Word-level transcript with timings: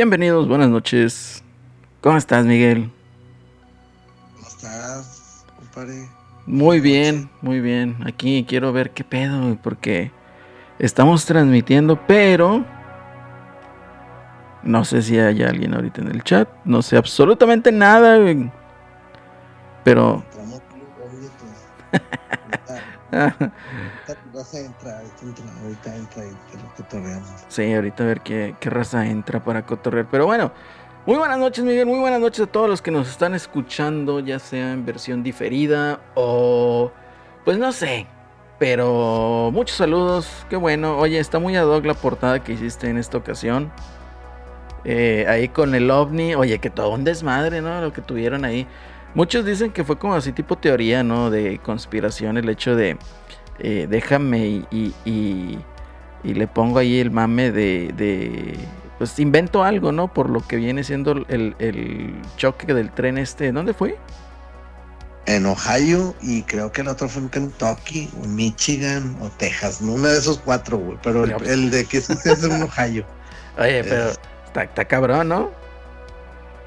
Bienvenidos, 0.00 0.48
buenas 0.48 0.70
noches. 0.70 1.44
¿Cómo 2.00 2.16
estás, 2.16 2.46
Miguel? 2.46 2.90
¿Cómo 4.34 4.48
estás, 4.48 5.44
compadre? 5.58 6.08
Muy 6.46 6.80
bien, 6.80 7.28
muy 7.42 7.60
bien. 7.60 7.98
Aquí 8.06 8.46
quiero 8.48 8.72
ver 8.72 8.92
qué 8.92 9.04
pedo, 9.04 9.58
porque 9.62 10.10
estamos 10.78 11.26
transmitiendo, 11.26 12.00
pero 12.06 12.64
no 14.62 14.86
sé 14.86 15.02
si 15.02 15.18
hay 15.18 15.42
alguien 15.42 15.74
ahorita 15.74 16.00
en 16.00 16.08
el 16.08 16.24
chat. 16.24 16.48
No 16.64 16.80
sé 16.80 16.96
absolutamente 16.96 17.70
nada, 17.70 18.16
Pero. 19.84 20.24
Sí, 27.48 27.72
ahorita 27.72 28.04
a 28.04 28.06
ver 28.06 28.20
qué, 28.20 28.54
qué 28.60 28.70
raza 28.70 29.06
entra 29.06 29.42
para 29.42 29.64
cotorrear. 29.66 30.08
Pero 30.10 30.26
bueno, 30.26 30.52
muy 31.06 31.16
buenas 31.16 31.38
noches, 31.38 31.64
Miguel. 31.64 31.86
Muy 31.86 31.98
buenas 31.98 32.20
noches 32.20 32.40
a 32.40 32.46
todos 32.46 32.68
los 32.68 32.82
que 32.82 32.90
nos 32.90 33.08
están 33.08 33.34
escuchando, 33.34 34.20
ya 34.20 34.38
sea 34.38 34.72
en 34.72 34.84
versión 34.84 35.22
diferida 35.22 36.00
o. 36.14 36.92
Pues 37.44 37.58
no 37.58 37.72
sé. 37.72 38.06
Pero 38.58 39.50
muchos 39.52 39.78
saludos. 39.78 40.28
Qué 40.50 40.56
bueno. 40.56 40.98
Oye, 40.98 41.18
está 41.18 41.38
muy 41.38 41.56
ad 41.56 41.66
hoc 41.66 41.86
la 41.86 41.94
portada 41.94 42.44
que 42.44 42.52
hiciste 42.52 42.90
en 42.90 42.98
esta 42.98 43.16
ocasión. 43.16 43.72
Eh, 44.84 45.24
ahí 45.28 45.48
con 45.48 45.74
el 45.74 45.90
ovni. 45.90 46.34
Oye, 46.34 46.58
que 46.58 46.68
todo 46.68 46.90
un 46.90 47.02
desmadre, 47.02 47.62
¿no? 47.62 47.80
Lo 47.80 47.92
que 47.92 48.02
tuvieron 48.02 48.44
ahí. 48.44 48.66
Muchos 49.14 49.44
dicen 49.44 49.72
que 49.72 49.84
fue 49.84 49.98
como 49.98 50.14
así 50.14 50.32
tipo 50.32 50.56
teoría, 50.56 51.02
¿no? 51.02 51.30
De 51.30 51.58
conspiración, 51.58 52.36
el 52.36 52.48
hecho 52.48 52.76
de 52.76 52.98
eh, 53.62 53.86
déjame 53.88 54.64
y, 54.70 54.94
y, 55.04 55.58
le 56.22 56.46
pongo 56.46 56.78
ahí 56.78 56.98
el 56.98 57.10
mame 57.10 57.50
de, 57.50 58.58
pues 58.98 59.18
invento 59.18 59.64
algo, 59.64 59.92
¿no? 59.92 60.12
Por 60.12 60.28
lo 60.28 60.46
que 60.46 60.56
viene 60.56 60.84
siendo 60.84 61.12
el, 61.12 61.54
el 61.58 62.14
choque 62.36 62.72
del 62.74 62.90
tren 62.90 63.18
este, 63.18 63.52
¿dónde 63.52 63.74
fue? 63.74 63.96
En 65.26 65.46
Ohio 65.46 66.14
y 66.20 66.42
creo 66.42 66.72
que 66.72 66.80
el 66.80 66.88
otro 66.88 67.08
fue 67.08 67.22
en 67.22 67.28
Kentucky, 67.28 68.10
o 68.22 68.26
Michigan 68.26 69.16
o 69.20 69.28
Texas, 69.28 69.80
uno 69.80 70.08
de 70.08 70.18
esos 70.18 70.38
cuatro, 70.38 70.78
güey, 70.78 70.98
pero 71.02 71.24
el, 71.24 71.70
de 71.70 71.84
que 71.84 71.98
es, 71.98 72.10
es 72.10 72.44
en 72.44 72.62
Ohio. 72.62 73.04
Oye, 73.58 73.84
pero 73.84 74.10
está, 74.46 74.64
está 74.64 74.84
cabrón, 74.86 75.28
¿no? 75.28 75.50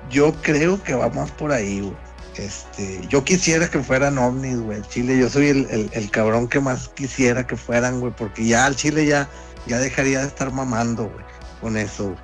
Yo 0.09 0.33
creo 0.41 0.81
que 0.83 0.93
va 0.93 1.09
más 1.09 1.31
por 1.31 1.51
ahí, 1.51 1.81
güey. 1.81 1.93
Este, 2.37 3.01
yo 3.09 3.23
quisiera 3.23 3.69
que 3.69 3.79
fueran 3.79 4.17
ovnis, 4.17 4.59
güey, 4.59 4.81
Chile. 4.89 5.17
Yo 5.19 5.29
soy 5.29 5.49
el, 5.49 6.11
cabrón 6.11 6.47
que 6.47 6.59
más 6.59 6.89
quisiera 6.89 7.45
que 7.45 7.55
fueran, 7.55 7.99
güey, 7.99 8.13
porque 8.15 8.45
ya 8.45 8.65
al 8.65 8.75
Chile 8.75 9.05
ya, 9.05 9.29
ya 9.67 9.79
dejaría 9.79 10.21
de 10.21 10.27
estar 10.27 10.51
mamando, 10.51 11.03
güey, 11.03 11.25
con 11.61 11.77
eso, 11.77 12.15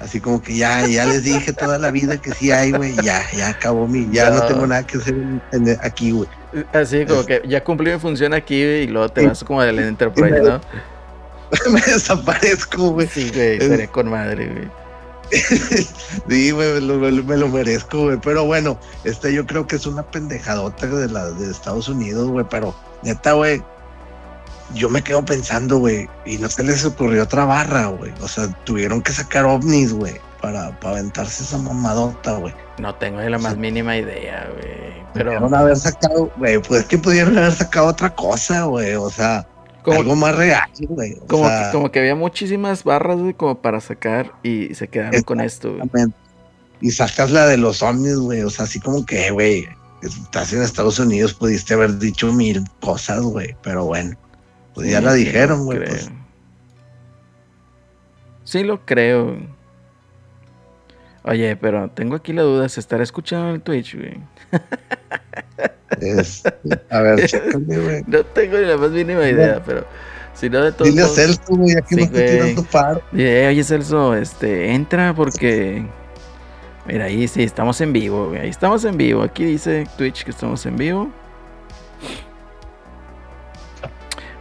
Así 0.00 0.20
como 0.20 0.42
que 0.42 0.56
ya, 0.56 0.86
ya 0.86 1.06
les 1.06 1.22
dije 1.22 1.52
toda 1.52 1.78
la 1.78 1.90
vida 1.90 2.20
que 2.20 2.32
sí 2.32 2.50
hay, 2.50 2.72
güey, 2.72 2.94
ya, 3.02 3.22
ya 3.36 3.50
acabó 3.50 3.86
mi, 3.86 4.08
ya 4.10 4.28
no, 4.28 4.42
tengo 4.46 4.66
nada 4.66 4.84
que 4.84 4.98
hacer 4.98 5.14
aquí, 5.82 6.10
güey. 6.10 6.28
Así 6.72 7.06
como 7.06 7.24
que 7.24 7.42
ya 7.46 7.62
cumplí 7.62 7.92
mi 7.92 7.98
función 7.98 8.34
aquí, 8.34 8.56
y 8.56 8.86
luego 8.88 9.08
te 9.08 9.26
vas 9.26 9.44
como 9.44 9.62
del 9.62 9.78
Enterprise, 9.78 10.40
¿no? 10.42 10.60
Me 11.70 11.80
desaparezco, 11.80 12.90
güey. 12.90 13.06
Sí, 13.06 13.30
güey, 13.32 13.58
estaré 13.58 13.86
con 13.88 14.10
madre, 14.10 14.46
güey. 14.48 14.83
sí, 16.28 16.52
me, 16.52 16.80
lo, 16.80 17.48
merezco, 17.48 18.04
güey. 18.04 18.18
Pero 18.20 18.44
bueno, 18.44 18.78
este 19.04 19.32
yo 19.32 19.46
creo 19.46 19.66
que 19.66 19.76
es 19.76 19.86
una 19.86 20.02
pendejadota 20.02 20.86
de 20.86 21.08
la 21.08 21.30
de 21.30 21.50
Estados 21.50 21.88
Unidos, 21.88 22.28
güey. 22.28 22.46
Pero 22.48 22.74
neta, 23.02 23.32
güey, 23.32 23.62
yo 24.74 24.88
me 24.88 25.02
quedo 25.02 25.24
pensando, 25.24 25.78
güey, 25.78 26.08
y 26.24 26.38
no 26.38 26.48
se 26.48 26.64
les 26.64 26.84
ocurrió 26.84 27.24
otra 27.24 27.44
barra, 27.44 27.86
güey. 27.86 28.12
O 28.20 28.28
sea, 28.28 28.48
tuvieron 28.64 29.02
que 29.02 29.12
sacar 29.12 29.44
ovnis, 29.44 29.92
güey, 29.92 30.20
para, 30.40 30.78
para 30.80 30.98
aventarse 30.98 31.42
esa 31.42 31.58
mamadota, 31.58 32.38
güey. 32.38 32.54
No 32.78 32.94
tengo 32.94 33.20
ni 33.20 33.28
la 33.28 33.38
más 33.38 33.56
mínima 33.56 33.96
idea, 33.96 34.48
güey. 34.52 35.04
Pero. 35.12 35.26
Pudieron 35.26 35.54
haber 35.54 35.76
sacado, 35.76 36.30
güey, 36.36 36.58
pues 36.58 36.84
que 36.86 36.98
pudieron 36.98 37.38
haber 37.38 37.52
sacado 37.52 37.86
otra 37.86 38.14
cosa, 38.14 38.64
güey. 38.64 38.94
O 38.94 39.10
sea, 39.10 39.46
como, 39.84 40.00
algo 40.00 40.16
más 40.16 40.34
real, 40.34 40.68
güey. 40.88 41.16
Como, 41.28 41.46
que, 41.46 41.68
como 41.72 41.92
que 41.92 41.98
había 41.98 42.14
muchísimas 42.14 42.84
barras, 42.84 43.18
güey, 43.18 43.34
como 43.34 43.60
para 43.60 43.80
sacar 43.80 44.32
y 44.42 44.74
se 44.74 44.88
quedaron 44.88 45.22
con 45.22 45.40
esto, 45.40 45.76
güey. 45.76 46.06
Y 46.80 46.90
sacas 46.90 47.30
la 47.30 47.46
de 47.46 47.58
los 47.58 47.82
ovnis, 47.82 48.16
güey. 48.16 48.42
O 48.42 48.50
sea, 48.50 48.64
así 48.64 48.80
como 48.80 49.04
que, 49.04 49.30
güey, 49.30 49.68
estás 50.02 50.54
en 50.54 50.62
Estados 50.62 50.98
Unidos, 50.98 51.34
pudiste 51.34 51.74
haber 51.74 51.98
dicho 51.98 52.32
mil 52.32 52.64
cosas, 52.80 53.20
güey. 53.20 53.54
Pero 53.62 53.84
bueno, 53.84 54.16
pues 54.74 54.90
ya 54.90 55.02
la 55.02 55.12
dijeron, 55.12 55.66
güey. 55.66 55.78
Pues. 55.78 56.10
Sí 58.44 58.64
lo 58.64 58.84
creo. 58.86 59.36
Oye, 61.24 61.56
pero 61.56 61.90
tengo 61.90 62.16
aquí 62.16 62.32
la 62.32 62.42
duda, 62.42 62.68
¿se 62.70 62.80
estará 62.80 63.02
escuchando 63.02 63.48
en 63.48 63.54
el 63.56 63.62
Twitch, 63.62 63.96
güey? 63.96 64.18
a 66.90 67.00
ver, 67.00 67.30
güey. 67.66 68.04
No 68.06 68.24
tengo 68.24 68.58
ni 68.58 68.64
la 68.66 68.76
más 68.76 68.90
mínima 68.90 69.28
idea, 69.28 69.62
pero 69.64 69.84
si 70.34 70.50
no 70.50 70.62
de 70.62 70.72
todo. 70.72 70.88
Dile 70.88 71.02
a 71.02 71.08
Celso, 71.08 71.40
güey, 71.48 71.76
aquí 71.76 71.94
sí, 71.94 72.00
me 72.00 72.06
tirando 72.06 72.64
paro. 72.64 73.02
oye, 73.12 73.64
Celso, 73.64 74.14
este, 74.14 74.72
entra 74.72 75.14
porque. 75.14 75.84
Mira, 76.86 77.06
ahí 77.06 77.26
sí, 77.28 77.42
estamos 77.42 77.80
en 77.80 77.92
vivo, 77.92 78.28
güey. 78.28 78.40
Ahí 78.40 78.50
estamos 78.50 78.84
en 78.84 78.96
vivo. 78.96 79.22
Aquí 79.22 79.44
dice 79.44 79.86
Twitch 79.96 80.24
que 80.24 80.30
estamos 80.30 80.66
en 80.66 80.76
vivo. 80.76 81.10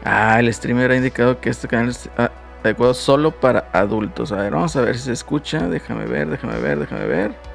Ah, 0.04 0.40
el 0.40 0.54
streamer 0.54 0.92
ha 0.92 0.98
indicado 0.98 1.40
que 1.40 1.50
este 1.50 1.68
canal 1.70 1.90
es 1.90 2.10
ah, 2.18 2.30
adecuado 2.64 2.94
solo 2.94 3.32
para 3.32 3.70
adultos. 3.72 4.34
A 4.34 4.38
ver, 4.38 4.52
vamos 4.52 4.76
a 4.76 4.82
ver 4.82 4.98
si 4.98 5.06
se 5.06 5.14
escucha. 5.14 5.70
Déjame 5.70 6.06
ver, 6.06 6.30
déjame 6.30 6.60
ver, 6.60 6.80
déjame 6.80 7.06
ver. 7.06 7.53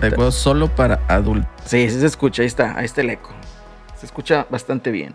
Adecuado 0.00 0.32
solo 0.32 0.74
para 0.74 1.00
adultos. 1.08 1.50
Sí, 1.64 1.88
sí 1.90 2.00
se 2.00 2.06
escucha, 2.06 2.42
ahí 2.42 2.48
está, 2.48 2.76
ahí 2.76 2.84
está 2.84 3.00
el 3.00 3.10
eco. 3.10 3.30
Se 3.98 4.06
escucha 4.06 4.46
bastante 4.50 4.90
bien. 4.90 5.14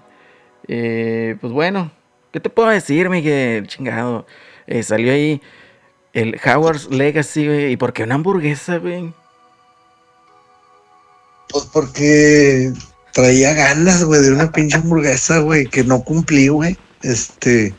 Eh, 0.68 1.38
pues 1.42 1.54
bueno, 1.54 1.92
¿qué 2.32 2.40
te 2.40 2.50
puedo 2.50 2.70
decir, 2.70 3.10
Miguel? 3.10 3.68
Chingado. 3.68 4.26
Eh, 4.68 4.84
salió 4.84 5.14
ahí 5.14 5.42
el 6.14 6.40
Howard's 6.44 6.90
Legacy, 6.90 7.46
güey. 7.48 7.72
¿Y 7.72 7.78
por 7.78 7.94
qué 7.94 8.04
una 8.04 8.16
hamburguesa, 8.16 8.78
güey? 8.78 9.14
Pues 11.50 11.66
porque 11.66 12.74
traía 13.14 13.54
ganas, 13.54 14.04
güey, 14.04 14.22
de 14.22 14.32
una 14.32 14.52
pinche 14.52 14.78
hamburguesa, 14.78 15.40
güey, 15.40 15.66
que 15.66 15.84
no 15.84 16.04
cumplí, 16.04 16.48
güey. 16.48 16.78
Este. 17.04 17.74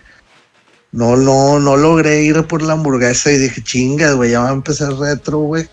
No, 0.93 1.17
no, 1.17 1.59
no 1.59 1.77
logré 1.77 2.23
ir 2.23 2.47
por 2.47 2.63
la 2.63 2.75
hamburguesa 2.75 3.31
y 3.33 3.39
dije, 3.39 3.63
chingas, 3.63 4.15
güey, 4.15 4.31
ya 4.31 4.41
va 4.41 4.51
a 4.51 4.55
empezar 4.55 4.95
retro, 4.95 5.39
güey. 5.41 5.69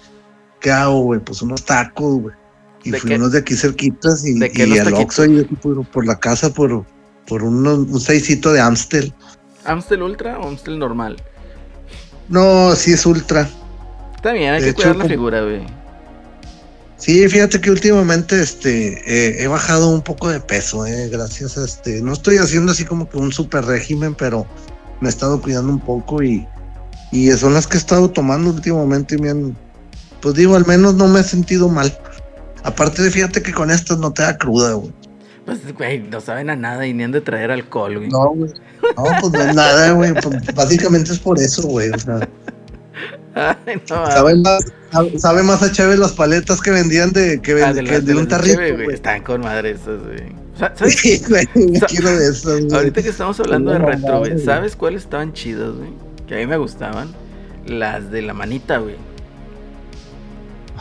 ¿Qué 0.64 0.72
hago, 0.72 1.02
güey? 1.02 1.20
Pues 1.20 1.42
unos 1.44 1.64
tacos, 1.64 2.22
güey. 2.22 2.36
Y 2.86 2.92
fuimos 2.94 3.32
de 3.32 3.40
aquí 3.40 3.54
cerquitas 3.54 4.26
y, 4.26 4.40
y 4.40 4.78
al 4.80 4.94
Oxxo 4.94 5.26
y 5.26 5.44
por, 5.44 5.86
por, 5.86 6.06
la 6.06 6.20
casa 6.20 6.54
por, 6.54 6.86
por 7.28 7.44
un 7.44 8.00
seisito 8.00 8.52
de 8.52 8.60
Amstel. 8.60 9.14
¿Amstel 9.64 10.02
Ultra 10.02 10.40
o 10.40 10.48
Amstel 10.48 10.80
normal? 10.80 11.18
No, 12.28 12.76
sí 12.76 12.92
es 12.92 13.06
Ultra. 13.06 13.48
Está 14.16 14.34
bien, 14.34 14.54
hay 14.54 14.64
que 14.64 14.74
cuidar 14.74 14.96
la 14.98 15.06
figura, 15.06 15.42
güey. 15.44 15.66
Sí, 16.98 17.28
fíjate 17.28 17.60
que 17.60 17.70
últimamente 17.70 18.42
este 18.42 19.44
he 19.44 19.48
bajado 19.48 19.90
un 19.90 20.02
poco 20.02 20.30
de 20.30 20.40
peso, 20.40 20.86
eh, 20.86 21.10
gracias 21.10 21.58
a 21.58 21.66
este. 21.66 22.02
No 22.02 22.14
estoy 22.14 22.38
haciendo 22.38 22.72
así 22.72 22.86
como 22.86 23.10
que 23.10 23.18
un 23.18 23.32
super 23.32 23.66
régimen, 23.66 24.16
pero 24.16 24.46
me 25.02 25.08
he 25.08 25.10
estado 25.10 25.42
cuidando 25.42 25.72
un 25.72 25.80
poco 25.80 26.22
y, 26.24 26.48
y 27.12 27.30
son 27.32 27.54
las 27.54 27.68
que 27.68 27.76
he 27.76 27.80
estado 27.80 28.10
tomando 28.10 28.52
últimamente 28.52 29.16
y 29.16 29.18
me 29.18 29.30
han, 29.30 29.58
pues 30.24 30.36
digo, 30.36 30.56
al 30.56 30.66
menos 30.66 30.96
no 30.96 31.10
me 31.10 31.20
he 31.20 31.24
sentido 31.24 31.68
mal. 31.68 31.96
Aparte 32.64 33.04
de 33.04 33.12
fíjate 33.12 33.44
que 33.44 33.52
con 33.52 33.70
estas 33.70 33.98
no 33.98 34.14
te 34.14 34.24
da 34.24 34.38
cruda, 34.38 34.72
güey. 34.72 34.94
Pues, 35.46 35.74
güey, 35.74 36.00
no 36.00 36.22
saben 36.22 36.50
a 36.50 36.56
nada 36.56 36.88
y 36.88 36.94
ni 36.94 37.04
han 37.04 37.12
de 37.12 37.20
traer 37.20 37.52
alcohol, 37.52 37.98
güey. 37.98 38.08
No, 38.08 38.30
güey. 38.30 38.50
No, 38.96 39.04
pues 39.20 39.34
no 39.34 39.42
es 39.42 39.54
nada, 39.54 39.92
güey. 39.92 40.14
Pues, 40.14 40.56
básicamente 40.56 41.12
es 41.12 41.20
por 41.20 41.38
eso, 41.38 41.64
güey. 41.64 41.90
O 41.90 42.00
sea. 42.00 42.30
Ay, 43.36 43.82
no, 43.90 44.06
sabe, 44.06 44.36
más, 44.36 44.64
sabe 45.18 45.44
más 45.44 45.62
a 45.62 45.72
Chávez 45.72 46.00
las 46.00 46.14
paletas 46.14 46.62
que 46.62 46.72
vendían 46.72 47.12
de, 47.12 47.42
que, 47.42 47.62
ah, 47.62 47.74
de, 47.74 48.16
un 48.16 48.28
tarrito. 48.28 48.56
güey. 48.58 48.94
Están 48.94 49.24
con 49.24 49.42
madre 49.42 49.72
esas, 49.72 50.02
güey. 50.04 50.34
¿Sabes? 50.58 50.96
Sí, 51.00 51.22
güey, 51.28 51.48
quiero 51.88 52.16
de 52.16 52.30
eso, 52.30 52.52
güey. 52.52 52.74
Ahorita 52.74 53.02
que 53.02 53.10
estamos 53.10 53.38
hablando 53.42 53.72
de 53.72 53.80
retro, 53.80 54.20
güey, 54.20 54.40
¿sabes 54.40 54.78
cuáles 54.78 55.04
estaban 55.04 55.34
chidas, 55.34 55.74
güey? 55.74 55.90
Que 56.28 56.36
a 56.36 56.38
mí 56.38 56.48
me 56.48 56.58
gustaban. 56.58 57.14
Las 57.66 58.10
de 58.12 58.22
la 58.22 58.34
manita, 58.34 58.78
güey. 58.78 58.96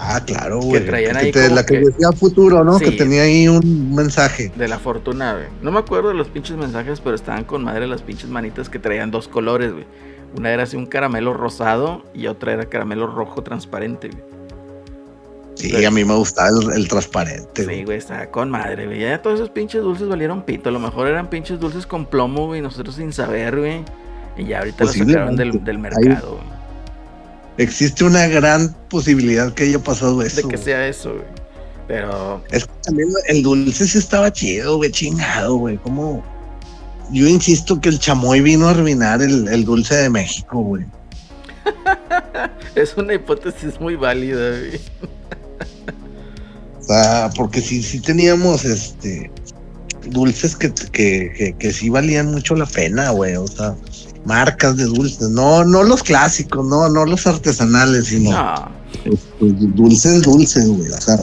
Ah, 0.04 0.20
claro, 0.24 0.58
güey. 0.60 0.80
Que 0.80 0.88
traían 0.88 1.16
ahí. 1.16 1.30
la 1.32 1.64
que, 1.64 1.78
decía 1.78 2.10
futuro, 2.10 2.64
¿no? 2.64 2.78
que 2.80 2.90
tenía 2.90 3.22
ahí 3.22 3.46
un 3.46 3.94
mensaje. 3.94 4.50
De 4.56 4.66
la 4.66 4.80
fortuna, 4.80 5.34
güey. 5.34 5.46
No 5.62 5.70
me 5.70 5.78
acuerdo 5.78 6.08
de 6.08 6.14
los 6.14 6.28
pinches 6.28 6.56
mensajes, 6.56 7.00
pero 7.00 7.14
estaban 7.14 7.44
con 7.44 7.62
madre 7.62 7.86
las 7.86 8.02
pinches 8.02 8.28
manitas 8.28 8.68
que 8.68 8.80
traían 8.80 9.12
dos 9.12 9.28
colores, 9.28 9.72
güey. 9.72 9.86
Una 10.36 10.50
era 10.50 10.64
así 10.64 10.76
un 10.76 10.86
caramelo 10.86 11.34
rosado 11.34 12.04
y 12.14 12.26
otra 12.26 12.52
era 12.52 12.66
caramelo 12.66 13.06
rojo 13.06 13.44
transparente, 13.44 14.08
güey. 14.08 14.24
Sí, 15.54 15.84
a 15.84 15.90
mí 15.92 16.04
me 16.04 16.14
gustaba 16.16 16.48
el, 16.74 16.88
transparente. 16.88 17.64
Sí, 17.64 17.84
güey, 17.84 17.98
estaba 17.98 18.26
con 18.26 18.50
madre, 18.50 18.86
güey. 18.86 19.00
Ya 19.00 19.22
todos 19.22 19.38
esos 19.38 19.50
pinches 19.50 19.82
dulces 19.82 20.08
valieron 20.08 20.42
pito. 20.42 20.68
A 20.68 20.72
lo 20.72 20.80
mejor 20.80 21.06
eran 21.06 21.30
pinches 21.30 21.60
dulces 21.60 21.86
con 21.86 22.06
plomo, 22.06 22.46
güey, 22.46 22.60
nosotros 22.60 22.96
sin 22.96 23.12
saber, 23.12 23.56
güey. 23.56 23.84
Y 24.36 24.46
ya 24.46 24.60
ahorita 24.60 24.84
los 24.84 24.96
sacaron 24.96 25.36
del, 25.36 25.62
del 25.62 25.78
mercado, 25.78 26.38
güey 26.38 26.61
existe 27.58 28.04
una 28.04 28.26
gran 28.26 28.74
posibilidad 28.88 29.52
que 29.52 29.64
haya 29.64 29.78
pasado 29.78 30.22
eso. 30.22 30.42
De 30.42 30.48
que 30.48 30.58
sea 30.58 30.86
eso, 30.86 31.10
güey. 31.14 31.24
Pero. 31.88 32.42
Es 32.50 32.64
que 32.64 32.72
también 32.84 33.08
el 33.28 33.42
dulce 33.42 33.86
sí 33.86 33.98
estaba 33.98 34.32
chido, 34.32 34.76
güey, 34.76 34.90
chingado, 34.90 35.56
güey. 35.56 35.76
Como. 35.78 36.24
Yo 37.10 37.26
insisto 37.26 37.80
que 37.80 37.90
el 37.90 37.98
chamoy 37.98 38.40
vino 38.40 38.68
a 38.68 38.70
arruinar 38.70 39.20
el, 39.20 39.46
el 39.48 39.64
dulce 39.64 39.94
de 39.96 40.08
México, 40.08 40.60
güey. 40.60 40.86
es 42.74 42.96
una 42.96 43.14
hipótesis 43.14 43.80
muy 43.80 43.96
válida, 43.96 44.58
güey. 44.58 44.80
O 46.80 46.84
sea, 46.84 47.30
porque 47.36 47.60
sí, 47.60 47.82
sí 47.82 48.00
teníamos 48.00 48.64
este 48.64 49.30
dulces 50.06 50.56
que, 50.56 50.72
que, 50.72 51.54
que, 51.56 51.72
sí 51.72 51.88
valían 51.90 52.32
mucho 52.32 52.56
la 52.56 52.66
pena, 52.66 53.10
güey. 53.10 53.36
O 53.36 53.46
sea, 53.46 53.76
marcas 54.24 54.76
de 54.76 54.84
dulces. 54.84 55.30
No, 55.30 55.64
no 55.64 55.82
los 55.82 56.02
clásicos, 56.02 56.66
no, 56.66 56.88
no 56.88 57.04
los 57.04 57.26
artesanales, 57.26 58.06
sino 58.06 58.30
este, 59.04 59.52
dulces, 59.74 60.22
dulces, 60.22 60.68
güey. 60.68 60.90
O 60.90 61.00
sea, 61.00 61.18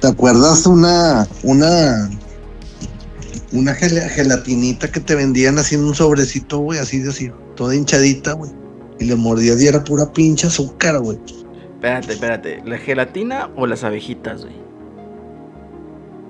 ¿te 0.00 0.08
acuerdas 0.08 0.66
una, 0.66 1.26
una, 1.42 2.10
una 3.52 3.74
gelatinita 3.74 4.90
que 4.90 5.00
te 5.00 5.14
vendían 5.14 5.58
haciendo 5.58 5.88
un 5.88 5.94
sobrecito, 5.94 6.58
güey, 6.58 6.78
así 6.78 6.98
de 6.98 7.10
así, 7.10 7.30
toda 7.56 7.74
hinchadita, 7.74 8.32
güey? 8.32 8.50
Y 8.98 9.06
le 9.06 9.16
mordías 9.16 9.60
y 9.60 9.66
era 9.66 9.82
pura 9.82 10.12
pinche 10.12 10.46
azúcar, 10.46 11.00
güey. 11.00 11.18
Espérate, 11.74 12.12
espérate. 12.12 12.62
¿La 12.64 12.78
gelatina 12.78 13.50
o 13.56 13.66
las 13.66 13.82
abejitas, 13.82 14.42
güey? 14.42 14.61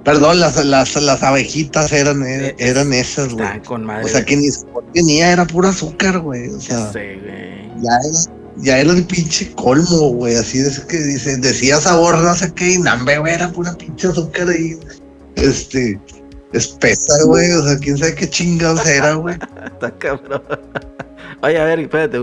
Perdón, 0.04 0.40
las, 0.40 0.64
las, 0.64 1.00
las 1.00 1.22
abejitas 1.22 1.92
eran, 1.92 2.24
eh, 2.26 2.54
eran 2.58 2.92
esas, 2.92 3.34
güey. 3.34 3.60
con 3.62 3.84
madre. 3.84 4.04
O 4.04 4.08
sea, 4.08 4.24
que 4.24 4.36
ni 4.36 4.48
tenía, 4.92 5.32
era 5.32 5.46
pura 5.46 5.68
azúcar, 5.68 6.18
güey. 6.18 6.48
O 6.48 6.60
sea, 6.60 6.90
güey. 6.92 7.20
Ya 7.80 7.90
era, 7.98 8.18
ya 8.56 8.78
era 8.78 8.92
el 8.92 9.04
pinche 9.06 9.52
colmo, 9.52 10.08
güey. 10.14 10.34
Así 10.34 10.58
es 10.58 10.80
que 10.80 10.98
dice, 10.98 11.36
decía 11.36 11.76
sabor, 11.76 12.18
no 12.18 12.34
sé 12.34 12.52
qué, 12.52 12.72
y 12.72 12.78
nambe, 12.78 13.18
güey, 13.18 13.34
era 13.34 13.50
pura 13.52 13.74
pinche 13.74 14.08
azúcar 14.08 14.48
ahí. 14.48 14.76
Este, 15.36 16.00
espesa, 16.52 17.24
güey. 17.26 17.52
O 17.52 17.64
sea, 17.64 17.78
quién 17.78 17.96
sabe 17.96 18.16
qué 18.16 18.28
chingados 18.28 18.84
era, 18.86 19.14
güey. 19.14 19.36
Está 19.64 19.90
cabrón. 19.98 20.42
Oye, 21.42 21.60
a 21.60 21.64
ver, 21.64 21.78
espérate. 21.78 22.18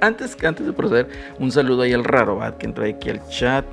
Antes, 0.00 0.36
antes 0.44 0.66
de 0.66 0.72
proceder, 0.72 1.08
un 1.40 1.50
saludo 1.50 1.82
ahí 1.82 1.92
al 1.92 2.04
raro, 2.04 2.40
que 2.58 2.66
entró 2.66 2.84
aquí 2.84 3.10
al 3.10 3.28
chat. 3.28 3.64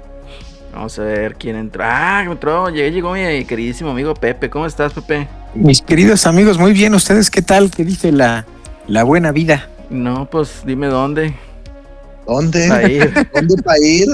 Vamos 0.73 0.97
a 0.99 1.03
ver 1.03 1.35
quién 1.35 1.55
entró. 1.55 1.83
Ah, 1.85 2.23
entró, 2.23 2.69
llegó 2.69 3.13
mi 3.13 3.45
queridísimo 3.45 3.91
amigo 3.91 4.13
Pepe. 4.13 4.49
¿Cómo 4.49 4.65
estás, 4.65 4.93
Pepe? 4.93 5.27
Mis 5.53 5.81
queridos 5.81 6.25
amigos, 6.25 6.57
muy 6.57 6.71
bien. 6.71 6.93
¿Ustedes 6.95 7.29
qué 7.29 7.41
tal? 7.41 7.71
¿Qué 7.71 7.83
dice 7.83 8.11
la, 8.11 8.45
la 8.87 9.03
buena 9.03 9.31
vida? 9.31 9.67
No, 9.89 10.25
pues 10.29 10.63
dime 10.65 10.87
dónde. 10.87 11.33
¿Dónde? 12.25 12.67
¿Para 12.69 12.89
ir? 12.89 13.13
¿Dónde 13.33 13.61
para 13.61 13.79
ir? 13.79 14.07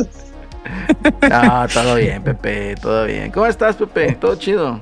No, 1.30 1.68
todo 1.74 1.96
bien, 1.96 2.24
Pepe, 2.24 2.76
todo 2.82 3.06
bien. 3.06 3.32
¿Cómo 3.32 3.46
estás, 3.46 3.76
Pepe? 3.76 4.18
¿Todo 4.20 4.36
chido? 4.36 4.82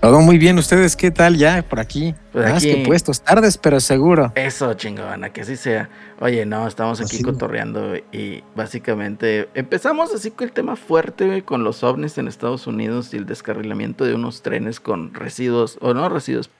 Todo 0.00 0.20
muy 0.20 0.38
bien, 0.38 0.58
¿ustedes 0.58 0.94
qué 0.94 1.10
tal 1.10 1.36
ya 1.36 1.62
por 1.62 1.80
aquí? 1.80 2.14
Pues 2.32 2.50
Más 2.50 2.62
que 2.62 2.84
puestos, 2.86 3.22
tardes, 3.22 3.58
pero 3.58 3.80
seguro. 3.80 4.32
Eso, 4.34 4.74
chingona, 4.74 5.30
que 5.30 5.40
así 5.40 5.56
sea. 5.56 5.88
Oye, 6.20 6.46
no, 6.46 6.66
estamos 6.66 7.00
aquí 7.00 7.22
cotorreando 7.22 7.96
y 8.12 8.42
básicamente 8.54 9.48
empezamos 9.54 10.14
así 10.14 10.30
con 10.30 10.48
el 10.48 10.52
tema 10.52 10.76
fuerte 10.76 11.42
con 11.42 11.64
los 11.64 11.82
ovnis 11.82 12.18
en 12.18 12.28
Estados 12.28 12.66
Unidos 12.66 13.12
y 13.14 13.16
el 13.16 13.26
descarrilamiento 13.26 14.04
de 14.04 14.14
unos 14.14 14.42
trenes 14.42 14.80
con 14.80 15.12
residuos, 15.14 15.78
o 15.80 15.94
no 15.94 16.08
residuos, 16.08 16.50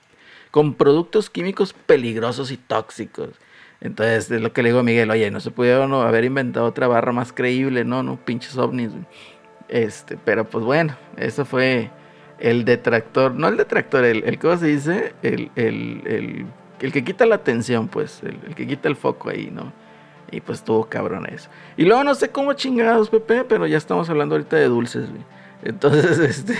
con 0.51 0.73
productos 0.73 1.29
químicos 1.29 1.73
peligrosos 1.73 2.51
y 2.51 2.57
tóxicos. 2.57 3.29
Entonces, 3.79 4.31
es 4.31 4.41
lo 4.41 4.53
que 4.53 4.63
le 4.63 4.69
digo 4.69 4.79
a 4.79 4.83
Miguel, 4.83 5.11
oye, 5.11 5.29
no 5.29 5.39
se 5.39 5.51
pudieron 5.51 5.93
haber 5.93 6.25
inventado 6.25 6.65
otra 6.65 6.87
barra 6.87 7.11
más 7.11 7.31
creíble, 7.31 7.85
no, 7.85 8.01
no, 8.03 8.17
pinches 8.17 8.57
ovnis. 8.57 8.91
Este, 9.69 10.17
pero 10.17 10.45
pues 10.45 10.65
bueno, 10.65 10.97
eso 11.17 11.45
fue 11.45 11.91
el 12.39 12.65
detractor, 12.65 13.33
no 13.33 13.47
el 13.47 13.57
detractor, 13.57 14.03
el, 14.03 14.23
el 14.23 14.39
¿cómo 14.39 14.57
se 14.57 14.67
dice? 14.67 15.13
El, 15.23 15.51
el, 15.55 16.45
el, 16.79 16.91
que 16.91 17.03
quita 17.03 17.25
la 17.25 17.35
atención, 17.35 17.87
pues, 17.87 18.21
el, 18.23 18.55
que 18.55 18.67
quita 18.67 18.87
el 18.87 18.95
foco 18.95 19.29
ahí, 19.29 19.49
¿no? 19.51 19.73
Y 20.31 20.41
pues 20.41 20.61
tuvo 20.61 20.85
cabrón 20.85 21.25
eso. 21.31 21.49
Y 21.77 21.85
luego 21.85 22.03
no 22.03 22.13
sé 22.13 22.29
cómo 22.29 22.53
chingados, 22.53 23.09
Pepe, 23.09 23.45
pero 23.45 23.65
ya 23.65 23.77
estamos 23.77 24.09
hablando 24.09 24.35
ahorita 24.35 24.57
de 24.57 24.65
dulces, 24.65 25.09
güey. 25.09 25.23
Entonces, 25.63 26.19
este. 26.19 26.55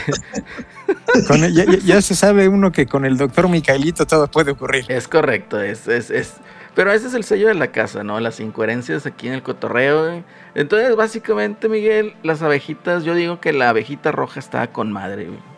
ya, 1.84 2.02
se 2.02 2.16
sabe 2.16 2.48
uno 2.48 2.72
que 2.72 2.88
con 2.88 3.06
el 3.06 3.18
doctor 3.18 3.48
Micaelito 3.48 4.08
todo 4.08 4.28
puede 4.28 4.52
ocurrir. 4.52 4.86
Es 4.88 5.08
correcto, 5.08 5.62
es, 5.62 5.88
es, 5.88 6.10
es. 6.10 6.34
Pero 6.74 6.92
ese 6.92 7.08
es 7.08 7.14
el 7.14 7.24
sello 7.24 7.48
de 7.48 7.56
la 7.56 7.72
casa, 7.72 8.04
¿no? 8.04 8.20
Las 8.20 8.40
incoherencias 8.40 9.06
aquí 9.06 9.28
en 9.28 9.34
el 9.34 9.44
cotorreo. 9.44 10.06
Güey. 10.06 10.24
Entonces, 10.56 10.96
básicamente, 10.96 11.70
Miguel, 11.70 12.16
las 12.24 12.42
abejitas, 12.42 13.04
yo 13.04 13.16
digo 13.16 13.40
que 13.40 13.52
la 13.52 13.70
abejita 13.70 14.12
roja 14.12 14.40
estaba 14.40 14.68
con 14.68 14.92
madre, 14.92 15.26
güey. 15.26 15.57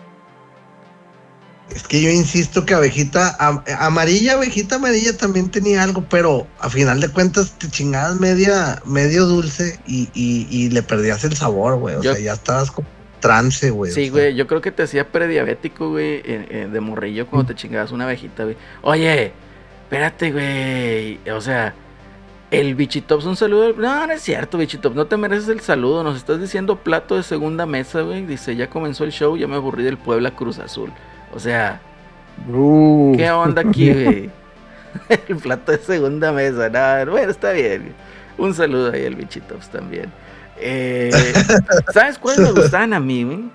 Es 1.73 1.83
que 1.83 2.01
yo 2.01 2.09
insisto 2.09 2.65
que 2.65 2.73
abejita 2.73 3.37
amarilla, 3.79 4.33
abejita 4.33 4.75
amarilla 4.75 5.15
también 5.15 5.51
tenía 5.51 5.83
algo, 5.83 6.03
pero 6.09 6.47
a 6.59 6.69
final 6.69 6.99
de 6.99 7.09
cuentas 7.09 7.51
te 7.59 7.69
chingabas 7.69 8.19
media, 8.19 8.81
medio 8.85 9.25
dulce 9.25 9.79
y, 9.85 10.09
y, 10.13 10.69
le 10.69 10.81
perdías 10.81 11.23
el 11.23 11.35
sabor, 11.35 11.77
güey. 11.77 11.95
O 11.95 12.01
sea, 12.01 12.17
ya 12.17 12.33
estabas 12.33 12.71
como 12.71 12.87
trance, 13.19 13.69
güey. 13.69 13.91
Sí, 13.91 14.09
güey, 14.09 14.35
yo 14.35 14.47
creo 14.47 14.61
que 14.61 14.71
te 14.71 14.83
hacía 14.83 15.11
prediabético, 15.11 15.89
güey, 15.89 16.21
de 16.21 16.79
morrillo 16.79 17.27
cuando 17.27 17.53
te 17.53 17.55
chingabas 17.55 17.91
una 17.91 18.05
abejita, 18.05 18.43
güey. 18.43 18.57
Oye, 18.81 19.31
espérate, 19.83 20.31
güey. 20.31 21.19
O 21.31 21.41
sea, 21.41 21.75
el 22.51 22.75
Bichitops, 22.75 23.25
un 23.25 23.35
saludo. 23.35 23.73
No, 23.73 24.07
no 24.07 24.13
es 24.13 24.21
cierto, 24.21 24.57
Bichitops, 24.57 24.95
no 24.95 25.05
te 25.05 25.17
mereces 25.17 25.49
el 25.49 25.59
saludo. 25.59 26.03
Nos 26.03 26.17
estás 26.17 26.39
diciendo 26.41 26.77
plato 26.77 27.15
de 27.15 27.23
segunda 27.23 27.65
mesa, 27.65 28.01
güey. 28.01 28.25
Dice, 28.25 28.55
ya 28.55 28.69
comenzó 28.69 29.03
el 29.03 29.11
show, 29.11 29.37
ya 29.37 29.47
me 29.47 29.55
aburrí 29.55 29.83
del 29.83 29.97
Puebla 29.97 30.31
Cruz 30.31 30.59
Azul. 30.59 30.91
O 31.33 31.39
sea, 31.39 31.81
uh. 32.51 33.13
¿qué 33.15 33.31
onda 33.31 33.61
aquí, 33.61 33.93
güey? 34.03 34.39
el 35.27 35.37
plato 35.37 35.71
de 35.71 35.77
segunda 35.79 36.31
mesa, 36.31 36.69
nada, 36.69 37.05
bueno, 37.05 37.31
está 37.31 37.51
bien. 37.51 37.93
Un 38.37 38.53
saludo 38.53 38.91
ahí 38.91 39.05
al 39.05 39.15
Bichitos 39.15 39.69
también. 39.69 40.11
Eh, 40.57 41.11
¿Sabes 41.93 42.17
cuáles 42.17 42.41
me 42.41 42.61
gustaban 42.61 42.93
a 42.93 42.99
mí, 42.99 43.23
güey? 43.23 43.51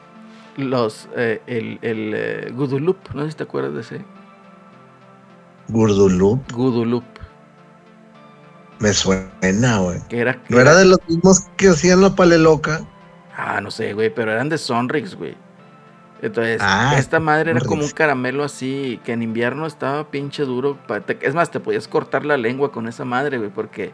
Los, 0.57 1.09
eh, 1.17 1.43
el, 1.47 1.79
el 1.83 2.13
eh, 2.15 2.53
Gudulup, 2.55 3.11
no 3.15 3.25
sé 3.25 3.33
si 3.33 3.37
te 3.39 3.43
acuerdas 3.43 3.75
de 3.75 3.81
ese. 3.81 4.05
Gudulup. 5.69 6.53
Gudulup. 6.53 7.05
Me 8.79 8.93
suena, 8.93 9.79
güey. 9.79 10.01
Era, 10.11 10.41
¿No 10.49 10.61
era 10.61 10.75
de 10.77 10.85
los 10.85 10.99
mismos 11.09 11.47
que 11.57 11.69
hacían 11.69 12.03
la 12.03 12.15
paleloca? 12.15 12.83
Ah, 13.37 13.61
no 13.61 13.71
sé, 13.71 13.95
güey, 13.95 14.15
pero 14.15 14.33
eran 14.33 14.49
de 14.49 14.59
Sonrix, 14.59 15.15
güey. 15.15 15.37
Entonces, 16.25 16.59
ah, 16.63 16.95
esta 16.97 17.21
madre 17.21 17.51
era 17.51 17.61
como 17.61 17.85
un 17.85 17.91
caramelo 17.91 18.45
así, 18.45 18.99
que 19.05 19.13
en 19.13 19.23
invierno 19.23 19.67
estaba 19.67 20.11
pinche 20.11 20.45
duro. 20.45 20.79
Es 21.21 21.35
más, 21.35 21.51
te 21.51 21.61
podías 21.61 21.87
cortar 21.87 22.25
la 22.25 22.39
lengua 22.39 22.73
con 22.73 22.89
esa 22.89 23.05
madre, 23.05 23.37
güey, 23.37 23.51
porque 23.51 23.93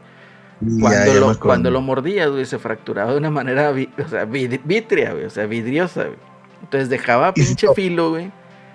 cuando, 0.81 1.15
lo, 1.15 1.41
cuando 1.41 1.71
lo 1.73 1.81
mordías, 1.81 2.31
güey, 2.31 2.47
se 2.47 2.61
fracturaba 2.61 3.11
de 3.11 3.19
una 3.19 3.31
manera, 3.31 3.73
o 3.73 4.09
sea, 4.09 4.27
vitria, 4.27 5.13
güey, 5.13 5.25
o 5.25 5.31
sea, 5.31 5.47
vidriosa, 5.47 6.05
güey. 6.05 6.19
Entonces 6.63 6.89
dejaba 6.89 7.35
pinche 7.35 7.67
filo, 7.75 8.11
güey, 8.11 8.31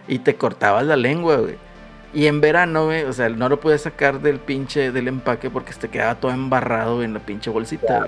y 0.09 0.19
te 0.19 0.35
cortabas 0.35 0.85
la 0.85 0.97
lengua, 0.97 1.37
güey. 1.37 1.55
Y 2.15 2.27
en 2.27 2.39
verano, 2.39 2.85
güey, 2.85 3.03
o 3.03 3.11
sea, 3.11 3.27
no 3.27 3.49
lo 3.49 3.59
puedes 3.59 3.81
sacar 3.81 4.21
del 4.21 4.39
pinche, 4.39 4.93
del 4.93 5.09
empaque 5.09 5.49
porque 5.49 5.73
te 5.73 5.89
quedaba 5.89 6.15
todo 6.15 6.31
embarrado 6.31 7.03
en 7.03 7.13
la 7.13 7.19
pinche 7.19 7.49
bolsita. 7.49 8.07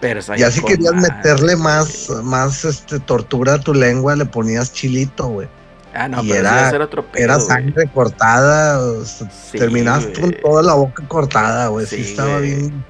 Pero 0.00 0.20
ya 0.34 0.50
si 0.50 0.62
querías 0.62 0.94
meterle 0.94 1.54
más, 1.56 2.08
más 2.24 2.64
este, 2.64 2.98
tortura 3.00 3.54
a 3.54 3.60
tu 3.60 3.74
lengua, 3.74 4.16
le 4.16 4.24
ponías 4.24 4.72
chilito, 4.72 5.28
güey. 5.28 5.46
Ah, 5.92 6.08
no, 6.08 6.22
pero 6.22 6.36
era, 6.36 6.70
era 6.70 6.84
otro 6.86 7.04
pedo, 7.04 7.22
Era 7.22 7.38
sangre 7.38 7.86
cortada, 7.92 8.80
terminaste 9.52 10.18
con 10.18 10.32
toda 10.42 10.62
la 10.62 10.72
boca 10.72 11.06
cortada, 11.06 11.68
güey. 11.68 11.84
Sí, 11.84 12.00
estaba 12.00 12.38
bien 12.38 12.82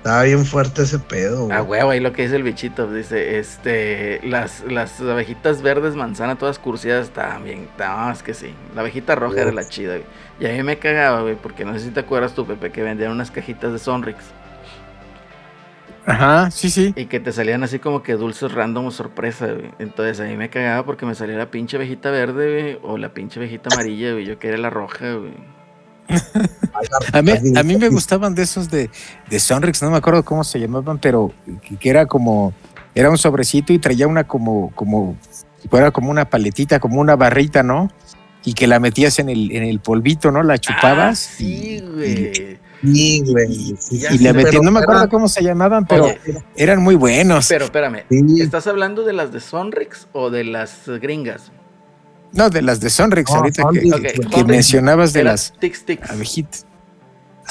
estaba 0.00 0.22
bien 0.22 0.46
fuerte 0.46 0.82
ese 0.82 0.98
pedo. 0.98 1.44
Güey. 1.44 1.58
Ah, 1.58 1.62
huevo, 1.62 1.90
ahí 1.90 2.00
lo 2.00 2.14
que 2.14 2.22
dice 2.22 2.36
el 2.36 2.42
bichito. 2.42 2.90
Dice, 2.90 3.38
este, 3.38 4.18
las, 4.24 4.64
las 4.64 4.98
abejitas 4.98 5.60
verdes 5.60 5.94
manzana 5.94 6.38
todas 6.38 6.58
cursiadas 6.58 7.08
estaban 7.08 7.44
bien. 7.44 7.68
No, 7.78 8.10
es 8.10 8.22
que 8.22 8.32
sí. 8.32 8.54
La 8.74 8.80
abejita 8.80 9.14
roja 9.14 9.42
era 9.42 9.52
la 9.52 9.68
chida, 9.68 9.98
güey. 9.98 10.06
Y 10.40 10.46
a 10.46 10.56
mí 10.56 10.62
me 10.62 10.78
cagaba, 10.78 11.20
güey, 11.20 11.36
porque 11.36 11.66
no 11.66 11.74
sé 11.74 11.80
si 11.80 11.90
te 11.90 12.00
acuerdas 12.00 12.34
tú, 12.34 12.46
Pepe, 12.46 12.72
que 12.72 12.82
vendían 12.82 13.12
unas 13.12 13.30
cajitas 13.30 13.72
de 13.72 13.78
Sonrix. 13.78 14.24
Ajá, 16.06 16.50
sí, 16.50 16.70
sí. 16.70 16.94
Y 16.96 17.04
que 17.04 17.20
te 17.20 17.30
salían 17.30 17.62
así 17.62 17.78
como 17.78 18.02
que 18.02 18.14
dulces 18.14 18.52
random 18.52 18.86
o 18.86 18.90
sorpresa, 18.90 19.48
güey. 19.48 19.70
Entonces 19.78 20.18
a 20.20 20.24
mí 20.24 20.34
me 20.34 20.48
cagaba 20.48 20.82
porque 20.86 21.04
me 21.04 21.14
salía 21.14 21.36
la 21.36 21.50
pinche 21.50 21.76
abejita 21.76 22.10
verde, 22.10 22.62
güey, 22.62 22.78
o 22.82 22.96
la 22.96 23.10
pinche 23.12 23.38
abejita 23.38 23.68
amarilla, 23.70 24.12
güey. 24.12 24.24
Yo 24.24 24.38
quería 24.38 24.56
la 24.56 24.70
roja, 24.70 25.12
güey. 25.12 25.59
A, 27.12 27.22
mí, 27.22 27.32
a 27.56 27.62
mí 27.62 27.76
me 27.76 27.88
gustaban 27.88 28.34
de 28.34 28.42
esos 28.42 28.70
de, 28.70 28.90
de 29.28 29.40
Sonrix, 29.40 29.82
no 29.82 29.90
me 29.90 29.98
acuerdo 29.98 30.24
cómo 30.24 30.44
se 30.44 30.58
llamaban, 30.58 30.98
pero 30.98 31.32
que, 31.80 31.90
era 31.90 32.06
como, 32.06 32.52
era 32.94 33.10
un 33.10 33.18
sobrecito 33.18 33.72
y 33.72 33.78
traía 33.78 34.06
una 34.06 34.24
como, 34.24 34.70
como, 34.74 35.16
fuera 35.68 35.90
como 35.90 36.10
una 36.10 36.24
paletita, 36.24 36.80
como 36.80 37.00
una 37.00 37.16
barrita, 37.16 37.62
¿no? 37.62 37.88
y 38.44 38.54
que 38.54 38.66
la 38.66 38.80
metías 38.80 39.18
en 39.18 39.28
el, 39.28 39.52
en 39.52 39.62
el 39.64 39.80
polvito, 39.80 40.30
¿no? 40.30 40.42
La 40.42 40.58
chupabas. 40.58 41.28
Ah, 41.30 41.36
sí, 41.36 41.80
güey. 41.80 42.58
Sí, 42.82 43.22
güey. 43.26 43.76
y 43.90 44.18
le 44.18 44.32
metías, 44.32 44.62
no 44.62 44.70
me 44.70 44.80
acuerdo 44.80 45.08
cómo 45.10 45.28
se 45.28 45.42
llamaban, 45.42 45.86
pero 45.86 46.08
eran 46.56 46.82
muy 46.82 46.94
buenos. 46.94 47.46
Pero 47.48 47.66
espérame, 47.66 48.04
¿estás 48.38 48.66
hablando 48.66 49.04
de 49.04 49.12
las 49.12 49.32
de 49.32 49.40
Sonrix 49.40 50.08
o 50.12 50.30
de 50.30 50.44
las 50.44 50.88
gringas? 51.00 51.52
No, 52.32 52.48
de 52.50 52.62
las 52.62 52.80
de 52.80 52.90
Sonrix, 52.90 53.30
ahorita 53.30 53.64
que, 54.30 54.44
mencionabas 54.44 55.12
de 55.12 55.24
las 55.24 55.52
tix. 55.58 55.84
abejitas. 56.08 56.66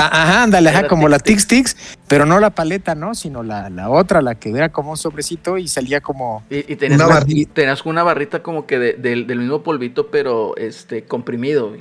Ah, 0.01 0.23
ajá, 0.23 0.43
ándale, 0.43 0.69
ajá, 0.69 0.87
como 0.87 1.09
la 1.09 1.19
Tix 1.19 1.45
Tix, 1.45 1.75
pero 2.07 2.25
no 2.25 2.39
la 2.39 2.51
paleta, 2.51 2.95
¿no? 2.95 3.13
Sino 3.13 3.43
la, 3.43 3.69
la 3.69 3.89
otra, 3.89 4.21
la 4.21 4.35
que 4.35 4.49
era 4.49 4.69
como 4.69 4.91
un 4.91 4.97
sobrecito 4.97 5.57
y 5.57 5.67
salía 5.67 5.99
como. 5.99 6.41
Y, 6.49 6.77
tenías, 6.77 7.01
una 7.01 7.09
barrita. 7.09 7.53
tenías 7.53 7.85
una 7.85 8.03
barrita 8.03 8.41
como 8.41 8.65
que 8.65 8.79
del 8.79 9.25
mismo 9.25 9.61
polvito, 9.61 10.09
pero 10.09 10.55
este 10.55 11.03
comprimido, 11.03 11.75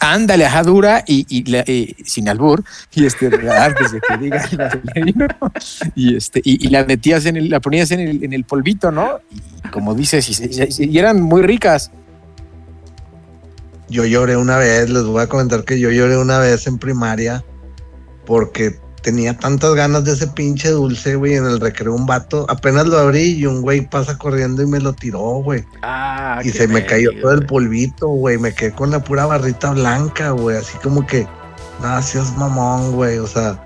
Ándale, 0.00 0.44
ajá, 0.44 0.62
dura 0.62 1.02
y, 1.06 1.26
y, 1.28 2.04
sin 2.04 2.28
albur, 2.28 2.62
y 2.94 3.04
este, 3.04 3.26
antes 3.26 3.92
de 3.92 4.00
que 4.00 4.16
diga 4.18 4.48
y 5.94 6.16
este, 6.16 6.40
y, 6.44 6.68
la 6.68 6.84
metías 6.84 7.26
en 7.26 7.36
el, 7.36 7.48
la 7.48 7.58
ponías 7.60 7.90
en 7.90 8.00
el, 8.00 8.22
en 8.22 8.32
el 8.32 8.44
polvito, 8.44 8.92
¿no? 8.92 9.18
Y 9.32 9.68
como 9.70 9.94
dices, 9.94 10.78
y 10.78 10.98
eran 10.98 11.20
muy 11.20 11.42
ricas. 11.42 11.90
Yo 13.88 14.04
lloré 14.04 14.36
una 14.36 14.56
vez, 14.56 14.88
les 14.88 15.04
voy 15.04 15.22
a 15.22 15.28
comentar 15.28 15.64
que 15.64 15.78
yo 15.78 15.90
lloré 15.90 16.16
una 16.16 16.38
vez 16.38 16.66
en 16.66 16.78
primaria 16.78 17.44
porque 18.24 18.78
tenía 19.04 19.36
tantas 19.36 19.74
ganas 19.74 20.04
de 20.04 20.12
ese 20.12 20.26
pinche 20.28 20.70
dulce, 20.70 21.14
güey, 21.14 21.34
en 21.34 21.44
el 21.44 21.60
recreo 21.60 21.94
un 21.94 22.06
vato, 22.06 22.46
apenas 22.48 22.86
lo 22.86 22.98
abrí 22.98 23.34
y 23.34 23.44
un 23.44 23.60
güey 23.60 23.86
pasa 23.88 24.16
corriendo 24.16 24.62
y 24.62 24.66
me 24.66 24.80
lo 24.80 24.94
tiró, 24.94 25.20
güey. 25.42 25.62
Ah, 25.82 26.40
y 26.42 26.48
se 26.48 26.66
me 26.66 26.86
cayó 26.86 27.10
todo 27.20 27.32
el 27.32 27.44
polvito, 27.44 28.08
güey, 28.08 28.38
me 28.38 28.54
quedé 28.54 28.72
con 28.72 28.90
la 28.90 29.04
pura 29.04 29.26
barrita 29.26 29.72
blanca, 29.72 30.30
güey, 30.30 30.56
así 30.56 30.78
como 30.78 31.06
que, 31.06 31.28
gracias 31.80 32.34
mamón, 32.38 32.92
güey, 32.92 33.18
o 33.18 33.26
sea, 33.26 33.62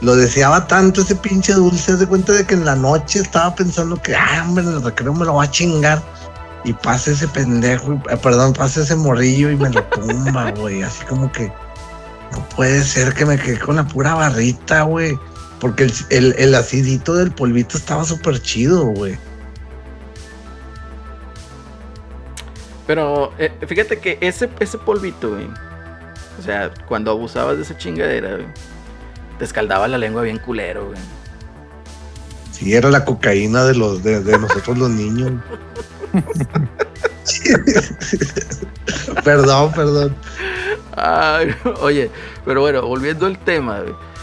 lo 0.00 0.16
deseaba 0.16 0.66
tanto 0.66 1.02
ese 1.02 1.14
pinche 1.14 1.52
dulce, 1.52 1.96
de 1.96 2.06
cuenta 2.08 2.32
de 2.32 2.44
que 2.44 2.54
en 2.54 2.64
la 2.64 2.74
noche 2.74 3.20
estaba 3.20 3.54
pensando 3.54 4.02
que, 4.02 4.16
ah, 4.16 4.44
hombre, 4.44 4.64
en 4.64 4.70
el 4.72 4.82
recreo 4.82 5.14
me 5.14 5.24
lo 5.24 5.34
va 5.34 5.44
a 5.44 5.50
chingar 5.50 6.02
y 6.64 6.72
pasa 6.72 7.10
ese 7.10 7.26
pendejo, 7.28 8.00
eh, 8.08 8.16
perdón, 8.16 8.52
pasa 8.52 8.82
ese 8.82 8.94
morrillo 8.94 9.50
y 9.50 9.56
me 9.56 9.70
lo 9.70 9.82
tumba, 9.84 10.50
güey. 10.56 10.82
Así 10.82 11.04
como 11.06 11.30
que 11.32 11.52
no 12.32 12.48
puede 12.54 12.82
ser 12.82 13.14
que 13.14 13.26
me 13.26 13.38
quede 13.38 13.58
con 13.58 13.76
la 13.76 13.86
pura 13.86 14.14
barrita, 14.14 14.82
güey. 14.82 15.18
Porque 15.60 15.88
el, 16.10 16.54
acidito 16.54 17.14
del 17.14 17.30
polvito 17.30 17.76
estaba 17.76 18.04
súper 18.04 18.40
chido, 18.42 18.84
güey. 18.86 19.16
Pero 22.86 23.32
eh, 23.38 23.52
fíjate 23.66 23.98
que 24.00 24.18
ese, 24.20 24.50
ese 24.58 24.78
polvito, 24.78 25.30
güey. 25.30 25.48
O 26.38 26.42
sea, 26.42 26.72
cuando 26.88 27.12
abusabas 27.12 27.56
de 27.56 27.62
esa 27.62 27.76
chingadera, 27.76 28.34
güey, 28.34 28.46
te 29.38 29.44
escaldaba 29.44 29.86
la 29.86 29.98
lengua 29.98 30.22
bien 30.22 30.38
culero, 30.38 30.86
güey. 30.86 30.98
Sí, 32.50 32.74
era 32.74 32.90
la 32.90 33.04
cocaína 33.04 33.64
de 33.64 33.74
los 33.74 34.02
de, 34.02 34.20
de 34.20 34.38
nosotros 34.38 34.76
los 34.78 34.90
niños. 34.90 35.32
perdón, 39.24 39.72
perdón. 39.72 40.14
oye, 41.80 42.10
pero 42.44 42.60
bueno, 42.60 42.82
volviendo 42.82 43.26
al 43.26 43.38
tema, 43.38 43.82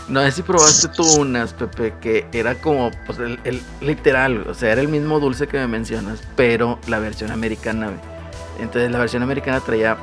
no 0.10 0.22
sé 0.22 0.32
si 0.32 0.42
probaste 0.42 0.88
tú 0.90 1.04
unas, 1.20 1.54
Pepe, 1.54 1.94
que 2.02 2.26
era 2.34 2.56
como, 2.56 2.92
pues, 3.06 3.20
el, 3.20 3.62
literal, 3.80 4.46
o 4.48 4.54
sea, 4.54 4.72
era 4.72 4.82
el 4.82 4.88
mismo 4.88 5.20
dulce 5.20 5.48
que 5.48 5.58
me 5.58 5.68
mencionas, 5.68 6.22
pero 6.36 6.80
la 6.88 7.00
versión 7.00 7.32
americana, 7.32 7.92
Entonces, 8.60 8.92
la 8.92 9.00
versión 9.00 9.24
americana 9.24 9.60
traía, 9.60 9.98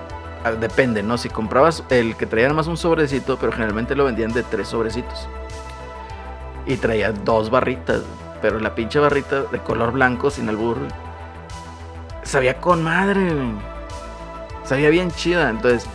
ah, 0.44 0.52
depende, 0.52 1.02
¿no? 1.02 1.18
Si 1.18 1.28
comprabas 1.28 1.82
el 1.90 2.16
que 2.16 2.26
traía 2.26 2.52
más 2.52 2.68
un 2.68 2.76
sobrecito, 2.76 3.36
pero 3.38 3.52
generalmente 3.52 3.96
lo 3.96 4.04
vendían 4.04 4.32
de 4.32 4.42
tres 4.44 4.68
sobrecitos. 4.68 5.28
Y 6.66 6.76
traía 6.76 7.12
dos 7.12 7.50
barritas, 7.50 8.02
pero 8.40 8.60
la 8.60 8.74
pinche 8.74 8.98
barrita 8.98 9.42
de 9.42 9.58
color 9.58 9.92
blanco, 9.92 10.30
sin 10.30 10.48
albur, 10.48 10.78
sabía 12.26 12.60
con 12.60 12.82
madre, 12.82 13.32
Sabía 14.64 14.90
bien 14.90 15.12
chida. 15.12 15.48
Entonces, 15.48 15.88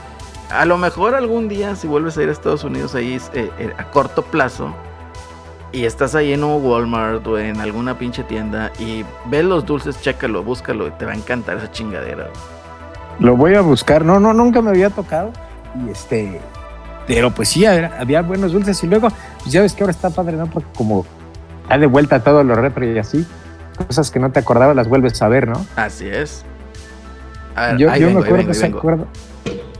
a 0.50 0.66
lo 0.66 0.78
mejor 0.78 1.14
algún 1.14 1.50
día, 1.50 1.76
si 1.76 1.88
vuelves 1.88 2.18
a 2.18 2.24
ir 2.24 2.30
a 2.30 2.32
Estados 2.32 2.64
Unidos 2.64 2.96
ahí 2.96 3.20
eh, 3.34 3.50
eh, 3.60 3.74
a 3.78 3.84
corto 3.92 4.22
plazo, 4.22 4.74
y 5.74 5.86
estás 5.86 6.16
ahí 6.16 6.34
en 6.34 6.44
un 6.44 6.64
Walmart 6.66 7.26
o 7.28 7.38
en 7.38 7.60
alguna 7.60 7.98
pinche 7.98 8.24
tienda 8.24 8.72
y 8.78 9.06
ves 9.26 9.46
los 9.46 9.66
dulces, 9.66 10.02
chécalo, 10.02 10.44
búscalo, 10.44 10.92
te 10.94 11.06
va 11.06 11.14
a 11.14 11.16
encantar 11.16 11.58
esa 11.58 11.72
chingadera. 11.72 12.28
Lo 13.20 13.36
voy 13.36 13.56
a 13.56 13.62
buscar. 13.62 14.04
No, 14.04 14.20
no, 14.20 14.34
nunca 14.34 14.62
me 14.62 14.72
había 14.72 14.90
tocado. 14.90 15.32
Y 15.86 15.92
este, 15.92 16.42
pero 17.08 17.32
pues 17.32 17.50
sí, 17.50 17.66
había, 17.66 18.22
buenos 18.22 18.52
dulces. 18.52 18.84
Y 18.84 18.88
luego, 18.88 19.10
pues 19.44 19.52
ya 19.52 19.62
ves 19.62 19.74
que 19.74 19.84
ahora 19.84 19.92
está 19.92 20.10
padre, 20.10 20.36
¿no? 20.38 20.48
Porque 20.48 20.70
como 20.76 21.06
ha 21.70 21.78
de 21.78 21.88
vuelta 21.88 22.22
todo 22.22 22.44
lo 22.44 22.56
retro 22.56 22.86
y 22.86 22.98
así, 22.98 23.26
cosas 23.72 24.12
que 24.12 24.20
no 24.20 24.32
te 24.32 24.40
acordabas 24.40 24.76
las 24.76 24.88
vuelves 24.88 25.22
a 25.22 25.28
ver, 25.28 25.48
¿no? 25.48 25.66
Así 25.76 26.08
es. 26.08 26.44
yo, 27.78 27.90
me 27.90 28.20
acuerdo, 28.20 28.54
se 28.54 28.66
acuerdo. 28.68 29.08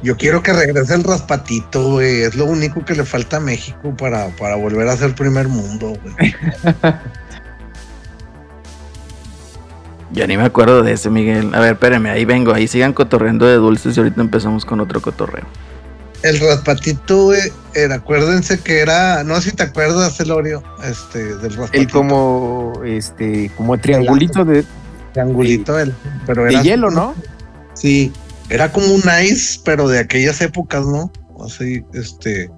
Yo 0.04 0.18
quiero 0.18 0.42
que 0.42 0.52
regrese 0.52 0.96
el 0.96 1.04
raspatito, 1.04 1.92
güey. 1.92 2.22
Es 2.22 2.36
lo 2.36 2.46
único 2.46 2.84
que 2.84 2.96
le 2.96 3.06
falta 3.06 3.38
a 3.38 3.40
México 3.40 3.96
para, 3.96 4.30
para 4.38 4.56
volver 4.56 4.88
a 4.88 4.98
ser 4.98 5.14
primer 5.14 5.48
mundo, 5.48 5.94
güey. 6.02 6.36
Yo 10.12 10.28
ni 10.28 10.36
me 10.36 10.44
acuerdo 10.44 10.82
de 10.82 10.94
ese, 10.94 11.10
Miguel. 11.10 11.54
A 11.54 11.60
ver, 11.60 11.74
espérenme, 11.74 12.10
ahí 12.10 12.26
vengo. 12.26 12.54
Ahí 12.54 12.68
sigan 12.68 12.94
cotorreando 12.94 13.46
de 13.46 13.56
dulces 13.56 13.96
y 13.96 14.00
ahorita 14.00 14.22
empezamos 14.22 14.66
con 14.66 14.80
otro 14.82 15.02
cotorreo 15.02 15.46
el 16.24 16.40
raspatito, 16.40 17.26
güey, 17.26 17.52
era, 17.74 17.96
acuérdense 17.96 18.60
que 18.60 18.80
era, 18.80 19.24
no 19.24 19.36
sé 19.42 19.52
si 19.52 19.56
te 19.56 19.64
acuerdas, 19.64 20.20
Elorio, 20.20 20.64
este, 20.84 21.36
del 21.38 21.56
raspatito. 21.56 21.78
El 21.78 21.90
como, 21.90 22.74
este, 22.86 23.52
como 23.58 23.78
triangulito 23.78 24.46
de... 24.46 24.64
Triangulito, 25.14 25.80
el, 25.80 25.94
pero 26.26 26.48
era... 26.48 26.60
De 26.60 26.66
hielo, 26.66 26.92
¿no? 26.92 27.16
Sí, 27.74 28.14
era 28.50 28.72
como 28.72 28.88
un 28.88 29.04
ice, 29.24 29.60
pero 29.64 29.88
de 29.88 30.00
aquellas 30.00 30.42
épocas, 30.42 30.86
¿no? 30.86 31.12
Así, 31.44 31.84
este, 31.94 32.50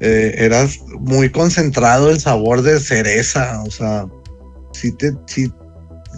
eh, 0.00 0.34
era 0.38 0.66
muy 0.98 1.30
concentrado 1.30 2.10
el 2.10 2.20
sabor 2.20 2.62
de 2.62 2.80
cereza, 2.80 3.62
o 3.66 3.70
sea, 3.70 4.06
sí 4.72 4.92
te, 4.92 5.12
sí, 5.26 5.52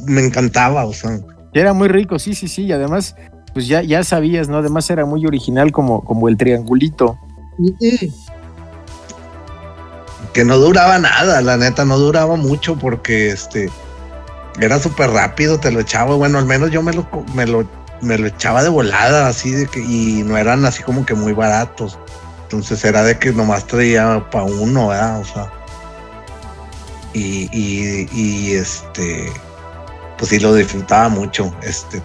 me 0.06 0.24
encantaba, 0.24 0.84
o 0.84 0.92
sea. 0.92 1.18
Era 1.52 1.72
muy 1.72 1.88
rico, 1.88 2.18
sí, 2.18 2.34
sí, 2.34 2.48
sí, 2.48 2.64
y 2.64 2.72
además 2.72 3.14
pues 3.54 3.68
ya, 3.68 3.82
ya 3.82 4.02
sabías, 4.02 4.48
¿no? 4.48 4.58
Además 4.58 4.90
era 4.90 5.06
muy 5.06 5.24
original 5.24 5.72
como, 5.72 6.04
como 6.04 6.28
el 6.28 6.36
triangulito. 6.36 7.16
Que 10.32 10.44
no 10.44 10.58
duraba 10.58 10.98
nada, 10.98 11.40
la 11.40 11.56
neta, 11.56 11.84
no 11.84 11.96
duraba 11.96 12.34
mucho 12.34 12.76
porque 12.76 13.28
este 13.28 13.70
era 14.60 14.80
súper 14.80 15.10
rápido, 15.10 15.58
te 15.58 15.70
lo 15.70 15.80
echaba, 15.80 16.16
bueno, 16.16 16.38
al 16.38 16.46
menos 16.46 16.70
yo 16.70 16.82
me 16.82 16.92
lo, 16.92 17.06
me 17.34 17.46
lo, 17.46 17.64
me 18.00 18.18
lo 18.18 18.26
echaba 18.26 18.62
de 18.62 18.68
volada, 18.68 19.28
así 19.28 19.52
de 19.52 19.66
que, 19.66 19.80
y 19.80 20.22
no 20.24 20.36
eran 20.36 20.64
así 20.64 20.82
como 20.82 21.06
que 21.06 21.14
muy 21.14 21.32
baratos. 21.32 21.98
Entonces 22.42 22.84
era 22.84 23.02
de 23.02 23.18
que 23.18 23.32
nomás 23.32 23.66
traía 23.66 24.28
para 24.30 24.44
uno, 24.44 24.88
¿verdad? 24.88 25.20
O 25.20 25.24
sea. 25.24 25.52
Y, 27.12 27.48
y, 27.52 28.08
y 28.12 28.52
este, 28.54 29.32
pues 30.18 30.30
sí 30.30 30.40
lo 30.40 30.54
disfrutaba 30.54 31.08
mucho. 31.08 31.54
Este, 31.62 32.02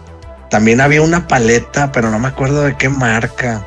también 0.50 0.82
había 0.82 1.02
una 1.02 1.28
paleta, 1.28 1.92
pero 1.92 2.10
no 2.10 2.20
me 2.20 2.28
acuerdo 2.28 2.64
de 2.64 2.76
qué 2.76 2.90
marca. 2.90 3.66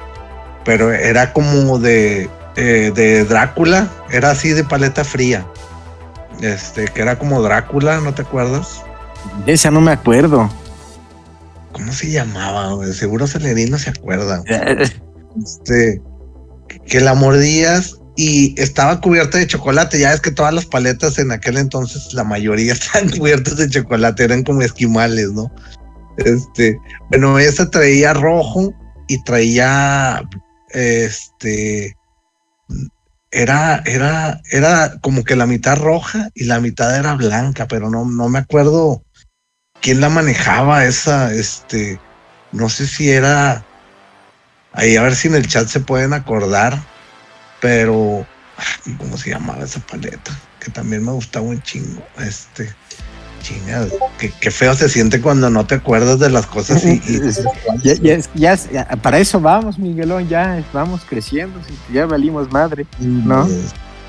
Pero 0.64 0.92
era 0.92 1.32
como 1.32 1.78
de, 1.78 2.28
eh, 2.56 2.92
de 2.94 3.24
Drácula. 3.24 3.88
Era 4.10 4.30
así 4.30 4.50
de 4.50 4.64
paleta 4.64 5.04
fría. 5.04 5.46
Este, 6.40 6.86
que 6.86 7.02
era 7.02 7.18
como 7.18 7.40
Drácula, 7.42 8.00
¿no 8.00 8.14
te 8.14 8.22
acuerdas? 8.22 8.82
De 9.46 9.52
esa 9.52 9.70
no 9.70 9.80
me 9.80 9.92
acuerdo. 9.92 10.50
¿Cómo 11.72 11.92
se 11.92 12.10
llamaba? 12.10 12.76
Seguro 12.92 13.26
Celerino 13.26 13.78
se 13.78 13.90
acuerda. 13.90 14.42
este, 15.42 16.02
que 16.86 17.00
la 17.00 17.14
mordías 17.14 17.98
y 18.16 18.60
estaba 18.60 19.00
cubierta 19.00 19.38
de 19.38 19.46
chocolate. 19.46 19.98
Ya 19.98 20.12
es 20.12 20.20
que 20.20 20.30
todas 20.30 20.52
las 20.52 20.66
paletas 20.66 21.18
en 21.18 21.30
aquel 21.30 21.56
entonces, 21.58 22.12
la 22.12 22.24
mayoría 22.24 22.72
estaban 22.74 23.08
cubiertas 23.10 23.56
de 23.56 23.68
chocolate, 23.68 24.24
eran 24.24 24.42
como 24.42 24.62
esquimales, 24.62 25.30
¿no? 25.32 25.50
Este, 26.18 26.78
bueno, 27.10 27.38
esa 27.38 27.70
traía 27.70 28.12
rojo 28.12 28.74
y 29.08 29.22
traía, 29.24 30.22
este, 30.70 31.96
era, 33.30 33.82
era, 33.86 34.40
era 34.50 34.98
como 35.00 35.24
que 35.24 35.36
la 35.36 35.46
mitad 35.46 35.76
roja 35.78 36.28
y 36.34 36.44
la 36.44 36.60
mitad 36.60 36.96
era 36.96 37.14
blanca, 37.14 37.66
pero 37.66 37.90
no, 37.90 38.04
no 38.04 38.28
me 38.28 38.38
acuerdo 38.38 39.02
quién 39.80 40.00
la 40.00 40.08
manejaba 40.08 40.84
esa, 40.84 41.32
este, 41.32 41.98
no 42.52 42.68
sé 42.68 42.86
si 42.86 43.10
era, 43.10 43.64
ahí 44.72 44.96
a 44.96 45.02
ver 45.02 45.16
si 45.16 45.28
en 45.28 45.34
el 45.34 45.48
chat 45.48 45.66
se 45.66 45.80
pueden 45.80 46.12
acordar, 46.12 46.78
pero, 47.60 48.26
¿cómo 48.98 49.16
se 49.16 49.30
llamaba 49.30 49.64
esa 49.64 49.80
paleta? 49.80 50.32
Que 50.60 50.70
también 50.70 51.04
me 51.04 51.12
gustaba 51.12 51.46
un 51.46 51.62
chingo, 51.62 52.06
este. 52.18 52.74
Chinga, 53.42 53.86
qué, 54.18 54.32
qué 54.40 54.50
feo 54.50 54.74
se 54.74 54.88
siente 54.88 55.20
cuando 55.20 55.50
no 55.50 55.66
te 55.66 55.74
acuerdas 55.76 56.18
de 56.18 56.30
las 56.30 56.46
cosas 56.46 56.84
y, 56.84 56.92
y- 56.92 57.20
Ya, 58.38 58.56
para 59.02 59.18
eso 59.18 59.40
vamos, 59.40 59.78
Miguelón, 59.78 60.28
ya 60.28 60.64
vamos 60.72 61.02
creciendo, 61.08 61.58
ya 61.92 62.06
valimos 62.06 62.50
madre. 62.50 62.86
¿No? 63.00 63.48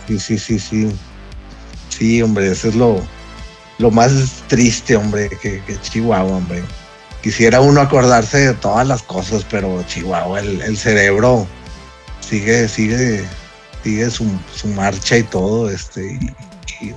Sí, 0.08 0.20
sí, 0.20 0.38
sí, 0.38 0.60
sí. 0.60 0.92
Sí, 1.90 2.22
hombre, 2.22 2.52
eso 2.52 2.70
es 2.70 2.76
lo, 2.76 3.02
lo 3.80 3.92
más 3.92 4.12
triste, 4.48 4.96
hombre, 4.96 5.30
que, 5.42 5.62
que 5.66 5.80
Chihuahua, 5.82 6.38
hombre. 6.38 6.64
Quisiera 7.22 7.62
uno 7.62 7.80
acordarse 7.82 8.38
de 8.48 8.54
todas 8.54 8.86
las 8.88 9.02
cosas, 9.04 9.46
pero 9.50 9.82
Chihuahua, 9.88 10.40
el, 10.42 10.62
el 10.62 10.78
cerebro 10.78 11.48
sigue, 12.20 12.68
sigue, 12.68 13.24
sigue 13.84 14.10
su, 14.10 14.26
su 14.54 14.68
marcha 14.70 15.18
y 15.18 15.24
todo, 15.24 15.70
este, 15.70 16.06
y, 16.82 16.86
y- 16.88 16.96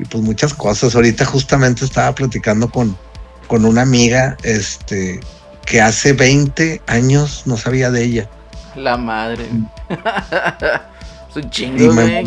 y 0.00 0.04
pues 0.06 0.22
muchas 0.24 0.54
cosas. 0.54 0.94
Ahorita 0.94 1.24
justamente 1.24 1.84
estaba 1.84 2.14
platicando 2.14 2.70
con, 2.70 2.96
con 3.46 3.64
una 3.64 3.82
amiga, 3.82 4.36
este, 4.42 5.20
que 5.66 5.80
hace 5.80 6.12
20 6.12 6.80
años 6.86 7.42
no 7.44 7.56
sabía 7.56 7.90
de 7.90 8.04
ella. 8.04 8.30
La 8.76 8.96
madre. 8.96 9.46
es 11.30 11.36
un 11.36 11.44
y 11.44 11.50
chingo, 11.50 11.92
me, 11.92 12.22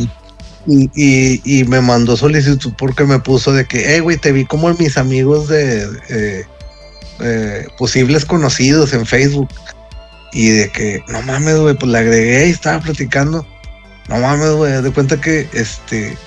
y, 0.66 0.90
y- 0.96 1.42
y 1.44 1.64
me 1.66 1.82
mandó 1.82 2.16
solicitud 2.16 2.74
porque 2.78 3.04
me 3.06 3.20
puso 3.20 3.52
de 3.52 3.66
que, 3.66 3.96
eh, 3.96 4.00
güey, 4.02 4.18
te 4.18 4.32
vi 4.32 4.46
como 4.46 4.72
mis 4.76 4.98
amigos 4.98 5.48
de 5.50 5.84
eh, 6.10 6.46
eh, 7.20 7.68
posibles 7.78 8.26
conocidos 8.26 8.94
en 8.94 9.06
Facebook. 9.06 9.50
Y 10.32 10.50
de 10.50 10.70
que, 10.72 11.04
no 11.10 11.22
mames, 11.22 11.58
güey, 11.60 11.76
pues 11.76 11.92
le 11.92 12.00
agregué 12.00 12.48
y 12.48 12.52
estaba 12.52 12.80
platicando. 12.80 13.46
No 14.10 14.18
mames, 14.18 14.50
güey, 14.52 14.82
de 14.82 14.92
cuenta 14.92 15.22
que 15.22 15.48
este. 15.54 16.18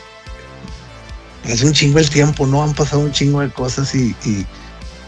Es 1.47 1.62
un 1.62 1.73
chingo 1.73 1.99
el 1.99 2.11
tiempo, 2.11 2.47
¿no? 2.47 2.62
Han 2.62 2.75
pasado 2.75 3.03
un 3.03 3.12
chingo 3.12 3.41
de 3.41 3.50
cosas 3.50 3.95
y, 3.95 4.17
y, 4.25 4.47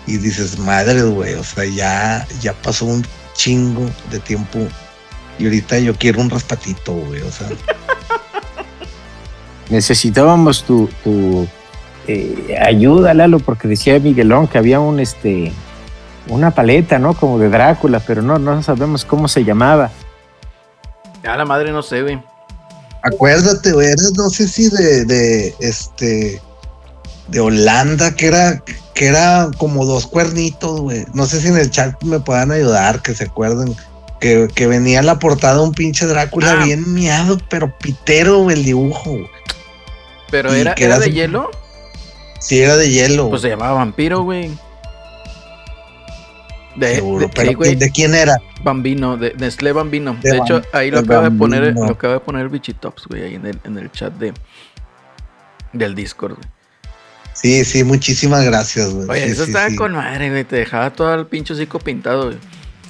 y 0.06 0.16
dices, 0.18 0.58
madre, 0.58 1.02
güey, 1.02 1.34
o 1.34 1.44
sea, 1.44 1.64
ya, 1.64 2.26
ya 2.40 2.52
pasó 2.52 2.86
un 2.86 3.04
chingo 3.34 3.88
de 4.10 4.20
tiempo. 4.20 4.58
Y 5.38 5.44
ahorita 5.44 5.78
yo 5.78 5.94
quiero 5.94 6.20
un 6.20 6.30
raspatito, 6.30 6.92
güey, 6.92 7.22
o 7.22 7.30
sea. 7.30 7.48
Necesitábamos 9.70 10.64
tu, 10.64 10.88
tu 11.04 11.46
eh, 12.06 12.56
ayuda, 12.64 13.14
Lalo, 13.14 13.38
porque 13.38 13.68
decía 13.68 13.98
Miguelón 13.98 14.48
que 14.48 14.58
había 14.58 14.80
un 14.80 14.98
este 14.98 15.52
una 16.28 16.50
paleta, 16.50 16.98
¿no? 16.98 17.14
Como 17.14 17.38
de 17.38 17.48
Drácula, 17.48 18.00
pero 18.00 18.22
no, 18.22 18.38
no 18.38 18.62
sabemos 18.62 19.04
cómo 19.04 19.28
se 19.28 19.44
llamaba. 19.44 19.90
A 21.26 21.36
la 21.36 21.44
madre 21.44 21.72
no 21.72 21.82
sé, 21.82 22.02
güey. 22.02 22.20
Acuérdate, 23.02 23.72
güey, 23.72 23.88
eres 23.88 24.12
no 24.16 24.28
sé 24.30 24.48
si 24.48 24.68
de, 24.70 25.04
de 25.04 25.54
este 25.60 26.40
de 27.28 27.40
Holanda, 27.40 28.14
que 28.14 28.26
era, 28.26 28.62
que 28.94 29.06
era 29.06 29.50
como 29.58 29.84
dos 29.84 30.06
cuernitos, 30.06 30.80
güey. 30.80 31.04
No 31.14 31.26
sé 31.26 31.40
si 31.40 31.48
en 31.48 31.56
el 31.58 31.70
chat 31.70 32.02
me 32.02 32.20
puedan 32.20 32.50
ayudar, 32.50 33.02
que 33.02 33.14
se 33.14 33.24
acuerden. 33.24 33.76
Que, 34.20 34.48
que 34.52 34.66
venía 34.66 34.98
en 34.98 35.06
la 35.06 35.20
portada 35.20 35.60
un 35.62 35.72
pinche 35.72 36.04
Drácula 36.06 36.56
Ah. 36.60 36.64
bien 36.64 36.92
miado, 36.92 37.38
pero 37.48 37.72
pitero, 37.78 38.50
el 38.50 38.64
dibujo. 38.64 39.16
Pero 40.30 40.52
era, 40.52 40.72
era 40.72 40.96
era 40.96 40.98
de 40.98 41.12
hielo. 41.12 41.50
Sí, 42.40 42.58
era 42.60 42.76
de 42.76 42.90
hielo. 42.90 43.30
Pues 43.30 43.42
se 43.42 43.48
llamaba 43.48 43.74
vampiro, 43.74 44.22
güey. 44.24 44.50
De, 46.76 46.96
seguro. 46.96 47.26
de- 47.26 47.32
pero 47.34 47.64
sí. 47.64 47.74
¿de 47.76 47.90
quién 47.90 48.14
era? 48.14 48.36
Bambino, 48.62 49.16
de 49.16 49.34
Nestlé 49.38 49.72
Bambino. 49.72 50.16
De 50.22 50.32
De, 50.32 50.38
hecho, 50.38 50.62
ahí 50.72 50.90
lo 50.90 51.00
acaba 51.00 51.28
de 51.28 51.36
poner, 51.36 51.74
lo 51.74 51.84
acaba 51.90 52.14
de 52.14 52.20
poner 52.20 52.48
Bichitops, 52.48 53.06
güey, 53.06 53.22
ahí 53.24 53.34
en 53.36 53.46
el, 53.46 53.60
en 53.64 53.78
el 53.78 53.90
chat 53.92 54.12
de 54.14 54.32
del 55.72 55.94
Discord, 55.94 56.34
güey. 56.34 56.48
Sí, 57.34 57.64
sí, 57.64 57.84
muchísimas 57.84 58.44
gracias, 58.44 58.90
güey. 58.92 59.08
Oye, 59.08 59.26
Sí, 59.26 59.30
eso 59.32 59.44
sí, 59.44 59.50
estaba 59.50 59.68
sí. 59.70 59.76
con 59.76 59.92
madre, 59.92 60.28
güey. 60.30 60.44
Te 60.44 60.56
dejaba 60.56 60.90
todo 60.92 61.14
el 61.14 61.26
pinche 61.26 61.52
hocico 61.54 61.78
pintado, 61.78 62.26
güey. 62.26 62.38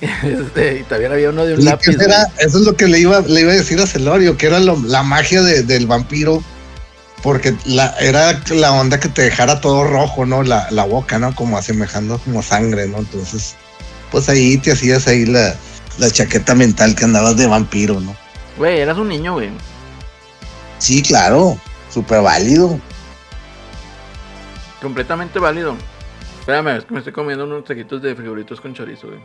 Este, 0.22 0.78
y 0.78 0.82
también 0.84 1.12
había 1.12 1.28
uno 1.30 1.44
de 1.44 1.54
un 1.54 1.64
lápiz. 1.64 1.96
era- 2.00 2.28
eso 2.38 2.58
es 2.58 2.64
lo 2.64 2.74
que 2.76 2.86
le 2.86 3.00
iba, 3.00 3.20
le 3.20 3.40
iba 3.40 3.50
a 3.52 3.56
decir 3.56 3.78
a 3.80 3.86
Celorio, 3.86 4.36
que 4.38 4.46
era 4.46 4.58
lo- 4.60 4.80
la 4.86 5.02
magia 5.02 5.42
de- 5.42 5.64
del 5.64 5.86
vampiro, 5.86 6.42
porque 7.22 7.54
la, 7.66 7.94
era 8.00 8.40
la 8.50 8.72
onda 8.72 9.00
que 9.00 9.08
te 9.08 9.22
dejara 9.22 9.60
todo 9.60 9.84
rojo, 9.84 10.24
¿no? 10.24 10.42
La, 10.44 10.68
la 10.70 10.84
boca, 10.84 11.18
¿no? 11.18 11.34
Como 11.34 11.58
asemejando 11.58 12.18
como 12.18 12.42
sangre, 12.42 12.86
¿no? 12.86 12.98
Entonces, 12.98 13.56
pues 14.10 14.28
ahí 14.28 14.56
te 14.58 14.72
hacías 14.72 15.06
ahí 15.06 15.26
la, 15.26 15.54
la 15.98 16.10
chaqueta 16.10 16.54
mental 16.54 16.94
que 16.94 17.04
andabas 17.04 17.36
de 17.36 17.46
vampiro, 17.46 18.00
¿no? 18.00 18.14
Güey, 18.56 18.80
eras 18.80 18.98
un 18.98 19.08
niño, 19.08 19.34
güey. 19.34 19.50
Sí, 20.78 21.02
claro, 21.02 21.58
súper 21.90 22.22
válido. 22.22 22.78
Completamente 24.80 25.38
válido. 25.38 25.76
Espérame, 26.40 26.78
es 26.78 26.84
que 26.84 26.92
me 26.92 26.98
estoy 27.00 27.12
comiendo 27.12 27.44
unos 27.44 27.64
taquitos 27.64 28.00
de 28.00 28.14
frijolitos 28.14 28.60
con 28.60 28.74
chorizo, 28.74 29.08
güey. 29.08 29.20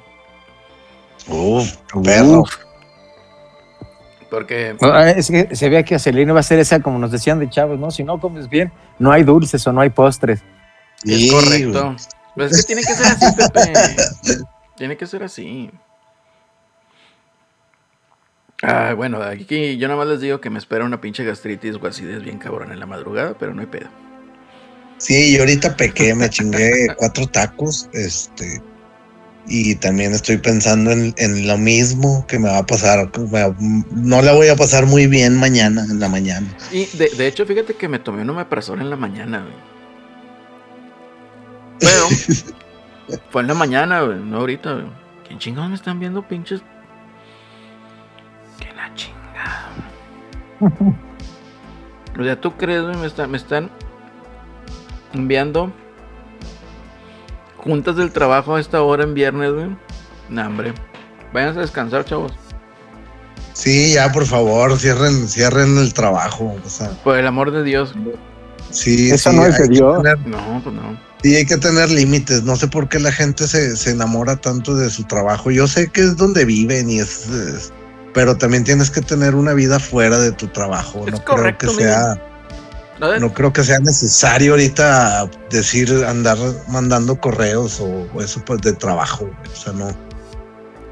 Uf, 1.28 1.72
perro. 2.04 2.42
Uf. 2.42 2.56
Porque, 4.30 4.76
Es 5.16 5.28
que 5.28 5.56
se 5.56 5.70
veía 5.70 5.84
que 5.84 5.94
a 5.94 6.00
Celino 6.00 6.34
va 6.34 6.40
a 6.40 6.44
ser 6.44 6.58
esa, 6.58 6.80
como 6.82 6.98
nos 6.98 7.12
decían 7.12 7.38
de 7.38 7.50
chavos, 7.50 7.78
¿no? 7.80 7.92
Si 7.92 8.04
no 8.04 8.20
comes 8.20 8.50
bien, 8.50 8.72
no 8.98 9.12
hay 9.12 9.22
dulces 9.24 9.66
o 9.68 9.72
no 9.72 9.82
hay 9.82 9.92
postres. 9.92 10.42
Sí, 11.04 11.28
es 11.28 11.32
correcto. 11.32 11.84
güey. 11.84 11.96
Pues 12.36 12.52
es 12.52 12.58
que 12.62 12.74
tiene 12.74 12.82
que 12.82 12.94
ser 12.96 13.06
así, 13.06 13.26
Pepe. 13.38 13.74
tiene 14.76 14.98
que 14.98 15.08
ser 15.08 15.24
así. 15.24 15.70
Ah, 18.62 18.94
bueno, 18.96 19.22
aquí 19.22 19.78
yo 19.78 19.88
nada 19.88 20.00
más 20.00 20.08
les 20.08 20.22
digo 20.22 20.40
que 20.40 20.50
me 20.50 20.58
espera 20.58 20.86
una 20.86 21.02
pinche 21.02 21.26
gastritis 21.26 21.76
o 21.76 21.86
acidez 21.86 22.24
bien 22.24 22.40
cabrón 22.40 22.72
en 22.72 22.80
la 22.80 22.86
madrugada, 22.86 23.36
pero 23.38 23.54
no 23.54 23.62
hay 23.62 23.68
pedo. 23.68 23.90
Sí, 24.98 25.34
yo 25.34 25.42
ahorita 25.42 25.76
pequé, 25.76 26.16
me 26.16 26.30
chingué 26.30 26.88
cuatro 26.98 27.28
tacos, 27.28 27.90
este, 27.92 28.62
y 29.48 29.76
también 29.76 30.14
estoy 30.14 30.38
pensando 30.38 30.92
en, 30.92 31.14
en 31.18 31.46
lo 31.46 31.58
mismo 31.58 32.26
que 32.28 32.40
me 32.40 32.48
va 32.48 32.60
a 32.60 32.66
pasar. 32.66 33.12
no 33.92 34.22
la 34.22 34.34
voy 34.34 34.48
a 34.48 34.56
pasar 34.56 34.86
muy 34.86 35.08
bien 35.08 35.38
mañana, 35.38 35.84
en 35.84 36.00
la 36.00 36.08
mañana. 36.08 36.48
Y 36.72 36.86
de, 36.98 37.10
de 37.10 37.28
hecho, 37.28 37.46
fíjate 37.46 37.74
que 37.74 37.90
me 37.90 38.00
tomé 38.00 38.22
un 38.22 38.30
omeprazol 38.30 38.80
en 38.80 38.90
la 38.90 38.96
mañana, 38.96 39.42
güey. 39.42 39.74
Pero 41.80 42.08
fue 43.30 43.42
en 43.42 43.48
la 43.48 43.54
mañana, 43.54 44.02
güey, 44.02 44.20
no 44.20 44.38
ahorita, 44.40 44.74
güey. 44.74 44.86
¿Quién 45.28 45.40
chingados 45.40 45.70
me 45.70 45.76
están 45.76 46.00
viendo, 46.00 46.22
pinches? 46.28 46.62
Que 48.60 48.74
la 48.74 48.94
chingada. 48.96 49.70
O 52.20 52.24
sea, 52.24 52.40
¿tú 52.40 52.52
crees, 52.58 52.84
güey? 52.84 52.96
Me, 52.98 53.08
está- 53.08 53.26
me 53.26 53.38
están 53.38 53.72
enviando 55.14 55.72
juntas 57.58 57.96
del 57.96 58.12
trabajo 58.12 58.56
a 58.56 58.60
esta 58.60 58.84
hora 58.84 59.04
en 59.04 59.16
viernes, 59.16 59.52
güey. 59.52 59.76
Nah, 60.30 60.46
hombre. 60.46 60.74
Váyanse 61.34 61.58
a 61.58 61.62
descansar, 61.64 62.06
chavos. 62.06 62.34
Sí, 63.54 63.94
ya, 63.94 64.12
por 64.12 64.28
favor, 64.28 64.78
cierren, 64.78 65.28
cierren 65.28 65.76
el 65.80 65.92
trabajo. 65.96 66.56
O 66.64 66.70
sea, 66.70 66.90
Por 67.04 67.18
el 67.18 67.26
amor 67.26 67.50
de 67.50 67.64
Dios. 67.64 67.96
sí, 68.70 69.10
Eso 69.10 69.32
sí, 69.32 69.36
no 69.36 69.46
es 69.48 69.58
de 69.58 69.68
Dios. 69.70 70.04
tener- 70.04 70.20
No, 70.28 70.62
pues 70.64 70.76
no. 70.76 70.96
Sí, 71.24 71.36
hay 71.36 71.46
que 71.46 71.58
tener 71.58 71.90
límites. 71.90 72.44
No 72.44 72.56
sé 72.56 72.68
por 72.68 72.90
qué 72.90 73.00
la 73.00 73.12
gente 73.12 73.48
se, 73.48 73.76
se 73.78 73.92
enamora 73.92 74.36
tanto 74.36 74.76
de 74.76 74.90
su 74.90 75.04
trabajo. 75.06 75.50
Yo 75.52 75.68
sé 75.68 75.88
que 75.88 76.02
es 76.02 76.18
donde 76.18 76.46
viven 76.46 76.90
y 76.90 77.00
es, 77.00 77.28
es- 77.28 77.72
pero 78.14 78.38
también 78.38 78.64
tienes 78.64 78.92
que 78.92 79.02
tener 79.02 79.34
una 79.34 79.54
vida 79.54 79.80
fuera 79.80 80.20
de 80.20 80.32
tu 80.32 80.48
trabajo. 80.48 81.06
Es 81.08 81.14
no 81.14 81.26
correcto, 81.26 81.68
creo 81.68 81.78
que 81.78 81.84
sea. 81.84 82.30
No 83.20 83.34
creo 83.34 83.52
que 83.52 83.64
sea 83.64 83.80
necesario 83.80 84.52
ahorita 84.52 85.30
decir 85.50 85.92
andar 86.08 86.38
mandando 86.70 87.20
correos 87.20 87.80
o, 87.82 88.08
o 88.14 88.22
eso 88.22 88.42
pues 88.46 88.62
de 88.62 88.74
trabajo. 88.74 89.30
O 89.52 89.56
sea, 89.56 89.74
no, 89.74 89.90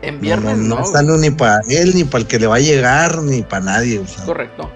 en 0.02 0.20
viernes 0.20 0.58
no, 0.58 0.64
no. 0.64 0.76
no 0.78 0.84
es 0.84 0.92
sano 0.92 1.16
ni 1.18 1.30
para 1.30 1.62
él, 1.70 1.94
ni 1.96 2.04
para 2.04 2.22
el 2.24 2.28
que 2.28 2.40
le 2.40 2.48
va 2.48 2.56
a 2.56 2.60
llegar, 2.60 3.20
ni 3.22 3.44
para 3.44 3.66
nadie. 3.66 4.00
O 4.00 4.08
sea, 4.08 4.26
Correcto. 4.26 4.70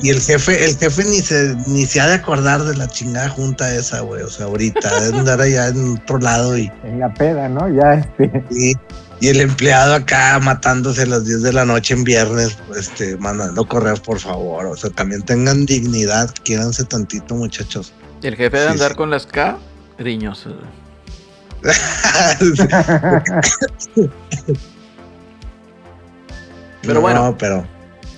Y 0.00 0.10
el 0.10 0.20
jefe, 0.20 0.64
el 0.64 0.76
jefe 0.76 1.04
ni 1.04 1.20
se, 1.20 1.54
ni 1.66 1.86
se 1.86 2.00
ha 2.00 2.06
de 2.08 2.14
acordar 2.14 2.62
de 2.64 2.76
la 2.76 2.88
chingada 2.88 3.28
junta 3.28 3.72
esa, 3.74 4.00
güey. 4.00 4.22
O 4.22 4.28
sea, 4.28 4.46
ahorita 4.46 5.00
de 5.00 5.08
andar 5.18 5.40
allá 5.40 5.68
en 5.68 5.98
otro 6.02 6.18
lado 6.18 6.56
y, 6.58 6.70
En 6.84 6.98
la 7.00 7.12
peda, 7.14 7.48
¿no? 7.48 7.68
Ya, 7.68 7.94
este. 7.94 8.44
y, 8.50 8.72
y 9.20 9.28
el 9.28 9.40
empleado 9.40 9.94
acá 9.94 10.38
matándose 10.40 11.02
a 11.02 11.06
las 11.06 11.24
10 11.24 11.42
de 11.42 11.52
la 11.52 11.64
noche 11.64 11.94
en 11.94 12.02
viernes, 12.02 12.58
este, 12.76 13.16
mandando 13.18 13.64
correos, 13.66 14.00
por 14.00 14.18
favor. 14.18 14.66
O 14.66 14.76
sea, 14.76 14.90
también 14.90 15.22
tengan 15.22 15.64
dignidad, 15.64 16.28
quiéranse 16.44 16.84
tantito, 16.84 17.34
muchachos. 17.36 17.92
El 18.22 18.34
jefe 18.36 18.56
de 18.56 18.64
Sí, 18.66 18.72
andar 18.72 18.90
sí. 18.90 18.96
con 18.96 19.10
las 19.10 19.26
K, 19.26 19.58
riñosos. 19.98 20.54
güey. 23.94 24.10
Pero 26.82 26.94
No, 26.94 27.00
bueno. 27.00 27.36
pero 27.38 27.64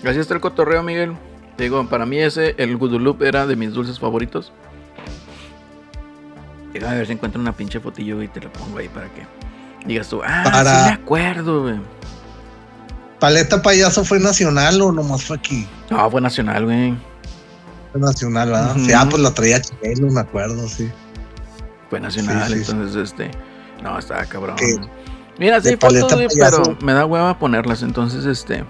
Así 0.06 0.18
está 0.18 0.34
el 0.34 0.40
cotorreo, 0.40 0.82
Miguel. 0.82 1.16
Digo, 1.58 1.88
para 1.88 2.04
mí 2.06 2.18
ese, 2.18 2.54
el 2.58 2.76
Gudulup 2.76 3.22
era 3.22 3.46
de 3.46 3.54
mis 3.56 3.72
dulces 3.72 3.98
favoritos. 4.00 4.52
Déjame 6.72 6.96
ver 6.96 7.06
si 7.06 7.12
encuentro 7.12 7.40
una 7.40 7.52
pinche 7.52 7.78
fotillo 7.78 8.20
y 8.22 8.28
te 8.28 8.40
la 8.40 8.52
pongo 8.52 8.78
ahí 8.78 8.88
para 8.88 9.06
que 9.08 9.24
digas 9.86 10.08
tú, 10.08 10.20
ah, 10.24 10.42
Para- 10.44 10.70
sí 10.84 10.88
me 10.88 10.94
acuerdo, 10.94 11.62
güey. 11.62 11.80
Paleta 13.20 13.62
Payaso 13.62 14.04
fue 14.04 14.18
nacional 14.18 14.80
o 14.82 14.90
nomás 14.92 15.22
fue 15.24 15.36
aquí. 15.36 15.66
No, 15.88 16.10
fue 16.10 16.20
nacional, 16.20 16.64
güey. 16.64 16.94
Fue 17.92 18.00
nacional, 18.00 18.50
¿verdad? 18.50 18.76
Ujú. 18.76 18.84
Sí, 18.86 18.92
ah, 18.92 19.06
pues 19.08 19.22
la 19.22 19.32
traía 19.32 19.60
Chelo, 19.62 20.10
me 20.10 20.20
acuerdo, 20.20 20.68
sí. 20.68 20.90
Fue 21.88 22.00
nacional, 22.00 22.48
Sí, 22.48 22.58
sí, 22.58 22.64
sí. 22.64 22.70
entonces 22.72 23.10
este. 23.12 23.30
No, 23.82 23.96
estaba 23.98 24.24
cabrón. 24.24 24.56
Mira, 25.38 25.60
sí 25.60 25.70
de 25.70 25.76
fotos, 25.76 26.12
payaso. 26.12 26.62
pero 26.62 26.76
me 26.82 26.92
da 26.92 27.06
hueva 27.06 27.38
ponerlas, 27.38 27.82
entonces 27.82 28.24
este. 28.24 28.64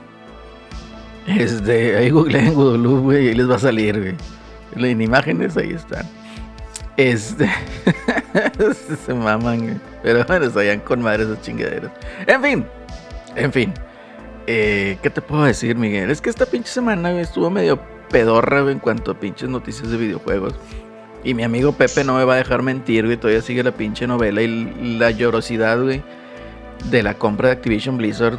Este, 1.27 1.97
ahí 1.97 2.11
googleen 2.11 2.55
Gudulú, 2.55 3.03
güey, 3.03 3.27
y 3.27 3.29
ahí 3.29 3.35
les 3.35 3.51
va 3.51 3.57
a 3.57 3.59
salir, 3.59 3.99
güey. 3.99 4.91
En 4.91 5.01
imágenes 5.01 5.57
ahí 5.57 5.73
están. 5.73 6.07
Este. 6.97 7.51
se 9.07 9.15
maman, 9.15 9.61
güey. 9.61 9.77
Pero 10.03 10.25
bueno, 10.25 10.51
salían 10.51 10.81
con 10.81 11.01
madres 11.01 11.29
esas 11.29 11.43
chingaderas. 11.43 11.91
En 12.27 12.43
fin. 12.43 12.67
En 13.37 13.53
fin. 13.53 13.73
Eh, 14.47 14.99
¿Qué 15.03 15.11
te 15.11 15.23
puedo 15.23 15.45
decir, 15.45 15.77
Miguel? 15.77 16.11
Es 16.11 16.21
que 16.21 16.31
esta 16.31 16.47
pinche 16.47 16.71
semana 16.71 17.11
güey, 17.11 17.23
estuvo 17.23 17.51
medio 17.51 17.81
pedorra 18.11 18.61
güey, 18.61 18.75
en 18.75 18.81
cuanto 18.81 19.13
a 19.13 19.15
pinches 19.15 19.49
noticias 19.49 19.91
de 19.91 19.97
videojuegos. 19.97 20.55
Y 21.25 21.33
mi 21.33 21.43
amigo 21.43 21.73
Pepe 21.73 22.05
no 22.05 22.19
me 22.19 22.25
va 22.25 22.35
a 22.35 22.37
dejar 22.37 22.63
mentir, 22.63 23.07
güey. 23.07 23.17
Todavía 23.17 23.41
sigue 23.41 23.63
la 23.63 23.73
pinche 23.73 24.07
novela 24.07 24.43
y 24.43 24.99
la 24.99 25.11
llorosidad, 25.11 25.83
güey, 25.83 26.03
de 26.91 27.03
la 27.03 27.15
compra 27.15 27.49
de 27.49 27.55
Activision 27.55 27.97
Blizzard. 27.97 28.39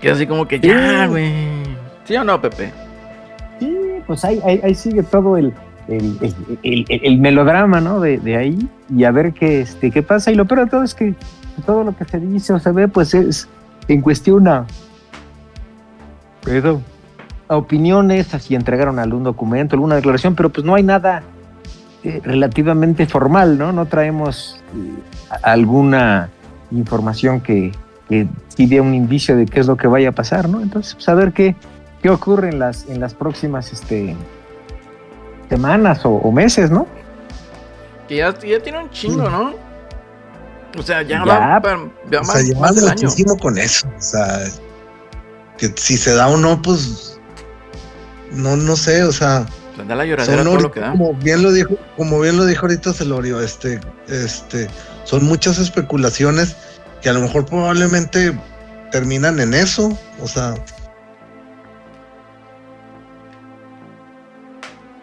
Que 0.00 0.08
es 0.08 0.14
así 0.14 0.26
como 0.26 0.46
que 0.46 0.60
ya, 0.60 1.06
güey. 1.08 1.53
¿Sí 2.04 2.16
o 2.16 2.24
no, 2.24 2.40
Pepe? 2.40 2.72
Sí, 3.60 3.76
pues 4.06 4.24
ahí, 4.24 4.40
ahí, 4.44 4.60
ahí 4.62 4.74
sigue 4.74 5.02
todo 5.02 5.36
el, 5.36 5.52
el, 5.88 6.18
el- 6.20 6.34
el- 6.62 6.84
el- 6.88 7.00
el 7.04 7.18
melodrama, 7.18 7.80
¿no? 7.80 8.00
De, 8.00 8.18
de 8.18 8.36
ahí 8.36 8.68
y 8.94 9.04
a 9.04 9.10
ver 9.10 9.32
qué, 9.32 9.60
este, 9.62 9.90
qué 9.90 10.02
pasa. 10.02 10.30
Y 10.30 10.34
lo 10.34 10.44
peor 10.46 10.64
de 10.64 10.70
todo 10.70 10.82
es 10.82 10.94
que 10.94 11.14
todo 11.66 11.84
lo 11.84 11.96
que 11.96 12.04
se 12.04 12.18
dice 12.20 12.52
o 12.52 12.58
se 12.58 12.72
ve, 12.72 12.88
pues 12.88 13.14
es 13.14 13.48
en 13.88 14.00
cuestión 14.00 14.48
a, 14.48 14.66
opiniones, 17.48 18.34
así 18.34 18.54
entregaron 18.54 18.98
algún 18.98 19.22
documento, 19.24 19.76
alguna 19.76 19.96
declaración, 19.96 20.34
pero 20.34 20.50
pues 20.50 20.64
no 20.66 20.74
hay 20.74 20.82
nada 20.82 21.22
eh, 22.02 22.20
relativamente 22.24 23.06
formal, 23.06 23.58
¿no? 23.58 23.72
No 23.72 23.86
traemos 23.86 24.62
eh, 24.74 24.92
alguna 25.42 26.28
información 26.70 27.40
que, 27.40 27.72
que 28.08 28.26
sí 28.48 28.66
dé 28.66 28.80
un 28.80 28.94
indicio 28.94 29.36
de 29.36 29.46
qué 29.46 29.60
es 29.60 29.66
lo 29.66 29.76
que 29.76 29.86
vaya 29.86 30.10
a 30.10 30.12
pasar, 30.12 30.48
¿no? 30.48 30.60
Entonces, 30.60 30.94
pues 30.94 31.08
a 31.08 31.14
ver 31.14 31.32
qué, 31.32 31.54
qué 32.04 32.10
ocurre 32.10 32.50
en 32.50 32.58
las, 32.58 32.84
en 32.86 33.00
las 33.00 33.14
próximas 33.14 33.72
este, 33.72 34.14
semanas 35.48 36.04
o, 36.04 36.10
o 36.10 36.30
meses, 36.30 36.70
¿no? 36.70 36.86
Que 38.06 38.16
ya, 38.16 38.38
ya 38.40 38.60
tiene 38.62 38.78
un 38.78 38.90
chingo, 38.90 39.30
¿no? 39.30 39.54
O 40.78 40.82
sea, 40.82 41.00
ya, 41.00 41.24
Ya. 41.24 41.24
va, 41.24 41.60
para- 41.62 41.78
ya 42.10 42.20
O 42.20 42.26
va 42.26 42.34
sea, 42.34 42.60
más 42.60 42.74
del 42.76 42.88
año. 42.88 42.94
muchísimo 43.04 43.38
con 43.38 43.56
eso. 43.56 43.88
O 43.96 44.02
sea, 44.02 44.38
que 45.56 45.72
si 45.76 45.96
se 45.96 46.14
da 46.14 46.28
o 46.28 46.36
no, 46.36 46.60
pues. 46.60 47.18
No, 48.32 48.54
no 48.54 48.76
sé, 48.76 49.02
o 49.04 49.10
sea. 49.12 49.46
Anda 49.78 49.94
la 49.94 50.02
Son 50.02 50.10
lloradera 50.10 50.44
todo 50.44 50.60
lo 50.60 50.70
que 50.70 50.80
da. 50.80 50.90
como 50.90 51.14
bien 51.14 51.42
lo 51.42 51.52
dijo, 51.52 51.74
como 51.96 52.20
bien 52.20 52.36
lo 52.36 52.44
dijo 52.44 52.66
ahorita 52.66 52.92
Celorio, 52.92 53.40
este, 53.40 53.80
este, 54.08 54.68
son 55.04 55.24
muchas 55.24 55.58
especulaciones 55.58 56.54
que 57.00 57.08
a 57.08 57.14
lo 57.14 57.20
mejor 57.20 57.46
probablemente 57.46 58.38
terminan 58.92 59.40
en 59.40 59.54
eso. 59.54 59.96
O 60.20 60.28
sea, 60.28 60.54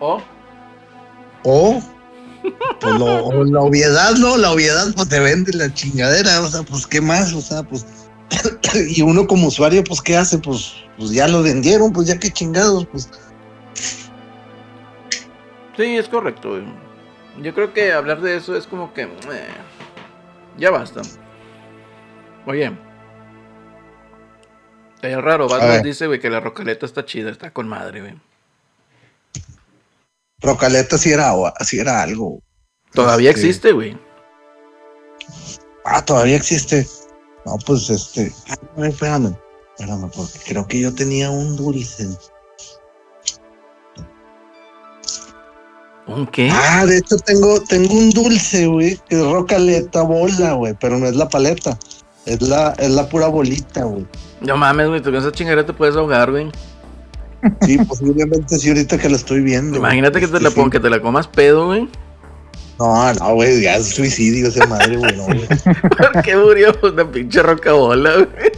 O 0.02 0.22
o, 1.44 1.82
pues 2.80 2.96
lo- 3.00 3.26
o 3.26 3.44
la 3.44 3.62
obviedad, 3.62 4.12
¿no? 4.16 4.36
La 4.38 4.52
obviedad, 4.52 4.88
pues 4.96 5.08
te 5.10 5.20
vende 5.20 5.54
la 5.54 5.74
chingadera, 5.74 6.42
o 6.42 6.48
sea, 6.48 6.64
pues 6.64 6.86
qué 6.86 7.00
más, 7.02 7.34
o 7.34 7.42
sea, 7.42 7.64
pues. 7.64 7.86
y 8.90 9.02
uno 9.02 9.26
como 9.28 9.48
usuario, 9.48 9.84
pues 9.84 10.02
qué 10.02 10.18
hace, 10.18 10.38
pues, 10.40 10.74
pues 10.98 11.12
ya 11.12 11.28
lo 11.28 11.42
vendieron, 11.44 11.94
pues 11.94 12.08
ya 12.08 12.20
qué 12.20 12.30
chingados, 12.32 12.86
pues. 12.88 13.10
Sí, 15.78 15.98
es 15.98 16.08
correcto. 16.10 16.50
güey. 16.50 16.64
Yo 17.42 17.54
creo 17.54 17.74
que 17.74 17.92
hablar 17.94 18.22
de 18.22 18.36
eso 18.38 18.56
es 18.56 18.68
como 18.68 18.94
que. 18.94 19.04
eh, 19.04 19.48
ya 20.58 20.70
basta. 20.70 21.02
Oye. 22.46 22.72
Es 25.02 25.18
raro, 25.18 25.48
Batman 25.48 25.82
dice, 25.82 26.06
güey, 26.08 26.20
que 26.20 26.30
la 26.30 26.40
rocaleta 26.40 26.86
está 26.86 27.06
chida, 27.06 27.32
está 27.32 27.52
con 27.52 27.68
madre, 27.68 28.02
güey. 28.02 28.14
Rocaleta 30.42 30.98
sí 30.98 31.12
era, 31.12 31.34
sí 31.62 31.80
era 31.80 32.02
algo. 32.02 32.42
Todavía 32.94 33.30
Este, 33.30 33.42
existe, 33.42 33.72
güey. 33.72 33.98
Ah, 35.86 36.04
todavía 36.04 36.36
existe. 36.36 36.86
No, 37.46 37.58
pues 37.66 37.90
este. 37.90 38.32
Ay, 38.78 38.90
espérame. 38.90 39.36
Espérame, 39.78 40.10
porque 40.12 40.40
creo 40.46 40.68
que 40.68 40.80
yo 40.80 40.94
tenía 40.94 41.30
un 41.30 41.56
dulce. 41.56 42.08
¿Un 46.08 46.28
qué? 46.28 46.50
Ah, 46.52 46.86
de 46.86 46.98
hecho 46.98 47.16
tengo, 47.18 47.62
tengo 47.62 47.94
un 47.94 48.10
dulce, 48.10 48.68
güey, 48.68 49.00
que 49.08 49.16
es 49.16 49.32
rocaleta 49.32 50.02
bola, 50.02 50.54
güey, 50.54 50.76
pero 50.80 50.98
no 50.98 51.08
es 51.08 51.16
la 51.16 51.30
paleta. 51.30 51.78
Es 52.26 52.42
la, 52.42 52.74
es 52.78 52.92
la 52.92 53.08
pura 53.08 53.28
bolita, 53.28 53.84
güey. 53.84 54.06
No 54.42 54.58
mames, 54.58 54.90
güey, 54.90 55.02
tú 55.02 55.12
con 55.12 55.16
esa 55.16 55.32
chingadera 55.32 55.66
te 55.66 55.74
puedes 55.74 55.96
ahogar, 55.96 56.32
güey. 56.32 56.52
Sí, 57.62 57.78
posiblemente 57.80 58.58
sí, 58.58 58.70
ahorita 58.70 58.98
que 58.98 59.10
la 59.10 59.16
estoy 59.16 59.42
viendo. 59.42 59.72
güey. 59.80 59.80
Imagínate 59.80 60.20
que 60.20 60.28
te 60.28 60.34
Este, 60.34 60.44
la, 60.44 60.50
sí. 60.50 60.56
pon- 60.56 60.70
que 60.70 60.80
te 60.80 60.90
la 60.90 61.02
comas 61.02 61.28
pedo, 61.28 61.68
güey. 61.68 61.90
No, 62.80 63.14
no, 63.14 63.34
güey, 63.36 63.62
ya 63.62 63.76
es 63.78 63.90
suicidio 63.90 64.48
esa 64.48 64.66
madre, 64.68 64.98
güey. 64.98 65.16
No, 65.18 65.26
güey. 65.26 65.48
¿Por 65.48 66.22
qué 66.24 66.36
murió 66.36 66.74
una 66.84 67.10
pinche 67.10 67.42
rocabola, 67.44 68.14
güey? 68.16 68.52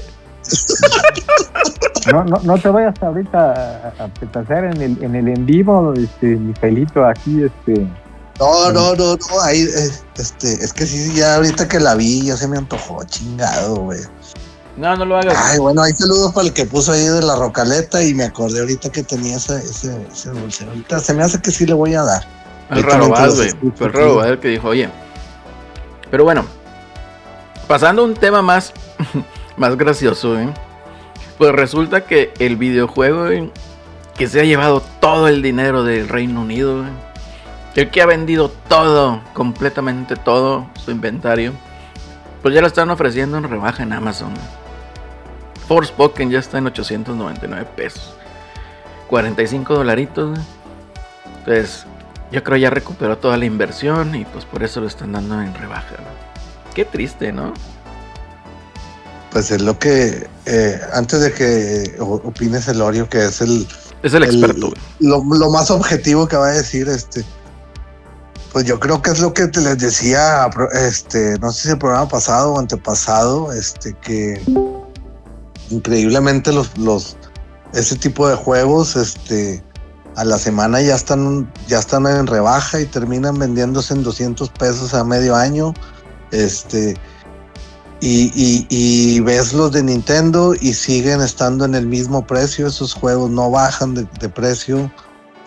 No, 2.12 2.24
no, 2.26 2.38
no 2.44 2.58
te 2.58 2.70
vayas 2.70 2.94
ahorita 3.02 3.94
a, 3.98 4.04
a 4.04 4.60
en 4.60 4.82
el, 4.82 5.04
en 5.04 5.16
el 5.16 5.28
en 5.30 5.46
vivo, 5.46 5.94
este, 5.94 6.36
Miguelito, 6.36 7.06
aquí, 7.06 7.44
este. 7.44 7.88
No, 8.40 8.72
no, 8.72 8.96
no, 8.96 9.16
no, 9.16 9.42
ahí, 9.44 9.62
eh, 9.62 9.90
este, 10.18 10.54
es 10.54 10.74
que 10.74 10.86
sí, 10.86 11.14
ya 11.16 11.36
ahorita 11.36 11.68
que 11.68 11.80
la 11.80 11.96
vi, 11.96 12.24
ya 12.24 12.36
se 12.36 12.48
me 12.48 12.58
antojó, 12.58 13.04
chingado, 13.06 13.76
güey. 13.76 14.00
No, 14.76 14.96
no 14.96 15.06
lo 15.06 15.18
hagas. 15.18 15.38
Ay, 15.38 15.60
bueno, 15.60 15.84
hay 15.84 15.94
saludos 15.94 16.34
para 16.34 16.48
el 16.48 16.54
que 16.54 16.66
puso 16.66 16.92
ahí 16.92 17.06
de 17.06 17.22
la 17.22 17.36
rocaleta 17.36 18.04
y 18.04 18.14
me 18.14 18.24
acordé 18.24 18.60
ahorita 18.62 18.92
que 18.92 19.04
tenía 19.04 19.38
ese, 19.38 19.58
ese, 19.58 20.08
ese 20.12 20.30
dulce. 20.32 20.66
Ahorita 20.66 21.00
se 21.00 21.14
me 21.14 21.24
hace 21.24 21.40
que 21.42 21.52
sí 21.52 21.66
le 21.66 21.74
voy 21.74 21.94
a 21.94 22.02
dar. 22.02 22.24
El 22.72 22.84
raro 22.84 23.10
güey. 23.10 23.72
Fue 23.76 23.88
el 23.88 23.94
raro 23.94 24.24
el 24.24 24.40
que 24.40 24.48
dijo, 24.48 24.70
oye. 24.70 24.90
Pero 26.10 26.24
bueno, 26.24 26.46
pasando 27.68 28.02
a 28.02 28.06
un 28.06 28.16
tema 28.16 28.42
más, 28.42 28.74
más 29.58 29.78
gracioso, 29.78 30.34
güey. 30.34 30.50
Pues 31.38 31.52
resulta 31.52 32.06
que 32.06 32.34
el 32.40 32.58
videojuego, 32.58 33.26
güey, 33.26 33.52
que 34.18 34.28
se 34.28 34.40
ha 34.40 34.44
llevado 34.44 34.82
todo 35.00 35.28
el 35.28 35.42
dinero 35.42 35.84
del 35.84 36.10
Reino 36.10 36.42
Unido, 36.42 36.80
güey. 36.80 36.92
El 37.76 37.90
que 37.90 38.02
ha 38.02 38.06
vendido 38.06 38.50
todo, 38.68 39.22
completamente 39.34 40.16
todo 40.16 40.68
su 40.84 40.92
inventario. 40.92 41.54
Pues 42.42 42.54
ya 42.54 42.62
lo 42.62 42.68
están 42.68 42.90
ofreciendo 42.90 43.38
en 43.38 43.46
rebaja 43.46 43.84
en 43.84 43.94
Amazon. 43.94 44.34
Forspoken 45.68 46.30
ya 46.32 46.40
está 46.40 46.58
en 46.58 46.68
899 46.68 47.68
pesos. 47.76 48.14
45 49.10 49.74
dolaritos. 49.76 50.40
Entonces, 51.40 51.86
yo 52.32 52.44
creo 52.44 52.58
ya 52.58 52.70
recuperó 52.70 53.18
toda 53.18 53.38
la 53.38 53.46
inversión 53.46 54.16
y 54.16 54.26
pues 54.26 54.46
por 54.46 54.64
eso 54.64 54.82
lo 54.82 54.88
están 54.88 55.12
dando 55.12 55.42
en 55.42 55.54
rebaja. 55.54 55.96
¿no? 55.98 56.74
Qué 56.74 56.86
triste, 56.86 57.32
¿no? 57.32 57.54
Pues 59.32 59.50
es 59.52 59.62
lo 59.62 59.78
que, 59.80 60.28
eh, 60.46 60.80
antes 60.94 61.22
de 61.22 61.32
que 61.34 61.96
opines 62.00 62.68
Elorio, 62.68 63.10
que 63.10 63.26
es 63.26 63.42
el, 63.42 63.68
Es 64.04 64.14
el 64.14 64.24
El- 64.24 64.30
experto, 64.44 64.72
lo, 65.00 65.24
lo 65.24 65.50
más 65.50 65.72
objetivo 65.72 66.28
que 66.28 66.36
va 66.36 66.48
a 66.48 66.52
decir, 66.52 66.88
este, 66.88 67.26
pues 68.52 68.66
yo 68.66 68.80
creo 68.80 69.02
que 69.02 69.10
es 69.10 69.20
lo 69.20 69.34
que 69.34 69.48
te 69.48 69.62
les 69.62 69.80
decía, 69.80 70.48
este, 70.74 71.40
no 71.40 71.52
sé 71.52 71.62
si 71.64 71.70
el 71.70 71.78
programa 71.80 72.08
pasado 72.08 72.54
o 72.54 72.60
antepasado, 72.60 73.52
este, 73.54 73.94
que 74.02 74.40
increíblemente 75.74 76.52
los, 76.54 76.78
los, 76.78 77.18
ese 77.74 77.96
tipo 77.96 78.28
de 78.28 78.36
juegos, 78.36 78.96
este, 78.96 79.64
a 80.16 80.24
la 80.24 80.38
semana 80.38 80.82
ya 80.82 80.96
están, 80.96 81.52
ya 81.68 81.80
están 81.80 82.06
en 82.08 82.28
rebaja 82.28 82.80
y 82.80 82.86
terminan 82.86 83.38
vendiéndose 83.40 83.94
en 83.94 84.04
200 84.04 84.50
pesos 84.52 84.94
a 84.94 85.04
medio 85.04 85.36
año, 85.36 85.74
este, 86.32 86.96
y, 88.02 88.32
y- 88.36 88.68
y 88.70 89.20
ves 89.22 89.54
los 89.54 89.72
de 89.72 89.82
Nintendo 89.82 90.54
y 90.60 90.74
siguen 90.74 91.22
estando 91.22 91.64
en 91.64 91.74
el 91.74 91.88
mismo 91.88 92.28
precio. 92.28 92.68
Esos 92.68 92.94
juegos 92.94 93.30
no 93.32 93.50
bajan 93.50 93.94
de, 93.94 94.30
precio. 94.30 94.92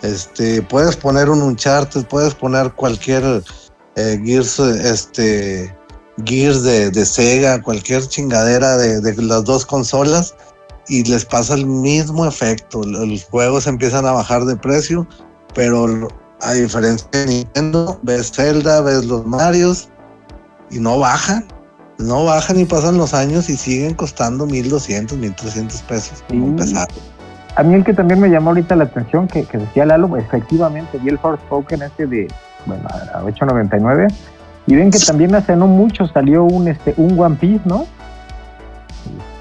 Este, 0.01 0.63
puedes 0.63 0.95
poner 0.95 1.29
un 1.29 1.43
Uncharted, 1.43 2.05
puedes 2.07 2.33
poner 2.33 2.71
cualquier 2.73 3.43
eh, 3.95 4.19
Gears, 4.25 4.57
este, 4.59 5.76
Gears 6.25 6.63
de, 6.63 6.89
de 6.91 7.05
Sega, 7.05 7.61
cualquier 7.61 8.07
chingadera 8.07 8.77
de, 8.77 9.01
de 9.01 9.21
las 9.23 9.43
dos 9.43 9.65
consolas 9.65 10.35
y 10.87 11.03
les 11.03 11.25
pasa 11.25 11.53
el 11.53 11.65
mismo 11.65 12.25
efecto. 12.25 12.81
Los 12.83 13.25
juegos 13.25 13.67
empiezan 13.67 14.05
a 14.05 14.11
bajar 14.11 14.45
de 14.45 14.55
precio, 14.55 15.07
pero 15.53 16.07
a 16.41 16.53
diferencia 16.53 17.07
de 17.11 17.25
Nintendo, 17.25 17.99
ves 18.03 18.31
Zelda, 18.31 18.81
ves 18.81 19.05
los 19.05 19.25
Marios 19.25 19.89
y 20.71 20.79
no 20.79 20.99
bajan. 20.99 21.45
No 21.99 22.25
bajan 22.25 22.59
y 22.59 22.65
pasan 22.65 22.97
los 22.97 23.13
años 23.15 23.49
y 23.49 23.57
siguen 23.57 23.95
costando 23.95 24.45
1200, 24.45 25.17
1300 25.17 25.81
pesos. 25.83 26.23
Como 26.27 26.43
Sí. 26.45 26.49
empezar. 26.51 26.87
A 27.55 27.63
mí 27.63 27.73
el 27.73 27.83
que 27.83 27.93
también 27.93 28.19
me 28.19 28.29
llamó 28.29 28.51
ahorita 28.51 28.75
la 28.75 28.83
atención, 28.83 29.27
que, 29.27 29.43
que 29.45 29.57
decía 29.57 29.83
Lalo, 29.83 30.15
efectivamente 30.15 30.99
vi 30.99 31.09
el 31.09 31.17
Forspoken 31.17 31.81
este 31.81 32.05
de, 32.05 32.27
bueno, 32.67 32.87
a 32.87 33.23
8.99 33.23 34.13
Y 34.67 34.75
ven 34.75 34.91
que 34.91 34.99
también 34.99 35.33
hace 35.33 35.55
no 35.55 35.65
mucho 35.65 36.07
salió 36.07 36.43
un 36.43 36.67
este 36.67 36.93
un 36.97 37.17
One 37.19 37.37
Piece, 37.39 37.61
¿no? 37.65 37.87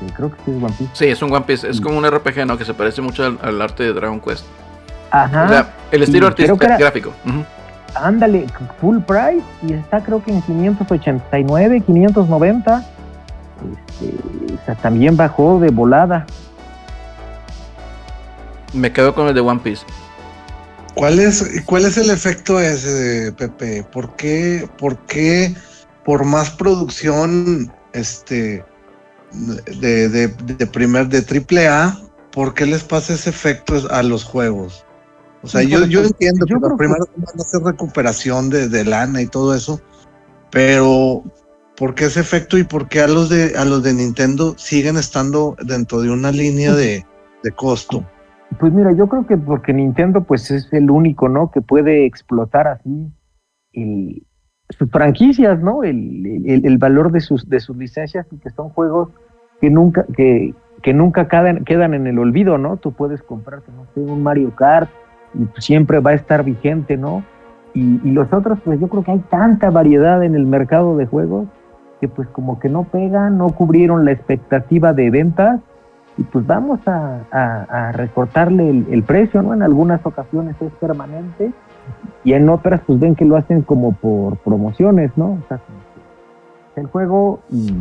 Este, 0.00 0.14
creo 0.14 0.30
que 0.30 0.36
sí 0.44 0.50
es 0.52 0.62
One 0.62 0.74
Piece. 0.78 0.90
Sí, 0.94 1.04
es 1.06 1.22
un 1.22 1.32
One 1.32 1.44
Piece, 1.44 1.68
es 1.68 1.80
como 1.80 1.98
un 1.98 2.06
RPG, 2.06 2.46
¿no? 2.46 2.56
Que 2.56 2.64
se 2.64 2.74
parece 2.74 3.02
mucho 3.02 3.24
al, 3.24 3.60
arte 3.60 3.82
de 3.82 3.92
Dragon 3.92 4.20
Quest. 4.20 4.44
Ajá. 5.10 5.44
O 5.44 5.48
sea, 5.48 5.72
el 5.90 6.02
estilo 6.02 6.28
artístico 6.28 6.56
gráfico. 6.56 7.12
Ándale, 7.94 8.46
full 8.80 8.98
price 8.98 9.44
y 9.66 9.72
está 9.72 10.02
creo 10.02 10.22
que 10.22 10.30
en 10.30 10.42
589, 10.42 11.80
590. 11.80 12.84
Este, 13.56 14.54
o 14.54 14.64
sea, 14.64 14.74
también 14.76 15.16
bajó 15.16 15.58
de 15.58 15.70
volada. 15.70 16.26
Me 18.74 18.92
quedo 18.92 19.14
con 19.14 19.26
el 19.28 19.34
de 19.34 19.40
One 19.40 19.60
Piece. 19.60 19.86
¿Cuál 20.96 21.18
es, 21.18 21.44
cuál 21.66 21.84
es 21.84 21.98
el 21.98 22.08
efecto 22.08 22.58
ese 22.58 22.90
de 22.90 23.32
Pepe? 23.32 23.84
¿Por 23.92 24.16
qué, 24.16 24.66
por 24.78 24.96
qué 25.04 25.54
por 26.06 26.24
más 26.24 26.50
producción 26.50 27.70
este 27.92 28.64
de, 29.78 30.08
de, 30.08 30.28
de 30.28 30.66
primer 30.66 31.08
de 31.08 31.20
triple 31.20 31.68
A, 31.68 32.00
por 32.32 32.54
qué 32.54 32.64
les 32.64 32.82
pasa 32.82 33.12
ese 33.12 33.28
efecto 33.28 33.74
a 33.90 34.02
los 34.02 34.24
juegos? 34.24 34.86
O 35.42 35.48
sea, 35.48 35.62
yo, 35.62 35.84
yo 35.84 36.02
entiendo 36.02 36.46
que 36.46 36.54
primero 36.78 37.06
van 37.14 37.38
a 37.38 37.42
hacer 37.42 37.60
recuperación 37.60 38.48
de, 38.48 38.70
de, 38.70 38.84
lana 38.86 39.20
y 39.20 39.26
todo 39.26 39.54
eso, 39.54 39.78
pero 40.50 41.22
¿por 41.76 41.94
qué 41.94 42.06
ese 42.06 42.20
efecto 42.20 42.56
y 42.56 42.64
por 42.64 42.88
qué 42.88 43.02
a 43.02 43.06
los 43.06 43.28
de 43.28 43.54
a 43.54 43.66
los 43.66 43.82
de 43.82 43.92
Nintendo 43.92 44.54
siguen 44.56 44.96
estando 44.96 45.56
dentro 45.62 46.00
de 46.00 46.08
una 46.08 46.32
línea 46.32 46.74
de, 46.74 47.04
de 47.42 47.50
costo? 47.52 48.02
Pues 48.58 48.72
mira, 48.72 48.92
yo 48.92 49.08
creo 49.08 49.26
que 49.26 49.36
porque 49.36 49.72
Nintendo 49.72 50.22
pues 50.22 50.50
es 50.50 50.72
el 50.72 50.90
único, 50.90 51.28
¿no? 51.28 51.50
Que 51.50 51.60
puede 51.60 52.06
explotar 52.06 52.68
así 52.68 53.12
sus 54.70 54.90
franquicias, 54.90 55.60
¿no? 55.60 55.84
El, 55.84 56.42
el, 56.46 56.78
valor 56.78 57.12
de 57.12 57.20
sus, 57.20 57.48
de 57.48 57.60
sus 57.60 57.76
licencias 57.76 58.26
y 58.32 58.38
que 58.38 58.50
son 58.50 58.70
juegos 58.70 59.10
que 59.60 59.70
nunca, 59.70 60.04
que, 60.16 60.54
que 60.82 60.94
nunca 60.94 61.28
quedan, 61.28 61.94
en 61.94 62.06
el 62.06 62.18
olvido, 62.18 62.56
¿no? 62.58 62.78
Tú 62.78 62.92
puedes 62.92 63.22
comprarte, 63.22 63.70
no 63.72 63.86
sé, 63.94 64.00
un 64.00 64.22
Mario 64.22 64.54
Kart 64.54 64.88
y 65.34 65.60
siempre 65.60 66.00
va 66.00 66.12
a 66.12 66.14
estar 66.14 66.42
vigente, 66.42 66.96
¿no? 66.96 67.24
Y, 67.74 68.00
y 68.02 68.12
los 68.12 68.32
otros, 68.32 68.58
pues 68.64 68.80
yo 68.80 68.88
creo 68.88 69.04
que 69.04 69.12
hay 69.12 69.22
tanta 69.30 69.70
variedad 69.70 70.22
en 70.24 70.34
el 70.34 70.46
mercado 70.46 70.96
de 70.96 71.06
juegos 71.06 71.46
que 72.00 72.08
pues 72.08 72.28
como 72.28 72.58
que 72.58 72.68
no 72.68 72.84
pegan, 72.84 73.38
no 73.38 73.50
cubrieron 73.50 74.04
la 74.04 74.12
expectativa 74.12 74.92
de 74.92 75.10
ventas 75.10 75.60
y 76.18 76.22
pues 76.22 76.46
vamos 76.46 76.80
a, 76.86 77.92
recortarle 77.92 78.70
el, 78.70 79.02
precio, 79.02 79.42
¿no? 79.42 79.52
En 79.52 79.62
algunas 79.62 80.04
ocasiones 80.04 80.56
es 80.60 80.72
permanente 80.74 81.52
y 82.24 82.32
en 82.32 82.48
otras 82.48 82.80
pues 82.86 82.98
ven 82.98 83.14
que 83.14 83.24
lo 83.24 83.36
hacen 83.36 83.62
como 83.62 83.92
por 83.92 84.36
promociones, 84.38 85.10
¿no? 85.16 85.32
O 85.32 85.48
sea, 85.48 85.60
el 86.76 86.86
juego 86.86 87.40
y 87.50 87.72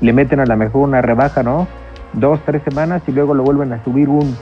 le 0.00 0.12
meten 0.12 0.40
a 0.40 0.46
lo 0.46 0.56
mejor 0.56 0.88
una 0.88 1.02
rebaja, 1.02 1.42
¿no? 1.42 1.66
Dos, 2.14 2.40
tres 2.44 2.62
semanas 2.62 3.02
y 3.06 3.12
luego 3.12 3.34
lo 3.34 3.42
vuelven 3.42 3.72
a 3.72 3.82
subir 3.84 4.08
un 4.08 4.34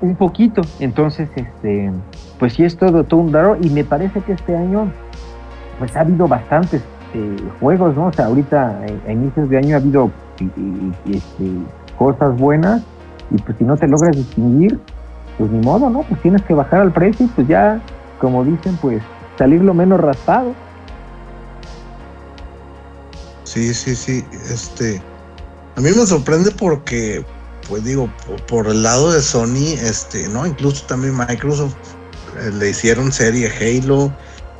un 0.00 0.14
poquito. 0.16 0.62
Entonces, 0.78 1.28
este, 1.36 1.90
pues 2.38 2.54
sí 2.54 2.64
es 2.64 2.76
todo, 2.76 3.04
todo 3.04 3.20
un 3.20 3.32
raro 3.32 3.56
y 3.60 3.70
me 3.70 3.84
parece 3.84 4.20
que 4.20 4.32
este 4.32 4.56
año 4.56 4.90
pues 5.78 5.94
ha 5.96 6.00
habido 6.00 6.26
bastantes 6.26 6.82
eh, 7.16 7.36
juegos, 7.60 7.96
¿no? 7.96 8.08
O 8.08 8.12
sea, 8.12 8.26
ahorita 8.26 8.78
a 9.06 9.12
inicios 9.12 9.48
de 9.48 9.56
año 9.56 9.76
ha 9.76 9.78
habido 9.78 10.10
este, 10.38 11.50
cosas 11.98 12.36
buenas 12.36 12.82
y 13.30 13.38
pues 13.38 13.56
si 13.56 13.64
no 13.64 13.74
te 13.76 13.88
logras 13.88 14.14
distinguir, 14.14 14.78
pues 15.38 15.50
ni 15.50 15.64
modo, 15.64 15.88
¿no? 15.88 16.02
Pues 16.02 16.20
tienes 16.20 16.42
que 16.42 16.52
bajar 16.52 16.80
al 16.80 16.92
precio 16.92 17.24
y 17.24 17.28
pues 17.30 17.48
ya, 17.48 17.80
como 18.20 18.44
dicen, 18.44 18.76
pues 18.82 19.02
salir 19.38 19.62
lo 19.62 19.72
menos 19.72 19.98
raspado. 19.98 20.54
Sí, 23.44 23.72
sí, 23.72 23.96
sí, 23.96 24.22
este, 24.52 25.00
a 25.76 25.80
mí 25.80 25.88
me 25.96 26.06
sorprende 26.06 26.50
porque, 26.50 27.24
pues 27.66 27.82
digo, 27.82 28.10
por, 28.46 28.66
el 28.66 28.82
lado 28.82 29.10
de 29.10 29.22
Sony, 29.22 29.72
este, 29.80 30.28
¿no? 30.28 30.46
Incluso 30.46 30.84
también 30.86 31.16
Microsoft 31.16 31.76
eh, 32.38 32.50
le 32.52 32.68
hicieron 32.68 33.10
serie 33.10 33.48
Halo, 33.48 34.12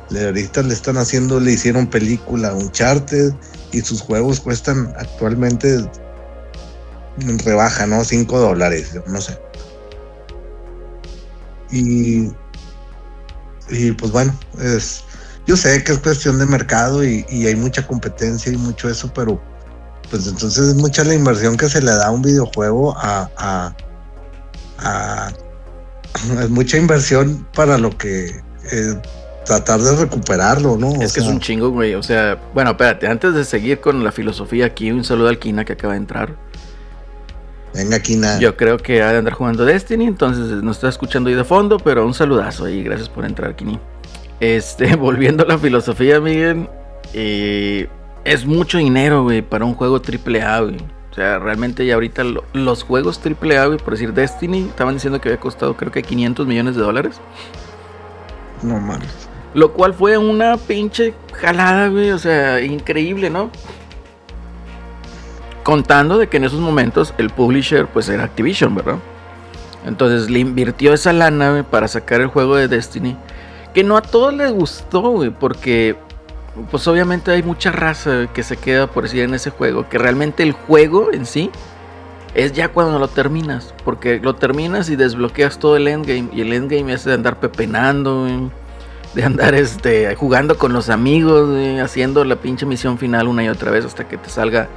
le, 0.09 0.25
ahorita 0.25 0.61
le 0.63 0.73
están 0.73 0.97
haciendo, 0.97 1.39
le 1.39 1.51
hicieron 1.51 1.87
película 1.87 2.53
Uncharted 2.53 3.33
y 3.71 3.81
sus 3.81 4.01
juegos 4.01 4.39
cuestan 4.39 4.93
actualmente 4.97 5.89
en 7.19 7.39
rebaja, 7.39 7.85
¿no? 7.87 8.03
5 8.03 8.39
dólares, 8.39 8.97
no 9.07 9.21
sé. 9.21 9.37
Y, 11.71 12.31
y 13.69 13.91
pues 13.91 14.11
bueno, 14.11 14.37
es, 14.59 15.03
yo 15.45 15.57
sé 15.57 15.83
que 15.83 15.93
es 15.93 15.99
cuestión 15.99 16.39
de 16.39 16.45
mercado 16.45 17.03
y, 17.03 17.25
hay 17.29 17.55
mucha 17.55 17.85
competencia 17.85 18.51
y 18.51 18.57
mucho 18.57 18.89
eso, 18.89 19.11
pero 19.13 19.41
pues 20.09 20.27
entonces 20.27 20.69
es 20.69 20.75
mucha 20.75 21.03
la 21.03 21.13
inversión 21.13 21.57
que 21.57 21.67
se 21.67 21.81
le 21.81 21.91
da 21.91 22.07
a 22.07 22.11
un 22.11 22.21
videojuego 22.21 22.95
a, 22.97 23.29
a, 23.37 23.75
a 24.79 25.33
es 26.41 26.49
mucha 26.49 26.77
inversión 26.77 27.45
para 27.53 27.77
lo 27.77 27.97
que 27.97 28.41
eh, 28.71 29.01
tratar 29.47 29.79
de 29.79 29.95
recuperarlo, 29.95 30.77
¿no? 30.77 31.01
es 31.01 31.13
que 31.13 31.21
es 31.21 31.25
un 31.25 31.39
chingo, 31.39 31.69
güey. 31.69 31.95
O 31.95 32.03
sea, 32.03 32.39
bueno, 32.53 32.71
espérate, 32.71 33.07
antes 33.07 33.33
de 33.33 33.45
seguir 33.45 33.79
con 33.79 34.03
la 34.03 34.11
filosofía 34.11 34.65
aquí, 34.67 34.91
un 34.91 35.03
saludo 35.03 35.29
al 35.29 35.39
Kina 35.39 35.65
que 35.65 35.73
acaba 35.73 35.93
de 35.93 35.99
entrar. 35.99 36.35
Venga, 37.73 37.99
Kina. 37.99 38.39
Yo 38.39 38.57
creo 38.57 38.77
que 38.77 39.01
ha 39.01 39.11
de 39.11 39.19
andar 39.19 39.33
jugando 39.33 39.65
Destiny, 39.65 40.05
entonces 40.05 40.61
nos 40.63 40.77
está 40.77 40.89
escuchando 40.89 41.29
ahí 41.29 41.35
de 41.35 41.43
fondo, 41.43 41.77
pero 41.77 42.05
un 42.05 42.13
saludazo 42.13 42.67
y 42.67 42.83
gracias 42.83 43.09
por 43.09 43.25
entrar, 43.25 43.55
Kini. 43.55 43.79
Este, 44.39 44.95
volviendo 44.97 45.43
a 45.43 45.47
la 45.47 45.57
filosofía, 45.57 46.19
Miguel, 46.19 46.69
eh, 47.13 47.87
es 48.25 48.45
mucho 48.45 48.77
dinero, 48.77 49.23
güey, 49.23 49.41
para 49.41 49.63
un 49.65 49.73
juego 49.73 50.01
AAA, 50.01 50.59
güey. 50.61 50.77
O 51.11 51.15
sea, 51.15 51.39
realmente 51.39 51.85
ya 51.85 51.95
ahorita 51.95 52.23
los 52.53 52.83
juegos 52.83 53.19
AAA, 53.23 53.65
güey, 53.65 53.77
por 53.79 53.93
decir 53.93 54.13
Destiny, 54.13 54.67
estaban 54.67 54.95
diciendo 54.95 55.19
que 55.21 55.29
había 55.29 55.39
costado 55.39 55.75
creo 55.75 55.91
que 55.91 56.03
500 56.03 56.45
millones 56.45 56.75
de 56.75 56.81
dólares. 56.81 57.21
No 58.61 58.79
mames. 58.79 59.26
Lo 59.53 59.73
cual 59.73 59.93
fue 59.93 60.17
una 60.17 60.57
pinche 60.57 61.13
jalada, 61.33 61.87
güey. 61.87 62.11
O 62.11 62.19
sea, 62.19 62.61
increíble, 62.61 63.29
¿no? 63.29 63.49
Contando 65.63 66.17
de 66.17 66.27
que 66.27 66.37
en 66.37 66.45
esos 66.45 66.59
momentos 66.59 67.13
el 67.17 67.29
publisher 67.29 67.87
pues 67.87 68.07
era 68.09 68.23
Activision, 68.23 68.75
¿verdad? 68.75 68.97
Entonces 69.85 70.29
le 70.29 70.39
invirtió 70.39 70.93
esa 70.93 71.13
lana, 71.13 71.51
güey, 71.51 71.63
para 71.63 71.87
sacar 71.87 72.21
el 72.21 72.27
juego 72.27 72.55
de 72.55 72.67
Destiny. 72.67 73.17
Que 73.73 73.83
no 73.83 73.97
a 73.97 74.01
todos 74.01 74.33
les 74.33 74.51
gustó, 74.51 75.01
güey, 75.01 75.29
porque 75.29 75.95
pues 76.71 76.87
obviamente 76.87 77.31
hay 77.31 77.43
mucha 77.43 77.71
raza 77.71 78.27
que 78.33 78.43
se 78.43 78.57
queda 78.57 78.87
por 78.87 79.03
decir 79.03 79.23
en 79.23 79.33
ese 79.33 79.49
juego. 79.49 79.87
Que 79.89 79.97
realmente 79.97 80.43
el 80.43 80.53
juego 80.53 81.11
en 81.13 81.25
sí 81.25 81.51
es 82.33 82.53
ya 82.53 82.69
cuando 82.69 82.99
lo 82.99 83.07
terminas. 83.07 83.73
Porque 83.85 84.19
lo 84.19 84.35
terminas 84.35 84.89
y 84.89 84.95
desbloqueas 84.95 85.59
todo 85.59 85.77
el 85.77 85.87
endgame. 85.87 86.29
Y 86.33 86.41
el 86.41 86.53
endgame 86.53 86.93
es 86.93 87.03
de 87.03 87.13
andar 87.13 87.39
pepenando, 87.39 88.21
güey 88.21 88.49
de 89.13 89.23
andar 89.23 89.55
este, 89.55 90.15
jugando 90.15 90.57
con 90.57 90.73
los 90.73 90.89
amigos, 90.89 91.49
haciendo 91.81 92.23
la 92.23 92.35
pinche 92.35 92.65
misión 92.65 92.97
final 92.97 93.27
una 93.27 93.43
y 93.43 93.49
otra 93.49 93.71
vez 93.71 93.85
hasta 93.85 94.07
que 94.07 94.17
te 94.17 94.29
salga 94.29 94.67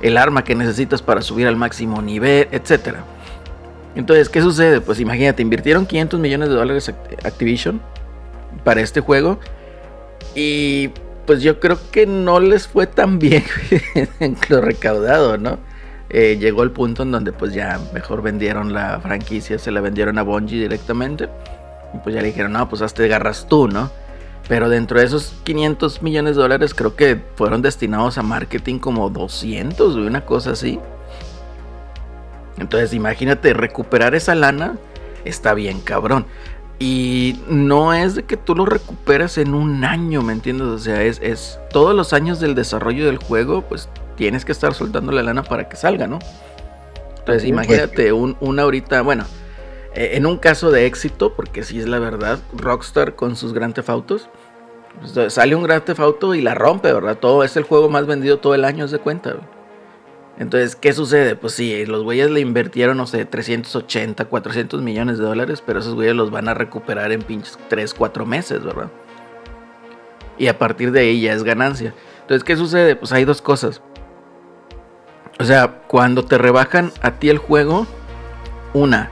el 0.00 0.16
arma 0.16 0.44
que 0.44 0.54
necesitas 0.54 1.02
para 1.02 1.22
subir 1.22 1.46
al 1.46 1.56
máximo 1.56 2.00
nivel, 2.02 2.48
etc. 2.52 2.96
Entonces, 3.94 4.28
¿qué 4.28 4.40
sucede? 4.40 4.80
Pues 4.80 5.00
imagínate, 5.00 5.42
invirtieron 5.42 5.86
500 5.86 6.20
millones 6.20 6.48
de 6.48 6.54
dólares 6.54 6.92
Activision 7.24 7.80
para 8.64 8.80
este 8.80 9.00
juego 9.00 9.38
y 10.34 10.90
pues 11.26 11.42
yo 11.42 11.58
creo 11.60 11.78
que 11.90 12.06
no 12.06 12.40
les 12.40 12.68
fue 12.68 12.86
tan 12.86 13.18
bien 13.18 13.44
en 14.20 14.36
lo 14.48 14.60
recaudado, 14.60 15.38
¿no? 15.38 15.58
Eh, 16.10 16.36
llegó 16.38 16.62
el 16.62 16.70
punto 16.70 17.02
en 17.02 17.10
donde 17.10 17.32
pues 17.32 17.54
ya 17.54 17.80
mejor 17.92 18.22
vendieron 18.22 18.72
la 18.72 19.00
franquicia, 19.00 19.58
se 19.58 19.70
la 19.70 19.80
vendieron 19.80 20.18
a 20.18 20.22
Bungie 20.22 20.60
directamente 20.60 21.28
y 21.94 21.98
pues 21.98 22.14
ya 22.14 22.20
le 22.20 22.28
dijeron, 22.28 22.52
no, 22.52 22.68
pues 22.68 22.82
hazte 22.82 23.06
garras 23.08 23.46
tú, 23.48 23.68
¿no? 23.68 23.90
Pero 24.48 24.68
dentro 24.68 24.98
de 24.98 25.06
esos 25.06 25.34
500 25.44 26.02
millones 26.02 26.36
de 26.36 26.42
dólares 26.42 26.74
creo 26.74 26.96
que 26.96 27.20
fueron 27.36 27.62
destinados 27.62 28.18
a 28.18 28.22
marketing 28.22 28.78
como 28.78 29.08
200, 29.08 29.94
una 29.96 30.24
cosa 30.24 30.50
así. 30.50 30.78
Entonces 32.58 32.92
imagínate, 32.92 33.54
recuperar 33.54 34.14
esa 34.14 34.34
lana 34.34 34.76
está 35.24 35.54
bien 35.54 35.80
cabrón. 35.80 36.26
Y 36.78 37.40
no 37.48 37.94
es 37.94 38.16
de 38.16 38.24
que 38.24 38.36
tú 38.36 38.54
lo 38.54 38.66
recuperas 38.66 39.38
en 39.38 39.54
un 39.54 39.84
año, 39.84 40.22
¿me 40.22 40.32
entiendes? 40.32 40.66
O 40.66 40.78
sea, 40.78 41.02
es, 41.02 41.20
es 41.22 41.58
todos 41.70 41.94
los 41.94 42.12
años 42.12 42.40
del 42.40 42.54
desarrollo 42.54 43.06
del 43.06 43.18
juego, 43.18 43.62
pues 43.62 43.88
tienes 44.16 44.44
que 44.44 44.52
estar 44.52 44.74
soltando 44.74 45.12
la 45.12 45.22
lana 45.22 45.44
para 45.44 45.68
que 45.68 45.76
salga, 45.76 46.06
¿no? 46.06 46.18
Entonces 47.18 47.44
imagínate 47.48 48.12
un, 48.12 48.36
una 48.40 48.64
ahorita, 48.64 49.00
bueno, 49.02 49.24
en 49.94 50.26
un 50.26 50.38
caso 50.38 50.70
de 50.70 50.86
éxito, 50.86 51.34
porque 51.34 51.62
si 51.62 51.78
es 51.78 51.88
la 51.88 51.98
verdad, 51.98 52.40
Rockstar 52.56 53.14
con 53.14 53.36
sus 53.36 53.52
Grand 53.52 53.74
Theft 53.74 53.90
Autos, 53.90 54.28
sale 55.28 55.54
un 55.54 55.62
Grand 55.62 55.84
Theft 55.84 56.00
Auto 56.00 56.34
y 56.34 56.40
la 56.40 56.54
rompe, 56.54 56.92
¿verdad? 56.92 57.18
Todo 57.18 57.44
es 57.44 57.56
el 57.56 57.64
juego 57.64 57.88
más 57.88 58.06
vendido 58.06 58.38
todo 58.38 58.54
el 58.54 58.64
año, 58.64 58.84
es 58.84 58.90
de 58.90 58.98
cuenta. 58.98 59.36
Entonces, 60.36 60.74
¿qué 60.74 60.92
sucede? 60.92 61.36
Pues 61.36 61.52
sí, 61.52 61.86
los 61.86 62.02
güeyes 62.02 62.28
le 62.30 62.40
invirtieron, 62.40 62.96
no 62.96 63.06
sé, 63.06 63.24
380, 63.24 64.24
400 64.24 64.82
millones 64.82 65.18
de 65.18 65.24
dólares, 65.24 65.62
pero 65.64 65.78
esos 65.78 65.94
güeyes 65.94 66.16
los 66.16 66.32
van 66.32 66.48
a 66.48 66.54
recuperar 66.54 67.12
en 67.12 67.22
pinches 67.22 67.56
3, 67.68 67.94
4 67.94 68.26
meses, 68.26 68.64
¿verdad? 68.64 68.90
Y 70.36 70.48
a 70.48 70.58
partir 70.58 70.90
de 70.90 71.00
ahí 71.00 71.20
ya 71.20 71.32
es 71.32 71.44
ganancia. 71.44 71.94
Entonces, 72.22 72.42
¿qué 72.42 72.56
sucede? 72.56 72.96
Pues 72.96 73.12
hay 73.12 73.24
dos 73.24 73.40
cosas. 73.40 73.80
O 75.38 75.44
sea, 75.44 75.82
cuando 75.86 76.24
te 76.24 76.36
rebajan 76.36 76.90
a 77.00 77.12
ti 77.12 77.28
el 77.28 77.38
juego, 77.38 77.86
una, 78.72 79.10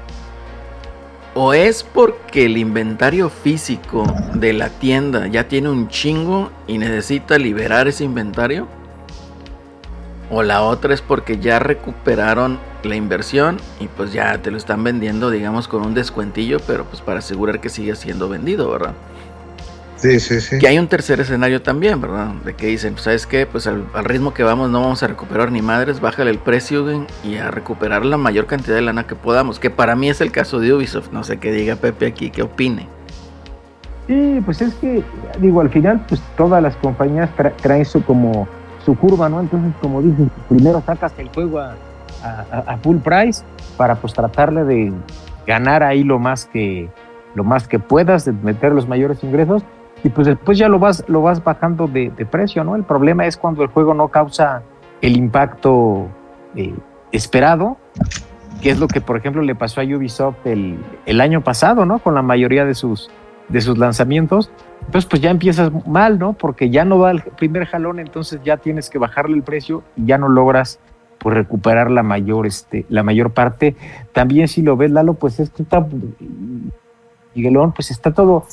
o 1.35 1.55
es 1.55 1.83
porque 1.83 2.47
el 2.47 2.59
inventario 2.59 3.31
físico 3.31 4.05
de 4.35 4.53
la 4.53 4.69
tienda 4.69 5.27
ya 5.29 5.49
tiene 5.49 5.71
un 5.71 5.89
chingo 5.89 6.51
y 6.67 6.79
necesita 6.79 7.39
liberar 7.39 7.89
ese 7.89 8.05
inventario. 8.05 8.69
O 10.31 10.43
la 10.43 10.63
otra 10.63 10.95
es 10.95 11.03
porque 11.03 11.39
ya 11.39 11.59
recuperaron 11.59 12.59
la 12.85 12.97
inversión 12.97 13.59
y 13.81 13.89
pues 13.89 14.13
ya 14.13 14.39
te 14.39 14.51
lo 14.51 14.57
están 14.57 14.83
vendiendo, 14.83 15.31
digamos, 15.31 15.69
con 15.69 15.85
un 15.85 15.95
descuentillo, 15.95 16.59
pero 16.67 16.85
pues 16.85 17.03
para 17.03 17.19
asegurar 17.19 17.61
que 17.61 17.69
siga 17.69 17.95
siendo 17.95 18.29
vendido, 18.29 18.71
¿verdad? 18.71 18.95
Sí, 20.03 20.19
sí, 20.19 20.41
sí. 20.41 20.59
Que 20.59 20.67
hay 20.67 20.81
un 20.81 20.89
tercer 20.89 21.21
escenario 21.21 21.63
también, 21.63 22.01
¿verdad? 22.01 22.35
De 22.45 22.55
que 22.55 22.67
dicen, 22.67 22.95
pues, 22.95 23.05
¿sabes 23.05 23.25
qué? 23.25 23.47
Pues 23.47 23.69
al, 23.69 23.87
ritmo 24.03 24.35
que 24.35 24.43
vamos 24.43 24.69
no 24.69 24.81
vamos 24.81 25.01
a 25.05 25.07
recuperar 25.07 25.53
ni 25.53 25.63
madres, 25.63 26.01
bájale 26.01 26.33
el 26.33 26.41
precio 26.41 27.07
y 27.23 27.37
a 27.37 27.53
recuperar 27.53 28.05
la 28.05 28.17
mayor 28.17 28.47
cantidad 28.47 28.75
de 28.75 28.83
lana 28.83 29.07
que 29.07 29.15
podamos. 29.15 29.61
Que 29.61 29.71
para 29.71 29.95
mí 29.95 30.11
es 30.11 30.21
el 30.21 30.33
caso 30.33 30.59
de 30.59 30.73
Ubisoft. 30.75 31.13
No 31.13 31.23
sé 31.23 31.37
qué 31.37 31.53
diga 31.53 31.77
Pepe 31.77 32.07
aquí, 32.07 32.31
qué 32.31 32.43
opine. 32.43 32.89
Sí, 34.09 34.43
pues 34.45 34.61
es 34.61 34.75
que, 34.75 35.05
digo, 35.39 35.61
al 35.61 35.71
final, 35.71 36.05
pues 36.09 36.21
todas 36.37 36.61
las 36.61 36.75
compañías 36.79 37.31
traen 37.61 37.85
su 37.85 38.03
como 38.03 38.49
su 38.85 38.97
curva, 38.97 39.29
¿no? 39.29 39.39
Entonces, 39.39 39.73
como 39.81 40.03
dicen, 40.03 40.29
primero 40.49 40.83
sacas 40.85 41.13
el 41.19 41.29
juego 41.29 41.61
a, 41.61 41.77
a, 42.25 42.77
full 42.79 42.97
price 42.97 43.45
para 43.77 43.95
pues 43.95 44.15
tratarle 44.15 44.65
de 44.65 44.93
ganar 45.47 45.85
ahí 45.85 46.03
lo 46.03 46.19
más 46.19 46.47
que 46.47 46.91
lo 47.37 47.45
más 47.45 47.69
que 47.69 47.79
puedas, 47.79 48.25
de 48.25 48.33
meter 48.33 48.73
los 48.73 48.89
mayores 48.89 49.23
ingresos 49.23 49.63
y 50.05 50.09
pues 50.09 50.27
después 50.27 50.59
ya 50.59 50.69
lo 50.69 50.79
vas, 50.79 51.05
lo 51.09 51.23
vas 51.23 51.43
bajando 51.43 51.87
de, 51.87 52.11
precio, 52.31 52.65
¿no? 52.65 52.77
El 52.77 52.85
problema 52.85 53.27
es 53.27 53.37
cuando 53.37 53.63
el 53.63 53.69
juego 53.69 53.95
no 53.95 54.09
causa 54.09 54.63
el 55.01 55.17
impacto 55.17 56.09
eh, 56.57 56.75
esperado, 57.13 57.77
que 58.61 58.71
es 58.71 58.81
lo 58.81 58.89
que, 58.89 59.01
por 59.01 59.17
ejemplo, 59.17 59.43
le 59.43 59.55
pasó 59.55 59.81
a 59.81 59.85
Ubisoft 59.85 60.47
el, 60.47 60.79
el, 61.07 61.21
año 61.21 61.43
pasado, 61.43 61.85
¿no? 61.87 61.99
Con 62.01 62.15
la 62.15 62.23
mayoría 62.23 62.65
de 62.65 62.75
sus, 62.75 63.11
de 63.49 63.61
sus 63.61 63.79
lanzamientos. 63.79 64.51
Entonces, 64.87 65.09
pues 65.09 65.23
ya 65.23 65.31
empiezas 65.31 65.71
mal, 65.87 66.19
¿no? 66.19 66.33
Porque 66.33 66.71
ya 66.71 66.85
no 66.85 66.99
va 66.99 67.13
el 67.13 67.23
primer 67.23 67.67
jalón, 67.67 68.01
entonces 68.01 68.41
ya 68.45 68.57
tienes 68.57 68.91
que 68.91 68.99
bajarle 68.99 69.37
el 69.37 69.43
precio 69.43 69.85
y 69.97 70.07
ya 70.07 70.19
no 70.19 70.29
logras 70.29 70.81
pues 71.19 71.37
recuperar 71.37 71.91
la 71.93 72.03
mayor, 72.03 72.47
este, 72.49 72.85
la 72.89 73.05
mayor 73.05 73.31
parte. 73.31 73.77
También 74.13 74.49
si 74.49 74.63
lo 74.63 74.77
ves, 74.77 74.91
Lalo, 74.91 75.15
pues 75.15 75.39
esto 75.39 75.63
está, 75.63 75.87
Miguelón, 77.35 77.73
pues 77.73 77.93
está 77.93 78.13
todo 78.13 78.45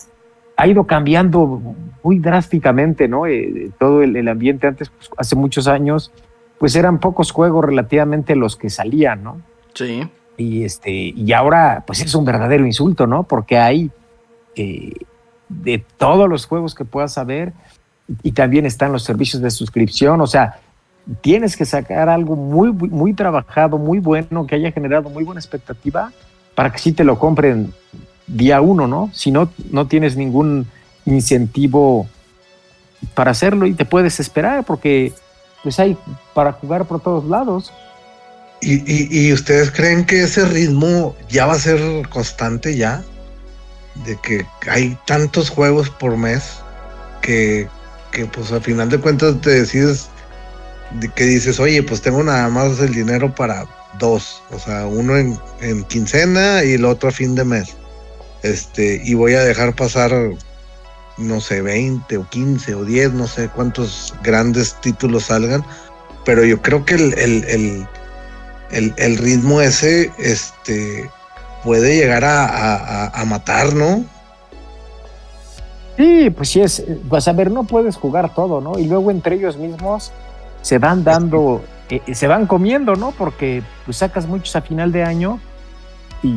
ha 0.60 0.68
ido 0.68 0.86
cambiando 0.86 1.62
muy 2.04 2.20
drásticamente, 2.20 3.08
¿no? 3.08 3.26
Eh, 3.26 3.72
todo 3.80 4.04
el, 4.04 4.28
ambiente 4.28 4.68
antes, 4.68 4.90
pues, 4.90 5.10
hace 5.16 5.38
muchos 5.38 5.70
años, 5.70 6.12
pues 6.58 6.76
eran 6.76 7.00
pocos 7.00 7.32
juegos 7.32 7.64
relativamente 7.64 8.36
los 8.36 8.58
que 8.58 8.70
salían, 8.70 9.24
¿no? 9.24 9.42
Sí. 9.74 10.06
Y, 10.36 10.66
este, 10.66 10.92
y 10.92 11.32
ahora, 11.32 11.86
pues 11.88 12.02
es 12.02 12.14
un 12.14 12.26
verdadero 12.26 12.66
insulto, 12.66 13.08
¿no? 13.08 13.24
Porque 13.24 13.58
hay 13.58 13.90
eh, 14.58 14.92
de 15.48 15.86
todos 15.96 16.28
los 16.28 16.46
juegos 16.46 16.76
que 16.76 16.84
puedas 16.84 17.14
saber 17.14 17.54
y 18.22 18.34
también 18.34 18.66
están 18.66 18.92
los 18.92 19.04
servicios 19.04 19.42
de 19.42 19.52
suscripción, 19.52 20.20
o 20.20 20.28
sea, 20.28 20.60
tienes 21.22 21.56
que 21.56 21.64
sacar 21.64 22.10
algo 22.10 22.36
muy, 22.36 22.74
muy 22.74 23.14
trabajado, 23.14 23.78
muy 23.78 24.00
bueno, 24.00 24.46
que 24.46 24.56
haya 24.56 24.74
generado 24.74 25.10
muy 25.10 25.24
buena 25.24 25.40
expectativa 25.40 26.12
para 26.54 26.70
que 26.70 26.80
sí 26.80 26.92
te 26.92 27.06
lo 27.06 27.18
compren 27.18 27.72
día 28.30 28.62
uno, 28.62 28.88
¿no? 28.88 29.12
Si 29.14 29.32
no, 29.32 29.52
no 29.72 29.88
tienes 29.88 30.16
ningún 30.16 30.68
incentivo 31.06 32.08
para 33.14 33.32
hacerlo 33.32 33.66
y 33.66 33.74
te 33.74 33.86
puedes 33.86 34.20
esperar 34.20 34.66
porque 34.66 35.14
pues 35.64 35.80
hay 35.80 35.98
para 36.34 36.54
jugar 36.54 36.86
por 36.86 37.02
todos 37.02 37.26
lados. 37.26 37.72
¿Y, 38.62 39.32
ustedes 39.32 39.72
creen 39.72 40.06
que 40.06 40.24
ese 40.24 40.46
ritmo 40.46 41.16
ya 41.30 41.46
va 41.46 41.54
a 41.54 41.60
ser 41.60 41.80
constante 42.10 42.76
ya? 42.76 43.04
De 44.04 44.18
que 44.18 44.46
hay 44.70 44.98
tantos 45.08 45.50
juegos 45.50 45.90
por 45.90 46.18
mes 46.18 46.60
que, 47.22 47.70
que 48.12 48.26
pues 48.26 48.52
al 48.52 48.62
final 48.62 48.90
de 48.90 49.00
cuentas 49.00 49.40
te 49.40 49.52
decides 49.52 50.10
de 51.00 51.08
que 51.08 51.24
dices, 51.24 51.58
oye, 51.60 51.82
pues 51.84 52.02
tengo 52.02 52.22
nada 52.22 52.50
más 52.50 52.80
el 52.80 52.94
dinero 52.94 53.34
para 53.34 53.66
dos, 53.98 54.42
o 54.52 54.60
sea, 54.60 54.86
uno 54.88 55.18
en, 55.18 55.40
en 55.62 55.84
quincena 55.86 56.64
y 56.66 56.74
el 56.74 56.84
otro 56.84 57.10
a 57.10 57.12
fin 57.14 57.36
de 57.36 57.46
mes 57.46 57.76
este, 58.44 59.02
y 59.04 59.14
voy 59.14 59.34
a 59.34 59.44
dejar 59.44 59.76
pasar, 59.76 60.12
no 61.18 61.42
sé, 61.42 61.62
20 61.62 62.18
o 62.18 62.30
15 62.30 62.76
o 62.76 62.86
10, 62.86 63.14
no 63.14 63.28
sé 63.28 63.50
cuántos 63.50 64.14
grandes 64.24 64.76
títulos 64.82 65.26
salgan, 65.26 65.64
pero 66.26 66.46
yo 66.46 66.62
creo 66.62 66.86
que 66.86 66.96
el, 66.96 67.88
el, 68.72 69.18
ritmo 69.18 69.62
ese 69.62 70.12
este, 70.18 71.10
puede 71.64 71.96
llegar 71.96 72.24
a, 72.26 73.24
matar, 73.26 73.74
¿no? 73.74 74.06
Sí, 75.98 76.30
pues 76.30 76.50
sí 76.50 76.62
es, 76.62 76.84
pues 77.10 77.28
a 77.28 77.34
ver, 77.34 77.52
no 77.52 77.66
puedes 77.66 77.98
jugar 77.98 78.34
todo, 78.34 78.62
¿no? 78.62 78.80
Y 78.80 78.86
luego 78.86 79.12
entre 79.12 79.36
ellos 79.36 79.58
mismos 79.58 80.14
se 80.62 80.78
van 80.78 81.04
dando, 81.04 81.62
eh, 81.90 82.14
se 82.14 82.28
van 82.28 82.48
comiendo, 82.48 82.96
¿no? 82.96 83.12
Porque 83.12 83.64
pues 83.86 83.98
sacas 83.98 84.26
muchos 84.26 84.56
a 84.56 84.62
final 84.62 84.94
de 84.94 85.04
año 85.04 85.40
y 86.24 86.32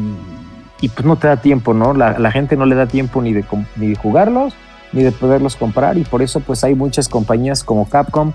y 0.83 0.88
pues 0.88 1.07
no 1.07 1.16
te 1.16 1.29
da 1.29 1.37
tiempo, 1.37 1.73
¿no? 1.73 1.95
La, 1.95 2.33
gente 2.33 2.57
no 2.57 2.66
le 2.66 2.75
da 2.75 2.87
tiempo 2.87 3.23
ni 3.23 3.33
de, 3.33 3.45
ni 3.77 3.90
de 3.90 3.95
jugarlos, 3.95 4.55
ni 4.92 5.05
de 5.05 5.12
poderlos 5.12 5.57
comprar 5.57 5.97
y 5.97 6.03
por 6.03 6.23
eso 6.23 6.40
pues 6.40 6.64
hay 6.64 6.75
muchas 6.75 7.09
compañías 7.09 7.64
como 7.64 7.88
Capcom 7.88 8.33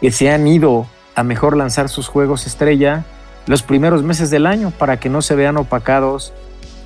que 0.00 0.10
se 0.10 0.30
han 0.30 0.48
ido 0.48 0.86
a 1.14 1.22
mejor 1.22 1.56
lanzar 1.56 1.90
sus 1.90 2.08
juegos 2.08 2.46
estrella 2.46 3.04
los 3.46 3.62
primeros 3.62 4.02
meses 4.02 4.30
del 4.30 4.46
año 4.46 4.70
para 4.70 4.98
que 4.98 5.10
no 5.10 5.20
se 5.20 5.34
vean 5.34 5.58
opacados 5.58 6.32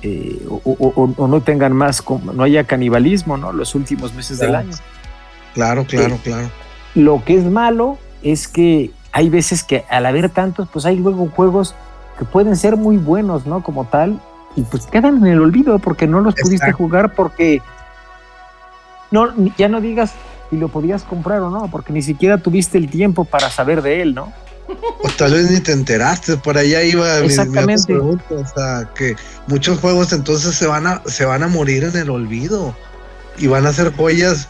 eh, 0.01 0.45
o, 0.63 1.27
no 1.27 1.41
tengan 1.41 1.73
más, 1.73 2.03
no 2.33 2.43
haya 2.43 2.65
canibalismo, 2.65 3.37
¿no? 3.37 3.53
Los 3.53 3.75
últimos 3.75 4.13
meses 4.13 4.39
del 4.39 4.55
año. 4.55 4.75
Claro, 5.53 5.85
claro, 5.85 6.15
eh, 6.15 6.19
claro. 6.23 6.49
Lo 6.93 7.23
que 7.23 7.35
es 7.35 7.45
malo 7.45 7.97
es 8.23 8.47
que 8.47 8.91
hay 9.13 9.29
veces 9.29 9.63
que 9.63 9.85
al 9.89 10.05
haber 10.05 10.29
tantos, 10.29 10.67
pues 10.71 10.85
hay 10.85 10.97
luego 10.97 11.29
juegos 11.29 11.75
que 12.19 12.25
pueden 12.25 12.55
ser 12.55 12.75
muy 12.75 12.97
buenos, 12.97 13.45
¿no? 13.47 13.63
Como 13.63 13.85
tal, 13.85 14.19
y 14.57 14.63
pues 14.63 14.87
quedan 14.87 15.17
en 15.17 15.27
el 15.27 15.39
olvido 15.39 15.77
porque 15.77 16.07
no 16.07 16.19
los 16.19 16.33
pudiste 16.33 16.71
jugar 16.71 17.13
porque 17.13 17.61
no 19.11 19.31
ya 19.55 19.69
no 19.69 19.79
digas 19.79 20.13
si 20.49 20.57
lo 20.57 20.67
podías 20.67 21.03
comprar 21.03 21.41
o 21.41 21.51
no, 21.51 21.69
porque 21.69 21.93
ni 21.93 22.01
siquiera 22.01 22.37
tuviste 22.39 22.77
el 22.77 22.89
tiempo 22.89 23.23
para 23.23 23.51
saber 23.51 23.81
de 23.81 24.01
él, 24.01 24.15
¿no? 24.15 24.33
O 24.67 25.09
tal 25.17 25.33
vez 25.33 25.51
ni 25.51 25.59
te 25.59 25.71
enteraste, 25.73 26.37
por 26.37 26.57
allá 26.57 26.81
iba 26.83 27.19
Exactamente. 27.19 27.93
Mi, 27.93 27.99
o 27.99 28.47
sea, 28.53 28.89
que 28.95 29.15
muchos 29.45 29.79
juegos 29.79 30.11
entonces 30.11 30.55
se 30.55 30.65
van 30.65 30.87
a 30.87 31.03
se 31.05 31.23
van 31.23 31.43
a 31.43 31.47
morir 31.47 31.83
en 31.83 31.95
el 31.95 32.09
olvido 32.09 32.75
y 33.37 33.45
van 33.45 33.67
a 33.67 33.73
ser 33.73 33.95
joyas 33.95 34.47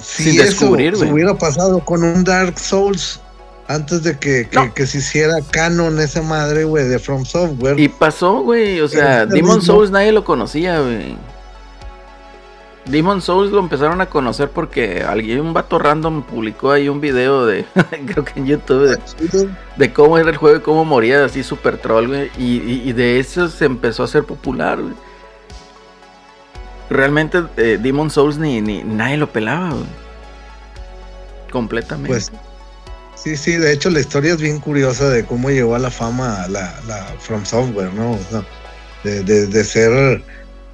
si 0.00 0.38
eso 0.38 0.70
hubiera 0.70 1.34
pasado 1.34 1.82
con 1.82 2.02
un 2.02 2.24
Dark 2.24 2.58
Souls 2.58 3.20
antes 3.68 4.02
de 4.02 4.18
que, 4.18 4.48
se 4.86 4.98
hiciera 4.98 5.36
canon 5.50 5.98
esa 6.00 6.22
madre, 6.22 6.64
güey, 6.64 6.86
de 6.86 6.98
From 6.98 7.24
Software. 7.24 7.78
Y 7.78 7.88
pasó, 7.88 8.40
güey, 8.40 8.80
o 8.80 8.88
sea, 8.88 9.26
Demon 9.26 9.62
Souls 9.62 9.90
nadie 9.90 10.12
lo 10.12 10.24
conocía, 10.24 10.80
güey. 10.80 11.16
Demon 12.86 13.22
Souls 13.22 13.50
lo 13.50 13.60
empezaron 13.60 14.02
a 14.02 14.06
conocer 14.06 14.50
porque 14.50 15.02
alguien, 15.02 15.40
un 15.40 15.54
vato 15.54 15.78
random 15.78 16.22
publicó 16.22 16.70
ahí 16.70 16.90
un 16.90 17.00
video 17.00 17.46
de, 17.46 17.64
creo 18.06 18.24
que 18.24 18.38
en 18.38 18.46
YouTube, 18.46 18.98
de, 19.76 19.92
cómo 19.94 20.18
era 20.18 20.28
el 20.28 20.36
juego 20.36 20.58
y 20.58 20.60
cómo 20.60 20.84
moría 20.84 21.24
así 21.24 21.42
super 21.42 21.78
troll, 21.78 22.08
güey. 22.08 22.30
Y, 22.36 22.92
de 22.92 23.18
eso 23.18 23.48
se 23.48 23.64
empezó 23.64 24.02
a 24.02 24.06
hacer 24.06 24.24
popular, 24.24 24.82
güey. 24.82 24.94
Realmente 26.90 27.42
eh, 27.56 27.78
Demon 27.80 28.10
Souls 28.10 28.36
ni, 28.36 28.60
ni 28.60 28.84
nadie 28.84 29.16
lo 29.16 29.30
pelaba, 29.30 29.70
güey. 29.70 30.04
Completamente. 31.50 32.08
Pues 32.08 32.30
Sí, 33.14 33.36
sí, 33.36 33.56
de 33.56 33.72
hecho 33.72 33.90
la 33.90 34.00
historia 34.00 34.34
es 34.34 34.40
bien 34.40 34.60
curiosa 34.60 35.08
de 35.08 35.24
cómo 35.24 35.50
llegó 35.50 35.74
a 35.74 35.78
la 35.78 35.90
fama 35.90 36.46
la, 36.48 36.78
la 36.86 37.06
From 37.20 37.44
Software, 37.46 37.92
¿no? 37.94 38.18
de, 39.04 39.64
ser 39.64 40.22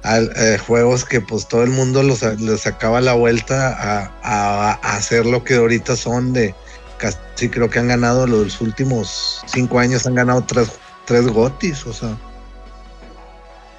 eh, 0.03 0.57
juegos 0.65 1.05
que 1.05 1.21
pues 1.21 1.47
todo 1.47 1.63
el 1.63 1.69
mundo 1.69 2.01
los, 2.01 2.23
sacaba 2.59 3.01
la 3.01 3.13
vuelta 3.13 4.09
a, 4.23 4.71
hacer 4.95 5.25
lo 5.25 5.43
que 5.43 5.55
ahorita 5.55 5.95
son 5.95 6.33
de 6.33 6.55
casi 6.97 7.49
creo 7.49 7.69
que 7.69 7.79
han 7.79 7.87
ganado 7.87 8.27
los 8.27 8.61
últimos 8.61 9.41
cinco 9.47 9.79
años 9.79 10.05
han 10.05 10.15
ganado 10.15 10.43
tres, 10.43 10.71
tres 11.05 11.27
gotis, 11.27 11.85
o 11.85 11.93
sea. 11.93 12.17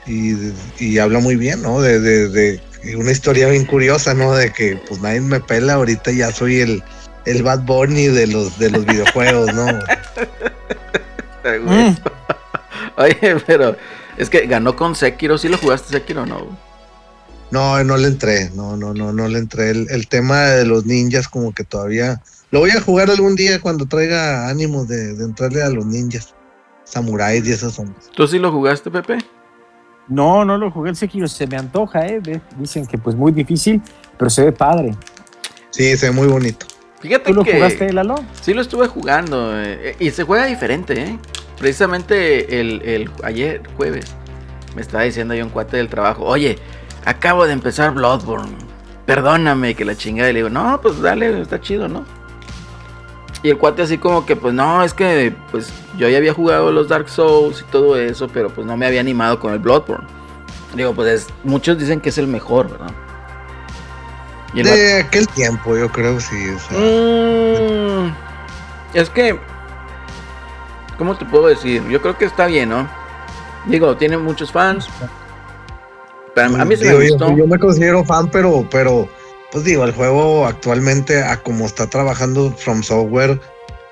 Y, 0.04 0.98
habla 0.98 1.20
muy 1.20 1.36
bien, 1.36 1.62
¿no? 1.62 1.80
De, 1.80 2.00
de, 2.00 2.60
una 2.96 3.12
historia 3.12 3.48
bien 3.48 3.64
curiosa, 3.64 4.14
¿no? 4.14 4.34
De 4.34 4.52
que 4.52 4.76
pues 4.88 5.00
nadie 5.00 5.20
me 5.20 5.38
pela, 5.38 5.74
ahorita 5.74 6.10
ya 6.10 6.32
soy 6.32 6.60
el, 6.60 6.82
el 7.24 7.42
Bad 7.42 7.60
Bunny 7.60 8.06
de 8.06 8.26
los, 8.26 8.58
de 8.58 8.70
los 8.70 8.84
videojuegos, 8.84 9.52
¿no? 9.54 9.66
Mm. 11.44 11.96
Oye, 12.96 13.36
pero 13.46 13.76
es 14.16 14.30
que 14.30 14.46
ganó 14.46 14.76
con 14.76 14.94
Sekiro. 14.94 15.38
¿Sí 15.38 15.48
lo 15.48 15.58
jugaste 15.58 15.88
Sekiro 15.90 16.22
o 16.22 16.26
no? 16.26 16.72
No, 17.50 17.82
no 17.84 17.96
le 17.96 18.08
entré, 18.08 18.50
no, 18.54 18.76
no, 18.76 18.94
no, 18.94 19.12
no 19.12 19.28
le 19.28 19.38
entré. 19.38 19.70
El, 19.70 19.86
el 19.90 20.08
tema 20.08 20.40
de 20.42 20.64
los 20.64 20.86
ninjas 20.86 21.28
como 21.28 21.52
que 21.52 21.64
todavía... 21.64 22.22
Lo 22.50 22.60
voy 22.60 22.70
a 22.70 22.80
jugar 22.80 23.10
algún 23.10 23.34
día 23.34 23.60
cuando 23.60 23.86
traiga 23.86 24.48
ánimo 24.48 24.84
de, 24.84 25.14
de 25.14 25.24
entrarle 25.24 25.62
a 25.62 25.70
los 25.70 25.86
ninjas. 25.86 26.34
Samuráis 26.84 27.46
y 27.46 27.52
esas 27.52 27.72
son. 27.72 27.94
¿Tú 28.14 28.26
sí 28.26 28.38
lo 28.38 28.52
jugaste, 28.52 28.90
Pepe? 28.90 29.18
No, 30.08 30.44
no 30.44 30.58
lo 30.58 30.70
jugué 30.70 30.90
el 30.90 30.96
Sekiro, 30.96 31.26
se 31.28 31.46
me 31.46 31.56
antoja, 31.56 32.04
¿eh? 32.06 32.20
Dicen 32.58 32.86
que 32.86 32.98
pues 32.98 33.16
muy 33.16 33.32
difícil, 33.32 33.80
pero 34.18 34.28
se 34.28 34.44
ve 34.44 34.52
padre. 34.52 34.94
Sí, 35.70 35.96
se 35.96 36.10
ve 36.10 36.12
muy 36.12 36.26
bonito. 36.26 36.66
Fíjate 37.02 37.30
¿Tú 37.30 37.34
lo 37.34 37.44
que 37.44 37.54
jugaste, 37.54 37.92
Lalo? 37.92 38.14
sí 38.40 38.54
lo 38.54 38.60
estuve 38.62 38.86
jugando 38.86 39.52
eh, 39.60 39.96
y 39.98 40.10
se 40.10 40.22
juega 40.24 40.46
diferente, 40.46 40.94
¿eh? 41.02 41.18
Precisamente 41.58 42.60
el, 42.60 42.80
el 42.82 43.10
ayer 43.24 43.60
jueves 43.76 44.14
me 44.76 44.82
estaba 44.82 45.02
diciendo 45.04 45.34
yo 45.34 45.44
un 45.44 45.50
cuate 45.50 45.76
del 45.76 45.88
trabajo, 45.88 46.24
oye, 46.24 46.58
acabo 47.04 47.44
de 47.46 47.52
empezar 47.52 47.92
Bloodborne, 47.92 48.52
perdóname 49.04 49.74
que 49.74 49.84
la 49.84 49.96
chingada. 49.96 50.30
Y 50.30 50.32
le 50.32 50.38
digo, 50.40 50.48
no, 50.48 50.80
pues 50.80 51.00
dale, 51.02 51.40
está 51.42 51.60
chido, 51.60 51.88
¿no? 51.88 52.04
Y 53.42 53.50
el 53.50 53.58
cuate 53.58 53.82
así 53.82 53.98
como 53.98 54.24
que, 54.24 54.36
pues 54.36 54.54
no, 54.54 54.84
es 54.84 54.94
que 54.94 55.34
pues 55.50 55.72
yo 55.98 56.08
ya 56.08 56.16
había 56.18 56.32
jugado 56.32 56.70
los 56.70 56.88
Dark 56.88 57.08
Souls 57.08 57.60
y 57.60 57.70
todo 57.72 57.96
eso, 57.96 58.28
pero 58.28 58.48
pues 58.50 58.64
no 58.66 58.76
me 58.76 58.86
había 58.86 59.00
animado 59.00 59.40
con 59.40 59.52
el 59.52 59.58
Bloodborne. 59.58 60.06
Digo, 60.76 60.94
pues 60.94 61.08
es- 61.08 61.28
muchos 61.42 61.78
dicen 61.78 62.00
que 62.00 62.10
es 62.10 62.18
el 62.18 62.28
mejor, 62.28 62.70
¿verdad? 62.70 62.92
De 64.54 65.00
aquel 65.00 65.26
tiempo, 65.28 65.76
yo 65.76 65.90
creo, 65.90 66.20
sí. 66.20 66.48
o 66.50 66.58
sea, 66.58 66.78
Mm, 66.78 68.14
es 68.94 69.08
que, 69.10 69.38
¿cómo 70.98 71.16
te 71.16 71.24
puedo 71.24 71.46
decir? 71.46 71.82
Yo 71.88 72.00
creo 72.02 72.18
que 72.18 72.26
está 72.26 72.46
bien, 72.46 72.68
¿no? 72.70 72.88
Digo, 73.66 73.96
tiene 73.96 74.18
muchos 74.18 74.52
fans. 74.52 74.88
Pero 76.34 76.46
a 76.60 76.64
mí 76.64 76.76
sí 76.76 76.84
me 76.84 76.88
digo, 76.90 77.02
yo- 77.02 77.08
gustó. 77.10 77.36
Yo, 77.36 77.46
me 77.46 77.58
considero 77.58 78.04
fan, 78.04 78.28
pero, 78.30 78.66
pero, 78.70 79.08
pues 79.50 79.64
digo, 79.64 79.84
el 79.84 79.92
juego 79.92 80.46
actualmente, 80.46 81.22
a 81.22 81.36
como 81.38 81.66
está 81.66 81.86
trabajando 81.88 82.50
From 82.52 82.82
Software, 82.82 83.40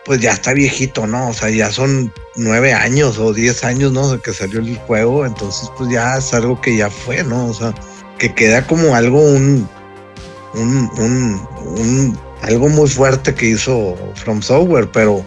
pues 0.04 0.20
ya 0.20 0.32
está 0.32 0.52
viejito, 0.54 1.06
¿no? 1.06 1.28
O 1.28 1.32
sea, 1.34 1.50
ya 1.50 1.70
son 1.70 2.12
nueve 2.36 2.72
años 2.72 3.18
o 3.18 3.32
diez 3.32 3.62
años, 3.64 3.92
¿no? 3.92 4.11
De 4.12 4.18
que 4.20 4.32
salió 4.32 4.61
el 4.61 4.76
juego, 4.78 5.24
entonces 5.26 5.70
pues 5.76 5.90
ya 5.90 6.16
es 6.16 6.32
algo 6.34 6.61
que 6.61 6.76
ya 6.76 6.90
fue, 6.90 7.22
¿no? 7.22 7.46
O 7.46 7.54
sea, 7.54 7.72
que 8.18 8.34
queda 8.34 8.66
como 8.66 8.94
algo, 8.94 9.20
un, 9.20 9.68
un, 10.55 10.90
un, 10.98 11.48
un- 11.78 12.18
algo 12.42 12.68
muy 12.68 12.88
fuerte 12.88 13.34
que 13.34 13.46
hizo 13.51 13.96
From 14.16 14.40
Software, 14.42 14.88
pero 14.90 15.22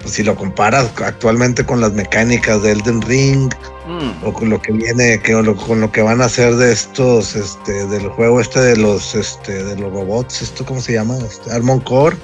pues 0.00 0.14
si 0.14 0.22
lo 0.22 0.34
comparas 0.34 0.90
actualmente 1.04 1.64
con 1.64 1.80
las 1.80 1.92
mecánicas 1.92 2.62
de 2.62 2.72
Elden 2.72 3.02
Ring, 3.02 3.52
Mm, 3.86 4.24
o 4.26 4.32
con 4.32 4.48
lo 4.48 4.62
que 4.62 4.72
viene, 4.72 5.20
que, 5.20 5.32
lo- 5.34 5.54
con 5.54 5.78
lo 5.82 5.92
que 5.92 6.00
van 6.00 6.22
a 6.22 6.24
hacer 6.24 6.56
de 6.56 6.72
estos, 6.72 7.36
este, 7.36 7.86
del 7.86 8.08
juego 8.08 8.40
este 8.40 8.58
de 8.60 8.76
los, 8.78 9.14
este, 9.14 9.62
de 9.62 9.76
los 9.78 9.92
robots, 9.92 10.40
esto 10.40 10.64
cómo 10.64 10.80
se 10.80 10.94
llama, 10.94 11.18
este, 11.18 11.52
Armor 11.52 11.84
Core, 11.84 12.16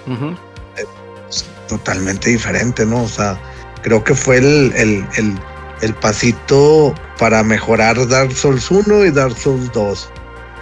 es 1.28 1.44
totalmente 1.68 2.30
diferente, 2.30 2.86
¿no? 2.86 3.02
O 3.02 3.08
sea, 3.08 3.38
creo 3.82 4.02
que 4.02 4.14
fue 4.14 4.38
el, 4.38 4.72
el, 4.74 5.06
el, 5.18 5.38
el 5.82 5.94
pasito 5.96 6.94
para 7.18 7.42
mejorar 7.42 8.08
Dark 8.08 8.32
Souls 8.32 8.70
1 8.70 9.04
y 9.04 9.10
Dark 9.10 9.36
Souls 9.36 9.70
2. 9.74 10.08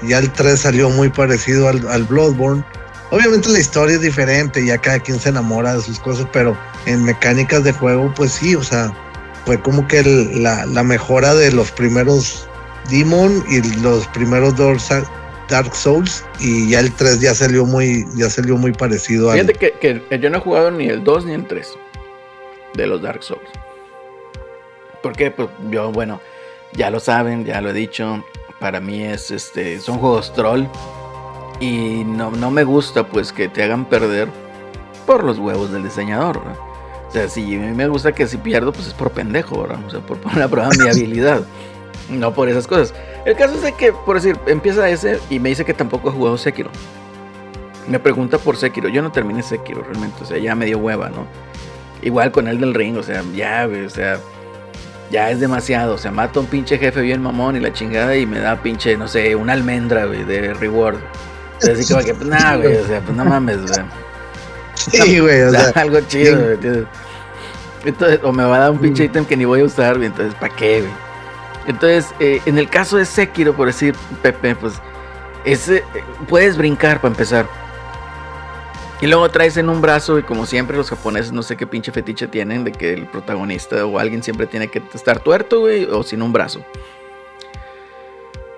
Ya 0.03 0.18
el 0.18 0.30
3 0.30 0.59
salió 0.59 0.90
muy 0.90 1.09
parecido 1.09 1.68
al, 1.68 1.86
al 1.88 2.05
Bloodborne. 2.05 2.64
Obviamente 3.11 3.49
la 3.49 3.59
historia 3.59 3.96
es 3.96 4.03
diferente, 4.03 4.64
ya 4.64 4.78
cada 4.78 5.01
quien 5.01 5.18
se 5.18 5.30
enamora 5.30 5.74
de 5.74 5.82
sus 5.82 5.99
cosas, 5.99 6.26
pero 6.32 6.57
en 6.86 7.05
mecánicas 7.05 7.64
de 7.64 7.72
juego, 7.72 8.12
pues 8.14 8.32
sí, 8.32 8.55
o 8.55 8.62
sea, 8.62 8.92
fue 9.46 9.61
como 9.61 9.88
que 9.88 10.03
la, 10.03 10.66
la 10.66 10.82
mejora 10.82 11.34
de 11.34 11.51
los 11.53 11.70
primeros 11.70 12.46
Demon 12.90 13.42
y 13.49 13.62
los 13.80 14.07
primeros 14.09 14.55
Dark, 15.49 15.74
Souls 15.74 16.24
y 16.38 16.70
ya 16.70 16.80
el 16.80 16.92
3 16.92 17.20
ya 17.20 17.34
salió 17.34 17.64
muy 17.64 18.07
ya 18.14 18.28
salió 18.28 18.59
muy 18.59 18.72
parecido 18.72 19.30
al 19.30 19.40
Fíjate 19.40 19.72
que, 19.78 20.03
que 20.03 20.18
yo 20.18 20.28
no 20.28 20.36
he 20.36 20.40
jugado 20.40 20.70
ni 20.70 20.88
el 20.88 21.03
2 21.03 21.24
ni 21.24 21.32
el 21.32 21.46
3 21.46 21.78
de 22.74 22.86
los 22.86 23.03
Dark 23.03 23.22
Souls. 23.22 23.49
Porque, 25.03 25.30
pues, 25.30 25.49
yo, 25.70 25.92
bueno, 25.92 26.20
ya 26.72 26.90
lo 26.90 27.01
saben, 27.01 27.44
ya 27.44 27.61
lo 27.61 27.70
he 27.70 27.72
dicho. 27.72 28.24
Para 28.61 28.81
mí 28.81 29.03
es 29.03 29.31
este. 29.31 29.81
Son 29.81 29.99
juegos 29.99 30.33
troll. 30.33 30.65
Y 31.61 32.05
no, 32.05 32.31
no 32.31 32.51
me 32.51 32.65
gusta, 32.65 33.07
pues, 33.07 33.33
que 33.33 33.49
te 33.49 33.63
hagan 33.63 33.85
perder 33.85 34.29
por 35.07 35.25
los 35.25 35.39
huevos 35.39 35.73
del 35.73 35.83
diseñador, 35.83 36.41
¿verdad? 36.41 36.59
O 37.09 37.11
sea, 37.11 37.29
si 37.29 37.43
a 37.57 37.59
mí 37.59 37.75
me 37.75 37.89
gusta 37.89 38.13
que 38.13 38.27
si 38.27 38.37
pierdo, 38.37 38.73
pues 38.73 38.89
es 38.89 38.95
por 38.95 39.11
pendejo, 39.11 39.63
¿verdad? 39.63 39.79
O 39.87 39.91
sea, 39.91 40.01
por 40.01 40.19
poner 40.19 40.43
a 40.43 40.49
prueba 40.49 40.69
mi 40.79 40.89
habilidad. 40.91 41.43
No 42.11 42.33
por 42.33 42.49
esas 42.49 42.67
cosas. 42.67 42.95
El 43.25 43.35
caso 43.37 43.55
es 43.55 43.63
de 43.63 43.73
que, 43.73 43.93
por 43.93 44.17
decir, 44.17 44.39
empieza 44.47 44.89
ese 44.89 45.19
y 45.31 45.39
me 45.39 45.49
dice 45.49 45.65
que 45.65 45.75
tampoco 45.75 46.11
ha 46.11 46.13
jugado 46.13 46.39
Sekiro. 46.39 46.71
Me 47.87 47.99
pregunta 47.99 48.39
por 48.39 48.57
Sekiro. 48.57 48.89
Yo 48.89 49.03
no 49.03 49.11
terminé 49.11 49.43
Sekiro 49.43 49.83
realmente. 49.83 50.23
O 50.23 50.27
sea, 50.27 50.39
ya 50.39 50.55
me 50.55 50.67
dio 50.67 50.79
hueva, 50.79 51.09
¿no? 51.09 51.27
Igual 52.03 52.31
con 52.31 52.49
el 52.49 52.61
del 52.61 52.75
ring. 52.75 52.97
O 52.99 53.03
sea, 53.03 53.23
ya. 53.35 53.67
O 53.67 53.91
sea, 53.91 54.21
ya 55.11 55.31
es 55.31 55.41
demasiado. 55.41 55.95
O 55.95 55.99
sea, 55.99 56.11
mato 56.11 56.41
a 56.41 56.43
un 56.43 56.49
pinche 56.49 56.79
jefe 56.79 57.01
bien 57.01 57.23
mamón 57.23 57.57
y 57.57 57.61
la 57.61 57.73
chingada 57.73 58.17
y 58.17 58.27
me 58.27 58.41
da 58.41 58.57
pinche, 58.63 58.97
no 58.97 59.09
sé, 59.09 59.35
una 59.35 59.53
almendra, 59.53 60.07
güey, 60.07 60.25
de 60.25 60.55
reward. 60.55 60.99
Entonces, 61.55 61.81
así 61.81 61.93
como 61.93 62.05
que, 62.05 62.15
pues 62.15 62.29
nada, 62.29 62.57
güey. 62.57 62.77
O 62.77 62.87
sea, 62.87 63.01
pues 63.01 63.17
no 63.17 63.25
mames, 63.25 63.63
güey. 63.63 63.87
Sí, 64.75 65.19
güey, 65.19 65.43
o 65.43 65.51
sea, 65.53 65.73
algo 65.75 66.01
chido, 66.03 66.39
güey. 66.39 66.87
Entonces, 67.85 68.21
o 68.23 68.33
me 68.33 68.45
va 68.45 68.57
a 68.57 68.59
dar 68.61 68.71
un 68.71 68.79
pinche 68.79 69.05
ítem 69.05 69.25
que 69.25 69.37
ni 69.37 69.45
voy 69.45 69.61
a 69.61 69.65
usar, 69.65 69.97
güey. 69.97 70.07
Entonces, 70.07 70.35
¿para 70.35 70.55
qué, 70.55 70.81
güey? 70.83 70.93
Entonces, 71.67 72.15
eh, 72.21 72.41
en 72.47 72.59
el 72.59 72.69
caso 72.71 72.97
de 72.97 73.05
Sekiro, 73.05 73.55
por 73.55 73.67
decir, 73.67 73.95
Pepe, 74.23 74.55
pues, 74.55 74.75
ese, 75.45 75.79
eh, 75.79 75.85
puedes 76.29 76.57
brincar 76.57 77.01
para 77.01 77.13
empezar. 77.13 77.47
Y 79.01 79.07
luego 79.07 79.28
traes 79.28 79.57
en 79.57 79.68
un 79.68 79.80
brazo, 79.80 80.18
y 80.18 80.22
como 80.22 80.44
siempre 80.44 80.76
los 80.76 80.90
japoneses 80.90 81.30
no 81.32 81.42
sé 81.42 81.57
qué 81.57 81.66
pinche 81.66 81.92
fetiche 81.92 82.26
tienen, 82.26 82.64
de 82.64 82.72
que 82.72 82.94
el 82.94 83.07
protagonista 83.07 83.86
o 83.86 83.99
alguien 83.99 84.22
siempre 84.22 84.46
tiene 84.46 84.68
que 84.68 84.82
estar 84.92 85.20
tuerto, 85.20 85.61
güey, 85.61 85.84
o 85.84 86.03
sin 86.03 86.20
un 86.20 86.32
brazo. 86.32 86.64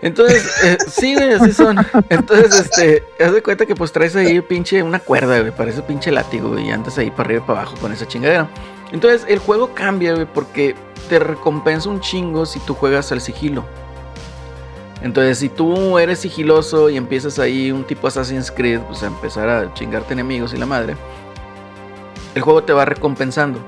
Entonces, 0.03 0.51
eh, 0.65 0.79
sí, 0.89 1.15
güey, 1.15 1.35
así 1.35 1.53
son. 1.53 1.77
Entonces, 2.09 2.59
este, 2.59 3.05
haz 3.23 3.35
de 3.35 3.43
cuenta 3.43 3.67
que 3.67 3.75
pues 3.75 3.93
traes 3.93 4.17
ahí 4.17 4.41
pinche 4.41 4.83
una 4.83 4.99
cuerda, 4.99 5.41
güey, 5.41 5.53
parece 5.53 5.83
pinche 5.83 6.11
látigo, 6.11 6.51
güey, 6.51 6.69
y 6.69 6.71
andas 6.71 6.97
ahí 6.97 7.11
para 7.11 7.25
arriba 7.25 7.45
y 7.45 7.47
para 7.47 7.61
abajo 7.61 7.77
con 7.79 7.93
esa 7.93 8.09
chingadera. 8.09 8.49
Entonces, 8.93 9.27
el 9.29 9.39
juego 9.39 9.75
cambia, 9.75 10.15
güey, 10.15 10.27
porque 10.27 10.75
te 11.09 11.19
recompensa 11.19 11.89
un 11.89 12.01
chingo 12.01 12.47
si 12.47 12.61
tú 12.61 12.75
juegas 12.75 13.13
al 13.13 13.21
sigilo. 13.21 13.65
Entonces, 15.03 15.39
si 15.39 15.49
tú 15.49 15.99
eres 15.99 16.19
sigiloso 16.19 16.91
y 16.91 16.97
empiezas 16.97 17.39
ahí 17.39 17.73
un 17.73 17.85
tipo 17.85 18.07
Assassin's 18.07 18.51
Creed, 18.51 18.81
pues 18.81 19.03
a 19.03 19.07
empezar 19.07 19.49
a 19.49 19.73
chingarte 19.75 20.13
enemigos 20.13 20.53
y 20.53 20.59
la 20.59 20.67
madre, 20.67 20.97
el 22.35 22.43
juego 22.43 22.63
te 22.63 22.73
va 22.73 22.85
recompensando. 22.85 23.61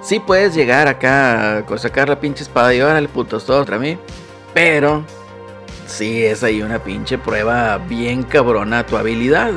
Sí 0.00 0.18
puedes 0.18 0.54
llegar 0.54 0.88
acá 0.88 1.58
a 1.58 1.78
sacar 1.78 2.08
la 2.08 2.18
pinche 2.18 2.42
espada 2.42 2.74
y 2.74 2.80
órale 2.80 3.08
putos 3.08 3.44
todo 3.46 3.60
otra 3.60 3.78
mí, 3.78 3.98
pero 4.54 5.04
sí 5.86 6.24
es 6.24 6.42
ahí 6.42 6.62
una 6.62 6.82
pinche 6.82 7.18
prueba 7.18 7.78
bien 7.78 8.22
cabrona 8.22 8.80
a 8.80 8.86
tu 8.86 8.96
habilidad. 8.96 9.52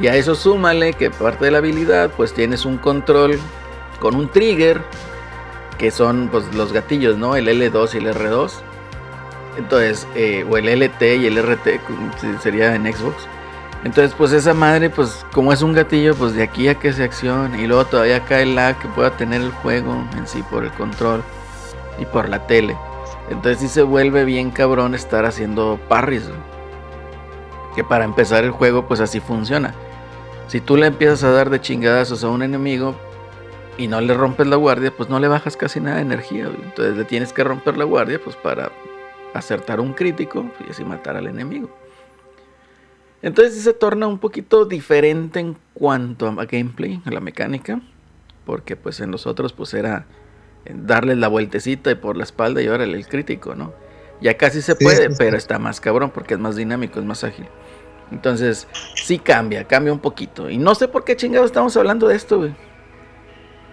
Y 0.00 0.08
a 0.08 0.14
eso 0.14 0.34
súmale 0.34 0.92
que 0.92 1.10
parte 1.10 1.46
de 1.46 1.50
la 1.50 1.58
habilidad 1.58 2.10
pues 2.16 2.34
tienes 2.34 2.64
un 2.66 2.76
control 2.76 3.40
con 3.98 4.14
un 4.14 4.30
trigger 4.30 4.82
que 5.78 5.90
son 5.90 6.28
pues 6.30 6.54
los 6.54 6.72
gatillos, 6.72 7.16
¿no? 7.16 7.36
El 7.36 7.48
L2 7.48 7.94
y 7.94 7.98
el 7.98 8.14
R2. 8.14 8.52
Entonces, 9.56 10.06
eh, 10.14 10.44
o 10.48 10.56
el 10.56 10.68
LT 10.68 11.02
y 11.16 11.26
el 11.26 11.38
RT 11.38 11.80
sería 12.42 12.74
en 12.74 12.92
Xbox. 12.92 13.26
Entonces, 13.84 14.14
pues 14.16 14.32
esa 14.32 14.52
madre, 14.52 14.90
pues 14.90 15.24
como 15.32 15.52
es 15.52 15.62
un 15.62 15.72
gatillo, 15.72 16.14
pues 16.14 16.34
de 16.34 16.42
aquí 16.42 16.68
a 16.68 16.74
que 16.74 16.92
se 16.92 17.04
accione. 17.04 17.62
Y 17.62 17.66
luego 17.66 17.84
todavía 17.84 18.24
cae 18.24 18.42
el 18.42 18.54
lag 18.54 18.78
que 18.78 18.88
pueda 18.88 19.16
tener 19.16 19.40
el 19.40 19.50
juego 19.50 20.04
en 20.16 20.26
sí 20.26 20.42
por 20.50 20.64
el 20.64 20.72
control 20.72 21.22
y 21.98 22.04
por 22.04 22.28
la 22.28 22.46
tele. 22.46 22.76
Entonces 23.30 23.58
sí 23.60 23.68
se 23.68 23.82
vuelve 23.82 24.24
bien 24.24 24.50
cabrón 24.50 24.94
estar 24.94 25.24
haciendo 25.24 25.78
parries. 25.88 26.24
Que 27.74 27.84
para 27.84 28.04
empezar 28.04 28.44
el 28.44 28.50
juego, 28.50 28.86
pues 28.86 29.00
así 29.00 29.20
funciona. 29.20 29.74
Si 30.48 30.60
tú 30.60 30.76
le 30.76 30.86
empiezas 30.86 31.24
a 31.24 31.30
dar 31.30 31.50
de 31.50 31.60
chingadazos 31.60 32.24
a 32.24 32.28
un 32.28 32.42
enemigo 32.42 32.94
y 33.78 33.88
no 33.88 34.00
le 34.00 34.14
rompes 34.14 34.46
la 34.46 34.56
guardia, 34.56 34.92
pues 34.96 35.08
no 35.08 35.18
le 35.18 35.28
bajas 35.28 35.56
casi 35.56 35.80
nada 35.80 35.96
de 35.96 36.02
energía. 36.02 36.46
Entonces 36.46 36.96
le 36.96 37.04
tienes 37.04 37.32
que 37.32 37.44
romper 37.44 37.76
la 37.76 37.84
guardia, 37.84 38.20
pues 38.22 38.36
para 38.36 38.70
acertar 39.38 39.80
un 39.80 39.94
crítico 39.94 40.50
y 40.66 40.70
así 40.70 40.84
matar 40.84 41.16
al 41.16 41.26
enemigo. 41.26 41.70
Entonces 43.22 43.54
sí 43.54 43.60
se 43.60 43.72
torna 43.72 44.06
un 44.06 44.18
poquito 44.18 44.64
diferente 44.66 45.40
en 45.40 45.56
cuanto 45.74 46.28
a 46.28 46.44
gameplay, 46.46 47.00
a 47.04 47.10
la 47.10 47.20
mecánica, 47.20 47.80
porque 48.44 48.76
pues 48.76 49.00
en 49.00 49.10
los 49.10 49.26
otros 49.26 49.52
pues 49.52 49.74
era 49.74 50.06
eh, 50.64 50.74
darle 50.76 51.16
la 51.16 51.28
vueltecita 51.28 51.90
y 51.90 51.94
por 51.96 52.16
la 52.16 52.24
espalda 52.24 52.62
y 52.62 52.68
órale 52.68 52.96
el 52.96 53.08
crítico, 53.08 53.54
¿no? 53.54 53.74
Ya 54.20 54.36
casi 54.36 54.62
se 54.62 54.74
Sí, 54.78 54.84
puede, 54.84 55.08
sí, 55.08 55.14
sí. 55.14 55.16
pero 55.18 55.36
está 55.36 55.58
más 55.58 55.80
cabrón 55.80 56.10
porque 56.10 56.34
es 56.34 56.40
más 56.40 56.56
dinámico, 56.56 57.00
es 57.00 57.06
más 57.06 57.24
ágil. 57.24 57.48
Entonces, 58.10 58.68
sí 58.94 59.18
cambia, 59.18 59.66
cambia 59.66 59.92
un 59.92 60.00
poquito. 60.00 60.48
Y 60.48 60.58
no 60.58 60.74
sé 60.74 60.88
por 60.88 61.04
qué 61.04 61.16
chingados 61.16 61.46
estamos 61.46 61.76
hablando 61.76 62.08
de 62.08 62.16
esto, 62.16 62.38
güey. 62.38 62.54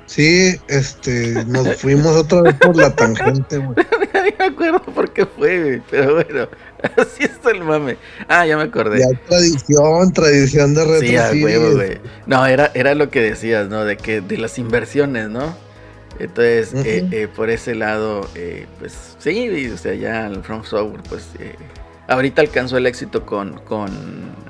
Sí, 0.05 0.55
este, 0.67 1.45
nos 1.45 1.75
fuimos 1.81 2.15
otra 2.15 2.41
vez 2.41 2.55
por 2.55 2.75
la 2.75 2.95
tangente, 2.95 3.57
güey. 3.57 3.75
me 4.39 4.45
acuerdo 4.45 4.81
por 4.81 5.11
qué 5.11 5.25
fue, 5.25 5.81
pero 5.89 6.15
bueno, 6.15 6.47
así 6.97 7.23
está 7.23 7.51
el 7.51 7.63
mame. 7.63 7.97
Ah, 8.27 8.45
ya 8.45 8.57
me 8.57 8.63
acordé. 8.63 8.99
Ya 8.99 9.07
tradición, 9.27 10.11
tradición 10.11 10.73
de 10.73 10.83
retro 10.83 11.07
Sí, 11.07 11.15
a 11.15 11.31
huevo, 11.31 11.75
güey. 11.75 11.99
No, 12.25 12.45
era, 12.45 12.71
era 12.73 12.95
lo 12.95 13.09
que 13.09 13.21
decías, 13.21 13.69
¿no? 13.69 13.85
De 13.85 13.97
que 13.97 14.21
de 14.21 14.37
las 14.37 14.59
inversiones, 14.59 15.29
¿no? 15.29 15.55
Entonces, 16.19 16.73
eh, 16.85 17.07
eh, 17.11 17.27
por 17.27 17.49
ese 17.49 17.73
lado, 17.73 18.29
eh, 18.35 18.67
pues 18.79 19.15
sí, 19.17 19.69
o 19.73 19.77
sea, 19.77 19.95
ya 19.95 20.27
el 20.27 20.43
From 20.43 20.63
Software, 20.63 21.01
pues 21.09 21.25
eh, 21.39 21.55
ahorita 22.07 22.41
alcanzó 22.41 22.77
el 22.77 22.85
éxito 22.85 23.25
con, 23.25 23.59
con 23.61 23.89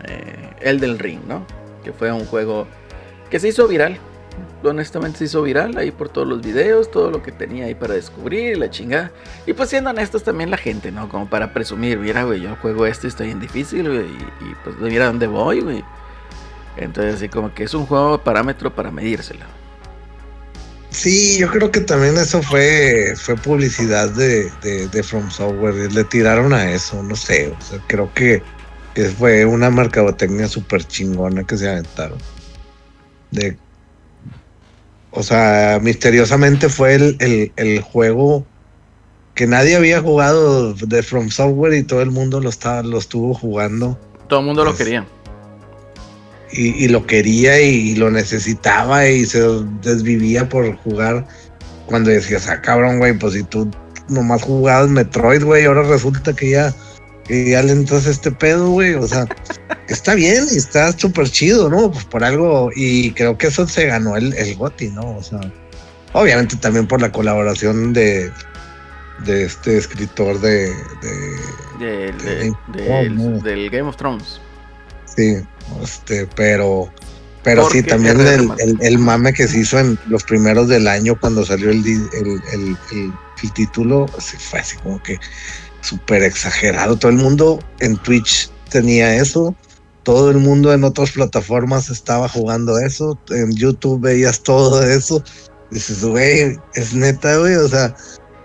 eh, 0.08 0.50
Elden 0.62 1.00
Ring, 1.00 1.22
¿no? 1.28 1.46
Que 1.84 1.94
fue 1.94 2.12
un 2.12 2.26
juego 2.26 2.68
que 3.30 3.40
se 3.40 3.50
hizo 3.50 3.68
viral. 3.68 3.98
Honestamente 4.64 5.20
se 5.20 5.26
hizo 5.26 5.42
viral 5.42 5.78
ahí 5.78 5.92
por 5.92 6.10
todos 6.10 6.28
los 6.28 6.42
videos, 6.42 6.90
todo 6.90 7.12
lo 7.12 7.22
que 7.22 7.32
tenía 7.32 7.66
ahí 7.66 7.76
para 7.76 7.96
descubrir, 7.96 8.58
la 8.58 8.70
chingada. 8.70 9.12
Y 9.46 9.54
pues 9.54 9.70
siendo 9.70 9.90
honestos 9.90 10.24
también 10.24 10.50
la 10.50 10.58
gente, 10.58 10.92
¿no? 10.92 11.10
Como 11.10 11.30
para 11.30 11.54
presumir, 11.54 12.00
mira, 12.00 12.24
güey, 12.24 12.42
yo 12.42 12.56
juego 12.62 12.86
esto 12.86 13.08
y 13.08 13.10
estoy 13.10 13.28
bien 13.28 13.40
difícil, 13.40 13.88
güey. 13.88 14.06
Y, 14.06 14.56
pues 14.64 14.78
mira 14.80 15.08
dónde 15.08 15.28
voy, 15.28 15.62
güey. 15.62 15.84
Entonces 16.78 17.16
así 17.16 17.30
como 17.30 17.54
que 17.54 17.64
es 17.64 17.74
un 17.74 17.86
juego 17.86 18.24
parámetro 18.24 18.74
para 18.74 18.90
medírselo. 18.90 19.46
Sí, 20.90 21.40
yo 21.40 21.50
creo 21.50 21.72
que 21.72 21.82
también 21.82 22.16
eso 22.18 22.42
fue, 22.44 23.16
fue 23.18 23.36
publicidad 23.36 24.10
de, 24.12 24.52
de, 24.62 24.88
de 24.88 25.04
From 25.04 25.30
Software. 25.32 25.92
Le 25.92 26.04
tiraron 26.04 26.54
a 26.54 26.72
eso, 26.72 27.02
no 27.02 27.16
sé. 27.16 27.54
O 27.60 27.62
sea, 27.62 27.80
creo 27.88 28.14
que, 28.14 28.44
que 28.94 29.06
fue 29.06 29.44
una 29.44 29.72
mercadotecnia 29.72 30.48
súper 30.48 30.86
chingona 30.86 31.44
que 31.44 31.58
se 31.58 31.68
aventaron. 31.68 32.20
De, 33.32 33.58
o 35.14 35.24
sea, 35.24 35.80
misteriosamente 35.82 36.70
fue 36.70 36.96
el, 36.96 37.18
el, 37.20 37.52
el 37.56 37.82
juego 37.82 38.46
que 39.36 39.48
nadie 39.48 39.76
había 39.76 40.02
jugado 40.02 40.74
de 40.74 41.04
From 41.04 41.30
Software 41.30 41.74
y 41.74 41.84
todo 41.84 42.02
el 42.02 42.12
mundo 42.12 42.40
lo, 42.40 42.50
estaba, 42.50 42.84
lo 42.84 42.98
estuvo 42.98 43.34
jugando. 43.34 43.98
Todo 44.28 44.42
el 44.42 44.46
mundo 44.46 44.64
lo 44.66 44.76
quería. 44.76 45.06
y, 46.52 46.86
y 46.86 46.88
lo 46.88 47.06
quería 47.06 47.60
y, 47.62 47.96
lo 47.96 48.12
necesitaba 48.12 49.08
y 49.08 49.26
se 49.26 49.42
desvivía 49.82 50.48
por 50.48 50.76
jugar 50.78 51.26
cuando 51.88 52.12
decías, 52.12 52.48
ah, 52.48 52.62
cabrón, 52.62 53.00
güey, 53.00 53.18
pues 53.18 53.34
si 53.34 53.44
tú 53.44 53.70
nomás 54.08 54.42
jugabas 54.44 54.90
Metroid, 54.90 55.44
güey, 55.44 55.66
ahora 55.66 55.84
resulta 55.84 56.34
que 56.34 56.52
ya, 56.52 56.74
que 57.28 57.50
ya 57.52 57.62
le 57.64 57.72
entras 57.72 58.06
a 58.08 58.12
este 58.12 58.32
pedo, 58.32 58.70
güey, 58.72 58.94
o 58.96 59.08
sea, 59.08 59.26
está 59.88 60.14
bien 60.16 60.46
y 60.52 60.58
está 60.58 60.92
súper 60.98 61.30
chido, 61.30 61.70
¿no? 61.70 61.92
Pues 61.92 62.06
por 62.06 62.24
algo, 62.24 62.70
y 62.76 63.12
creo 63.12 63.38
que 63.38 63.48
eso 63.48 63.68
se 63.68 63.86
ganó 63.88 64.16
el, 64.18 64.34
el 64.34 64.56
GOTY, 64.56 64.90
¿no? 64.92 65.18
O 65.18 65.24
sea, 65.24 65.40
obviamente 66.14 66.56
también 66.58 66.88
por 66.88 67.02
la 67.02 67.12
colaboración 67.12 67.94
de, 67.94 68.32
de 69.26 69.44
este 69.46 69.78
escritor 69.78 70.40
de, 70.42 70.74
de 71.02 71.38
de- 71.80 72.54
del- 72.74 73.42
del 73.42 73.70
Game 73.70 73.90
of 73.90 73.96
Thrones. 73.98 74.40
Sí, 75.16 75.38
este, 75.82 76.28
pero, 76.36 76.92
pero 77.44 77.70
sí, 77.70 77.84
también 77.84 78.20
el, 78.22 78.50
el- 78.60 78.78
el 78.82 78.98
mame 79.00 79.32
que 79.34 79.48
se 79.48 79.60
hizo 79.60 79.80
en 79.80 79.98
los 80.08 80.24
primeros 80.24 80.68
del 80.68 80.88
año 80.88 81.20
cuando 81.20 81.46
salió 81.46 81.70
el, 81.70 81.78
el, 81.86 82.42
el- 82.54 82.78
el- 82.92 83.14
el 83.44 83.54
título, 83.54 84.06
sí, 84.20 84.38
fue 84.38 84.60
así 84.60 84.78
como 84.78 85.02
que 85.04 85.20
súper 85.84 86.24
exagerado. 86.24 86.98
Todo 86.98 87.12
el 87.12 87.18
mundo 87.18 87.60
en 87.80 87.98
Twitch 87.98 88.50
tenía 88.70 89.16
eso, 89.16 89.54
todo 90.04 90.32
el 90.32 90.38
mundo 90.38 90.74
en 90.74 90.84
otras 90.84 91.12
plataformas 91.12 91.90
estaba 91.90 92.28
jugando 92.28 92.80
eso, 92.80 93.18
en 93.30 93.54
YouTube 93.56 94.02
veías 94.02 94.42
todo 94.42 94.82
eso. 94.84 95.24
Dices, 95.70 96.04
güey, 96.04 96.58
es 96.76 96.94
neta, 96.94 97.38
güey, 97.38 97.56
o 97.56 97.68
sea, 97.68 97.96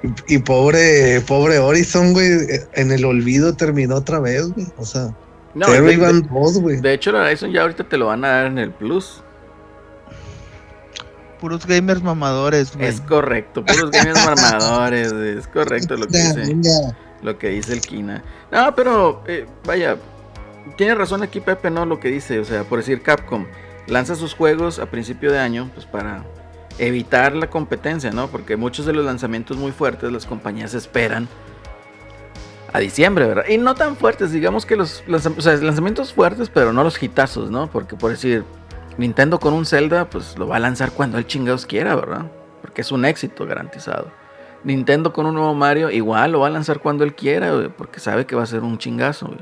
y, 0.03 0.35
y 0.37 0.39
pobre, 0.39 1.21
pobre 1.23 1.59
Horizon, 1.59 2.13
güey, 2.13 2.31
en 2.75 2.93
el 2.93 3.05
olvido 3.05 3.55
terminó 3.55 3.97
otra 3.97 4.19
vez, 4.21 4.49
güey, 4.53 4.67
o 4.77 4.85
sea. 4.85 5.15
No, 5.55 5.67
de, 5.71 5.93
iban 5.93 6.23
de- 6.23 6.29
dos, 6.29 6.59
güey. 6.61 6.81
de 6.81 6.93
hecho, 6.95 7.11
el 7.11 7.17
Horizon 7.17 7.51
ya 7.53 7.63
ahorita 7.63 7.89
te 7.89 7.97
lo 7.97 8.07
van 8.07 8.25
a 8.25 8.29
dar 8.29 8.47
en 8.47 8.59
el 8.59 8.71
Plus. 8.73 9.23
Puros 11.41 11.67
gamers 11.67 12.03
mamadores, 12.03 12.75
güey. 12.75 12.89
Es 12.89 13.01
correcto, 13.01 13.65
puros 13.65 13.91
gamers 13.91 14.19
armadores, 14.27 15.13
es 15.13 15.47
correcto 15.49 15.97
lo 15.97 16.07
que 16.09 16.19
dice. 16.19 16.57
Lo 17.23 17.39
que 17.39 17.49
dice 17.49 17.73
el 17.73 17.81
Kina. 17.81 18.23
No, 18.51 18.75
pero 18.75 19.23
eh, 19.27 19.47
vaya, 19.65 19.97
tiene 20.77 20.95
razón 20.95 21.23
aquí 21.23 21.41
Pepe, 21.41 21.71
¿no? 21.71 21.87
Lo 21.87 22.01
que 22.01 22.09
dice, 22.09 22.39
o 22.39 22.45
sea, 22.45 22.65
por 22.65 22.79
decir 22.79 23.03
Capcom, 23.03 23.47
lanza 23.87 24.15
sus 24.15 24.35
juegos 24.35 24.79
a 24.79 24.87
principio 24.87 25.33
de 25.33 25.39
año, 25.39 25.71
pues 25.75 25.87
para 25.87 26.25
evitar 26.79 27.35
la 27.35 27.51
competencia, 27.51 28.11
¿no? 28.11 28.29
Porque 28.29 28.57
muchos 28.57 28.87
de 28.87 28.93
los 28.93 29.05
lanzamientos 29.05 29.57
muy 29.57 29.73
fuertes 29.73 30.13
las 30.13 30.27
compañías 30.27 30.75
esperan 30.75 31.29
a 32.73 32.79
diciembre, 32.79 33.27
¿verdad? 33.27 33.45
Y 33.49 33.59
no 33.59 33.75
tan 33.75 33.97
fuertes, 33.97 34.31
digamos 34.31 34.67
que 34.67 34.77
los 34.77 35.03
lanzamientos 35.09 36.13
fuertes, 36.13 36.51
pero 36.51 36.73
no 36.73 36.85
los 36.85 37.03
hitazos, 37.03 37.51
¿no? 37.51 37.69
Porque 37.69 37.97
por 37.97 38.11
decir, 38.11 38.45
Nintendo 38.99 39.39
con 39.39 39.55
un 39.55 39.65
Zelda, 39.65 40.11
pues 40.11 40.37
lo 40.37 40.49
va 40.49 40.57
a 40.57 40.59
lanzar 40.59 40.91
cuando 40.93 41.19
él 41.19 41.27
chingados 41.27 41.67
quiera, 41.67 41.95
¿verdad? 41.95 42.31
Porque 42.61 42.83
es 42.83 42.93
un 42.93 43.05
éxito 43.05 43.47
garantizado. 43.47 44.11
Nintendo 44.65 45.13
con 45.13 45.27
un 45.27 45.35
nuevo 45.35 45.55
Mario, 45.55 45.91
igual 45.91 46.33
lo 46.33 46.41
va 46.41 46.49
a 46.49 46.51
lanzar 46.51 46.81
cuando 46.81 47.05
él 47.05 47.15
quiera, 47.15 47.53
güey, 47.53 47.69
porque 47.69 48.01
sabe 48.01 48.27
que 48.27 48.37
va 48.37 48.43
a 48.43 48.47
ser 48.47 48.63
un 48.63 48.79
chingazo, 48.79 49.27
güey. 49.27 49.41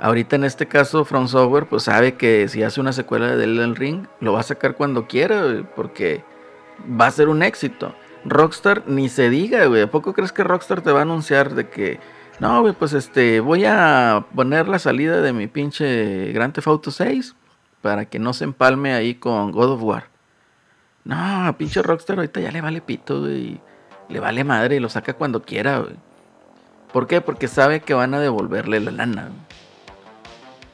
Ahorita 0.00 0.36
en 0.36 0.44
este 0.44 0.66
caso, 0.66 1.04
From 1.04 1.26
Software, 1.26 1.66
pues 1.66 1.84
sabe 1.84 2.14
que 2.14 2.48
si 2.48 2.62
hace 2.62 2.80
una 2.80 2.92
secuela 2.92 3.34
de 3.36 3.44
Elden 3.44 3.74
Ring, 3.74 4.06
lo 4.20 4.32
va 4.32 4.40
a 4.40 4.44
sacar 4.44 4.76
cuando 4.76 5.08
quiera, 5.08 5.42
güey, 5.42 5.66
porque 5.74 6.24
va 6.88 7.06
a 7.06 7.10
ser 7.10 7.28
un 7.28 7.42
éxito. 7.42 7.94
Rockstar 8.24 8.84
ni 8.86 9.08
se 9.08 9.28
diga, 9.28 9.66
güey. 9.66 9.82
¿A 9.82 9.90
poco 9.90 10.12
crees 10.12 10.32
que 10.32 10.44
Rockstar 10.44 10.82
te 10.82 10.92
va 10.92 11.00
a 11.00 11.02
anunciar 11.02 11.54
de 11.54 11.68
que 11.68 11.98
no, 12.38 12.60
güey, 12.60 12.72
pues 12.72 12.92
este, 12.92 13.40
voy 13.40 13.64
a 13.64 14.24
poner 14.34 14.68
la 14.68 14.78
salida 14.78 15.20
de 15.20 15.32
mi 15.32 15.48
pinche 15.48 16.32
Grand 16.32 16.52
Theft 16.52 16.68
Auto 16.68 16.90
6 16.92 17.34
para 17.82 18.04
que 18.04 18.20
no 18.20 18.32
se 18.32 18.44
empalme 18.44 18.92
ahí 18.94 19.16
con 19.16 19.50
God 19.50 19.72
of 19.72 19.82
War? 19.82 20.04
No, 21.04 21.56
pinche 21.58 21.82
Rockstar 21.82 22.18
ahorita 22.18 22.40
ya 22.40 22.52
le 22.52 22.60
vale 22.60 22.80
pito, 22.80 23.20
güey. 23.20 23.60
Le 24.08 24.20
vale 24.20 24.44
madre 24.44 24.76
y 24.76 24.80
lo 24.80 24.88
saca 24.88 25.12
cuando 25.14 25.42
quiera, 25.42 25.78
güey. 25.80 25.94
¿Por 26.92 27.06
qué? 27.06 27.20
Porque 27.20 27.48
sabe 27.48 27.80
que 27.80 27.92
van 27.94 28.14
a 28.14 28.20
devolverle 28.20 28.80
la 28.80 28.90
lana. 28.90 29.22
güey. 29.24 29.48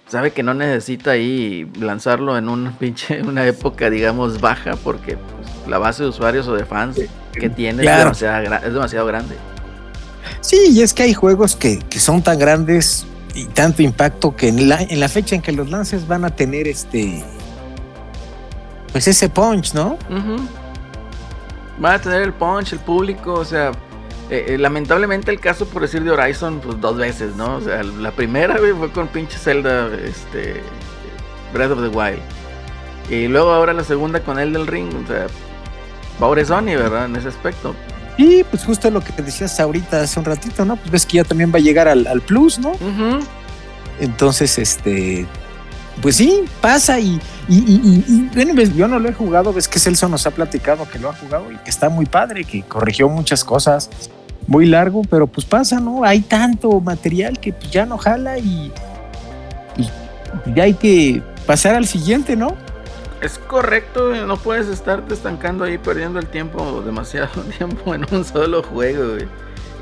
Sabe 0.06 0.30
que 0.32 0.42
no 0.42 0.54
necesita 0.54 1.12
ahí 1.12 1.68
lanzarlo 1.80 2.36
en 2.38 2.48
un 2.48 2.72
pinche, 2.78 3.22
una 3.22 3.44
época, 3.46 3.90
digamos, 3.90 4.40
baja, 4.40 4.76
porque 4.76 5.16
pues, 5.16 5.66
la 5.68 5.78
base 5.78 6.02
de 6.04 6.10
usuarios 6.10 6.46
o 6.46 6.54
de 6.54 6.64
fans 6.64 7.00
que 7.32 7.50
tiene 7.50 7.82
es, 7.82 7.98
demasiado, 8.04 8.44
gra- 8.46 8.62
es 8.64 8.72
demasiado 8.72 9.06
grande. 9.06 9.34
Sí, 10.40 10.58
y 10.70 10.82
es 10.82 10.94
que 10.94 11.02
hay 11.02 11.14
juegos 11.14 11.56
que, 11.56 11.78
que 11.80 11.98
son 11.98 12.22
tan 12.22 12.38
grandes 12.38 13.06
y 13.34 13.46
tanto 13.46 13.82
impacto 13.82 14.36
que 14.36 14.48
en 14.48 14.68
la, 14.68 14.80
en 14.82 15.00
la 15.00 15.08
fecha 15.08 15.34
en 15.34 15.42
que 15.42 15.50
los 15.50 15.68
lances 15.70 16.06
van 16.06 16.24
a 16.24 16.30
tener 16.30 16.68
este. 16.68 17.24
Pues 18.92 19.08
ese 19.08 19.28
punch, 19.28 19.74
¿no? 19.74 19.98
Van 21.78 21.94
a 21.94 21.98
tener 21.98 22.22
el 22.22 22.32
punch, 22.32 22.72
el 22.72 22.78
público, 22.78 23.34
o 23.34 23.44
sea, 23.44 23.72
eh, 24.30 24.46
eh, 24.48 24.58
lamentablemente 24.58 25.30
el 25.30 25.40
caso 25.40 25.66
por 25.66 25.82
decir 25.82 26.02
de 26.04 26.10
Horizon, 26.10 26.60
pues 26.60 26.80
dos 26.80 26.96
veces, 26.96 27.34
¿no? 27.36 27.56
O 27.56 27.60
sea, 27.60 27.82
la 27.82 28.10
primera 28.12 28.58
güey, 28.58 28.72
fue 28.72 28.90
con 28.90 29.08
pinche 29.08 29.38
Zelda, 29.38 29.88
este, 29.94 30.62
Breath 31.52 31.72
of 31.72 31.80
the 31.80 31.88
Wild. 31.88 32.20
Y 33.10 33.28
luego 33.28 33.52
ahora 33.52 33.72
la 33.72 33.84
segunda 33.84 34.20
con 34.20 34.38
el 34.38 34.52
del 34.52 34.66
Ring, 34.66 34.88
o 35.04 35.06
sea, 35.06 35.26
pobre 36.18 36.44
Sony, 36.44 36.76
¿verdad? 36.76 37.06
En 37.06 37.16
ese 37.16 37.28
aspecto. 37.28 37.74
Y 38.16 38.44
pues 38.44 38.64
justo 38.64 38.90
lo 38.90 39.00
que 39.00 39.12
te 39.12 39.22
decías 39.22 39.58
ahorita 39.58 40.00
hace 40.00 40.18
un 40.20 40.24
ratito, 40.24 40.64
¿no? 40.64 40.76
Pues 40.76 40.90
ves 40.90 41.06
que 41.06 41.16
ya 41.16 41.24
también 41.24 41.52
va 41.52 41.58
a 41.58 41.62
llegar 41.62 41.88
al, 41.88 42.06
al 42.06 42.20
Plus, 42.20 42.58
¿no? 42.58 42.72
Entonces, 44.00 44.58
este. 44.58 45.26
Pues 46.02 46.16
sí, 46.16 46.44
pasa 46.60 46.98
y, 46.98 47.20
y, 47.48 47.56
y- 47.56 47.80
y- 47.84 48.04
y, 48.08 48.30
bueno, 48.34 48.52
ves, 48.54 48.74
yo 48.74 48.88
no 48.88 48.98
lo 48.98 49.08
he 49.08 49.12
jugado, 49.12 49.52
ves 49.52 49.68
que 49.68 49.78
Celso 49.78 50.08
nos 50.08 50.26
ha 50.26 50.32
platicado 50.32 50.88
que 50.88 50.98
lo 50.98 51.08
ha 51.08 51.14
jugado 51.14 51.50
y 51.50 51.56
que 51.58 51.70
está 51.70 51.88
muy 51.88 52.04
padre, 52.06 52.44
que 52.44 52.62
corrigió 52.62 53.08
muchas 53.08 53.44
cosas, 53.44 53.88
muy 54.46 54.66
largo, 54.66 55.02
pero 55.08 55.26
pues 55.26 55.46
pasa, 55.46 55.80
¿no? 55.80 56.04
Hay 56.04 56.20
tanto 56.20 56.80
material 56.80 57.38
que 57.40 57.52
pues 57.52 57.70
ya 57.70 57.86
no 57.86 57.96
jala 57.96 58.38
y, 58.38 58.72
y 59.76 59.88
ya 60.54 60.64
hay 60.64 60.74
que 60.74 61.22
pasar 61.46 61.74
al 61.76 61.86
siguiente, 61.86 62.36
¿no? 62.36 62.54
Es 63.22 63.38
correcto, 63.38 64.14
no 64.26 64.36
puedes 64.36 64.66
estarte 64.66 65.14
estancando 65.14 65.64
ahí 65.64 65.78
perdiendo 65.78 66.18
el 66.18 66.26
tiempo, 66.26 66.82
demasiado 66.84 67.28
tiempo 67.58 67.94
en 67.94 68.04
un 68.10 68.24
solo 68.24 68.62
juego, 68.62 69.12
güey. 69.14 69.26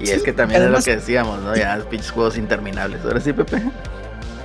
Y 0.00 0.06
Sí, 0.06 0.12
es 0.12 0.22
que 0.22 0.32
también 0.32 0.60
además- 0.62 0.80
es 0.80 0.86
lo 0.86 0.92
que 0.92 1.00
decíamos, 1.00 1.40
¿no? 1.42 1.56
Ya, 1.56 1.78
pinches 1.90 2.10
juegos 2.10 2.36
interminables. 2.36 3.00
Ahora 3.04 3.20
sí, 3.20 3.32
Pepe. 3.32 3.62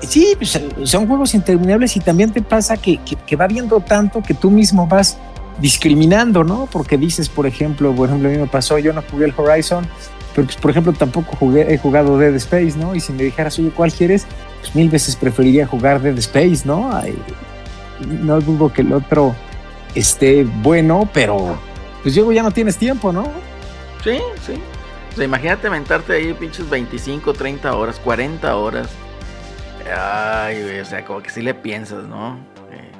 Sí, 0.02 0.34
pues, 0.38 0.60
son 0.84 1.08
juegos 1.08 1.34
interminables 1.34 1.95
y 1.95 2.00
también 2.00 2.32
te 2.32 2.41
pasa 2.41 2.78
que, 2.78 3.00
que- 3.00 3.36
va 3.36 3.48
viendo 3.48 3.80
tanto 3.80 4.22
que 4.22 4.34
tú 4.34 4.50
mismo 4.52 4.88
vas 4.88 5.18
discriminando, 5.60 6.43
¿no? 6.43 6.68
Porque 6.72 6.98
dices, 6.98 7.30
por 7.30 7.48
ejemplo, 7.48 7.93
por 7.95 8.08
ejemplo, 8.10 8.30
a 8.30 8.32
mí 8.32 8.38
me 8.38 8.48
pasó, 8.48 8.78
yo 8.78 8.93
no 8.93 9.02
jugué 9.10 9.26
el 9.26 9.34
Horizon, 9.36 9.88
pero 10.36 10.45
pues, 10.48 10.58
por 10.58 10.70
ejemplo, 10.72 10.93
tampoco 10.93 11.36
jugué, 11.36 11.74
he 11.74 11.78
jugado 11.80 12.18
Dead 12.20 12.36
Space, 12.36 12.74
¿no? 12.78 12.93
Y 12.93 13.00
si 13.00 13.12
me 13.12 13.24
dijeras, 13.24 13.58
oye, 13.58 13.72
¿cuál 13.72 13.91
quieres? 13.91 14.28
Pues 14.62 14.76
mil 14.76 14.89
veces 14.89 15.16
preferiría 15.16 15.66
jugar 15.66 16.02
Dead 16.02 16.18
Space, 16.20 16.62
¿no? 16.64 16.95
Ay, 16.95 17.18
no 18.06 18.39
dudo 18.39 18.72
que 18.72 18.82
el 18.82 18.93
otro 18.93 19.36
esté 19.95 20.43
bueno, 20.43 21.10
pero 21.12 21.58
pues 22.04 22.16
luego 22.16 22.32
ya 22.32 22.43
no 22.43 22.52
tienes 22.52 22.78
tiempo, 22.78 23.12
¿no? 23.12 23.24
Sí, 24.04 24.20
sí. 24.45 24.54
O 25.12 25.16
sea, 25.16 25.26
imagínate 25.26 25.70
mentarte 25.72 26.14
ahí 26.14 26.34
pinches 26.34 26.70
25, 26.70 27.34
30 27.34 27.76
horas, 27.76 28.00
40 28.04 28.56
horas. 28.56 28.88
Ay, 29.96 30.62
güey, 30.64 30.80
o 30.80 30.86
sea, 30.86 31.06
como 31.06 31.22
que 31.22 31.30
sí 31.30 31.42
le 31.42 31.54
piensas, 31.54 32.06
¿no? 32.06 32.36
Eh, 32.72 32.92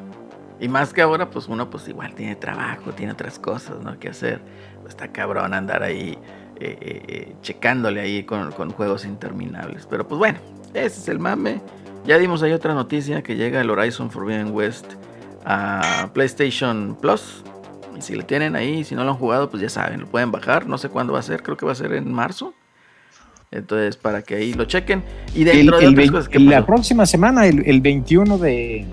y 0.60 0.68
más 0.68 0.94
que 0.94 1.02
ahora, 1.02 1.30
pues 1.30 1.48
uno 1.48 1.70
pues 1.70 1.88
igual 1.88 2.14
tiene 2.16 2.36
trabajo, 2.36 2.92
tiene 2.92 3.14
otras 3.14 3.40
cosas, 3.40 3.80
¿no? 3.82 4.00
Que 4.00 4.10
hacer. 4.10 4.42
Está 4.88 5.12
cabrón 5.12 5.54
andar 5.54 5.84
ahí 5.84 6.18
eh, 6.60 6.76
eh, 6.82 7.04
eh, 7.08 7.36
checándole 7.42 8.02
ahí 8.02 8.24
con, 8.24 8.52
juegos 8.72 9.06
interminables. 9.06 9.86
Pero 9.88 10.08
pues 10.08 10.18
bueno, 10.18 10.40
ese 10.74 11.00
es 11.00 11.08
el 11.08 11.20
mame. 11.20 11.62
Ya 12.06 12.18
dimos 12.18 12.42
ahí 12.42 12.52
otra 12.52 12.74
noticia 12.74 13.22
que 13.22 13.36
llega 13.36 13.62
el 13.62 13.70
Horizon 13.70 14.10
Forbidden 14.10 14.52
West 14.52 14.94
a 15.46 16.10
PlayStation 16.14 16.98
Plus. 17.00 17.44
Y 17.96 18.02
si 18.02 18.16
lo 18.16 18.26
tienen 18.26 18.56
ahí, 18.56 18.84
si 18.84 18.96
no 18.96 19.04
lo 19.04 19.12
han 19.12 19.18
jugado, 19.18 19.50
pues 19.50 19.62
ya 19.62 19.70
saben, 19.70 20.02
lo 20.02 20.08
pueden 20.08 20.32
bajar. 20.32 20.66
No 20.66 20.80
sé 20.80 20.90
cuándo 20.90 21.14
va 21.14 21.20
a 21.20 21.24
ser, 21.24 21.44
creo 21.44 21.58
que 21.58 21.66
va 21.66 21.74
a 21.74 21.76
ser 21.76 21.94
en 21.94 22.12
marzo. 22.12 22.54
Entonces, 23.52 23.96
para 23.98 24.22
que 24.22 24.36
ahí 24.36 24.54
lo 24.54 24.66
chequen. 24.66 25.04
Y 25.34 25.44
dentro 25.46 25.80
El- 25.80 25.96
de 25.96 26.02
otras 26.04 26.12
cosas 26.12 26.30
que 26.30 26.40
la 26.40 26.52
pasó. 26.58 26.66
próxima 26.66 27.06
semana, 27.06 27.48
el, 27.48 27.64
el 27.66 27.82
21 27.82 28.38
de. 28.38 28.86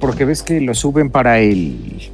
Porque 0.00 0.24
ves 0.24 0.42
que 0.42 0.60
lo 0.60 0.74
suben 0.74 1.10
para 1.10 1.38
el. 1.40 2.10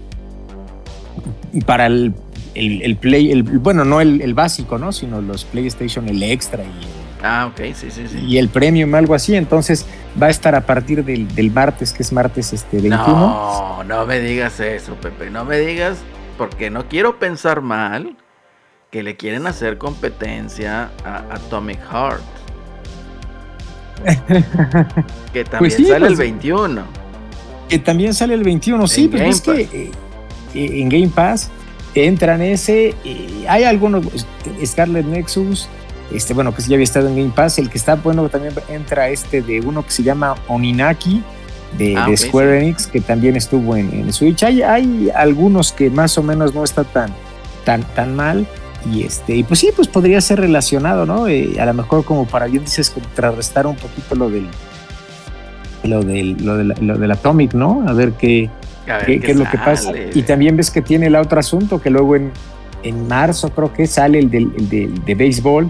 Para 1.66 1.86
el, 1.86 2.14
el, 2.54 2.96
Play. 2.96 3.30
El, 3.32 3.42
bueno, 3.42 3.84
no 3.84 4.00
el, 4.00 4.20
el 4.22 4.34
básico, 4.34 4.78
¿no? 4.78 4.92
Sino 4.92 5.20
los 5.20 5.44
PlayStation, 5.44 6.08
el 6.08 6.22
Extra 6.22 6.62
y, 6.62 6.68
Ah, 7.22 7.50
ok, 7.52 7.74
sí, 7.74 7.90
sí, 7.90 8.04
sí. 8.08 8.18
y 8.26 8.38
el 8.38 8.48
Premium, 8.48 8.94
algo 8.94 9.14
así. 9.14 9.34
Entonces 9.36 9.84
va 10.20 10.28
a 10.28 10.30
estar 10.30 10.54
a 10.54 10.64
partir 10.64 11.04
del, 11.04 11.28
del 11.34 11.50
martes, 11.50 11.92
que 11.92 12.02
es 12.02 12.12
martes 12.12 12.52
este 12.54 12.78
21. 12.78 13.06
No, 13.06 13.84
no 13.84 14.06
me 14.06 14.20
digas 14.20 14.58
eso, 14.60 14.94
Pepe. 14.94 15.28
No 15.30 15.44
me 15.44 15.58
digas, 15.58 15.98
porque 16.38 16.70
no 16.70 16.88
quiero 16.88 17.18
pensar 17.18 17.60
mal 17.60 18.16
que 18.90 19.02
le 19.02 19.16
quieren 19.16 19.46
hacer 19.46 19.78
competencia 19.78 20.90
a 21.04 21.18
Atomic 21.30 21.78
Heart. 21.90 22.22
que 25.32 25.44
también 25.44 25.76
sí, 25.76 25.84
sale 25.84 26.06
el 26.06 26.14
pues, 26.14 26.18
21. 26.18 26.82
Que 27.68 27.78
también 27.78 28.14
sale 28.14 28.34
el 28.34 28.42
21. 28.42 28.88
Sí, 28.88 29.08
pues 29.08 29.20
Game 29.22 29.32
es 29.32 29.40
que 29.42 29.60
eh, 29.60 29.90
eh, 30.54 30.80
en 30.80 30.88
Game 30.88 31.08
Pass 31.08 31.50
entran 31.94 32.42
ese. 32.42 32.94
eh, 33.04 33.44
hay 33.48 33.64
algunos. 33.64 34.04
Scarlet 34.64 35.06
Nexus. 35.06 35.68
Este, 36.12 36.34
bueno, 36.34 36.52
que 36.52 36.62
sí 36.62 36.70
ya 36.70 36.74
había 36.74 36.84
estado 36.84 37.08
en 37.08 37.16
Game 37.16 37.32
Pass. 37.34 37.58
El 37.58 37.70
que 37.70 37.78
está 37.78 37.94
bueno 37.94 38.28
también 38.28 38.54
entra 38.68 39.08
este 39.10 39.42
de 39.42 39.60
uno 39.60 39.84
que 39.84 39.92
se 39.92 40.02
llama 40.02 40.34
Oninaki. 40.48 41.22
De, 41.78 41.96
Ah, 41.96 42.08
de 42.08 42.16
Square 42.16 42.58
sí. 42.58 42.64
Enix, 42.64 42.86
que 42.88 43.00
también 43.00 43.36
estuvo 43.36 43.76
en, 43.76 43.92
en 43.92 44.12
Switch. 44.12 44.42
Hay, 44.42 44.60
hay 44.62 45.08
algunos 45.14 45.70
que 45.70 45.88
más 45.88 46.18
o 46.18 46.22
menos 46.24 46.52
no 46.52 46.64
está 46.64 46.82
tan, 46.82 47.14
tan, 47.64 47.84
tan 47.94 48.16
mal. 48.16 48.44
Y 48.90 49.02
este, 49.04 49.34
y 49.36 49.42
pues 49.42 49.60
sí, 49.60 49.70
pues 49.74 49.88
podría 49.88 50.20
ser 50.20 50.40
relacionado, 50.40 51.04
¿no? 51.06 51.28
Eh, 51.28 51.56
a 51.60 51.66
lo 51.66 51.74
mejor 51.74 52.04
como 52.04 52.26
para 52.26 52.46
bien 52.46 52.64
dices, 52.64 52.88
contrarrestar 52.90 53.66
un 53.66 53.76
poquito 53.76 54.14
lo 54.14 54.30
del 54.30 54.46
lo 55.84 56.02
del, 56.02 56.36
lo 56.44 56.56
del, 56.56 56.74
lo 56.80 56.98
del 56.98 57.10
Atomic, 57.10 57.54
¿no? 57.54 57.84
A 57.88 57.92
ver 57.92 58.12
qué, 58.12 58.50
A 58.86 58.98
ver 58.98 59.06
qué, 59.06 59.20
qué 59.20 59.30
es 59.32 59.36
lo 59.38 59.48
que 59.50 59.58
pasa. 59.58 59.92
Y 60.14 60.22
también 60.22 60.56
ves 60.56 60.70
que 60.70 60.82
tiene 60.82 61.06
el 61.06 61.16
otro 61.16 61.40
asunto, 61.40 61.80
que 61.80 61.88
luego 61.90 62.16
en, 62.16 62.30
en 62.82 63.08
marzo 63.08 63.50
creo 63.50 63.72
que 63.72 63.86
sale 63.86 64.18
el, 64.18 64.30
del, 64.30 64.52
el 64.58 64.68
de, 64.68 64.88
de 65.06 65.14
béisbol, 65.14 65.68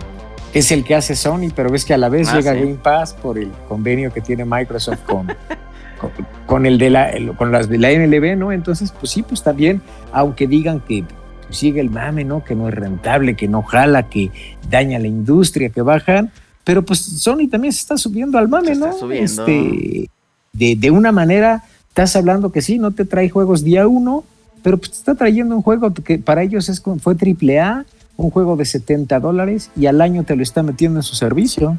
que 0.52 0.58
es 0.60 0.72
el 0.72 0.82
que 0.84 0.96
hace 0.96 1.14
Sony, 1.14 1.50
pero 1.54 1.70
ves 1.70 1.84
que 1.84 1.94
a 1.94 1.98
la 1.98 2.08
vez 2.08 2.28
Ah, 2.28 2.36
llega 2.38 2.52
sí. 2.54 2.58
Game 2.60 2.74
Pass 2.82 3.14
por 3.14 3.38
el 3.38 3.50
convenio 3.68 4.12
que 4.12 4.20
tiene 4.20 4.44
Microsoft 4.44 5.02
con, 5.06 5.28
con, 6.00 6.10
con 6.46 6.66
el 6.66 6.76
de 6.78 6.90
la, 6.90 7.10
el- 7.10 7.36
con 7.36 7.52
las 7.52 7.68
de 7.68 7.78
la 7.78 7.90
MLB, 7.90 8.36
¿no? 8.36 8.50
Entonces, 8.50 8.92
pues 8.98 9.12
sí, 9.12 9.22
pues 9.22 9.42
también, 9.44 9.80
aunque 10.12 10.48
digan 10.48 10.80
que 10.80 11.04
sigue 11.50 11.80
el 11.80 11.90
mame, 11.90 12.24
¿no? 12.24 12.44
Que 12.44 12.54
no 12.54 12.68
es 12.68 12.74
rentable, 12.74 13.36
que 13.36 13.48
no 13.48 13.62
jala, 13.62 14.08
que 14.08 14.30
daña 14.68 14.98
la 14.98 15.08
industria, 15.08 15.70
que 15.70 15.82
bajan, 15.82 16.30
pero 16.64 16.84
pues 16.84 17.00
Sony 17.00 17.48
también 17.50 17.72
se 17.72 17.80
está 17.80 17.96
subiendo 17.96 18.38
al 18.38 18.48
mame, 18.48 18.68
Se 18.68 18.72
está 18.72 18.86
¿no? 18.86 18.92
subiendo. 18.98 19.46
Este, 19.46 20.10
de, 20.52 20.76
de 20.76 20.90
una 20.90 21.12
manera, 21.12 21.64
estás 21.88 22.16
hablando 22.16 22.52
que 22.52 22.62
sí, 22.62 22.78
no 22.78 22.92
te 22.92 23.04
trae 23.04 23.28
juegos 23.28 23.64
día 23.64 23.86
uno, 23.86 24.24
pero 24.62 24.78
pues 24.78 24.90
te 24.92 24.98
está 24.98 25.14
trayendo 25.14 25.56
un 25.56 25.62
juego 25.62 25.92
que 25.94 26.18
para 26.18 26.42
ellos 26.42 26.68
es 26.68 26.82
fue 27.00 27.14
triple 27.14 27.60
A, 27.60 27.84
un 28.16 28.30
juego 28.30 28.56
de 28.56 28.64
70 28.66 29.18
dólares 29.20 29.70
y 29.76 29.86
al 29.86 30.00
año 30.00 30.24
te 30.24 30.36
lo 30.36 30.42
está 30.42 30.62
metiendo 30.62 30.98
en 30.98 31.02
su 31.02 31.14
servicio. 31.14 31.78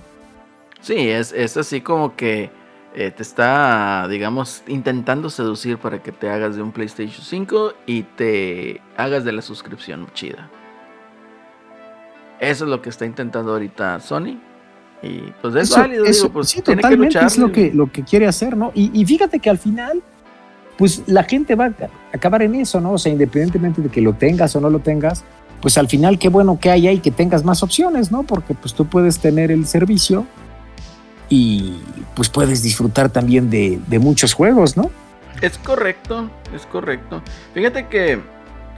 Sí, 0.82 0.95
es, 0.97 1.32
es 1.32 1.57
así 1.57 1.82
como 1.82 2.15
que 2.15 2.49
eh, 2.96 3.12
te 3.12 3.24
está, 3.24 4.06
digamos, 4.10 4.64
intentando 4.68 5.30
seducir 5.30 5.78
para 5.78 6.02
que 6.04 6.12
te 6.12 6.30
hagas 6.30 6.56
de 6.56 6.62
un 6.62 6.72
PlayStation 6.72 7.24
5 7.24 7.74
y 7.86 8.04
te 8.04 8.82
hagas 8.98 9.24
de 9.24 9.32
la 9.32 9.42
suscripción 9.42 10.08
chida. 10.14 10.50
Eso 12.39 12.64
es 12.66 12.70
lo 12.70 12.82
que 12.82 12.89
está 12.89 13.06
intentando 13.06 13.52
ahorita 13.54 14.00
Sony. 14.00 14.39
Y 15.04 15.20
pues 15.42 15.56
es 15.56 15.64
Eso- 15.70 15.80
válido, 15.80 16.06
eso- 16.06 16.24
digo, 16.24 16.34
pues 16.34 16.50
sí, 16.50 16.62
tiene 16.62 16.82
que 16.82 16.96
luchar. 16.96 17.26
es 17.26 17.38
lo 17.38 17.52
que, 17.52 17.72
lo 17.74 17.92
que 17.92 18.04
quiere 18.04 18.28
hacer, 18.28 18.56
¿no? 18.58 18.72
Y, 18.76 18.92
y 19.00 19.06
fíjate 19.06 19.39
que 19.39 19.50
al 19.50 19.58
final, 19.58 20.02
pues 20.78 21.04
la 21.08 21.24
gente 21.24 21.56
va 21.56 21.66
a 21.66 21.74
acabar 22.14 22.42
en 22.44 22.56
eso, 22.56 22.80
¿no? 22.82 22.94
O 22.94 22.98
sea, 22.98 23.12
independientemente 23.12 23.82
de 23.82 23.89
que 23.89 24.02
lo 24.02 24.14
tengas 24.14 24.56
o 24.56 24.62
no 24.62 24.70
lo 24.70 24.80
tengas, 24.80 25.24
pues 25.62 25.78
al 25.78 25.88
final 25.88 26.20
qué 26.20 26.30
bueno 26.30 26.60
que 26.60 26.70
haya 26.72 26.92
y 26.92 27.00
que 27.00 27.12
tengas 27.12 27.44
más 27.44 27.64
opciones, 27.64 28.12
¿no? 28.12 28.24
Porque 28.24 28.54
pues 28.54 28.74
tú 28.74 28.86
puedes 28.86 29.20
tener 29.20 29.52
el 29.52 29.66
servicio 29.66 30.26
y 31.32 31.82
pues 32.13 32.27
puedes 32.27 32.61
disfrutar 32.61 33.09
también 33.09 33.49
de, 33.49 33.79
de 33.88 33.99
muchos 33.99 34.34
juegos, 34.34 34.75
¿no? 34.75 34.91
Es 35.41 35.57
correcto, 35.57 36.29
es 36.53 36.65
correcto. 36.65 37.23
Fíjate 37.53 37.88
que 37.88 38.19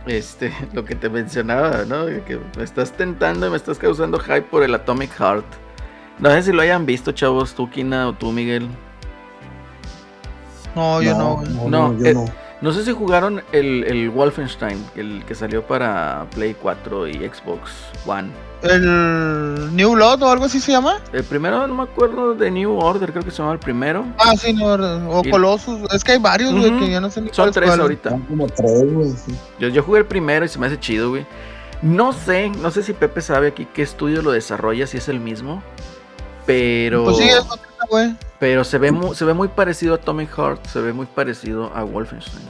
este, 0.05 0.53
lo 0.73 0.85
que 0.85 0.93
te 0.93 1.09
mencionaba, 1.09 1.83
¿no? 1.85 2.05
Que 2.05 2.39
me 2.55 2.63
estás 2.63 2.91
tentando 2.91 3.47
y 3.47 3.49
me 3.49 3.57
estás 3.57 3.79
causando 3.79 4.19
hype 4.19 4.43
por 4.43 4.61
el 4.61 4.75
Atomic 4.75 5.11
Heart. 5.17 5.45
No 6.19 6.29
sé 6.29 6.43
si 6.43 6.51
lo 6.51 6.61
hayan 6.61 6.85
visto, 6.85 7.11
chavos, 7.11 7.55
tú, 7.55 7.71
Kina, 7.71 8.07
o 8.07 8.13
tú, 8.13 8.31
Miguel. 8.31 8.69
No, 10.75 11.01
yo 11.01 11.17
no. 11.17 11.41
no, 11.41 11.69
No, 11.69 11.89
no, 11.89 11.99
yo 11.99 12.05
eh, 12.05 12.13
no. 12.13 12.42
No 12.63 12.71
sé 12.71 12.85
si 12.85 12.93
jugaron 12.93 13.43
el, 13.51 13.83
el 13.83 14.09
Wolfenstein, 14.09 14.83
el 14.95 15.25
que 15.25 15.35
salió 15.35 15.67
para 15.67 16.25
Play 16.33 16.55
4 16.61 17.09
y 17.09 17.13
Xbox 17.15 17.71
One. 18.05 18.29
El 18.61 19.75
New 19.75 19.91
Blood 19.95 20.23
o 20.23 20.29
algo 20.31 20.45
así 20.45 20.61
se 20.61 20.71
llama. 20.71 21.01
El 21.11 21.25
primero, 21.25 21.67
no 21.67 21.75
me 21.75 21.83
acuerdo 21.83 22.33
de 22.35 22.49
New 22.49 22.77
Order, 22.79 23.11
creo 23.11 23.21
que 23.25 23.31
se 23.31 23.39
llama 23.39 23.51
el 23.51 23.59
primero. 23.59 24.05
Ah, 24.17 24.33
sí, 24.37 24.53
no, 24.53 24.65
o 25.09 25.21
Y- 25.25 25.29
Colossus. 25.29 25.81
Es 25.93 26.05
que 26.05 26.13
hay 26.13 26.19
varios, 26.19 26.53
güey, 26.53 26.67
Ujú. 26.71 26.79
que 26.85 26.91
ya 26.91 27.01
no 27.01 27.11
sé 27.11 27.19
ni 27.19 27.33
Son 27.33 27.51
tres 27.51 27.67
cuál. 27.67 27.81
ahorita. 27.81 28.11
Son 28.11 28.21
como 28.21 28.47
tres, 28.47 28.93
güey. 28.93 29.09
sí. 29.09 29.35
Yo, 29.59 29.67
yo 29.67 29.83
jugué 29.83 29.99
el 29.99 30.05
primero 30.05 30.45
y 30.45 30.47
se 30.47 30.57
me 30.57 30.67
hace 30.67 30.79
chido, 30.79 31.09
güey. 31.09 31.25
No 31.81 32.13
sé, 32.13 32.47
no 32.49 32.71
sé 32.71 32.81
si 32.81 32.93
Pepe 32.93 33.19
sabe 33.19 33.47
aquí 33.49 33.67
qué 33.73 33.81
estudio 33.81 34.21
lo 34.21 34.31
desarrolla, 34.31 34.87
si 34.87 34.95
es 34.95 35.09
el 35.09 35.19
mismo. 35.19 35.61
Pero, 36.45 37.03
Pues 37.03 37.17
sí, 37.17 37.23
es 37.23 37.39
otra, 37.39 37.67
güey. 37.89 38.15
pero 38.39 38.63
se, 38.63 38.77
ve 38.77 38.91
muy, 38.91 39.15
se 39.15 39.25
ve 39.25 39.33
muy 39.33 39.47
parecido 39.47 39.93
a 39.93 39.97
Atomic 39.97 40.29
Heart, 40.35 40.65
se 40.67 40.79
ve 40.81 40.93
muy 40.93 41.05
parecido 41.05 41.71
a 41.75 41.83
Wolfenstein. 41.83 42.43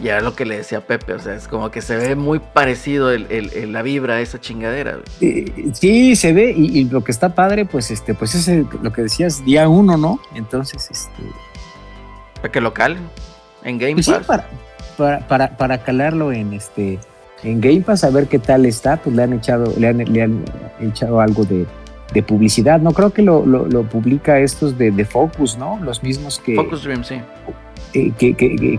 Y 0.00 0.08
era 0.08 0.20
lo 0.20 0.34
que 0.34 0.44
le 0.44 0.56
decía 0.56 0.78
a 0.78 0.80
Pepe, 0.80 1.12
o 1.12 1.18
sea, 1.20 1.34
es 1.34 1.46
como 1.46 1.70
que 1.70 1.80
se 1.80 1.96
ve 1.96 2.16
muy 2.16 2.40
parecido 2.40 3.12
el, 3.12 3.26
el- 3.30 3.52
el- 3.52 3.72
la 3.72 3.82
vibra 3.82 4.16
de 4.16 4.22
esa 4.22 4.40
chingadera, 4.40 4.96
güey. 4.96 5.04
Eh, 5.20 5.70
sí, 5.72 6.16
se 6.16 6.32
ve 6.32 6.52
y, 6.56 6.80
y 6.80 6.84
lo 6.86 7.04
que 7.04 7.12
está 7.12 7.34
padre, 7.34 7.64
pues 7.64 7.90
este, 7.92 8.12
pues 8.12 8.34
es 8.34 8.48
el- 8.48 8.66
lo 8.82 8.92
que 8.92 9.02
decías, 9.02 9.44
día 9.44 9.68
uno, 9.68 9.96
¿no? 9.96 10.18
Entonces, 10.34 10.88
este, 10.90 11.22
Para 12.36 12.50
que 12.50 12.60
lo 12.60 12.74
calen 12.74 13.02
en 13.62 13.78
Game 13.78 13.94
Pues 13.94 14.06
sí, 14.06 14.12
Pass. 14.12 14.26
para, 14.26 14.48
para, 14.98 15.28
para, 15.28 15.56
para 15.56 15.78
calarlo 15.84 16.32
en 16.32 16.52
este 16.54 16.98
en 17.44 17.60
Game 17.60 17.82
Pass 17.82 18.04
a 18.04 18.10
ver 18.10 18.26
qué 18.26 18.38
tal 18.38 18.66
está, 18.66 18.96
pues 18.96 19.14
le 19.14 19.22
han 19.22 19.32
echado, 19.34 19.72
le 19.78 19.88
han, 19.88 19.98
le 19.98 20.22
han 20.22 20.44
echado 20.80 21.20
algo 21.20 21.44
de, 21.44 21.66
de 22.12 22.22
publicidad. 22.22 22.80
No 22.80 22.92
creo 22.92 23.10
que 23.10 23.22
lo, 23.22 23.44
lo, 23.46 23.66
lo 23.66 23.82
publica 23.84 24.38
estos 24.38 24.76
de, 24.78 24.90
de 24.90 25.04
Focus, 25.04 25.56
¿no? 25.56 25.78
Los 25.82 26.02
mismos 26.02 26.38
que, 26.38 26.54
Focus 26.54 26.84
Dream, 26.84 27.02
sí. 27.04 27.20
eh, 27.94 28.12
que, 28.18 28.34
que, 28.34 28.78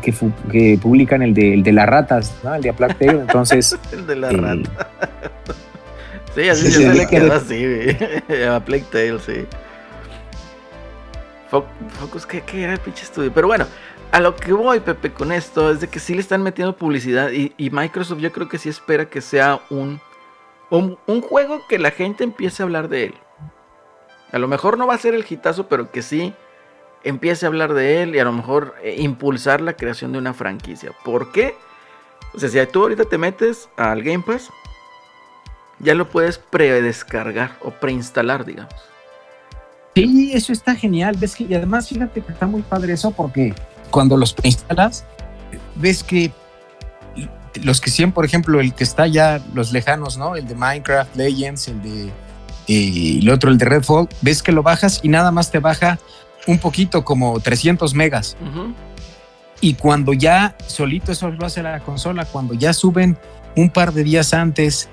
que, 0.51 0.79
publican 0.81 1.21
el 1.21 1.33
de, 1.33 1.53
el 1.55 1.63
de 1.63 1.73
las 1.73 1.87
ratas, 1.87 2.35
¿no? 2.43 2.55
El 2.55 2.61
de 2.61 2.69
A 2.69 2.73
Plague 2.73 2.93
Tale. 2.95 3.11
Entonces, 3.21 3.77
El 3.91 4.05
de 4.07 4.15
la 4.15 4.29
eh, 4.31 4.37
rata. 4.37 4.89
Sí, 6.35 6.49
así 6.49 6.69
Sí, 6.69 6.81
ya 6.83 6.91
se 6.91 6.97
le 6.99 7.07
quedó 7.07 7.33
así, 7.33 7.55
güey. 7.65 8.43
A 8.49 8.59
Plague 8.59 8.83
Tale, 8.91 9.19
sí. 9.19 9.45
Fo- 11.49 11.65
Focus, 11.99 12.25
¿qué, 12.25 12.41
qué 12.41 12.63
era 12.63 12.73
el 12.73 12.79
pinche 12.79 13.03
estudio? 13.03 13.31
Pero 13.33 13.47
bueno, 13.47 13.65
a 14.11 14.19
lo 14.19 14.35
que 14.35 14.51
voy, 14.51 14.79
Pepe, 14.81 15.11
con 15.13 15.31
esto 15.31 15.71
es 15.71 15.79
de 15.79 15.87
que 15.87 15.99
sí 15.99 16.13
le 16.13 16.19
están 16.21 16.41
metiendo 16.43 16.75
publicidad 16.75 17.31
y, 17.31 17.53
y 17.57 17.69
Microsoft 17.69 18.19
yo 18.19 18.31
creo 18.31 18.49
que 18.49 18.57
sí 18.57 18.67
espera 18.69 19.05
que 19.05 19.21
sea 19.21 19.59
un, 19.69 19.99
un, 20.69 20.97
juego 21.21 21.61
que 21.67 21.79
la 21.79 21.91
gente 21.91 22.23
empiece 22.23 22.61
a 22.61 22.65
hablar 22.65 22.89
de 22.89 23.05
él. 23.05 23.13
A 24.31 24.39
lo 24.39 24.47
mejor 24.47 24.77
no 24.77 24.87
va 24.87 24.95
a 24.95 24.99
ser 24.99 25.13
el 25.13 25.25
hitazo, 25.27 25.67
pero 25.67 25.91
que 25.91 26.01
sí 26.01 26.33
empiece 27.03 27.45
a 27.45 27.49
hablar 27.49 27.73
de 27.73 28.01
él 28.01 28.15
y 28.15 28.19
a 28.19 28.23
lo 28.23 28.31
mejor 28.31 28.75
eh, 28.81 28.95
impulsar 28.97 29.61
la 29.61 29.73
creación 29.73 30.11
de 30.11 30.17
una 30.17 30.33
franquicia. 30.33 30.91
¿Por 31.03 31.31
qué? 31.31 31.55
O 32.33 32.39
sea, 32.39 32.49
si 32.49 32.71
tú 32.71 32.81
ahorita 32.81 33.05
te 33.05 33.17
metes 33.17 33.69
al 33.77 34.01
Game 34.01 34.23
Pass, 34.25 34.49
ya 35.79 35.93
lo 35.93 36.09
puedes 36.09 36.37
predescargar 36.37 37.57
o 37.61 37.71
preinstalar, 37.71 38.45
digamos. 38.45 38.73
sí, 39.93 40.31
eso 40.33 40.51
está 40.51 40.75
genial. 40.75 41.15
Ves 41.17 41.35
que, 41.35 41.43
y 41.43 41.53
además, 41.53 41.87
fíjate 41.87 42.21
que 42.21 42.31
está 42.31 42.47
muy 42.47 42.61
padre 42.63 42.93
eso 42.93 43.11
porque 43.11 43.53
cuando 43.91 44.17
los 44.17 44.35
instalas, 44.43 45.05
ves 45.75 46.03
que 46.03 46.31
los 47.63 47.81
que 47.81 47.89
siempre, 47.89 48.15
por 48.15 48.25
ejemplo, 48.25 48.59
el 48.59 48.73
que 48.73 48.83
está 48.83 49.07
ya, 49.07 49.41
los 49.53 49.71
lejanos, 49.71 50.17
¿no? 50.17 50.35
El 50.35 50.47
de 50.47 50.55
Minecraft 50.55 51.15
Legends, 51.15 51.67
el 51.67 51.81
de 51.81 52.11
eh, 52.67 53.19
el 53.21 53.29
otro, 53.29 53.51
el 53.51 53.57
de 53.57 53.65
Redfall, 53.65 54.07
ves 54.21 54.41
que 54.41 54.51
lo 54.51 54.63
bajas 54.63 54.99
y 55.03 55.09
nada 55.09 55.31
más 55.31 55.51
te 55.51 55.59
baja 55.59 55.99
un 56.47 56.59
poquito, 56.59 57.03
como 57.03 57.39
300 57.39 57.93
megas. 57.93 58.37
Y 59.61 59.75
cuando 59.75 60.13
ya 60.13 60.55
solito 60.67 61.11
eso 61.11 61.29
lo 61.29 61.45
hace 61.45 61.63
la 61.63 61.79
consola, 61.79 62.25
cuando 62.25 62.53
ya 62.53 62.73
suben 62.73 63.17
un 63.55 63.69
par 63.69 63.93
de 63.93 64.03
días 64.03 64.33
antes 64.33 64.89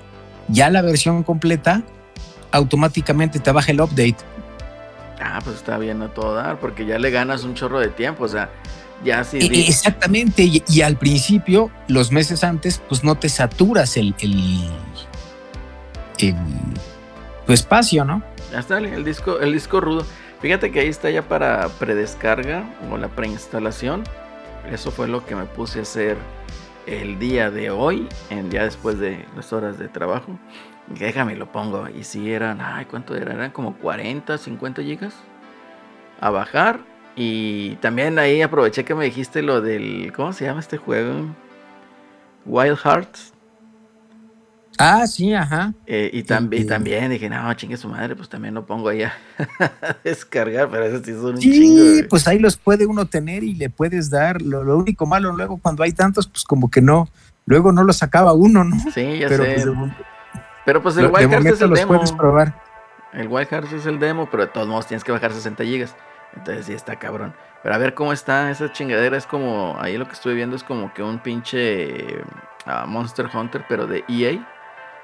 ya 0.47 0.69
la 0.69 0.81
versión 0.81 1.23
completa, 1.23 1.83
automáticamente 2.51 3.39
te 3.39 3.51
baja 3.51 3.71
el 3.71 3.81
update. 3.81 4.17
Ah, 5.21 5.39
pues 5.43 5.57
está 5.57 5.77
bien 5.77 6.01
a 6.01 6.09
todo 6.09 6.35
dar, 6.35 6.59
porque 6.59 6.85
ya 6.85 6.99
le 6.99 7.11
ganas 7.11 7.43
un 7.43 7.53
chorro 7.53 7.79
de 7.79 7.89
tiempo, 7.89 8.25
o 8.25 8.27
sea, 8.27 8.49
ya 9.03 9.23
si... 9.23 9.37
E- 9.39 9.67
Exactamente, 9.67 10.43
y, 10.43 10.63
y 10.67 10.81
al 10.81 10.97
principio, 10.97 11.69
los 11.87 12.11
meses 12.11 12.43
antes, 12.43 12.81
pues 12.89 13.03
no 13.03 13.15
te 13.15 13.29
saturas 13.29 13.97
el, 13.97 14.13
el, 14.19 14.69
el- 16.19 16.35
tu 17.45 17.53
espacio, 17.53 18.05
¿no? 18.05 18.23
Ya 18.51 18.59
está 18.59 18.77
el, 18.77 19.03
disco, 19.03 19.39
el 19.39 19.51
disco 19.53 19.81
rudo. 19.81 20.05
Fíjate 20.41 20.71
que 20.71 20.81
ahí 20.81 20.87
está 20.87 21.09
ya 21.09 21.23
para 21.23 21.67
predescarga 21.79 22.63
o 22.91 22.97
la 22.97 23.07
preinstalación. 23.09 24.03
Eso 24.71 24.91
fue 24.91 25.07
lo 25.07 25.25
que 25.25 25.35
me 25.35 25.45
puse 25.45 25.79
a 25.79 25.81
hacer 25.81 26.17
el 26.85 27.17
día 27.19 27.49
de 27.49 27.69
hoy, 27.71 28.07
en, 28.29 28.49
ya 28.51 28.63
después 28.63 28.99
de 28.99 29.25
las 29.35 29.51
horas 29.53 29.77
de 29.79 29.87
trabajo. 29.87 30.37
Déjame 30.87 31.35
lo 31.35 31.51
pongo. 31.51 31.87
Y 31.89 32.03
si 32.03 32.31
eran, 32.31 32.59
ay, 32.61 32.85
¿cuánto 32.85 33.15
eran? 33.15 33.35
Eran 33.37 33.51
como 33.51 33.75
40, 33.77 34.37
50 34.37 34.81
gigas 34.83 35.13
a 36.21 36.29
bajar. 36.29 36.81
Y 37.15 37.75
también 37.75 38.17
ahí 38.19 38.41
aproveché 38.41 38.83
que 38.83 38.95
me 38.95 39.05
dijiste 39.05 39.41
lo 39.43 39.61
del, 39.61 40.11
¿cómo 40.15 40.33
se 40.33 40.45
llama 40.45 40.59
este 40.61 40.77
juego? 40.77 41.27
Wild 42.45 42.77
Hearts. 42.77 43.31
Ah, 44.79 45.05
sí, 45.05 45.31
ajá. 45.35 45.71
Eh, 45.85 46.09
y, 46.11 46.17
y 46.17 46.21
Eh, 46.21 46.65
también 46.65 47.11
dije, 47.11 47.29
no, 47.29 47.53
chingue 47.53 47.77
su 47.77 47.87
madre, 47.87 48.15
pues 48.15 48.27
también 48.27 48.55
lo 48.55 48.65
pongo 48.65 48.89
ahí 48.89 49.03
a 49.03 49.13
descargar, 50.03 50.67
pero 50.71 50.85
eso 50.85 51.03
sí 51.03 51.11
son 51.13 51.35
un 51.35 51.37
Sí, 51.41 51.51
chingo. 51.51 51.83
güey. 51.83 52.07
pues 52.07 52.27
ahí 52.27 52.39
los 52.39 52.57
puede 52.57 52.87
uno 52.87 53.05
tener 53.05 53.43
y 53.43 53.53
le 53.53 53.69
puedes 53.69 54.09
dar. 54.09 54.41
Lo, 54.41 54.63
lo 54.63 54.77
único 54.77 55.05
malo 55.05 55.31
luego 55.31 55.57
cuando 55.57 55.83
hay 55.83 55.91
tantos, 55.91 56.27
pues 56.27 56.43
como 56.43 56.71
que 56.71 56.81
no, 56.81 57.07
luego 57.45 57.71
no 57.71 57.83
los 57.83 58.01
acaba 58.01 58.33
uno, 58.33 58.63
¿no? 58.63 58.75
Sí, 58.93 59.19
ya 59.19 59.27
Pero 59.27 59.43
sé. 59.43 59.53
pues, 59.53 59.65
de, 59.65 59.91
pero 60.65 60.81
pues 60.81 60.97
el 60.97 61.05
Wild 61.07 61.29
Hearts 61.29 61.45
es 61.45 61.61
el 61.61 61.69
los 61.69 61.79
demo. 61.79 62.17
probar. 62.17 62.59
El 63.13 63.27
Wild 63.27 63.47
Hearts 63.49 63.73
es 63.73 63.85
el 63.85 63.99
demo, 63.99 64.27
pero 64.31 64.45
de 64.47 64.51
todos 64.51 64.67
modos 64.67 64.87
tienes 64.87 65.03
que 65.03 65.11
bajar 65.11 65.31
60 65.31 65.63
gigas. 65.65 65.95
Entonces 66.35 66.65
sí 66.65 66.73
está 66.73 66.95
cabrón. 66.97 67.33
Pero 67.61 67.75
a 67.75 67.77
ver 67.77 67.93
cómo 67.93 68.11
está 68.13 68.49
esa 68.51 68.71
chingadera. 68.71 69.15
Es 69.17 69.25
como, 69.25 69.77
ahí 69.79 69.97
lo 69.97 70.05
que 70.07 70.13
estuve 70.13 70.33
viendo 70.33 70.55
es 70.55 70.63
como 70.63 70.93
que 70.93 71.01
un 71.03 71.19
pinche 71.19 72.21
ah, 72.65 72.85
Monster 72.87 73.29
Hunter, 73.33 73.65
pero 73.69 73.87
de 73.87 74.03
EA. 74.09 74.31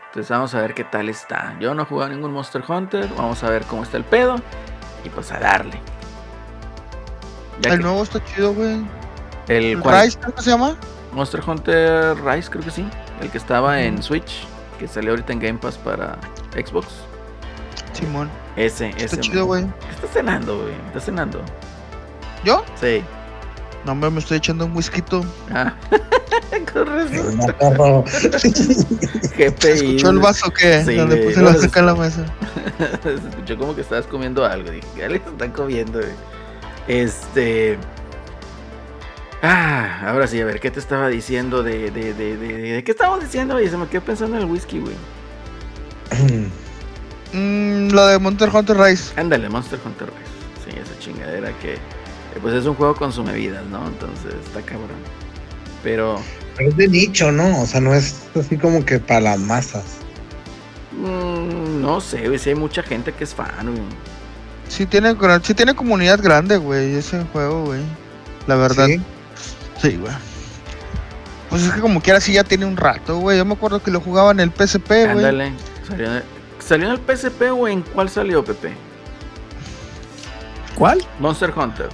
Entonces 0.08 0.30
vamos 0.30 0.56
a 0.56 0.62
ver 0.62 0.74
qué 0.74 0.84
tal 0.84 1.08
está. 1.08 1.56
Yo 1.60 1.74
no 1.76 1.84
he 1.84 1.86
jugado 1.86 2.12
ningún 2.12 2.32
Monster 2.34 2.64
Hunter. 2.68 3.08
Vamos 3.16 3.44
a 3.44 3.50
ver 3.50 3.64
cómo 3.64 3.84
está 3.84 3.98
el 3.98 4.04
pedo. 4.04 4.36
Y 5.06 5.10
pues 5.10 5.32
a 5.32 5.40
darle. 5.40 5.80
Ya 7.62 7.72
El 7.72 7.78
que- 7.78 7.84
nuevo 7.84 8.04
está 8.04 8.24
chido, 8.26 8.54
güey. 8.54 8.86
el 9.48 9.64
El 9.66 9.80
cual- 9.82 10.04
Rise, 10.06 10.20
creo 10.20 10.34
que 10.36 10.42
se 10.42 10.50
llama. 10.50 10.76
Monster 11.14 11.42
Hunter 11.48 12.18
Rise, 12.24 12.50
creo 12.50 12.64
que 12.64 12.72
sí. 12.72 12.88
El 13.22 13.30
que 13.32 13.38
estaba 13.38 13.82
en 13.82 14.02
Switch. 14.04 14.46
Que 14.78 14.88
salió 14.88 15.12
ahorita 15.12 15.34
en 15.34 15.40
Game 15.40 15.60
Pass 15.60 15.78
para 15.78 16.18
Xbox. 16.54 16.88
Simón. 18.00 18.30
Ese, 18.56 18.90
ese. 18.90 19.06
Está 19.06 19.20
chido, 19.20 19.46
güey. 19.46 19.64
¿Qué 19.66 19.96
estás 19.96 20.12
cenando, 20.12 20.62
güey? 20.62 20.74
¿Estás 20.88 21.06
cenando? 21.06 21.42
¿Yo? 22.44 22.64
Sí. 22.80 23.04
No, 23.86 23.94
hombre, 23.94 24.10
me 24.10 24.20
estoy 24.20 24.38
echando 24.38 24.66
un 24.66 24.76
whisky. 24.76 25.04
Ah. 25.54 25.74
Con 26.74 26.86
perro. 27.58 28.04
GPI. 29.38 29.68
¿Escuchó 29.70 30.10
el 30.10 30.20
vaso 30.20 30.52
que 30.52 30.84
Sí, 30.84 30.98
puse 31.26 31.42
vaso 31.42 31.66
acá 31.66 31.80
en 31.80 31.86
la 31.86 31.96
mesa. 31.96 32.26
Se 33.04 33.14
escuchó 33.14 33.58
como 33.58 33.76
que 33.76 33.82
estabas 33.82 34.06
comiendo 34.08 34.46
algo. 34.46 34.70
Dije, 34.72 34.88
ya 34.98 35.08
le 35.08 35.18
están 35.18 35.52
comiendo, 35.52 36.00
güey. 36.00 36.12
Este. 36.88 37.78
Ah, 39.42 40.02
ahora 40.10 40.28
sí, 40.28 40.42
a 40.42 40.46
ver, 40.46 40.60
¿qué 40.60 40.70
te 40.72 40.80
estaba 40.80 41.08
diciendo 41.08 41.64
de. 41.64 41.92
de, 41.92 42.14
de, 42.14 42.36
de, 42.38 42.58
de- 42.58 42.84
¿Qué 42.84 42.92
estábamos 42.92 43.22
diciendo? 43.22 43.60
Y 43.62 43.70
se 43.70 43.78
me 43.78 43.88
quedó 43.88 44.02
pensando 44.02 44.36
en 44.36 44.44
el 44.44 44.50
whisky, 44.50 44.80
güey. 44.80 44.96
Mm, 47.34 47.90
lo 47.92 48.08
de 48.08 48.20
Monster 48.20 48.50
Hunter 48.54 48.78
Rise. 48.78 49.14
Ándale, 49.20 49.50
Monster 49.50 49.80
Hunter 49.86 50.08
Rise. 50.08 50.72
Sí, 50.76 50.80
esa 50.80 51.00
chingadera 51.00 51.52
que. 51.60 51.74
eh, 51.74 51.80
Pues 52.42 52.54
es 52.56 52.66
un 52.66 52.76
juego 52.76 52.96
consume 52.96 53.34
vidas, 53.34 53.66
¿no? 53.68 53.86
Entonces 53.88 54.34
está 54.46 54.62
cabrón. 54.62 54.90
Pero. 55.84 56.20
Pero 56.58 56.70
es 56.70 56.78
de 56.78 56.88
nicho, 56.88 57.32
¿no? 57.32 57.62
O 57.62 57.66
sea, 57.66 57.80
no 57.82 57.94
es 57.94 58.16
así 58.38 58.58
como 58.58 58.84
que 58.86 59.00
para 59.00 59.22
las 59.22 59.40
masas. 59.40 59.84
mm, 60.92 61.82
no 61.82 62.02
sé, 62.02 62.28
güey. 62.28 62.40
Si 62.40 62.50
hay 62.50 62.56
mucha 62.56 62.84
gente 62.84 63.14
que 63.14 63.24
es 63.24 63.34
fan, 63.34 63.50
güey. 63.64 63.84
Sí 64.68 64.86
tiene, 64.86 65.16
sí 65.44 65.54
tiene 65.54 65.74
comunidad 65.76 66.22
grande, 66.22 66.58
güey, 66.58 66.94
ese 66.96 67.24
juego, 67.32 67.66
güey. 67.66 67.82
La 68.48 68.56
verdad. 68.56 68.86
Sí. 68.88 69.02
Sí, 69.82 69.96
güey. 69.98 70.14
Pues 71.50 71.64
es 71.64 71.72
que 71.72 71.80
como 71.80 72.02
quiera 72.02 72.22
sí 72.22 72.34
ya 72.34 72.44
tiene 72.44 72.66
un 72.66 72.78
rato, 72.78 73.18
güey. 73.18 73.38
Yo 73.38 73.46
me 73.46 73.54
acuerdo 73.54 73.82
que 73.82 73.90
lo 73.90 74.00
jugaba 74.02 74.32
en 74.32 74.40
el 74.40 74.52
PSP, 74.52 74.88
güey. 74.88 75.10
Ándale. 75.26 75.52
¿Salió, 75.88 76.10
¿Salió 76.70 76.86
en 76.86 76.92
el 76.94 77.00
PSP 77.00 77.50
o 77.52 77.68
en 77.68 77.82
cuál 77.82 78.10
salió, 78.10 78.46
Pepe? 78.46 78.74
¿Cuál? 80.76 81.00
Monster 81.20 81.52
Hunter. 81.58 81.90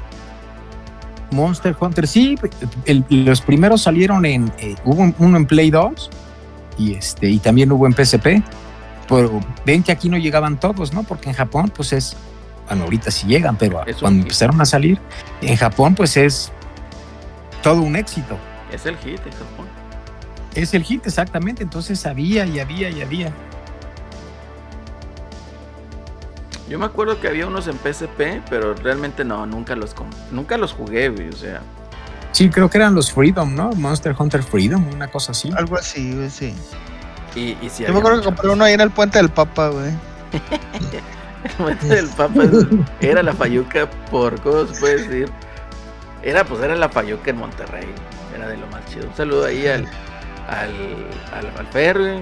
Monster 1.32 1.74
Hunter, 1.80 2.06
sí, 2.06 2.36
el- 2.84 3.06
los 3.10 3.40
primeros 3.40 3.82
salieron 3.84 4.26
en, 4.26 4.52
eh, 4.60 4.76
hubo 4.84 5.02
un- 5.02 5.16
uno 5.18 5.38
en 5.38 5.46
Play 5.46 5.72
2 5.72 6.10
y 6.78 6.94
este 6.96 7.30
y 7.30 7.40
también 7.40 7.72
hubo 7.72 7.88
en 7.88 7.94
PSP, 7.94 8.44
pero 9.08 9.40
ven 9.66 9.82
que 9.82 9.94
aquí 9.94 10.10
no 10.10 10.18
llegaban 10.18 10.60
todos, 10.60 10.92
¿no? 10.92 11.04
Porque 11.04 11.30
en 11.30 11.36
Japón 11.36 11.72
pues 11.74 11.94
es, 11.94 12.18
bueno, 12.68 12.84
ahorita 12.84 13.12
sí 13.12 13.28
llegan, 13.28 13.56
pero 13.56 13.82
Es 13.86 13.96
cuando 13.96 14.18
hit. 14.18 14.26
empezaron 14.26 14.60
a 14.60 14.66
salir, 14.66 15.00
en 15.42 15.56
Japón 15.56 15.96
pues 15.96 16.18
es 16.18 16.52
todo 17.64 17.82
un 17.82 17.96
éxito. 17.96 18.38
Es 18.74 18.86
el 18.86 18.98
hit 18.98 19.22
en 19.26 19.32
Japón. 19.32 19.68
Es 20.54 20.74
el 20.74 20.84
hit 20.84 21.08
exactamente, 21.08 21.64
entonces 21.64 22.06
había 22.06 22.46
y 22.46 22.60
había 22.60 22.90
y 22.90 23.02
había. 23.02 23.32
Yo 26.70 26.80
me 26.80 26.86
acuerdo 26.86 27.20
que 27.22 27.28
había 27.28 27.46
unos 27.48 27.68
en 27.68 27.78
PSP, 27.78 28.42
pero 28.50 28.74
realmente 28.74 29.24
no, 29.24 29.46
nunca 29.46 29.76
los 29.76 29.94
com- 29.94 30.10
nunca 30.32 30.58
los 30.58 30.74
jugué, 30.74 31.10
güey. 31.10 31.30
O 31.30 31.34
sea, 31.36 31.62
Sí, 32.32 32.50
creo 32.50 32.70
que 32.70 32.78
eran 32.80 32.94
los 32.96 33.12
Freedom, 33.14 33.54
¿no? 33.56 33.70
Monster 33.72 34.14
Hunter 34.18 34.44
Freedom, 34.44 34.86
una 34.94 35.08
cosa 35.08 35.32
así. 35.32 35.52
Algo 35.56 35.78
así, 35.78 36.14
güey, 36.14 36.30
sí. 36.30 36.54
y, 37.36 37.58
y 37.62 37.70
si 37.70 37.84
Yo 37.86 37.94
me 37.94 38.00
acuerdo 38.00 38.20
que 38.20 38.26
compré 38.26 38.50
uno 38.50 38.64
ahí 38.66 38.74
en 38.74 38.82
el 38.82 38.90
puente 38.92 39.18
del 39.20 39.30
Papa, 39.30 39.70
güey. 39.70 39.92
el 41.90 42.08
Papa 42.10 42.44
es- 42.44 42.66
era 43.00 43.24
la 43.24 43.34
Fayuca 43.34 43.90
por, 44.12 44.40
¿cómo 44.42 44.66
se 44.66 44.80
puede 44.80 44.98
decir? 45.04 45.30
Era, 46.24 46.44
pues 46.44 46.62
era 46.62 46.76
la 46.76 46.90
Fayuca 46.90 47.30
en 47.30 47.38
Monterrey. 47.38 47.88
Era 48.36 48.48
de 48.48 48.58
lo 48.58 48.68
más 48.68 48.84
chido. 48.88 49.08
Un 49.08 49.16
saludo 49.16 49.46
ahí 49.46 49.68
al, 49.68 49.86
al, 50.50 50.72
al, 51.34 51.58
al 51.58 51.68
Fer, 51.68 51.98
güey. 52.00 52.20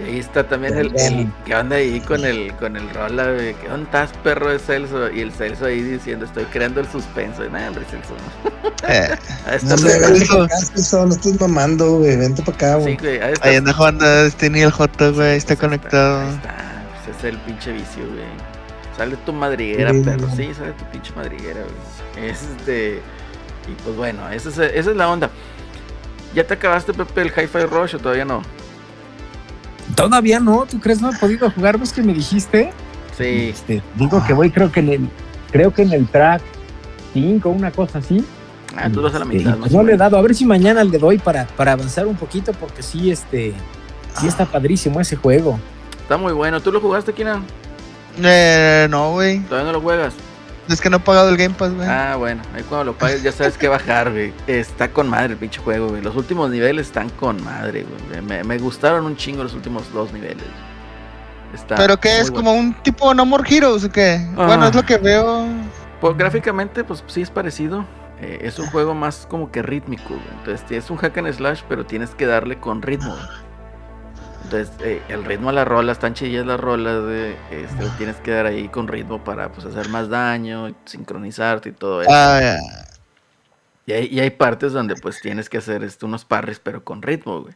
Y 0.00 0.04
ahí 0.04 0.18
está 0.18 0.48
también 0.48 0.76
el, 0.78 0.98
el 0.98 1.30
que 1.44 1.54
anda 1.54 1.76
ahí 1.76 2.00
con 2.00 2.24
el, 2.24 2.52
con 2.54 2.76
el 2.76 2.88
rola, 2.94 3.30
güey. 3.32 3.54
¿Qué 3.54 3.68
onda 3.68 4.04
estás, 4.04 4.18
perro 4.24 4.50
de 4.50 4.58
Celso? 4.58 5.10
Y 5.10 5.20
el 5.20 5.32
Celso 5.32 5.66
ahí 5.66 5.82
diciendo, 5.82 6.24
estoy 6.24 6.44
creando 6.44 6.80
el 6.80 6.88
suspenso. 6.88 7.44
Y 7.44 7.50
nada, 7.50 7.68
hombre, 7.68 7.84
Celso. 7.90 8.14
¿no? 8.14 8.88
Eh, 8.88 9.10
No, 9.62 9.74
acá, 10.44 10.56
Celso, 10.58 11.06
no 11.06 11.12
estés 11.14 11.38
mamando, 11.40 11.98
güey. 11.98 12.16
Vente 12.16 12.42
para 12.42 12.56
acá, 12.56 12.76
Sí, 12.78 12.82
güey. 12.82 12.96
güey, 12.96 13.20
a 13.20 13.30
esta- 13.30 13.48
ahí 13.48 13.56
anda 13.56 13.72
jugando 13.74 14.06
Destiny 14.06 14.62
el 14.62 14.70
J, 14.72 15.10
güey. 15.10 15.36
Está 15.36 15.48
Pues 15.54 15.60
conectado. 15.60 16.20
Ahí 16.22 16.28
está, 16.36 16.54
pues 17.04 17.16
es 17.18 17.24
el 17.24 17.36
pinche 17.38 17.72
vicio, 17.72 18.06
güey. 18.06 18.52
Sale 18.96 19.16
tu 19.26 19.32
madriguera, 19.32 19.90
Sí, 19.90 20.00
perro. 20.00 20.28
Sí, 20.34 20.52
sale 20.54 20.72
tu 20.72 20.84
pinche 20.90 21.12
madriguera, 21.14 21.60
güey. 22.16 22.30
Este. 22.30 23.00
Y 23.68 23.72
pues 23.84 23.94
bueno, 23.96 24.28
esa 24.30 24.48
es, 24.48 24.58
esa 24.58 24.90
es 24.90 24.96
la 24.96 25.08
onda. 25.08 25.30
¿Ya 26.34 26.46
te 26.46 26.54
acabaste, 26.54 26.92
Pepe, 26.94 27.20
el 27.20 27.28
Hi-Fi 27.28 27.66
Rush 27.66 27.94
o 27.96 27.98
todavía 27.98 28.24
no? 28.24 28.42
Todavía 29.94 30.40
no, 30.40 30.66
¿tú 30.70 30.80
crees 30.80 31.00
no 31.00 31.10
he 31.12 31.16
podido 31.16 31.50
jugar? 31.50 31.78
¿Ves 31.78 31.92
que 31.92 32.02
me 32.02 32.14
dijiste? 32.14 32.72
Sí. 33.16 33.50
Este, 33.50 33.82
digo 33.96 34.22
que 34.26 34.32
voy, 34.32 34.50
creo 34.50 34.72
que 34.72 34.80
en 34.80 34.88
el, 34.88 35.08
creo 35.50 35.72
que 35.72 35.82
en 35.82 35.92
el 35.92 36.06
track 36.08 36.42
5, 37.12 37.48
una 37.48 37.70
cosa 37.70 37.98
así. 37.98 38.24
Ah, 38.74 38.88
tú 38.90 39.02
vas 39.02 39.14
a 39.14 39.18
la 39.18 39.24
Este, 39.26 39.36
mitad. 39.38 39.58
o 39.62 39.68
no 39.68 39.82
le 39.82 39.94
he 39.94 39.96
dado, 39.98 40.16
a 40.16 40.22
ver 40.22 40.34
si 40.34 40.46
mañana 40.46 40.82
le 40.82 40.96
doy 40.98 41.18
para, 41.18 41.46
para 41.46 41.72
avanzar 41.72 42.06
un 42.06 42.16
poquito, 42.16 42.52
porque 42.54 42.82
sí, 42.82 43.10
este, 43.10 43.52
sí 44.18 44.26
está 44.26 44.46
padrísimo 44.46 44.98
ese 45.00 45.16
juego. 45.16 45.58
Está 46.00 46.16
muy 46.16 46.32
bueno. 46.32 46.60
¿Tú 46.60 46.72
lo 46.72 46.80
jugaste, 46.80 47.12
Kina? 47.12 47.42
Eh, 48.22 48.86
no, 48.90 49.12
güey. 49.12 49.40
¿Todavía 49.40 49.72
no 49.72 49.78
lo 49.78 49.82
juegas? 49.82 50.14
Es 50.68 50.80
que 50.80 50.88
no 50.90 50.98
he 50.98 51.00
pagado 51.00 51.28
el 51.28 51.36
Game 51.36 51.54
Pass, 51.54 51.72
güey. 51.74 51.88
Ah, 51.88 52.14
bueno. 52.16 52.42
Ahí 52.54 52.62
cuando 52.62 52.84
lo 52.84 52.92
pagues 52.98 53.22
ya 53.22 53.32
sabes 53.32 53.58
qué 53.58 53.68
bajar, 53.68 54.10
güey. 54.12 54.32
Está 54.46 54.88
con 54.88 55.08
madre 55.08 55.32
el 55.32 55.36
pinche 55.38 55.60
juego, 55.60 55.88
güey. 55.88 56.02
Los 56.02 56.14
últimos 56.16 56.50
niveles 56.50 56.86
están 56.86 57.08
con 57.10 57.42
madre, 57.44 57.84
güey. 57.84 58.22
Me, 58.22 58.44
me 58.44 58.58
gustaron 58.58 59.04
un 59.04 59.16
chingo 59.16 59.42
los 59.42 59.54
últimos 59.54 59.92
dos 59.92 60.12
niveles. 60.12 60.44
Está 61.52 61.74
¿Pero 61.74 61.98
qué 61.98 62.20
es? 62.20 62.30
bueno. 62.30 62.50
¿Como 62.50 62.58
un 62.60 62.74
tipo 62.82 63.12
No 63.12 63.26
More 63.26 63.44
Heroes 63.48 63.84
o 63.84 63.90
qué? 63.90 64.26
Ah. 64.36 64.46
Bueno, 64.46 64.66
es 64.68 64.74
lo 64.74 64.82
que 64.84 64.96
veo. 64.98 65.46
Pues 66.00 66.16
gráficamente, 66.16 66.84
pues 66.84 67.04
sí 67.08 67.22
es 67.22 67.30
parecido. 67.30 67.84
Eh, 68.20 68.38
es 68.42 68.58
un 68.58 68.66
juego 68.68 68.94
más 68.94 69.26
como 69.28 69.50
que 69.50 69.62
rítmico, 69.62 70.10
güey. 70.10 70.20
Entonces 70.38 70.64
es 70.70 70.90
un 70.90 70.96
hack 70.96 71.18
and 71.18 71.32
slash, 71.32 71.62
pero 71.68 71.84
tienes 71.84 72.10
que 72.14 72.24
darle 72.26 72.58
con 72.58 72.80
ritmo. 72.82 73.10
güey. 73.10 73.26
Entonces 74.52 74.86
eh, 74.86 75.00
el 75.08 75.24
ritmo 75.24 75.48
a 75.48 75.52
las 75.52 75.66
rolas, 75.66 75.96
están 75.96 76.12
chillas 76.12 76.44
las 76.44 76.60
rolas, 76.60 77.00
güey. 77.02 77.34
Este, 77.50 77.88
tienes 77.96 78.16
que 78.16 78.32
dar 78.32 78.44
ahí 78.44 78.68
con 78.68 78.86
ritmo 78.86 79.24
para 79.24 79.50
pues, 79.50 79.66
hacer 79.66 79.88
más 79.88 80.10
daño, 80.10 80.74
sincronizarte 80.84 81.70
y 81.70 81.72
todo 81.72 82.02
eso. 82.02 82.10
Ah, 82.12 82.38
ya. 82.42 82.58
Y 83.86 83.92
hay, 83.92 84.06
y 84.12 84.20
hay 84.20 84.28
partes 84.30 84.72
donde 84.72 84.94
pues 84.96 85.20
tienes 85.22 85.48
que 85.48 85.56
hacer 85.58 85.82
este, 85.82 86.04
unos 86.04 86.26
parries, 86.26 86.60
pero 86.60 86.84
con 86.84 87.00
ritmo, 87.00 87.40
güey. 87.40 87.54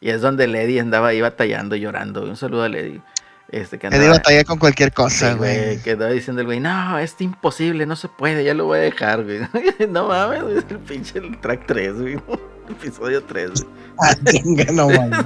Y 0.00 0.10
es 0.10 0.20
donde 0.20 0.46
Lady 0.46 0.78
andaba 0.78 1.08
ahí 1.08 1.20
batallando 1.20 1.74
llorando. 1.74 2.20
güey. 2.20 2.30
Un 2.30 2.36
saludo 2.36 2.62
a 2.62 2.68
Lady. 2.68 3.02
Este, 3.50 3.78
que 3.78 3.88
andaba, 3.88 4.08
batalla 4.10 4.44
con 4.44 4.58
cualquier 4.58 4.90
Sí, 4.90 4.94
cosa, 4.94 5.34
güey, 5.34 5.56
güey. 5.56 5.82
que 5.82 5.92
andaba 5.92 6.12
diciendo 6.12 6.40
el 6.42 6.46
güey, 6.46 6.60
no, 6.60 6.98
es 6.98 7.20
imposible, 7.20 7.84
no 7.86 7.96
se 7.96 8.06
puede, 8.08 8.44
ya 8.44 8.54
lo 8.54 8.66
voy 8.66 8.78
a 8.78 8.82
dejar, 8.82 9.24
güey. 9.24 9.40
no 9.90 10.06
mames, 10.06 10.42
güey, 10.42 10.58
es 10.58 10.64
el 10.70 10.78
pinche 10.78 11.18
el 11.18 11.36
track 11.40 11.64
3, 11.66 12.00
güey. 12.00 12.20
Episodio 12.68 13.24
3, 13.24 13.50
güey. 13.50 13.64
Ah, 14.00 14.14
chinga, 14.24 14.66
no 14.72 14.88
mames. 14.90 15.18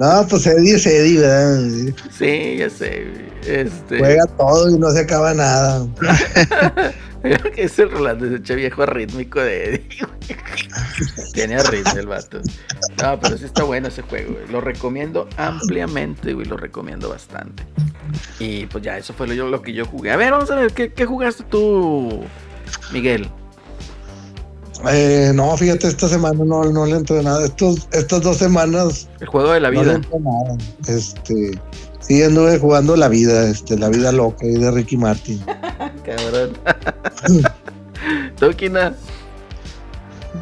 No, 0.00 0.26
pues 0.28 0.46
Eddie 0.46 0.74
es 0.76 0.86
Eddie, 0.86 1.20
¿verdad? 1.20 1.94
Sí, 2.10 2.56
ya 2.58 2.70
sé. 2.70 3.06
Este. 3.46 3.98
Juega 3.98 4.26
todo 4.26 4.70
y 4.70 4.78
no 4.78 4.90
se 4.90 5.00
acaba 5.00 5.32
nada. 5.34 5.86
Creo 7.22 7.42
que 7.54 7.62
es 7.64 7.78
el 7.78 7.90
Rolando, 7.90 8.26
ese 8.26 8.54
viejo 8.54 8.84
rítmico 8.86 9.40
de 9.40 9.64
Eddie. 9.74 9.88
Tiene 11.32 11.62
ritmo 11.62 11.92
el 11.98 12.06
vato. 12.06 12.40
No, 13.02 13.18
pero 13.20 13.38
sí 13.38 13.44
está 13.44 13.62
bueno 13.64 13.88
ese 13.88 14.02
juego, 14.02 14.34
güey. 14.34 14.48
Lo 14.48 14.60
recomiendo 14.60 15.28
ampliamente, 15.36 16.32
güey. 16.34 16.46
Lo 16.46 16.56
recomiendo 16.56 17.08
bastante. 17.08 17.64
Y 18.38 18.66
pues 18.66 18.82
ya, 18.84 18.98
eso 18.98 19.12
fue 19.14 19.26
lo, 19.28 19.34
yo- 19.34 19.48
lo 19.48 19.62
que 19.62 19.72
yo 19.72 19.84
jugué. 19.86 20.10
A 20.10 20.16
ver, 20.16 20.32
vamos 20.32 20.50
a 20.50 20.56
ver, 20.56 20.72
¿qué, 20.72 20.92
qué 20.92 21.06
jugaste 21.06 21.44
tú, 21.44 22.24
Miguel? 22.92 23.28
Eh, 24.90 25.32
no, 25.34 25.56
fíjate, 25.56 25.88
esta 25.88 26.08
semana 26.08 26.44
no, 26.44 26.64
no 26.64 26.86
le 26.86 26.96
entré 26.96 27.22
nada. 27.22 27.44
Estos, 27.44 27.88
estas 27.92 28.22
dos 28.22 28.36
semanas 28.36 29.08
El 29.20 29.26
juego 29.26 29.52
de 29.52 29.60
la 29.60 29.70
no 29.70 29.74
le 29.74 29.80
vida. 29.82 29.94
entré 29.96 30.20
nada. 30.20 30.56
Este, 30.86 31.60
sí, 32.00 32.22
anduve 32.22 32.58
jugando 32.58 32.94
la 32.96 33.08
vida, 33.08 33.48
este, 33.48 33.76
la 33.78 33.88
vida 33.88 34.12
loca 34.12 34.46
y 34.46 34.54
de 34.54 34.70
Ricky 34.70 34.96
Martin. 34.96 35.44
Cabrón. 36.04 36.56
¿Tú, 38.38 38.50
Kina? 38.54 38.94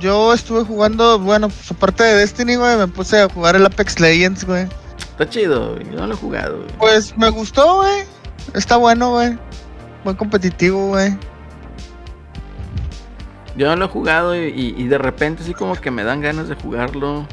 Yo 0.00 0.34
estuve 0.34 0.64
jugando, 0.64 1.18
bueno, 1.18 1.48
pues 1.48 1.70
aparte 1.70 2.02
de 2.04 2.16
Destiny, 2.16 2.56
güey, 2.56 2.76
me 2.76 2.86
puse 2.88 3.20
a 3.20 3.28
jugar 3.30 3.56
el 3.56 3.64
Apex 3.64 3.98
Legends, 3.98 4.44
güey. 4.44 4.66
Está 4.98 5.28
chido, 5.30 5.72
güey. 5.74 5.86
Yo 5.86 5.96
no 6.00 6.06
lo 6.08 6.14
he 6.14 6.16
jugado, 6.18 6.56
güey. 6.58 6.68
Pues 6.78 7.16
me 7.16 7.30
gustó, 7.30 7.76
güey. 7.76 8.04
Está 8.52 8.76
bueno, 8.76 9.12
güey. 9.12 9.38
Muy 10.04 10.14
competitivo, 10.14 10.88
güey. 10.88 11.16
Yo 13.56 13.66
no 13.68 13.76
lo 13.76 13.84
he 13.86 13.88
jugado 13.88 14.36
y, 14.36 14.48
y- 14.48 14.74
y 14.76 14.86
de 14.88 14.98
repente 14.98 15.42
sí 15.44 15.54
como 15.54 15.74
que 15.76 15.90
me 15.90 16.04
dan 16.04 16.20
ganas 16.20 16.48
de 16.48 16.54
jugarlo. 16.56 17.26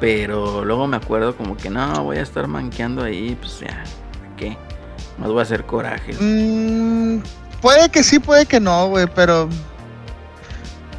Pero 0.00 0.64
luego 0.64 0.86
me 0.86 0.96
acuerdo 0.96 1.36
como 1.36 1.56
que 1.56 1.70
no, 1.70 2.02
voy 2.04 2.16
a 2.18 2.22
estar 2.22 2.46
manqueando 2.48 3.02
ahí, 3.04 3.36
pues 3.40 3.60
ya, 3.60 3.84
¿para 4.18 4.36
¿qué? 4.36 4.56
Más 5.18 5.28
voy 5.28 5.38
a 5.38 5.42
hacer 5.42 5.64
corajes. 5.64 6.16
Mm, 6.20 7.18
puede 7.62 7.88
que 7.90 8.02
sí, 8.02 8.18
puede 8.18 8.44
que 8.46 8.58
no, 8.60 8.88
güey, 8.88 9.06
pero. 9.14 9.48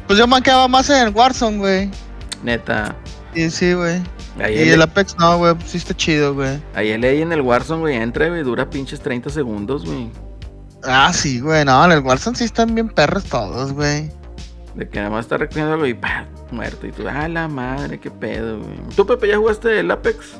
Pues 0.06 0.18
yo 0.18 0.26
manqueaba 0.26 0.66
más 0.68 0.88
en 0.90 1.08
el 1.08 1.14
Warzone, 1.14 1.58
güey. 1.58 1.90
Neta. 2.42 2.94
Y 3.34 3.50
sí, 3.50 3.74
güey. 3.74 4.00
Ahí 4.42 4.54
Y 4.54 4.62
el, 4.68 4.74
el 4.74 4.82
Apex 4.82 5.16
no, 5.18 5.38
güey, 5.38 5.54
pues 5.54 5.70
sí 5.70 5.78
está 5.78 5.94
chido, 5.94 6.34
güey. 6.34 6.58
ahí 6.74 6.90
el 6.90 7.02
ahí 7.04 7.22
en 7.22 7.32
el 7.32 7.40
Warzone, 7.42 7.80
güey, 7.80 7.96
entra, 7.96 8.28
güey, 8.28 8.42
dura 8.42 8.68
pinches 8.68 9.00
30 9.00 9.30
segundos, 9.30 9.84
güey. 9.84 10.10
Ah, 10.84 11.12
sí, 11.12 11.40
güey, 11.40 11.64
no, 11.64 11.84
en 11.84 11.92
el 11.92 12.00
Warzone 12.00 12.36
sí 12.36 12.44
están 12.44 12.74
bien 12.74 12.88
perros 12.88 13.24
todos, 13.24 13.72
güey. 13.72 14.10
De 14.76 14.86
que 14.88 14.98
nada 14.98 15.10
más 15.10 15.24
está 15.24 15.38
recogiendo 15.38 15.72
algo 15.72 15.86
y 15.86 15.94
pa, 15.94 16.26
muerto. 16.50 16.86
Y 16.86 16.92
tú, 16.92 17.08
ah, 17.08 17.28
la 17.28 17.48
madre, 17.48 17.98
qué 17.98 18.10
pedo, 18.10 18.58
güey. 18.58 18.76
¿Tú, 18.94 19.06
Pepe, 19.06 19.28
ya 19.28 19.38
jugaste 19.38 19.80
el 19.80 19.90
Apex? 19.90 20.38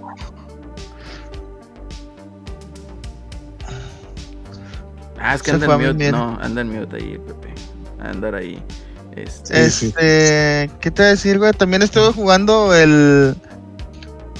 Ah, 5.18 5.34
es 5.34 5.42
que 5.42 5.50
anda 5.50 5.74
en 5.74 5.88
mute. 5.88 6.12
No, 6.12 6.38
anda 6.40 6.60
en 6.60 6.68
mute 6.68 6.96
ahí, 6.96 7.18
Pepe. 7.26 7.54
Andar 7.98 8.34
ahí. 8.34 8.62
Este. 9.16 9.64
Este, 9.64 10.70
¿qué 10.80 10.90
te 10.90 11.02
voy 11.02 11.06
a 11.06 11.10
decir, 11.10 11.38
güey? 11.38 11.52
También 11.52 11.80
estuve 11.80 12.12
jugando 12.12 12.74
el 12.74 13.34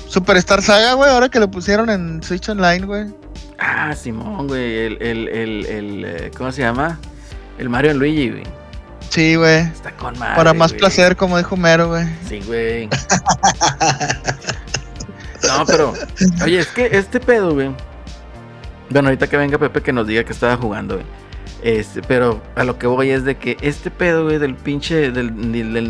Superstar 0.06 0.60
Saga, 0.60 0.92
güey, 0.92 1.10
ahora 1.10 1.30
que 1.30 1.40
lo 1.40 1.50
pusieron 1.50 1.88
en 1.88 2.22
Switch 2.22 2.48
Online, 2.50 2.84
güey. 2.84 3.06
Ah, 3.58 3.94
Simón, 3.94 4.48
güey. 4.48 4.78
El, 4.78 5.02
el, 5.02 5.28
el, 5.28 5.66
el, 5.66 6.04
eh, 6.04 6.30
¿cómo 6.36 6.52
se 6.52 6.60
llama? 6.60 6.98
El 7.58 7.70
Mario 7.70 7.94
Luigi, 7.94 8.30
güey. 8.30 8.44
Sí, 9.08 9.36
güey. 9.36 9.60
Está 9.60 9.92
con 9.92 10.18
madre. 10.18 10.36
Para 10.36 10.54
más 10.54 10.72
placer, 10.72 11.16
como 11.16 11.38
dijo 11.38 11.56
Mero, 11.56 11.88
güey. 11.88 12.04
Sí, 12.28 12.40
güey. 12.46 12.88
No, 15.46 15.64
pero, 15.66 15.92
oye, 16.44 16.58
es 16.58 16.68
que 16.68 16.86
este 16.92 17.20
pedo, 17.20 17.54
güey. 17.54 17.70
Bueno, 18.90 19.08
ahorita 19.08 19.26
que 19.26 19.36
venga 19.36 19.58
Pepe 19.58 19.82
que 19.82 19.92
nos 19.92 20.06
diga 20.06 20.24
que 20.24 20.32
estaba 20.32 20.56
jugando, 20.56 20.94
güey. 20.96 21.06
Este, 21.62 22.02
pero 22.02 22.40
a 22.54 22.64
lo 22.64 22.78
que 22.78 22.86
voy 22.86 23.10
es 23.10 23.24
de 23.24 23.36
que 23.36 23.56
este 23.60 23.90
pedo, 23.90 24.24
güey, 24.24 24.38
del 24.38 24.54
pinche, 24.54 25.10
del, 25.10 25.34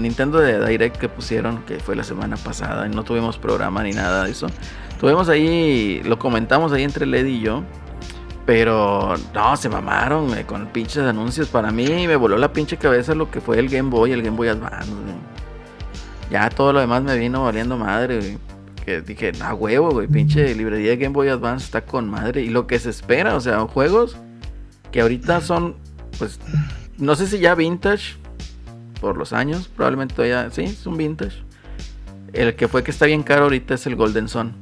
Nintendo 0.02 0.38
de 0.38 0.64
Direct 0.66 0.96
que 0.96 1.08
pusieron, 1.08 1.62
que 1.64 1.80
fue 1.80 1.96
la 1.96 2.04
semana 2.04 2.36
pasada, 2.36 2.86
y 2.86 2.90
no 2.90 3.02
tuvimos 3.04 3.36
programa 3.36 3.82
ni 3.82 3.92
nada 3.92 4.24
de 4.24 4.30
eso. 4.30 4.46
Tuvimos 5.00 5.28
ahí, 5.28 6.00
lo 6.04 6.18
comentamos 6.18 6.72
ahí 6.72 6.82
entre 6.82 7.04
Lady 7.04 7.36
y 7.36 7.40
yo. 7.40 7.62
Pero 8.46 9.16
no, 9.34 9.56
se 9.56 9.68
mamaron 9.68 10.28
güey, 10.28 10.44
con 10.44 10.68
pinches 10.68 11.02
anuncios. 11.02 11.48
Para 11.48 11.72
mí 11.72 12.06
me 12.06 12.14
voló 12.14 12.38
la 12.38 12.52
pinche 12.52 12.76
cabeza 12.76 13.14
lo 13.14 13.28
que 13.28 13.40
fue 13.40 13.58
el 13.58 13.68
Game 13.68 13.90
Boy, 13.90 14.12
el 14.12 14.22
Game 14.22 14.36
Boy 14.36 14.48
Advance. 14.48 14.92
Ya 16.30 16.48
todo 16.48 16.72
lo 16.72 16.80
demás 16.80 17.02
me 17.02 17.18
vino 17.18 17.42
valiendo 17.42 17.76
madre, 17.76 18.18
güey. 18.18 18.38
Que 18.84 19.00
dije, 19.00 19.32
no, 19.32 19.52
huevo, 19.54 19.90
güey, 19.90 20.06
pinche 20.06 20.54
librería 20.54 20.90
de 20.90 20.96
Game 20.96 21.12
Boy 21.12 21.28
Advance 21.28 21.64
está 21.64 21.84
con 21.84 22.08
madre. 22.08 22.42
Y 22.42 22.48
lo 22.48 22.68
que 22.68 22.78
se 22.78 22.90
espera, 22.90 23.34
o 23.34 23.40
sea, 23.40 23.58
juegos 23.62 24.16
que 24.92 25.00
ahorita 25.00 25.40
son, 25.40 25.74
pues, 26.16 26.38
no 26.96 27.16
sé 27.16 27.26
si 27.26 27.40
ya 27.40 27.56
vintage 27.56 28.14
por 29.00 29.16
los 29.16 29.32
años, 29.32 29.68
probablemente 29.68 30.14
todavía, 30.14 30.48
sí, 30.50 30.62
es 30.62 30.86
un 30.86 30.96
vintage. 30.96 31.42
El 32.32 32.54
que 32.54 32.68
fue 32.68 32.84
que 32.84 32.92
está 32.92 33.06
bien 33.06 33.24
caro 33.24 33.44
ahorita 33.44 33.74
es 33.74 33.86
el 33.86 33.96
Golden 33.96 34.28
Sun. 34.28 34.54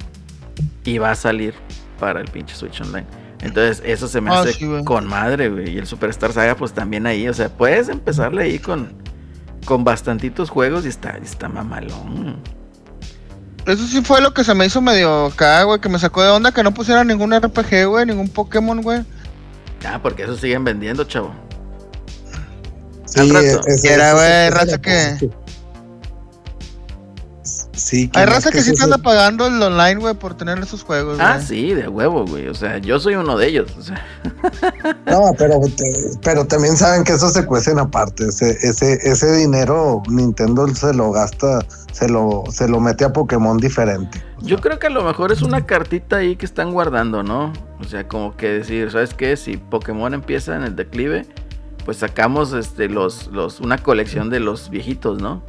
Y 0.84 0.96
va 0.96 1.10
a 1.10 1.14
salir 1.14 1.54
para 2.00 2.20
el 2.20 2.30
pinche 2.30 2.54
Switch 2.54 2.80
Online. 2.80 3.23
Entonces, 3.44 3.82
eso 3.84 4.08
se 4.08 4.20
me 4.20 4.30
Ah, 4.30 4.40
hace 4.40 4.54
sí, 4.54 4.66
con 4.84 5.06
madre, 5.06 5.48
güey. 5.50 5.70
Y 5.74 5.78
el 5.78 5.86
Superstar 5.86 6.32
Saga, 6.32 6.56
pues 6.56 6.72
también 6.72 7.06
ahí. 7.06 7.28
O 7.28 7.34
sea, 7.34 7.48
puedes 7.50 7.88
empezarle 7.88 8.44
ahí 8.44 8.58
con, 8.58 8.92
con 9.66 9.84
bastantitos 9.84 10.50
juegos 10.50 10.84
y 10.86 10.88
está, 10.88 11.10
está 11.22 11.48
mamalón. 11.48 12.38
Eso 13.66 13.86
sí 13.86 14.02
fue 14.02 14.20
lo 14.20 14.34
que 14.34 14.44
se 14.44 14.54
me 14.54 14.66
hizo 14.66 14.80
medio 14.80 15.26
acá, 15.26 15.62
güey, 15.62 15.80
que 15.80 15.88
me 15.88 15.98
sacó 15.98 16.22
de 16.22 16.30
onda 16.30 16.52
que 16.52 16.62
no 16.62 16.74
pusieran 16.74 17.06
ningún 17.06 17.34
RPG, 17.34 17.86
güey, 17.86 18.04
ningún 18.06 18.28
Pokémon, 18.28 18.80
güey. 18.82 19.02
Ah, 19.86 20.00
porque 20.02 20.24
eso 20.24 20.36
siguen 20.36 20.64
vendiendo, 20.64 21.04
chavo. 21.04 21.34
Sí, 23.06 23.20
Al 23.20 23.30
rato. 23.30 23.60
Era, 23.84 24.12
güey, 24.14 24.50
raza 24.50 24.80
que- 24.80 25.16
cosa 25.20 25.34
Sí, 27.84 28.10
Hay 28.14 28.24
raza 28.24 28.50
que 28.50 28.62
sí 28.62 28.72
te 28.74 28.82
anda 28.82 28.96
pagando 28.96 29.46
el 29.46 29.62
online, 29.62 29.96
güey, 29.96 30.14
por 30.14 30.34
tener 30.34 30.58
esos 30.58 30.82
juegos. 30.82 31.18
Ah, 31.20 31.38
sí, 31.38 31.74
de 31.74 31.86
huevo, 31.86 32.24
güey. 32.24 32.48
O 32.48 32.54
sea, 32.54 32.78
yo 32.78 32.98
soy 32.98 33.14
uno 33.16 33.36
de 33.36 33.46
ellos. 33.48 33.70
O 33.78 33.82
sea, 33.82 34.02
No, 35.06 35.32
pero, 35.36 35.60
te- 35.76 36.18
pero 36.22 36.46
también 36.46 36.78
saben 36.78 37.04
que 37.04 37.12
eso 37.12 37.28
se 37.28 37.44
cuecen 37.44 37.78
aparte. 37.78 38.24
Ese, 38.28 38.52
ese, 38.62 38.94
ese 39.02 39.36
dinero 39.36 40.02
Nintendo 40.08 40.66
se 40.68 40.94
lo 40.94 41.12
gasta, 41.12 41.58
se 41.92 42.08
lo, 42.08 42.44
se 42.50 42.68
lo 42.68 42.80
mete 42.80 43.04
a 43.04 43.12
Pokémon 43.12 43.58
diferente. 43.58 44.24
yo 44.40 44.58
creo 44.62 44.78
que 44.78 44.86
a 44.86 44.90
lo 44.90 45.04
mejor 45.04 45.30
es 45.30 45.42
una 45.42 45.66
cartita 45.66 46.16
ahí 46.16 46.36
que 46.36 46.46
están 46.46 46.72
guardando, 46.72 47.22
¿no? 47.22 47.52
O 47.80 47.84
sea, 47.84 48.08
como 48.08 48.34
que 48.34 48.48
decir, 48.48 48.90
¿sabes 48.92 49.12
qué? 49.12 49.36
Si 49.36 49.58
Pokémon 49.58 50.14
empieza 50.14 50.56
en 50.56 50.62
el 50.62 50.74
declive, 50.74 51.26
pues 51.84 51.98
sacamos 51.98 52.54
este 52.54 52.88
los, 52.88 53.26
los, 53.26 53.60
una 53.60 53.76
colección 53.76 54.30
de 54.30 54.40
los 54.40 54.70
viejitos, 54.70 55.20
¿no? 55.20 55.42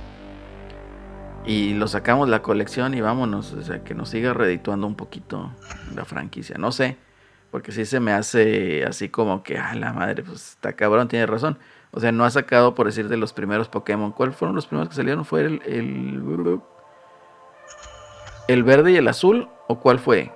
Y 1.46 1.74
lo 1.76 1.88
sacamos 1.88 2.28
la 2.28 2.42
colección 2.42 2.94
y 2.94 3.02
vámonos. 3.02 3.54
O 3.54 3.62
sea, 3.62 3.84
que 3.84 3.94
nos 3.94 4.10
siga 4.10 4.34
redituando 4.34 4.88
un 4.88 4.96
poquito 4.96 5.52
la 5.96 6.06
franquicia. 6.06 6.58
No 6.58 6.72
sé. 6.72 6.98
Porque 7.52 7.72
sí 7.72 7.86
se 7.86 8.00
me 8.00 8.12
hace 8.12 8.84
así 8.84 9.10
como 9.10 9.44
que, 9.44 9.58
ah, 9.58 9.76
la 9.76 9.94
madre, 9.94 10.24
pues 10.24 10.50
está 10.52 10.74
cabrón, 10.74 11.08
tiene 11.08 11.26
razón. 11.26 11.58
O 11.92 12.02
sea, 12.02 12.12
no 12.12 12.26
ha 12.26 12.30
sacado, 12.30 12.76
por 12.76 12.88
decir, 12.88 13.08
de 13.08 13.16
los 13.16 13.32
primeros 13.32 13.70
Pokémon. 13.70 14.12
¿Cuáles 14.12 14.36
fueron 14.36 14.56
los 14.56 14.66
primeros 14.66 14.90
que 14.90 14.96
salieron? 14.96 15.24
¿Fue 15.24 15.42
el, 15.42 15.62
el, 15.66 16.60
el 18.50 18.64
verde 18.64 18.92
y 18.92 18.98
el 18.98 19.08
azul? 19.08 19.48
¿O 19.68 19.80
cuál 19.80 20.00
fue? 20.00 20.34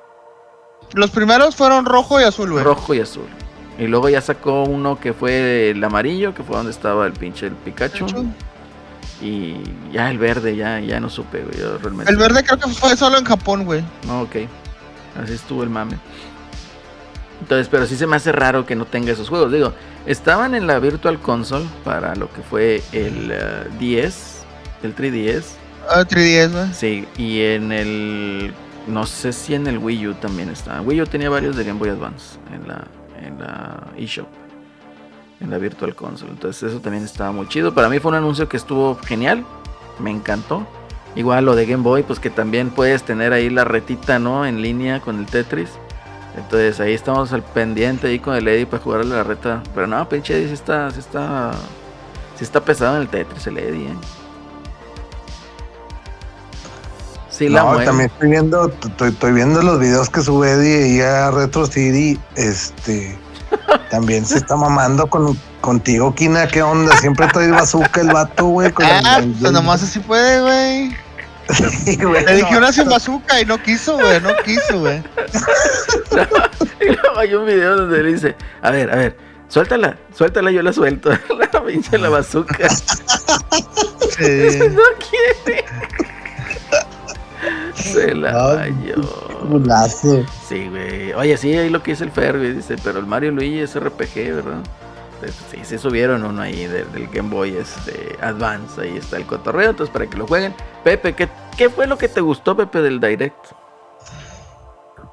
Los 0.94 1.12
primeros 1.12 1.56
fueron 1.56 1.86
rojo 1.86 2.22
y 2.22 2.24
azul, 2.24 2.52
güey. 2.52 2.64
Rojo 2.64 2.94
y 2.94 3.02
azul. 3.02 3.28
Y 3.78 3.88
luego 3.88 4.10
ya 4.10 4.22
sacó 4.22 4.64
uno 4.64 5.00
que 5.00 5.14
fue 5.14 5.72
el 5.72 5.84
amarillo, 5.84 6.34
que 6.34 6.44
fue 6.44 6.56
donde 6.56 6.72
estaba 6.72 7.06
el 7.06 7.14
pinche 7.14 7.48
el 7.48 7.54
Pikachu. 7.54 8.06
Y 9.22 9.56
ya 9.92 10.10
el 10.10 10.18
verde, 10.18 10.56
ya, 10.56 10.80
ya 10.80 11.00
no 11.00 11.10
supe, 11.10 11.42
güey. 11.44 11.58
yo 11.58 11.78
realmente- 11.78 12.12
El 12.12 12.18
verde 12.18 12.44
creo 12.44 12.58
que 12.60 12.70
fue 12.70 12.96
solo 12.96 13.18
en 13.18 13.26
Japón, 13.26 13.66
güey. 13.66 13.84
No, 14.08 14.22
ok. 14.22 14.36
Así 15.22 15.34
estuvo 15.34 15.64
el 15.64 15.70
mame. 15.70 15.98
Entonces, 17.42 17.68
pero 17.70 17.86
sí 17.86 17.96
se 17.96 18.06
me 18.08 18.16
hace 18.16 18.32
raro 18.32 18.66
que 18.66 18.76
no 18.76 18.86
tenga 18.86 19.12
esos 19.12 19.30
juegos. 19.30 19.52
Digo, 19.52 19.74
Estaban 20.06 20.56
en 20.56 20.66
la 20.66 20.80
Virtual 20.80 21.20
Console 21.20 21.66
para 21.84 22.16
lo 22.16 22.32
que 22.34 22.42
fue 22.42 22.82
el 22.94 23.30
eh, 23.32 23.68
10, 23.78 24.44
el 24.82 24.96
3DS. 24.96 25.44
Ah, 25.88 26.04
3DS, 26.04 26.52
güey. 26.52 26.74
Sí, 26.74 27.08
y 27.18 27.42
en 27.42 27.72
el. 27.72 28.54
No 28.88 29.06
sé 29.06 29.34
si 29.34 29.54
en 29.54 29.68
el 29.68 29.78
Wii 29.78 30.08
U 30.08 30.14
también 30.16 30.50
estaba. 30.50 30.82
Wii 30.82 31.02
U 31.02 31.06
tenía 31.06 31.30
varios 31.30 31.56
de 31.58 31.64
Game 31.66 31.78
Boy 31.78 31.90
Advance 31.90 32.38
en 32.52 32.68
la, 32.68 32.88
en 33.24 33.40
la 33.40 33.84
eShop. 33.98 34.28
En 35.42 35.50
la 35.50 35.58
Virtual 35.58 35.96
Console. 35.96 36.32
Entonces, 36.32 36.64
eso 36.64 36.82
también 36.82 37.04
estaba 37.04 37.32
muy 37.32 37.48
chido. 37.48 37.74
Para 37.74 37.90
mí 37.90 38.00
fue 38.00 38.10
un 38.10 38.18
anuncio 38.18 38.50
que 38.50 38.58
estuvo 38.58 38.98
genial. 39.06 39.46
Me 40.00 40.12
encantó. 40.12 40.68
Igual 41.16 41.46
lo 41.46 41.56
de 41.56 41.66
Game 41.66 41.84
Boy, 41.84 42.04
pues 42.04 42.20
que 42.20 42.30
también 42.30 42.70
puedes 42.70 43.04
tener 43.04 43.34
ahí 43.34 43.50
la 43.50 43.64
retita, 43.64 44.20
¿no? 44.20 44.46
En 44.46 44.62
línea 44.62 45.00
con 45.00 45.20
el 45.20 45.26
Tetris. 45.26 45.70
Entonces 46.38 46.80
ahí 46.80 46.94
estamos 46.94 47.34
al 47.34 47.44
pendiente 47.44 48.08
ahí 48.08 48.20
con 48.20 48.36
el 48.36 48.48
Eddie 48.48 48.66
para 48.66 48.84
jugarle 48.84 49.16
la 49.16 49.24
reta. 49.24 49.64
Pero 49.74 49.88
no, 49.88 50.08
pinche 50.08 50.38
Eddie 50.38 50.48
sí 50.48 50.54
está, 50.54 50.92
sí 50.92 51.00
está, 51.00 51.52
sí 52.38 52.44
está 52.44 52.64
pesado 52.64 52.96
en 52.96 53.02
el 53.02 53.08
Tetris 53.08 53.48
el 53.48 53.58
Eddie, 53.58 53.88
¿eh? 53.88 53.96
Sí, 57.30 57.48
la 57.48 57.62
no, 57.62 57.68
mueve. 57.70 57.86
también 57.86 58.12
estoy 58.12 58.30
viendo, 58.30 58.68
estoy, 58.68 59.10
estoy 59.10 59.32
viendo 59.32 59.62
los 59.62 59.80
videos 59.80 60.10
que 60.10 60.22
sube 60.22 60.52
Eddie 60.52 60.96
y 60.96 61.02
a 61.02 61.32
Retro 61.32 61.66
City, 61.66 62.20
este, 62.36 63.18
también 63.90 64.26
se 64.26 64.38
está 64.38 64.56
mamando 64.56 65.08
con, 65.08 65.38
contigo, 65.62 66.14
Kina, 66.16 66.48
¿qué 66.48 66.62
onda? 66.62 66.96
Siempre 66.98 67.28
trae 67.28 67.50
bazooka 67.52 68.02
el 68.02 68.08
vato, 68.12 68.46
güey. 68.46 68.72
con 68.72 68.86
el- 68.86 69.06
Ah, 69.06 69.20
el- 69.20 69.32
pues 69.34 69.52
nomás 69.52 69.84
así 69.84 70.00
puede, 70.00 70.42
güey. 70.42 70.98
Sí, 71.86 71.98
güey, 71.98 72.24
Le 72.26 72.36
dije 72.36 72.52
no, 72.52 72.58
una 72.60 72.72
sin 72.72 72.88
bazooka 72.88 73.42
y 73.42 73.46
no 73.46 73.58
quiso, 73.62 73.98
güey. 73.98 74.22
No 74.22 74.30
quiso, 74.46 74.80
güey. 74.80 75.02
Y 76.82 76.86
luego 76.86 77.18
hay 77.20 77.34
un 77.34 77.46
video 77.46 77.76
donde 77.76 78.02
le 78.04 78.14
dice, 78.14 78.36
a 78.62 78.72
ver, 78.72 78.90
a 78.92 78.96
ver, 78.96 79.18
suéltala, 79.50 79.98
suéltala, 80.16 80.50
yo 80.52 80.62
la 80.62 80.72
suelto. 80.72 81.10
la 81.54 81.64
pinche 81.66 81.98
la 81.98 82.10
bazooka. 82.10 82.70
Sí. 82.70 84.60
no 84.70 84.82
quiere. 85.10 85.66
Se 87.94 88.16
la. 88.16 88.68
Sí, 90.48 90.68
güey. 90.70 91.14
Oye, 91.14 91.38
sí, 91.38 91.54
ahí 91.56 91.70
lo 91.70 91.82
que 91.82 91.92
dice 91.92 92.04
el 92.04 92.12
Fer, 92.12 92.38
güey. 92.38 92.54
Dice, 92.54 92.76
pero 92.84 93.00
el 93.00 93.06
Mario 93.06 93.32
Luigi 93.32 93.60
es 93.60 93.80
RPG, 93.80 94.36
¿verdad? 94.36 94.62
Pues, 95.20 95.36
Sí, 95.52 95.60
se 95.64 95.78
subieron 95.78 96.24
uno 96.24 96.42
ahí 96.42 96.66
del, 96.66 96.92
del 96.92 97.08
Game 97.08 97.30
Boy 97.30 97.56
este, 97.56 98.16
Advance. 98.22 98.82
Ahí 98.82 98.98
está 98.98 99.18
el 99.18 99.26
cotorreo, 99.26 99.72
entonces 99.72 99.92
para 99.92 100.08
que 100.08 100.18
lo 100.18 100.28
jueguen. 100.28 100.54
Pepe, 100.84 101.14
¿qué, 101.14 101.30
qué 101.58 101.70
fue 101.70 101.88
lo 101.88 101.98
que 101.98 102.08
te 102.08 102.22
gustó, 102.22 102.56
Pepe, 102.56 102.82
del 102.82 103.00
Direct? 103.00 103.36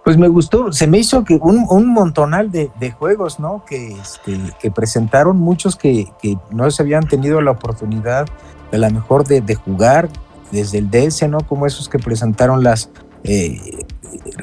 Pues 0.05 0.17
me 0.17 0.29
gustó, 0.29 0.73
se 0.73 0.87
me 0.87 0.99
hizo 0.99 1.25
que 1.25 1.35
un, 1.35 1.67
un 1.69 1.93
montonal 1.93 2.53
de, 2.53 2.71
de 2.79 2.93
juegos, 2.93 3.41
¿no? 3.41 3.65
Que, 3.65 3.89
este, 3.89 4.39
que 4.61 4.71
presentaron 4.71 5.37
muchos 5.37 5.75
que, 5.75 6.13
que 6.23 6.39
no 6.51 6.71
se 6.71 6.83
habían 6.83 7.09
tenido 7.09 7.41
la 7.41 7.51
oportunidad 7.51 8.29
a 8.73 8.77
lo 8.77 8.91
mejor 8.91 9.27
de, 9.27 9.41
de 9.41 9.57
jugar 9.57 10.09
desde 10.53 10.79
el 10.79 10.91
DS, 10.91 11.29
¿no? 11.29 11.39
Como 11.41 11.67
esos 11.67 11.89
que 11.89 11.99
presentaron 11.99 12.63
las 12.63 12.91
eh, 13.25 13.85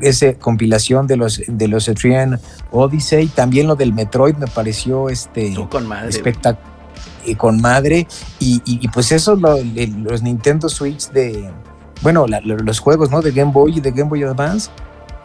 esa 0.02 0.34
compilación 0.34 1.08
de 1.08 1.18
los 1.18 1.42
de 1.48 1.68
los 1.68 1.88
Etrian 1.88 2.40
Odyssey, 2.72 3.28
también 3.28 3.68
lo 3.68 3.76
del 3.76 3.94
Metroid 3.94 4.36
me 4.36 4.48
pareció 4.48 5.10
este 5.10 5.54
con 5.70 5.88
madre. 5.88 6.10
espectacular 6.10 6.72
y 7.26 7.36
con 7.36 7.62
madre 7.62 8.06
y, 8.40 8.56
y- 8.66 8.80
y 8.82 8.88
pues 8.90 9.12
eso 9.14 9.36
lo- 9.36 9.56
le- 9.64 9.88
los 9.88 10.22
Nintendo 10.22 10.68
Switch 10.68 11.10
de 11.12 11.50
bueno 12.02 12.28
la- 12.28 12.42
los 12.42 12.80
juegos 12.80 13.10
no 13.12 13.22
de 13.22 13.32
Game 13.32 13.52
Boy 13.52 13.78
y 13.78 13.80
de 13.80 13.92
Game 13.92 14.10
Boy 14.10 14.24
Advance 14.24 14.70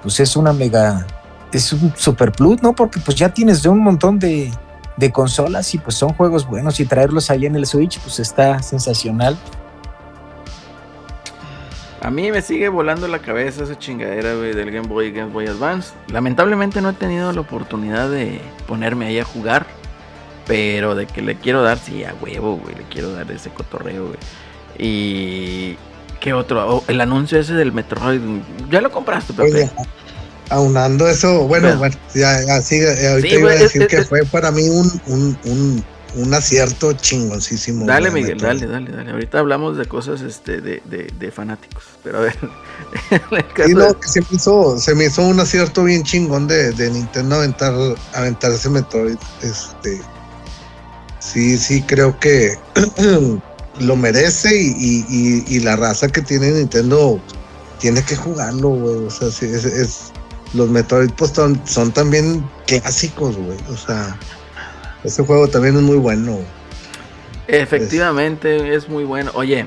pues 0.03 0.21
es 0.21 0.37
una 0.37 0.53
mega 0.53 1.05
es 1.53 1.73
un 1.73 1.93
super 1.97 2.31
plus 2.31 2.63
no 2.63 2.73
porque 2.73 3.01
pues 3.01 3.17
ya 3.17 3.29
tienes 3.35 3.63
de 3.65 3.69
un 3.69 3.81
montón 3.81 4.19
de, 4.21 4.53
de 4.97 5.11
consolas 5.11 5.75
y 5.75 5.79
pues 5.79 5.97
son 5.97 6.13
juegos 6.15 6.47
buenos 6.47 6.79
y 6.79 6.85
traerlos 6.87 7.31
ahí 7.31 7.47
en 7.47 7.57
el 7.57 7.67
Switch 7.67 7.99
pues 7.99 8.21
está 8.21 8.63
sensacional 8.63 9.37
A 12.01 12.11
mí 12.11 12.31
me 12.31 12.43
sigue 12.43 12.69
volando 12.69 13.09
la 13.09 13.19
cabeza 13.19 13.65
esa 13.65 13.77
chingadera, 13.79 14.35
güey, 14.35 14.55
del 14.55 14.71
Game 14.71 14.87
Boy 14.87 15.07
y 15.09 15.11
Game 15.13 15.33
Boy 15.33 15.47
Advance. 15.49 15.91
Lamentablemente 16.13 16.81
no 16.81 16.91
he 16.91 16.93
tenido 16.93 17.33
la 17.33 17.41
oportunidad 17.41 18.09
de 18.09 18.41
ponerme 18.67 19.07
ahí 19.07 19.19
a 19.19 19.25
jugar. 19.25 19.67
Pero 20.47 20.95
de 20.95 21.07
que 21.07 21.21
le 21.21 21.35
quiero 21.37 21.63
dar, 21.63 21.79
sí, 21.79 22.05
a 22.05 22.15
huevo, 22.23 22.57
güey. 22.57 22.75
Le 22.75 22.85
quiero 22.85 23.13
dar 23.13 23.31
ese 23.31 23.51
cotorreo, 23.51 24.07
güey. 24.07 24.19
Y. 24.79 25.77
¿Qué 26.21 26.33
otro? 26.33 26.77
Oh, 26.77 26.85
el 26.89 27.01
anuncio 27.01 27.39
ese 27.39 27.53
del 27.55 27.73
Metroid. 27.73 28.21
Ya 28.71 28.81
lo 28.81 28.91
compraste, 28.91 29.33
Pepe. 29.35 29.53
Oye, 29.53 29.71
aunando 30.51 31.07
eso, 31.07 31.47
bueno, 31.47 31.69
Bueno. 31.77 31.79
bueno, 31.79 31.97
ya, 32.15 32.63
sigue, 32.63 32.87
eh, 32.93 33.09
ahorita 33.11 33.29
Sí, 33.29 33.35
iba 33.35 33.51
a 33.51 33.53
güey, 33.53 33.63
decir 33.63 33.83
es- 33.83 33.89
que 33.89 33.97
es- 33.99 34.09
fue 34.09 34.25
para 34.25 34.51
mí 34.51 34.63
un, 34.69 34.91
un, 35.07 35.39
un, 35.45 35.85
un 36.17 36.33
acierto 36.35 36.93
chingoncísimo. 36.95 37.85
Dale, 37.87 38.11
Miguel, 38.11 38.39
dale, 38.39 38.67
dale, 38.67 38.91
dale. 38.91 39.11
Ahorita 39.11 39.39
hablamos 39.39 39.77
de 39.77 39.85
cosas 39.87 40.21
este, 40.23 40.61
de, 40.61 40.83
de, 40.87 41.13
de 41.19 41.31
fanáticos. 41.31 41.85
Pero 42.03 42.19
a 42.19 42.21
ver. 42.23 42.37
Sí, 43.57 43.75
de- 43.75 43.75
no, 43.75 43.99
que 43.99 44.09
se 44.09 44.21
me 44.21 44.27
hizo, 44.33 44.79
se 44.79 44.95
me 44.95 45.05
hizo 45.07 45.23
un 45.23 45.39
acierto 45.41 45.85
bien 45.85 46.03
chingón 46.05 46.47
de, 46.47 46.73
de 46.73 46.91
Nintendo 46.91 47.37
aventar, 47.37 47.75
aventar 48.15 48.53
ese 48.53 48.71
Metroid. 48.71 49.17
Este, 49.43 50.01
sí, 51.19 51.59
sí, 51.59 51.83
creo 51.83 52.19
que 52.19 52.57
lo 53.81 53.97
merece 53.97 54.55
y, 54.61 54.69
y- 54.79 55.07
y- 55.09 55.45
y 55.57 55.61
la 55.61 55.77
raza 55.77 56.09
que 56.09 56.23
tiene 56.23 56.51
Nintendo 56.53 57.21
tiene 57.81 58.03
que 58.03 58.17
jugarlo, 58.17 58.71
güey. 58.71 59.07
O 59.07 59.11
sea, 59.11 59.31
sí, 59.31 59.47
es, 59.47 59.65
es- 59.65 60.13
los 60.55 60.71
Metroid 60.71 61.11
pues 61.11 61.33
son, 61.33 61.61
son 61.67 61.93
también 61.93 62.49
clásicos, 62.67 63.37
güey. 63.37 63.59
O 63.71 63.77
sea, 63.77 64.19
ese 65.09 65.25
juego 65.25 65.49
también 65.49 65.77
es 65.77 65.83
muy 65.83 65.97
bueno. 65.97 66.39
Efectivamente, 67.47 68.75
es 68.75 68.89
muy 68.89 69.05
bueno. 69.05 69.31
Oye, 69.35 69.67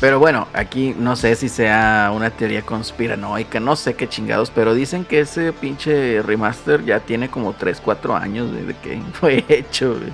pero 0.00 0.18
bueno, 0.18 0.46
aquí 0.52 0.94
no 0.98 1.16
sé 1.16 1.34
si 1.36 1.48
sea 1.48 2.12
una 2.14 2.30
teoría 2.30 2.62
conspiranoica, 2.62 3.60
no 3.60 3.76
sé 3.76 3.94
qué 3.94 4.08
chingados, 4.08 4.50
pero 4.50 4.74
dicen 4.74 5.04
que 5.04 5.20
ese 5.20 5.52
pinche 5.52 6.20
remaster 6.22 6.84
ya 6.84 7.00
tiene 7.00 7.30
como 7.30 7.54
3, 7.54 7.80
4 7.82 8.16
años 8.16 8.52
desde 8.52 8.74
que 8.80 9.00
fue 9.12 9.44
hecho. 9.48 9.94
güey. 9.98 10.12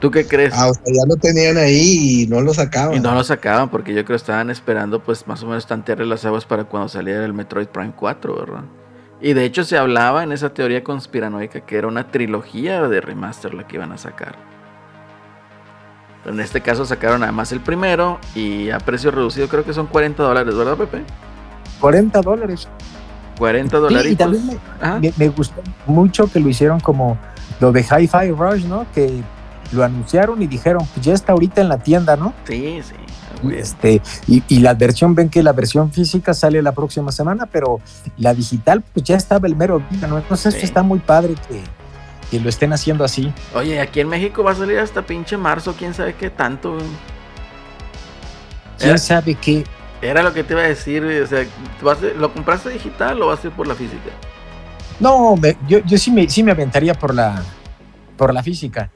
¿Tú 0.00 0.10
qué 0.10 0.26
crees? 0.26 0.52
Ah, 0.54 0.68
o 0.68 0.74
sea, 0.74 0.82
ya 0.86 1.02
lo 1.08 1.16
tenían 1.16 1.56
ahí 1.56 2.22
y 2.22 2.26
no 2.26 2.40
lo 2.40 2.52
sacaban. 2.52 2.94
Y 2.96 3.00
no 3.00 3.14
lo 3.14 3.24
sacaban 3.24 3.70
porque 3.70 3.94
yo 3.94 4.04
creo 4.04 4.16
que 4.16 4.22
estaban 4.22 4.50
esperando 4.50 5.02
pues 5.02 5.26
más 5.26 5.42
o 5.42 5.46
menos 5.46 5.66
tantear 5.66 6.00
las 6.00 6.24
aguas 6.24 6.44
para 6.44 6.64
cuando 6.64 6.88
saliera 6.88 7.24
el 7.24 7.32
Metroid 7.32 7.68
Prime 7.68 7.92
4, 7.96 8.36
¿verdad? 8.36 8.64
Y 9.24 9.32
de 9.32 9.46
hecho 9.46 9.64
se 9.64 9.78
hablaba 9.78 10.22
en 10.22 10.32
esa 10.32 10.50
teoría 10.52 10.84
conspiranoica 10.84 11.62
que 11.62 11.78
era 11.78 11.88
una 11.88 12.08
trilogía 12.08 12.86
de 12.88 13.00
remaster 13.00 13.54
la 13.54 13.66
que 13.66 13.76
iban 13.76 13.90
a 13.90 13.96
sacar. 13.96 14.36
En 16.26 16.40
este 16.40 16.60
caso 16.60 16.84
sacaron 16.84 17.20
nada 17.20 17.32
más 17.32 17.50
el 17.50 17.60
primero 17.60 18.18
y 18.34 18.68
a 18.68 18.76
precio 18.76 19.10
reducido 19.10 19.48
creo 19.48 19.64
que 19.64 19.72
son 19.72 19.86
40 19.86 20.22
dólares, 20.22 20.54
¿verdad 20.54 20.76
Pepe? 20.76 21.04
40 21.80 22.20
dólares 22.20 22.68
40 23.38 23.88
Sí, 23.88 24.08
y 24.10 24.14
también 24.14 24.60
me, 25.00 25.12
me 25.16 25.28
gustó 25.30 25.62
mucho 25.86 26.30
que 26.30 26.38
lo 26.38 26.50
hicieron 26.50 26.78
como 26.80 27.16
lo 27.60 27.72
de 27.72 27.80
Hi-Fi 27.80 28.30
Rush, 28.30 28.66
¿no? 28.66 28.84
Que 28.92 29.22
lo 29.72 29.84
anunciaron 29.84 30.42
y 30.42 30.46
dijeron, 30.46 30.86
pues 30.92 31.06
ya 31.06 31.14
está 31.14 31.32
ahorita 31.32 31.62
en 31.62 31.70
la 31.70 31.78
tienda, 31.78 32.14
¿no? 32.16 32.34
Sí, 32.44 32.78
sí. 32.82 32.94
Este, 33.52 34.00
y, 34.26 34.42
y 34.48 34.58
la 34.60 34.74
versión, 34.74 35.14
ven 35.14 35.28
que 35.28 35.42
la 35.42 35.52
versión 35.52 35.90
física 35.92 36.32
sale 36.34 36.62
la 36.62 36.72
próxima 36.72 37.12
semana, 37.12 37.46
pero 37.46 37.80
la 38.16 38.32
digital, 38.34 38.82
pues 38.92 39.04
ya 39.04 39.16
estaba 39.16 39.46
el 39.46 39.56
mero 39.56 39.82
día, 39.90 40.06
¿no? 40.06 40.18
Entonces 40.18 40.52
Sí. 40.54 40.58
esto 40.58 40.66
está 40.66 40.82
muy 40.82 40.98
padre 41.00 41.34
que, 41.48 41.62
que 42.30 42.40
lo 42.40 42.48
estén 42.48 42.72
haciendo 42.72 43.04
así. 43.04 43.32
Oye, 43.54 43.80
aquí 43.80 44.00
en 44.00 44.08
México 44.08 44.42
va 44.42 44.52
a 44.52 44.54
salir 44.54 44.78
hasta 44.78 45.02
pinche 45.02 45.36
marzo, 45.36 45.74
quién 45.78 45.94
sabe 45.94 46.14
qué 46.14 46.30
tanto. 46.30 46.78
¿Quién 48.78 48.90
Era- 48.90 48.98
sabe 48.98 49.34
qué? 49.34 49.64
Era 50.02 50.22
lo 50.22 50.34
que 50.34 50.44
te 50.44 50.52
iba 50.52 50.62
a 50.62 50.66
decir, 50.66 51.02
o 51.04 51.26
sea, 51.26 51.46
¿vas 51.82 51.98
a- 52.02 52.18
¿lo 52.18 52.32
compraste 52.32 52.68
digital 52.70 53.22
o 53.22 53.28
vas 53.28 53.42
a 53.42 53.46
ir 53.46 53.52
por 53.54 53.66
la 53.66 53.74
física? 53.74 54.10
No, 55.00 55.34
me- 55.36 55.56
yo, 55.66 55.78
yo 55.80 55.96
sí, 55.96 56.10
me, 56.10 56.28
sí 56.28 56.42
me 56.42 56.50
aventaría 56.52 56.94
por 56.94 57.14
la, 57.14 57.42
por 58.16 58.32
la 58.34 58.42
física. 58.42 58.90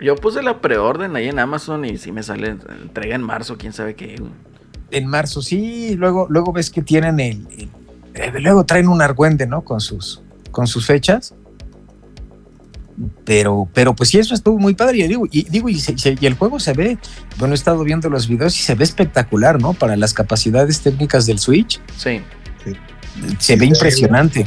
Yo 0.00 0.16
puse 0.16 0.42
la 0.42 0.60
preorden 0.60 1.14
ahí 1.16 1.28
en 1.28 1.38
Amazon 1.38 1.84
y 1.84 1.98
si 1.98 2.10
me 2.12 2.22
sale 2.22 2.56
entrega 2.82 3.14
en 3.14 3.22
marzo, 3.22 3.56
quién 3.58 3.72
sabe 3.72 3.94
qué. 3.94 4.20
En 4.90 5.06
marzo, 5.06 5.42
sí, 5.42 5.94
luego, 5.96 6.26
luego 6.30 6.52
ves 6.52 6.70
que 6.70 6.82
tienen 6.82 7.20
el, 7.20 7.46
el- 7.56 7.68
eh, 8.14 8.32
luego 8.40 8.64
traen 8.64 8.88
un 8.88 9.00
argüende, 9.02 9.46
¿no? 9.46 9.62
Con 9.62 9.80
sus, 9.80 10.20
con 10.50 10.66
sus 10.66 10.86
fechas. 10.86 11.32
Pero, 13.24 13.68
pero 13.72 13.94
pues 13.94 14.10
sí, 14.10 14.18
eso 14.18 14.34
estuvo 14.34 14.58
muy 14.58 14.74
padre. 14.74 14.98
Y 14.98 15.08
digo, 15.08 15.26
y, 15.30 15.44
digo, 15.48 15.68
y, 15.68 15.78
se- 15.78 15.96
se- 15.96 16.16
y 16.20 16.26
el 16.26 16.34
juego 16.34 16.58
se 16.60 16.72
ve, 16.74 16.98
bueno, 17.38 17.54
he 17.54 17.56
estado 17.56 17.82
viendo 17.84 18.10
los 18.10 18.28
videos 18.28 18.58
y 18.58 18.62
se 18.62 18.74
ve 18.74 18.84
espectacular, 18.84 19.60
¿no? 19.60 19.72
Para 19.74 19.96
las 19.96 20.12
capacidades 20.12 20.80
técnicas 20.80 21.24
del 21.26 21.38
Switch, 21.38 21.80
Sí, 21.96 22.20
se 23.38 23.56
ve 23.56 23.66
impresionante. 23.66 24.46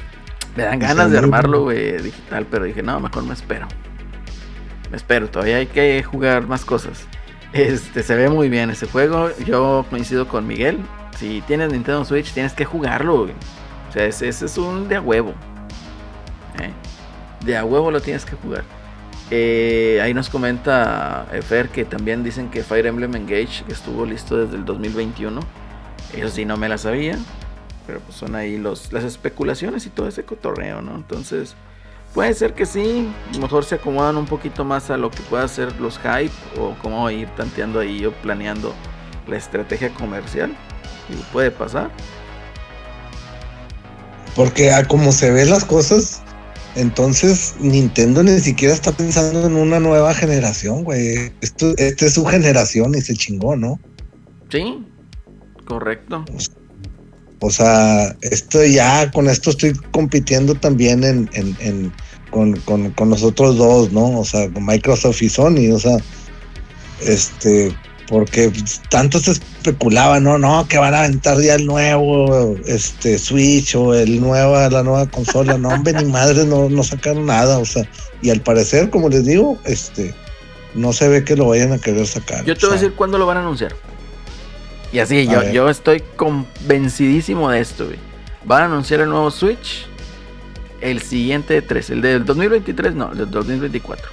me 0.56 0.64
dan 0.64 0.80
Sí, 0.80 0.86
ganas 0.88 1.10
de 1.12 1.18
armarlo, 1.18 1.64
güey, 1.64 2.02
digital, 2.02 2.46
pero 2.52 2.66
dije, 2.66 2.84
no, 2.84 3.00
mejor 3.00 3.24
me 3.24 3.34
espero. 3.34 3.68
Me 4.94 4.98
espero, 4.98 5.28
todavía 5.28 5.58
hay 5.58 5.66
que 5.66 6.04
jugar 6.04 6.46
más 6.46 6.64
cosas. 6.64 7.08
Este, 7.52 8.04
se 8.04 8.16
ve 8.16 8.30
muy 8.30 8.48
bien 8.48 8.70
ese 8.70 8.86
juego. 8.86 9.32
Yo 9.44 9.88
coincido 9.90 10.28
con 10.28 10.46
Miguel. 10.46 10.78
Si 11.18 11.42
tienes 11.48 11.72
Nintendo 11.72 12.06
Switch, 12.06 12.32
tienes 12.32 12.54
que 12.54 12.64
jugarlo. 12.64 13.24
O 13.24 13.92
sea, 13.92 14.06
ese, 14.06 14.30
es 14.30 14.56
un 14.56 14.88
de 14.88 14.98
a 14.98 15.02
huevo. 15.02 15.32
¿eh? 16.60 16.70
De 17.44 17.58
a 17.58 17.66
huevo 17.66 17.90
lo 17.90 18.02
tienes 18.02 18.24
que 18.24 18.36
jugar. 18.36 18.66
Eh, 19.32 20.00
ahí 20.04 20.14
nos 20.14 20.30
comenta 20.30 21.26
Fer 21.42 21.70
que 21.70 21.86
también 21.86 22.24
dicen 22.24 22.52
que 22.52 22.62
Fire 22.62 22.86
Emblem 22.86 23.16
Engage 23.16 23.64
estuvo 23.70 24.06
listo 24.06 24.38
desde 24.38 24.58
el 24.58 24.64
2021. 24.64 25.42
Eso 26.16 26.30
sí 26.30 26.46
no 26.46 26.56
me 26.56 26.70
la 26.70 26.78
sabía. 26.78 27.18
Pero 27.88 28.00
pues 28.00 28.16
son 28.16 28.36
ahí 28.36 28.60
los, 28.60 28.94
las 28.94 29.06
especulaciones 29.06 29.88
y 29.88 29.90
todo 29.90 30.08
ese 30.08 30.24
cotorreo, 30.24 30.84
¿no? 30.84 30.94
Entonces, 30.94 31.56
puede 32.14 32.34
ser 32.34 32.54
que 32.54 32.66
sí. 32.66 33.10
Mejor 33.40 33.66
se 33.66 33.76
acomodan 33.76 34.18
un 34.18 34.26
poquito 34.26 34.64
más 34.64 34.90
a 34.90 34.98
lo 34.98 35.12
que 35.12 35.22
pueda 35.24 35.48
ser 35.48 35.80
los 35.80 35.98
hype. 36.00 36.34
O 36.60 36.76
cómo 36.82 37.10
ir 37.10 37.28
tanteando 37.36 37.80
ahí 37.80 38.06
o 38.06 38.12
planeando 38.12 38.74
la 39.28 39.38
estrategia 39.38 39.94
comercial. 39.94 40.56
Y 41.10 41.16
puede 41.32 41.52
pasar. 41.52 41.92
Porque 44.36 44.72
a 44.72 44.88
como 44.88 45.12
se 45.12 45.32
ven 45.32 45.50
las 45.50 45.64
cosas, 45.64 46.22
entonces 46.76 47.56
Nintendo 47.60 48.24
ni 48.24 48.40
siquiera 48.40 48.74
está 48.74 48.92
pensando 48.92 49.46
en 49.46 49.56
una 49.56 49.80
nueva 49.80 50.14
generación, 50.14 50.84
güey. 50.84 51.32
Esto, 51.42 51.74
esta 51.78 52.06
es 52.06 52.14
su 52.14 52.26
generación 52.26 52.96
y 52.96 53.02
se 53.02 53.14
chingó, 53.14 53.56
¿no? 53.56 53.80
Sí, 54.50 54.84
correcto. 55.66 56.26
O 57.40 57.52
sea, 57.52 58.16
esto 58.22 58.64
ya, 58.64 59.12
con 59.12 59.28
esto 59.28 59.52
estoy 59.52 59.74
compitiendo 59.92 60.56
también 60.56 61.04
en, 61.04 61.30
en, 61.34 61.56
en 61.60 61.92
con, 62.34 62.56
con, 62.62 62.90
con 62.92 63.12
los 63.12 63.24
otros 63.24 63.58
dos, 63.58 63.92
¿no? 63.92 64.20
O 64.20 64.26
sea, 64.26 64.52
con 64.52 64.66
Microsoft 64.66 65.22
y 65.22 65.30
Sony, 65.30 65.72
o 65.72 65.80
sea, 65.80 65.98
este, 67.06 67.78
porque 68.08 68.52
tanto 68.90 69.20
se 69.20 69.32
especulaba, 69.34 70.20
no, 70.20 70.40
no, 70.40 70.68
que 70.68 70.80
van 70.80 70.96
a 70.96 71.02
aventar 71.02 71.40
ya 71.40 71.54
el 71.54 71.68
nuevo 71.68 72.56
este 72.66 73.20
Switch 73.20 73.76
o 73.76 73.94
el 73.94 74.20
nueva, 74.20 74.68
la 74.70 74.82
nueva 74.82 75.06
consola, 75.06 75.60
no, 75.60 75.70
hombre, 75.70 75.94
ni 75.94 76.06
madre, 76.06 76.44
no, 76.44 76.70
no 76.70 76.84
sacaron 76.84 77.28
nada, 77.28 77.60
o 77.60 77.66
sea, 77.66 77.88
y 78.24 78.32
al 78.32 78.42
parecer, 78.42 78.90
como 78.90 79.10
les 79.10 79.26
digo, 79.26 79.60
este, 79.66 80.16
no 80.74 80.92
se 80.92 81.08
ve 81.10 81.24
que 81.24 81.36
lo 81.36 81.50
vayan 81.50 81.72
a 81.72 81.78
querer 81.78 82.08
sacar. 82.08 82.44
Yo 82.46 82.58
te 82.58 82.66
voy 82.66 82.78
a 82.78 82.80
decir 82.80 82.96
cuándo 82.96 83.20
lo 83.20 83.28
van 83.28 83.38
a 83.38 83.42
anunciar. 83.42 83.76
Y 84.92 84.98
así, 85.00 85.28
yo, 85.28 85.44
yo 85.52 85.70
estoy 85.70 86.02
convencidísimo 86.16 87.52
de 87.52 87.60
esto, 87.60 87.86
güey. 87.86 88.00
Van 88.46 88.64
a 88.64 88.66
anunciar 88.66 89.02
el 89.02 89.10
nuevo 89.10 89.30
Switch 89.32 89.88
el 90.84 91.02
siguiente 91.02 91.62
3, 91.62 91.90
el 91.92 92.02
del 92.02 92.26
2023, 92.26 92.94
no, 92.94 93.12
el 93.12 93.20
del 93.20 93.32
2024. 93.32 94.10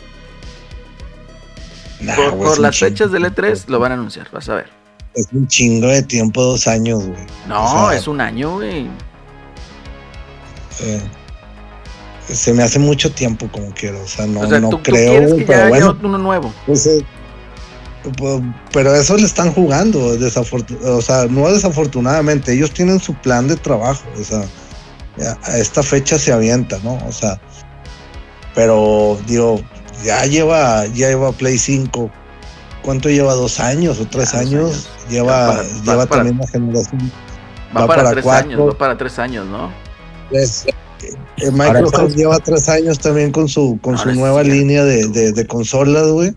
Nah, 2.00 2.30
por, 2.30 2.58
las 2.58 2.78
fechas 2.78 3.10
del 3.12 3.24
E3 3.24 3.68
lo 3.68 3.78
van 3.78 3.92
a 3.92 3.94
anunciar, 3.94 4.28
vas 4.32 4.48
a 4.48 4.54
ver. 4.54 4.70
Es 5.14 5.26
un 5.32 5.46
chingo 5.48 5.88
de 5.88 6.02
tiempo, 6.02 6.42
dos 6.42 6.66
años, 6.66 7.04
güey. 7.04 7.26
No, 7.48 7.64
o 7.64 7.88
sea, 7.88 7.98
es 7.98 8.06
un 8.06 8.20
año, 8.20 8.54
güey. 8.54 8.86
Eh, 10.80 11.02
se 12.28 12.54
me 12.54 12.62
hace 12.62 12.78
mucho 12.78 13.12
tiempo 13.12 13.48
como 13.50 13.70
quiero, 13.74 14.00
o 14.02 14.06
sea, 14.06 14.26
no, 14.26 14.40
o 14.40 14.48
sea, 14.48 14.60
no 14.60 14.70
tú, 14.70 14.82
creo, 14.82 15.28
tú 15.28 15.36
que 15.38 15.44
pero 15.44 15.62
ya 15.62 15.68
bueno. 15.68 15.98
uno 16.02 16.18
nuevo. 16.18 16.54
Pues, 16.64 16.86
eh, 16.86 17.04
pero 18.72 18.94
eso 18.94 19.16
le 19.16 19.24
están 19.24 19.52
jugando, 19.52 20.16
o 20.84 21.02
sea, 21.02 21.26
no 21.26 21.52
desafortunadamente, 21.52 22.54
ellos 22.54 22.72
tienen 22.72 22.98
su 23.00 23.12
plan 23.14 23.46
de 23.46 23.56
trabajo, 23.56 24.04
o 24.18 24.24
sea, 24.24 24.44
a 25.42 25.58
esta 25.58 25.82
fecha 25.82 26.18
se 26.18 26.32
avienta, 26.32 26.78
¿no? 26.82 26.94
O 27.06 27.12
sea, 27.12 27.40
pero 28.54 29.18
digo, 29.26 29.60
ya 30.04 30.24
lleva, 30.26 30.86
ya 30.86 31.08
lleva 31.08 31.32
Play 31.32 31.58
5. 31.58 32.10
¿Cuánto 32.82 33.08
lleva? 33.10 33.34
¿Dos 33.34 33.60
años 33.60 34.00
o 34.00 34.06
tres 34.06 34.34
Ah, 34.34 34.38
años? 34.40 34.52
años. 34.72 34.88
Lleva, 35.10 35.46
para- 35.48 35.62
lleva 35.64 36.06
para- 36.06 36.08
también 36.22 36.38
la 36.38 36.46
generación. 36.48 37.12
Va, 37.76 37.80
Va 37.82 37.86
para, 37.86 38.02
para 38.02 38.10
tres 38.12 38.24
cuatro. 38.24 38.48
años, 38.50 38.68
va 38.74 38.78
para 38.78 38.96
tres 38.96 39.18
años, 39.18 39.46
¿no? 39.46 39.70
Pues, 40.30 40.66
eh, 40.66 41.50
Microsoft 41.52 41.94
Ahora, 41.94 42.14
lleva 42.14 42.38
tres 42.38 42.68
años 42.68 42.98
también 42.98 43.30
con 43.32 43.48
su, 43.48 43.78
con 43.82 43.96
su 43.98 44.10
es 44.10 44.16
nueva 44.16 44.42
cierto. 44.42 44.58
línea 44.60 44.84
de, 44.84 45.06
de, 45.08 45.32
de 45.32 45.46
consolas, 45.46 46.06
güey. 46.08 46.32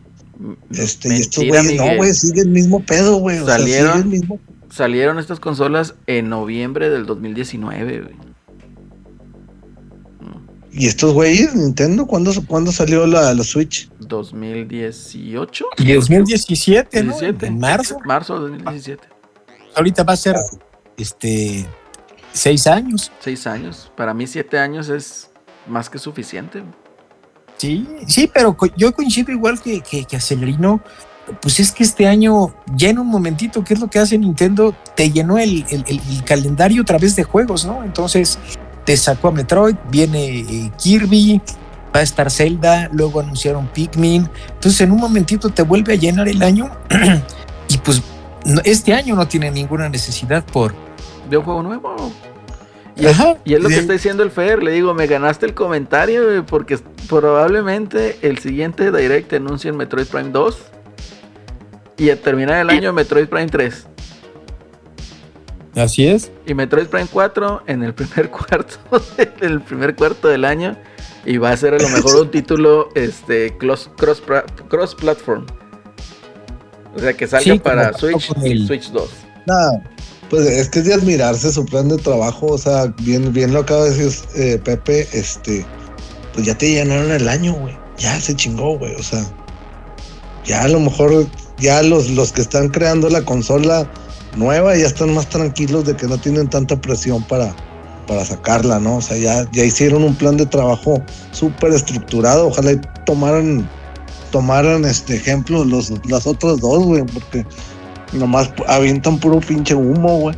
Este, 0.71 1.09
y 1.15 1.21
estos 1.21 1.45
güeyes, 1.47 1.75
no, 1.75 1.95
güey, 1.95 2.13
sigue 2.13 2.41
el 2.41 2.49
mismo 2.49 2.81
pedo, 2.81 3.17
güey. 3.17 3.39
O 3.39 3.45
sea, 3.45 3.57
sigue 3.59 3.81
Salieron- 3.81 4.05
mismo. 4.09 4.39
Salieron 4.69 5.19
estas 5.19 5.39
consolas 5.39 5.93
en 6.07 6.29
noviembre 6.29 6.89
del 6.89 7.05
2019, 7.05 8.01
güey. 8.01 8.15
Y 10.75 10.87
estos 10.87 11.13
güeyes, 11.13 11.53
Nintendo, 11.55 12.05
¿cuándo, 12.07 12.31
¿cuándo 12.47 12.71
salió 12.71 13.05
la, 13.05 13.33
la 13.33 13.43
Switch? 13.43 13.89
2018. 13.99 15.65
Y 15.77 15.93
2017, 15.93 17.03
¿no? 17.03 17.11
17. 17.11 17.45
En 17.47 17.59
marzo. 17.59 17.97
Marzo 18.05 18.35
de 18.35 18.49
2017. 18.51 19.07
Ahorita 19.75 20.03
va 20.03 20.13
a 20.13 20.17
ser 20.17 20.35
este 20.97 21.65
seis 22.31 22.65
años. 22.67 23.11
Seis 23.19 23.45
años. 23.47 23.91
Para 23.95 24.13
mí, 24.13 24.25
siete 24.27 24.57
años 24.57 24.89
es 24.89 25.29
más 25.67 25.89
que 25.89 25.99
suficiente. 25.99 26.63
Sí, 27.57 27.87
sí, 28.07 28.29
pero 28.33 28.57
yo 28.75 28.93
coincido 28.93 29.31
igual 29.31 29.61
que, 29.61 29.81
que, 29.81 30.05
que 30.05 30.15
Acelerino. 30.15 30.81
Pues 31.41 31.59
es 31.61 31.71
que 31.71 31.83
este 31.83 32.05
año, 32.05 32.53
ya 32.75 32.89
en 32.89 32.99
un 32.99 33.07
momentito, 33.07 33.63
¿qué 33.63 33.75
es 33.75 33.79
lo 33.79 33.89
que 33.89 33.97
hace 33.99 34.17
Nintendo? 34.17 34.75
Te 34.95 35.09
llenó 35.09 35.37
el, 35.37 35.63
el- 35.69 35.85
el- 35.87 36.01
el 36.09 36.23
calendario 36.25 36.81
a 36.81 36.85
través 36.85 37.15
de 37.15 37.23
juegos, 37.23 37.63
¿no? 37.63 37.81
Entonces, 37.83 38.37
te 38.85 38.97
sacó 38.97 39.29
a 39.29 39.31
Metroid, 39.31 39.75
viene 39.89 40.39
eh, 40.39 40.71
Kirby, 40.77 41.41
va 41.95 41.99
a 41.99 42.03
estar 42.03 42.29
Zelda, 42.29 42.89
luego 42.91 43.19
anunciaron 43.21 43.67
Pikmin. 43.67 44.29
Entonces, 44.53 44.81
en 44.81 44.91
un 44.91 44.99
momentito 44.99 45.49
te 45.49 45.61
vuelve 45.61 45.93
a 45.93 45.95
llenar 45.95 46.27
el 46.27 46.41
año. 46.43 46.69
y 47.69 47.77
pues, 47.77 48.01
no- 48.45 48.61
este 48.65 48.93
año 48.93 49.15
no 49.15 49.27
tiene 49.27 49.51
ninguna 49.51 49.89
necesidad 49.89 50.43
por. 50.45 50.73
De 51.29 51.37
un 51.37 51.43
juego 51.43 51.63
nuevo. 51.63 52.11
Y 52.95 53.05
es, 53.07 53.19
Ajá, 53.19 53.37
y 53.43 53.53
es 53.55 53.61
lo 53.61 53.69
que 53.69 53.75
de- 53.75 53.81
está 53.81 53.93
diciendo 53.93 54.21
el 54.23 54.29
Fer. 54.31 54.61
Le 54.61 54.71
digo, 54.71 54.93
me 54.93 55.07
ganaste 55.07 55.45
el 55.45 55.53
comentario, 55.53 56.45
porque 56.45 56.77
probablemente 57.09 58.19
el 58.21 58.37
siguiente 58.39 58.91
Direct 58.91 59.33
anuncie 59.33 59.69
el 59.71 59.77
Metroid 59.77 60.05
Prime 60.07 60.29
2. 60.31 60.57
Y 61.97 62.09
a 62.09 62.19
terminar 62.21 62.59
el 62.59 62.69
año, 62.69 62.91
Metroid 62.91 63.27
Prime 63.27 63.47
3. 63.47 63.87
Así 65.75 66.07
es. 66.07 66.31
Y 66.45 66.53
Metroid 66.53 66.87
Prime 66.87 67.07
4 67.11 67.63
en 67.67 67.83
el 67.83 67.93
primer 67.93 68.29
cuarto, 68.31 68.77
en 69.17 69.51
el 69.51 69.61
primer 69.61 69.95
cuarto 69.95 70.27
del 70.27 70.45
año. 70.45 70.77
Y 71.25 71.37
va 71.37 71.51
a 71.51 71.57
ser 71.57 71.73
a 71.73 71.77
lo 71.77 71.89
mejor 71.89 72.15
un 72.21 72.31
título 72.31 72.89
este, 72.95 73.57
cross, 73.57 73.89
cross, 73.97 74.21
cross 74.67 74.95
platform. 74.95 75.45
O 76.95 76.99
sea, 76.99 77.13
que 77.13 77.27
salga 77.27 77.53
Sí, 77.53 77.59
para 77.59 77.93
Switch 77.93 78.31
y 78.43 78.67
Switch 78.67 78.91
2. 78.91 79.09
Nada, 79.47 79.83
pues 80.29 80.45
es 80.47 80.69
que 80.69 80.79
es 80.79 80.85
de 80.85 80.93
admirarse 80.93 81.51
su 81.51 81.65
plan 81.65 81.89
de 81.89 81.97
trabajo, 81.97 82.47
o 82.47 82.57
sea, 82.57 82.93
bien, 83.01 83.31
bien 83.33 83.53
lo 83.53 83.59
acaba 83.59 83.83
de 83.83 83.89
decir 83.91 84.29
eh, 84.35 84.59
Pepe, 84.63 85.07
este, 85.13 85.65
pues 86.33 86.45
ya 86.45 86.57
te 86.57 86.71
llenaron 86.71 87.11
el 87.11 87.27
año, 87.27 87.53
güey, 87.53 87.77
ya 87.97 88.19
se 88.19 88.35
chingó, 88.35 88.77
güey, 88.77 88.95
o 88.95 89.03
sea, 89.03 89.23
ya 90.45 90.63
a 90.63 90.67
lo 90.67 90.79
mejor, 90.79 91.27
ya 91.59 91.83
los, 91.83 92.09
los 92.09 92.31
que 92.31 92.41
están 92.41 92.69
creando 92.69 93.09
la 93.09 93.23
consola 93.23 93.89
nueva 94.35 94.75
ya 94.75 94.85
están 94.85 95.13
más 95.13 95.27
tranquilos 95.29 95.85
de 95.85 95.95
que 95.95 96.07
no 96.07 96.17
tienen 96.17 96.49
tanta 96.49 96.79
presión 96.79 97.23
para, 97.23 97.55
para 98.07 98.25
sacarla, 98.25 98.79
¿no? 98.79 98.97
O 98.97 99.01
sea, 99.01 99.17
ya, 99.17 99.49
ya 99.51 99.63
hicieron 99.63 100.03
un 100.03 100.15
plan 100.15 100.37
de 100.37 100.45
trabajo 100.45 101.01
súper 101.31 101.71
estructurado, 101.73 102.47
ojalá 102.47 102.79
tomaran, 103.05 103.69
tomaran 104.31 104.85
este 104.85 105.15
ejemplo 105.15 105.63
los, 105.63 105.91
las 106.07 106.27
otras 106.27 106.59
dos, 106.59 106.83
güey, 106.83 107.03
porque 107.03 107.45
Nomás 108.13 108.53
avientan 108.67 109.17
puro 109.19 109.39
pinche 109.39 109.73
humo, 109.73 110.19
güey. 110.19 110.35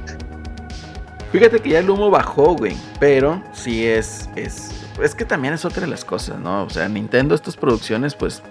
Fíjate 1.32 1.60
que 1.60 1.72
ya 1.72 1.80
el 1.80 1.90
humo 1.90 2.10
bajó, 2.10 2.56
güey. 2.56 2.76
Pero 3.00 3.44
sí 3.54 3.86
es, 3.86 4.30
es. 4.36 4.72
Es 5.02 5.14
que 5.14 5.26
también 5.26 5.54
es 5.54 5.66
otra 5.66 5.82
de 5.82 5.88
las 5.88 6.06
cosas, 6.06 6.40
¿no? 6.40 6.64
O 6.64 6.70
sea, 6.70 6.88
Nintendo, 6.88 7.36
estas 7.36 7.58
producciones, 7.58 8.16
pues. 8.16 8.42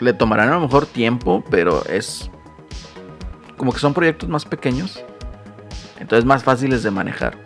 Le 0.00 0.12
tomarán 0.12 0.50
a 0.50 0.56
lo 0.56 0.60
mejor 0.60 0.84
tiempo, 0.84 1.42
pero 1.50 1.84
es. 1.86 2.30
Como 3.56 3.72
que 3.72 3.78
son 3.78 3.94
proyectos 3.94 4.28
más 4.28 4.44
pequeños. 4.44 5.02
Entonces 5.98 6.24
más 6.24 6.42
fáciles 6.44 6.82
de 6.82 6.90
manejar. 6.90 7.36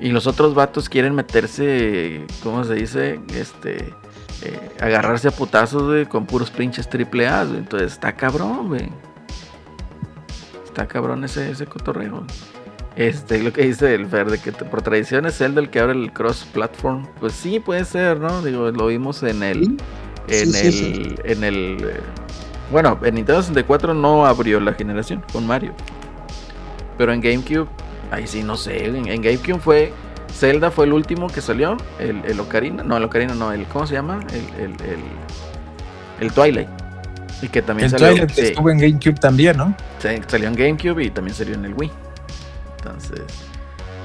Y 0.00 0.10
los 0.10 0.26
otros 0.26 0.54
vatos 0.54 0.88
quieren 0.88 1.14
meterse. 1.14 2.26
¿Cómo 2.42 2.64
se 2.64 2.74
dice? 2.74 3.20
Este. 3.34 3.94
eh, 4.42 4.70
agarrarse 4.80 5.28
a 5.28 5.30
putazos, 5.30 5.84
güey, 5.84 6.06
con 6.06 6.26
puros 6.26 6.50
pinches 6.50 6.88
triple 6.88 7.26
A, 7.26 7.44
güey. 7.44 7.58
Entonces 7.58 7.92
está 7.92 8.12
cabrón, 8.14 8.68
güey. 8.68 8.88
Está 10.64 10.86
cabrón 10.86 11.24
ese, 11.24 11.50
ese 11.50 11.66
cotorreo. 11.66 12.26
Este, 12.96 13.42
lo 13.42 13.52
que 13.52 13.62
dice 13.62 13.94
el 13.94 14.06
Fer, 14.06 14.30
de 14.30 14.38
que 14.38 14.52
por 14.52 14.82
tradición 14.82 15.26
es 15.26 15.40
el 15.40 15.70
que 15.70 15.80
abre 15.80 15.94
el 15.94 16.12
cross-platform. 16.12 17.06
Pues 17.20 17.32
sí, 17.32 17.58
puede 17.60 17.84
ser, 17.84 18.20
¿no? 18.20 18.42
Digo, 18.42 18.70
lo 18.70 18.86
vimos 18.86 19.22
en 19.22 19.42
el. 19.42 19.76
En 20.28 20.52
sí, 20.52 20.66
el. 20.66 20.72
sí. 20.72 21.14
En 21.24 21.44
el. 21.44 22.00
Bueno, 22.70 22.98
en 23.02 23.14
Nintendo 23.14 23.42
64 23.42 23.94
no 23.94 24.26
abrió 24.26 24.60
la 24.60 24.72
generación 24.74 25.22
con 25.32 25.46
Mario. 25.46 25.72
Pero 26.96 27.12
en 27.12 27.20
GameCube, 27.20 27.68
ahí 28.10 28.26
sí, 28.26 28.42
no 28.42 28.56
sé. 28.56 28.86
En, 28.86 29.08
en 29.08 29.22
GameCube 29.22 29.58
fue. 29.58 29.92
Zelda 30.32 30.70
fue 30.70 30.86
el 30.86 30.92
último 30.92 31.28
que 31.28 31.40
salió. 31.40 31.76
El, 31.98 32.24
el 32.24 32.40
Ocarina. 32.40 32.82
No, 32.82 32.96
el 32.96 33.04
Ocarina 33.04 33.34
no. 33.34 33.52
El, 33.52 33.64
¿Cómo 33.66 33.86
se 33.86 33.94
llama? 33.94 34.20
El, 34.32 34.62
el, 34.64 34.74
el, 36.20 36.32
Twilight. 36.32 36.68
Y 37.42 37.48
que 37.48 37.62
también 37.62 37.92
El 37.92 37.98
salió. 37.98 38.28
sí. 38.28 38.40
estuvo 38.40 38.70
en 38.70 38.78
GameCube 38.78 39.18
también, 39.20 39.56
¿no? 39.56 39.74
Salió 39.98 40.48
en 40.48 40.54
GameCube 40.54 41.04
y 41.04 41.10
también 41.10 41.34
salió 41.36 41.54
en 41.54 41.64
el 41.64 41.74
Wii. 41.74 41.90
Entonces, 42.78 43.20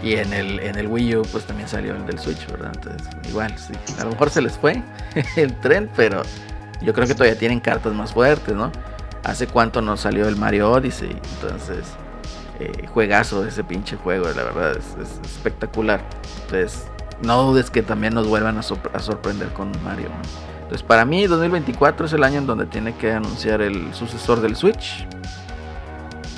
Y 0.04 0.14
en 0.16 0.32
el, 0.34 0.60
en 0.60 0.78
el 0.78 0.88
Wii 0.88 1.16
U, 1.18 1.22
pues 1.32 1.46
también 1.46 1.68
salió 1.68 1.96
el 1.96 2.06
del 2.06 2.18
Switch, 2.20 2.46
¿verdad? 2.52 2.72
Entonces, 2.76 3.08
igual, 3.28 3.54
sí. 3.58 3.74
A 4.00 4.06
lo 4.06 4.12
mejor 4.12 4.30
se 4.30 4.42
les 4.42 4.58
fue 4.58 4.82
el 5.36 5.54
tren, 5.60 5.90
pero 5.96 6.22
yo 6.82 6.94
creo 6.94 7.08
que 7.08 7.14
todavía 7.14 7.38
tienen 7.38 7.60
cartas 7.60 7.94
más 7.94 8.14
fuertes, 8.14 8.56
¿no? 8.56 8.72
Hace 9.24 9.48
cuánto 9.48 9.82
nos 9.82 10.02
salió 10.02 10.28
el 10.28 10.36
Mario 10.36 10.72
Odyssey, 10.72 11.16
entonces, 11.42 11.86
eh, 12.60 12.88
juegazo 12.88 13.46
ese 13.46 13.64
pinche 13.64 13.98
juego, 13.98 14.28
la 14.28 14.44
verdad, 14.44 14.72
es, 14.72 14.96
es 15.02 15.20
espectacular. 15.30 16.02
Entonces, 16.44 16.88
no 17.22 17.42
dudes 17.44 17.70
que 17.70 17.82
también 17.82 18.14
nos 18.14 18.28
vuelvan 18.28 18.58
a, 18.58 18.62
a 18.62 19.00
sorprender 19.00 19.50
con 19.50 19.72
Mario. 19.84 20.10
¿no? 20.10 20.50
Entonces, 20.62 20.84
para 20.84 21.04
mí, 21.04 21.26
2024 21.26 22.06
es 22.06 22.14
el 22.14 22.24
año 22.24 22.38
en 22.38 22.48
donde 22.48 22.66
tiene 22.66 22.96
que 22.96 23.12
anunciar 23.12 23.62
el 23.62 23.94
sucesor 23.94 24.40
del 24.40 24.56
Switch. 24.56 25.08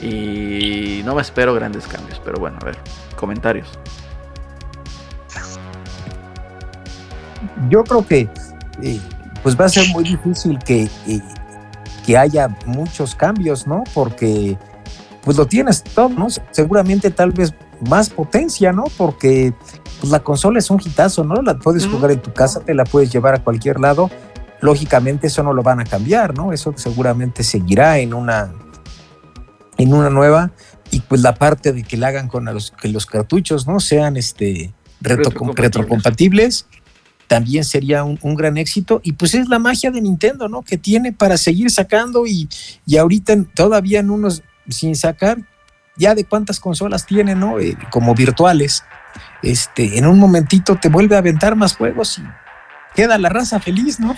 Y 0.02 1.02
no 1.06 1.16
me 1.16 1.22
espero 1.22 1.54
grandes 1.54 1.88
cambios, 1.88 2.20
pero 2.24 2.40
bueno, 2.40 2.58
a 2.62 2.66
ver, 2.66 2.78
comentarios. 3.16 3.68
Yo 7.70 7.84
creo 7.84 8.06
que 8.08 8.30
eh, 8.82 9.00
pues 9.44 9.60
va 9.60 9.66
a 9.66 9.70
ser 9.70 9.88
muy 9.90 10.04
difícil 10.04 10.58
que, 10.60 10.88
que 12.06 12.18
haya 12.18 12.56
muchos 12.66 13.16
cambios, 13.16 13.68
¿no? 13.68 13.84
Porque 13.94 14.58
pues 15.24 15.38
lo 15.38 15.46
tienes 15.46 15.84
todo, 15.84 16.10
¿no? 16.10 16.28
Seguramente 16.52 17.12
tal 17.12 17.32
vez 17.32 17.54
más 17.88 18.10
potencia, 18.10 18.72
¿no? 18.72 18.86
Porque 18.98 19.54
pues 20.00 20.12
la 20.12 20.20
consola 20.20 20.60
es 20.60 20.70
un 20.70 20.80
hitazo, 20.84 21.24
¿no? 21.24 21.36
La 21.42 21.58
puedes 21.58 21.86
jugar 21.88 22.12
en 22.12 22.22
tu 22.22 22.34
casa, 22.34 22.60
te 22.62 22.74
la 22.74 22.84
puedes 22.86 23.12
llevar 23.12 23.36
a 23.36 23.44
cualquier 23.44 23.80
lado. 23.80 24.10
Lógicamente 24.62 25.28
eso 25.28 25.42
no 25.44 25.54
lo 25.54 25.64
van 25.64 25.80
a 25.80 25.86
cambiar, 25.86 26.36
¿no? 26.38 26.54
Eso 26.54 26.74
seguramente 26.76 27.44
seguirá 27.44 27.98
en 28.00 28.14
una 28.14 28.52
en 29.78 29.94
una 29.94 30.10
nueva 30.12 30.52
y 30.92 31.00
pues 31.00 31.22
la 31.22 31.34
parte 31.34 31.72
de 31.74 31.82
que 31.84 31.98
la 31.98 32.08
hagan 32.10 32.28
con 32.28 32.46
los 32.46 32.72
que 32.72 32.88
los 32.90 33.06
cartuchos, 33.08 33.66
¿no? 33.68 33.80
Sean 33.80 34.18
este 34.18 34.74
retro- 35.02 35.18
Retrocompatibles. 35.32 35.56
retrocompatibles 35.64 36.66
también 37.32 37.64
sería 37.64 38.04
un, 38.04 38.20
un 38.24 38.36
gran 38.36 38.58
éxito 38.58 39.00
y 39.06 39.14
pues 39.14 39.34
es 39.36 39.48
la 39.48 39.58
magia 39.58 39.90
de 39.90 40.02
Nintendo, 40.02 40.50
¿no? 40.50 40.64
Que 40.64 40.76
tiene 40.78 41.14
para 41.14 41.38
seguir 41.38 41.72
sacando 41.72 42.28
y, 42.28 42.50
y 42.86 42.98
ahorita 42.98 43.36
todavía 43.56 44.02
en 44.02 44.10
unos 44.10 44.44
sin 44.68 44.98
sacar 44.98 45.38
ya 45.96 46.14
de 46.14 46.26
cuántas 46.26 46.60
consolas 46.60 47.06
tiene, 47.06 47.34
¿no? 47.34 47.58
Eh, 47.58 47.78
como 47.90 48.14
virtuales. 48.16 48.84
Este, 49.44 49.98
en 49.98 50.08
un 50.08 50.20
momentito 50.20 50.76
te 50.76 50.90
vuelve 50.90 51.16
a 51.16 51.20
aventar 51.20 51.56
más 51.56 51.78
juegos 51.78 52.18
y 52.18 52.24
queda 52.96 53.18
la 53.18 53.30
raza 53.30 53.62
feliz, 53.62 53.98
¿no? 54.02 54.14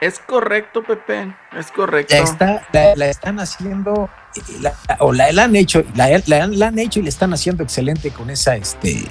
Es 0.00 0.20
correcto, 0.20 0.84
Pepe, 0.84 1.34
es 1.58 1.72
correcto. 1.72 2.14
Ya 2.14 2.22
está, 2.22 2.62
la, 2.72 2.94
la 2.94 3.06
están 3.08 3.40
haciendo, 3.40 4.08
eh, 4.36 4.40
la- 4.60 4.74
o 5.00 5.12
la, 5.12 5.32
la 5.32 5.44
han 5.44 5.56
hecho, 5.56 5.82
la, 5.96 6.08
la- 6.26 6.46
la 6.46 6.66
han 6.68 6.78
hecho 6.78 7.00
y 7.00 7.02
le 7.02 7.08
están 7.08 7.32
haciendo 7.32 7.64
excelente 7.64 8.10
con 8.10 8.30
esa, 8.30 8.54
este, 8.54 9.04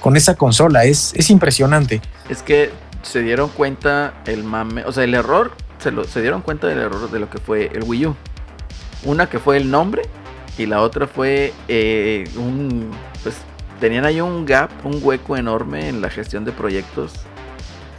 con 0.00 0.16
esa 0.16 0.34
consola. 0.34 0.84
Es, 0.84 1.12
es 1.14 1.30
impresionante. 1.30 2.00
Es 2.28 2.42
que 2.42 2.70
se 3.02 3.22
dieron 3.22 3.48
cuenta 3.50 4.14
el 4.26 4.44
mame, 4.44 4.84
o 4.84 4.92
sea, 4.92 5.04
el 5.04 5.14
error, 5.14 5.52
se, 5.78 5.90
lo, 5.90 6.04
se 6.04 6.20
dieron 6.20 6.42
cuenta 6.42 6.66
del 6.66 6.78
error 6.78 7.10
de 7.10 7.18
lo 7.18 7.30
que 7.30 7.38
fue 7.38 7.70
el 7.72 7.84
Wii 7.84 8.06
U. 8.06 8.16
Una 9.04 9.28
que 9.28 9.38
fue 9.38 9.56
el 9.56 9.70
nombre 9.70 10.02
y 10.58 10.66
la 10.66 10.82
otra 10.82 11.06
fue 11.06 11.54
eh, 11.68 12.28
un, 12.36 12.90
pues 13.22 13.36
tenían 13.80 14.04
ahí 14.04 14.20
un 14.20 14.44
gap, 14.44 14.70
un 14.84 15.00
hueco 15.02 15.36
enorme 15.36 15.88
en 15.88 16.02
la 16.02 16.10
gestión 16.10 16.44
de 16.44 16.52
proyectos. 16.52 17.12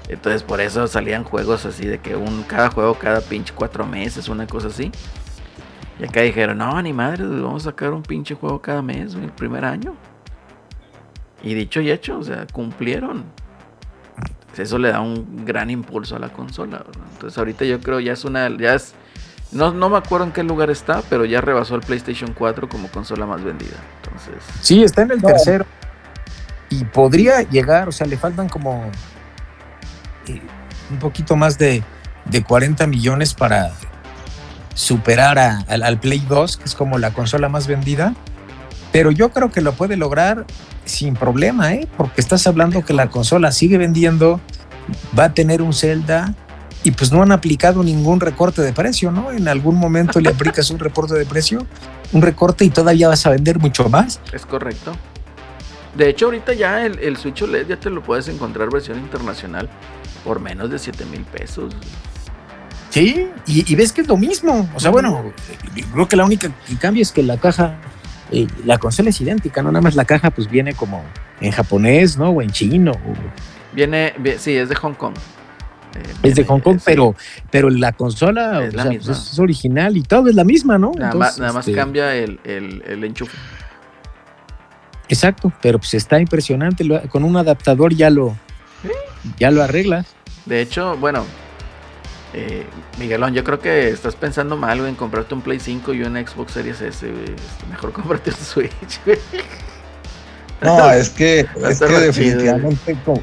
Entonces 0.09 0.43
por 0.43 0.61
eso 0.61 0.87
salían 0.87 1.23
juegos 1.23 1.65
así 1.65 1.87
de 1.87 1.99
que 1.99 2.15
un 2.15 2.43
cada 2.43 2.69
juego 2.69 2.93
cada 2.95 3.21
pinche 3.21 3.53
cuatro 3.55 3.85
meses, 3.85 4.29
una 4.29 4.45
cosa 4.45 4.67
así. 4.67 4.91
Y 5.99 6.05
acá 6.05 6.21
dijeron, 6.21 6.57
no, 6.57 6.81
ni 6.81 6.93
madre, 6.93 7.23
vamos 7.23 7.65
a 7.65 7.71
sacar 7.71 7.91
un 7.91 8.03
pinche 8.03 8.35
juego 8.35 8.61
cada 8.61 8.81
mes, 8.81 9.15
el 9.15 9.31
primer 9.31 9.65
año. 9.65 9.95
Y 11.43 11.53
dicho 11.53 11.81
y 11.81 11.89
hecho, 11.91 12.19
o 12.19 12.23
sea, 12.23 12.45
cumplieron. 12.51 13.23
Eso 14.57 14.77
le 14.77 14.91
da 14.91 14.99
un 15.01 15.45
gran 15.45 15.69
impulso 15.69 16.15
a 16.15 16.19
la 16.19 16.29
consola. 16.29 16.79
¿verdad? 16.79 17.03
Entonces 17.13 17.37
ahorita 17.37 17.65
yo 17.65 17.79
creo 17.79 17.99
ya 17.99 18.13
es 18.13 18.25
una, 18.25 18.49
ya 18.57 18.73
es, 18.75 18.93
no, 19.51 19.73
no 19.73 19.89
me 19.89 19.97
acuerdo 19.97 20.25
en 20.25 20.31
qué 20.33 20.43
lugar 20.43 20.69
está, 20.69 21.01
pero 21.09 21.25
ya 21.25 21.41
rebasó 21.41 21.75
el 21.75 21.81
PlayStation 21.81 22.33
4 22.33 22.67
como 22.69 22.87
consola 22.89 23.25
más 23.25 23.43
vendida. 23.43 23.77
Entonces, 24.03 24.35
Sí, 24.61 24.83
está 24.83 25.01
en 25.03 25.11
el 25.11 25.21
No. 25.21 25.27
tercero. 25.29 25.65
Y 26.69 26.85
podría 26.85 27.41
llegar, 27.41 27.87
o 27.89 27.91
sea, 27.91 28.07
le 28.07 28.17
faltan 28.17 28.47
como 28.49 28.89
eh, 30.27 30.41
un 30.89 30.99
poquito 30.99 31.35
más 31.35 31.57
de, 31.57 31.83
de 32.25 32.43
40 32.43 32.85
millones 32.87 33.33
para 33.33 33.71
superar 34.73 35.37
a- 35.39 35.59
al, 35.67 35.83
al 35.83 35.99
Play 35.99 36.19
2, 36.29 36.57
que 36.57 36.63
es 36.65 36.75
como 36.75 36.97
la 36.97 37.11
consola 37.11 37.49
más 37.49 37.67
vendida. 37.67 38.13
Pero 38.91 39.11
yo 39.11 39.29
creo 39.29 39.51
que 39.51 39.61
lo 39.61 39.73
puede 39.73 39.95
lograr 39.97 40.45
sin 40.85 41.15
problema, 41.15 41.73
¿eh? 41.73 41.87
Porque 41.97 42.19
estás 42.21 42.45
hablando 42.47 42.83
que 42.83 42.93
la 42.93 43.09
consola 43.09 43.51
sigue 43.51 43.77
vendiendo, 43.77 44.41
va 45.17 45.25
a 45.25 45.33
tener 45.33 45.61
un 45.61 45.73
Zelda 45.73 46.35
y 46.83 46.91
pues 46.91 47.11
no 47.11 47.21
han 47.21 47.31
aplicado 47.31 47.83
ningún 47.83 48.19
recorte 48.19 48.61
de 48.61 48.73
precio, 48.73 49.11
¿no? 49.11 49.31
En 49.31 49.47
algún 49.47 49.75
momento 49.75 50.19
le 50.19 50.29
aplicas 50.29 50.71
un 50.71 50.79
reporte 50.79 51.13
de 51.13 51.25
precio, 51.25 51.65
un 52.11 52.21
recorte 52.21 52.65
y 52.65 52.69
todavía 52.69 53.07
vas 53.07 53.25
a 53.25 53.29
vender 53.29 53.59
mucho 53.59 53.87
más. 53.89 54.19
es 54.33 54.45
correcto. 54.45 54.93
De 55.95 56.09
hecho, 56.09 56.25
ahorita 56.25 56.53
ya 56.53 56.85
el, 56.85 56.99
el 56.99 57.17
Switch 57.17 57.41
OLED 57.41 57.67
ya 57.67 57.77
te 57.77 57.89
lo 57.89 58.01
puedes 58.01 58.27
encontrar 58.29 58.69
versión 58.71 58.97
internacional 58.97 59.69
por 60.23 60.39
menos 60.39 60.69
de 60.69 60.79
7 60.79 61.05
mil 61.05 61.23
pesos. 61.23 61.75
Sí, 62.89 63.29
y, 63.45 63.71
y 63.71 63.75
ves 63.75 63.91
que 63.93 64.01
es 64.01 64.07
lo 64.07 64.17
mismo. 64.17 64.69
O 64.75 64.79
sea, 64.79 64.91
bueno, 64.91 65.31
creo 65.93 66.07
que 66.07 66.15
la 66.15 66.25
única 66.25 66.49
que 66.67 66.75
cambia 66.77 67.01
es 67.01 67.11
que 67.11 67.23
la 67.23 67.37
caja, 67.37 67.77
eh, 68.31 68.47
la 68.65 68.77
consola 68.77 69.09
es 69.09 69.19
idéntica, 69.21 69.61
¿no? 69.61 69.71
Nada 69.71 69.81
más 69.81 69.95
la 69.95 70.05
caja 70.05 70.31
pues 70.31 70.49
viene 70.49 70.73
como 70.73 71.03
en 71.39 71.51
japonés, 71.51 72.17
¿no? 72.17 72.29
O 72.29 72.41
en 72.41 72.49
chino. 72.51 72.91
o- 72.91 73.75
Viene, 73.75 74.13
vi- 74.17 74.37
sí, 74.37 74.55
es 74.55 74.69
de 74.69 74.75
Hong 74.75 74.93
Kong. 74.93 75.13
Eh, 75.95 76.13
es 76.23 76.35
de 76.35 76.45
Hong 76.45 76.59
Kong, 76.61 76.77
sí. 76.77 76.83
pero, 76.85 77.15
pero 77.49 77.69
la 77.69 77.91
consola 77.91 78.63
Es 78.65 78.73
la 78.73 78.83
sea, 78.83 78.91
misma. 78.91 79.13
pues, 79.13 79.31
es 79.33 79.39
original 79.39 79.97
y 79.97 80.03
todo 80.03 80.29
es 80.29 80.35
la 80.35 80.43
misma, 80.45 80.77
¿no? 80.77 80.91
Nada, 80.95 81.11
Entonces, 81.13 81.19
más, 81.19 81.39
nada 81.39 81.53
más 81.53 81.67
este, 81.67 81.77
cambia 81.79 82.15
el, 82.15 82.39
el- 82.45 82.81
el 82.87 83.03
enchufe. 83.03 83.37
Exacto, 85.09 85.51
pero 85.61 85.77
pues 85.79 85.93
está 85.93 86.19
impresionante. 86.19 86.85
con 87.09 87.23
un 87.23 87.35
adaptador 87.35 87.93
ya 87.93 88.09
lo, 88.09 88.35
ya 89.37 89.51
lo 89.51 89.61
arreglas. 89.61 90.07
De 90.45 90.61
hecho, 90.61 90.95
bueno, 90.97 91.25
eh, 92.33 92.65
Miguelón, 92.99 93.33
yo 93.33 93.43
creo 93.43 93.59
que 93.59 93.89
estás 93.89 94.15
pensando 94.15 94.55
mal 94.57 94.77
güey, 94.79 94.89
en 94.89 94.95
comprarte 94.95 95.33
un 95.33 95.41
Play 95.41 95.59
5 95.59 95.93
y 95.93 96.03
un 96.03 96.15
Xbox 96.15 96.53
Series 96.53 96.81
S. 96.81 97.05
güey. 97.09 97.23
Este, 97.23 97.65
Mejor 97.69 97.91
comprarte 97.93 98.31
un 98.31 98.37
Switch. 98.37 98.99
güey. 99.05 99.17
No, 100.61 100.91
es 100.91 101.09
que, 101.09 101.39
es 101.41 101.79
que 101.79 101.85
chido, 101.87 101.99
definitivamente, 101.99 102.97
como- 103.05 103.21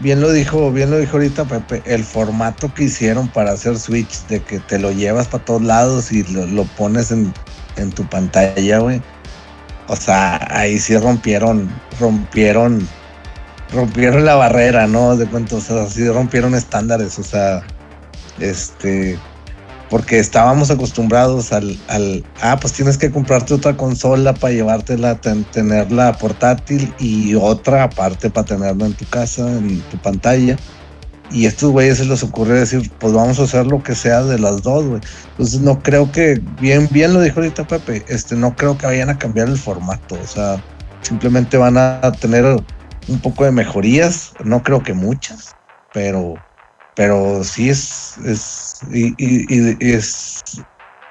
bien 0.00 0.20
lo 0.20 0.30
dijo, 0.32 0.70
bien 0.72 0.90
lo 0.90 0.98
dijo 0.98 1.16
ahorita 1.16 1.44
Pepe, 1.44 1.82
el 1.84 2.04
formato 2.04 2.72
que 2.72 2.84
hicieron 2.84 3.28
para 3.28 3.52
hacer 3.52 3.78
Switch, 3.78 4.26
de 4.28 4.40
que 4.40 4.60
te 4.60 4.78
lo 4.78 4.92
llevas 4.92 5.26
para 5.28 5.44
todos 5.44 5.62
lados 5.62 6.12
y 6.12 6.22
lo, 6.32 6.46
lo 6.46 6.64
pones 6.64 7.10
en, 7.10 7.32
en 7.76 7.90
tu 7.90 8.04
pantalla, 8.08 8.78
güey. 8.78 9.02
O 9.88 9.96
sea, 9.96 10.38
ahí 10.50 10.78
sí 10.78 10.96
rompieron, 10.98 11.68
rompieron, 11.98 12.86
rompieron 13.72 14.24
la 14.24 14.34
barrera, 14.36 14.86
¿no? 14.86 15.16
De 15.16 15.26
cuánto, 15.26 15.56
o 15.56 15.60
sea, 15.60 15.86
sí 15.86 16.08
rompieron 16.08 16.54
estándares, 16.54 17.18
o 17.18 17.24
sea, 17.24 17.62
este, 18.40 19.18
porque 19.88 20.18
estábamos 20.18 20.70
acostumbrados 20.70 21.52
al, 21.52 21.76
al, 21.88 22.24
ah, 22.40 22.58
pues 22.60 22.74
tienes 22.74 22.98
que 22.98 23.10
comprarte 23.10 23.54
otra 23.54 23.76
consola 23.76 24.34
para 24.34 24.52
llevártela, 24.52 25.20
ten- 25.20 25.44
tenerla 25.46 26.12
portátil 26.18 26.94
y 26.98 27.34
otra 27.34 27.84
aparte 27.84 28.30
para 28.30 28.46
tenerla 28.46 28.86
en 28.86 28.94
tu 28.94 29.06
casa, 29.06 29.50
en 29.50 29.82
tu 29.88 29.98
pantalla. 29.98 30.56
Y 31.30 31.44
a 31.46 31.48
estos 31.50 31.70
güeyes 31.72 31.98
se 31.98 32.06
les 32.06 32.22
ocurre 32.22 32.60
decir, 32.60 32.90
pues 32.98 33.12
vamos 33.12 33.38
a 33.38 33.42
hacer 33.44 33.66
lo 33.66 33.82
que 33.82 33.94
sea 33.94 34.22
de 34.24 34.38
las 34.38 34.62
dos, 34.62 34.86
güey. 34.86 35.02
Entonces 35.30 35.60
no 35.60 35.82
creo 35.82 36.10
que, 36.10 36.40
bien, 36.42 36.88
bien 36.90 37.12
lo 37.12 37.20
dijo 37.20 37.40
ahorita 37.40 37.66
Pepe, 37.66 38.04
este, 38.08 38.34
no 38.36 38.56
creo 38.56 38.78
que 38.78 38.86
vayan 38.86 39.10
a 39.10 39.18
cambiar 39.18 39.48
el 39.48 39.58
formato, 39.58 40.18
o 40.20 40.26
sea, 40.26 40.62
simplemente 41.02 41.56
van 41.58 41.76
a 41.76 42.00
tener 42.18 42.44
un 43.08 43.20
poco 43.20 43.44
de 43.44 43.52
mejorías, 43.52 44.34
no 44.44 44.62
creo 44.62 44.82
que 44.82 44.94
muchas, 44.94 45.56
pero 45.92 46.47
pero 46.98 47.44
sí 47.44 47.68
es, 47.70 48.18
es, 48.18 48.80
y, 48.90 49.14
y- 49.18 49.92
es, 49.92 50.42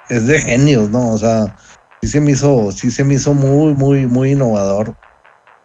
es 0.09 0.27
de 0.27 0.41
genios, 0.41 0.89
¿no? 0.89 1.11
O 1.13 1.17
sea, 1.17 1.55
sí 2.01 2.09
se 2.09 2.21
me 2.21 2.31
hizo, 2.31 2.73
sí 2.73 2.91
se 2.91 3.05
hizo 3.13 3.33
muy, 3.33 3.73
muy, 3.73 4.05
muy 4.07 4.31
innovador 4.33 4.97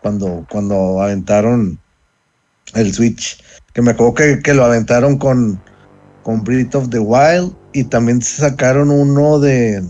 cuando, 0.01 0.47
cuando 0.49 1.03
aventaron 1.03 1.83
el 2.75 2.95
Switch. 2.95 3.43
Que 3.75 3.83
me 3.83 3.93
acuerdo 3.93 4.15
que, 4.15 4.41
que 4.43 4.55
lo 4.55 4.65
aventaron 4.65 5.19
con, 5.19 5.65
con 6.23 6.45
Breath 6.45 6.77
of 6.77 6.91
the 6.91 7.01
Wild 7.01 7.57
y 7.73 7.85
también 7.85 8.23
sacaron 8.23 8.91
uno 8.91 9.41
de. 9.41 9.83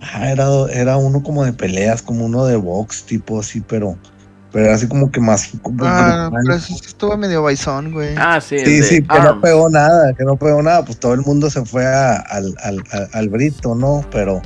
Ah, 0.00 0.30
era, 0.30 0.46
era 0.72 0.96
uno 0.98 1.22
como 1.22 1.44
de 1.44 1.52
peleas, 1.54 2.02
como 2.02 2.26
uno 2.26 2.44
de 2.46 2.56
box, 2.56 3.06
tipo 3.06 3.38
así, 3.40 3.60
pero, 3.62 4.00
pero 4.52 4.66
era 4.66 4.74
así 4.74 4.86
como 4.86 5.10
que 5.10 5.20
más. 5.20 5.50
como 5.62 5.84
Ah, 5.86 6.28
brutal. 6.30 6.44
pero 6.44 6.54
estuvo 6.86 7.16
medio 7.16 7.42
baizón, 7.42 7.92
güey. 7.92 8.14
Ah, 8.16 8.40
sí, 8.40 8.58
Sí, 8.58 8.82
sí, 8.82 9.02
que 9.02 9.18
no 9.20 9.40
pegó 9.40 9.68
nada, 9.70 10.12
que 10.14 10.24
no 10.24 10.36
pegó 10.36 10.62
nada, 10.62 10.84
pues 10.84 10.98
todo 11.00 11.14
el 11.14 11.22
mundo 11.22 11.48
se 11.50 11.64
fue 11.64 11.86
a- 11.86 12.16
al, 12.16 12.54
al, 12.62 12.82
al, 12.92 13.08
al 13.12 13.28
Brito, 13.28 13.74
¿no? 13.74 14.04
Pero, 14.10 14.42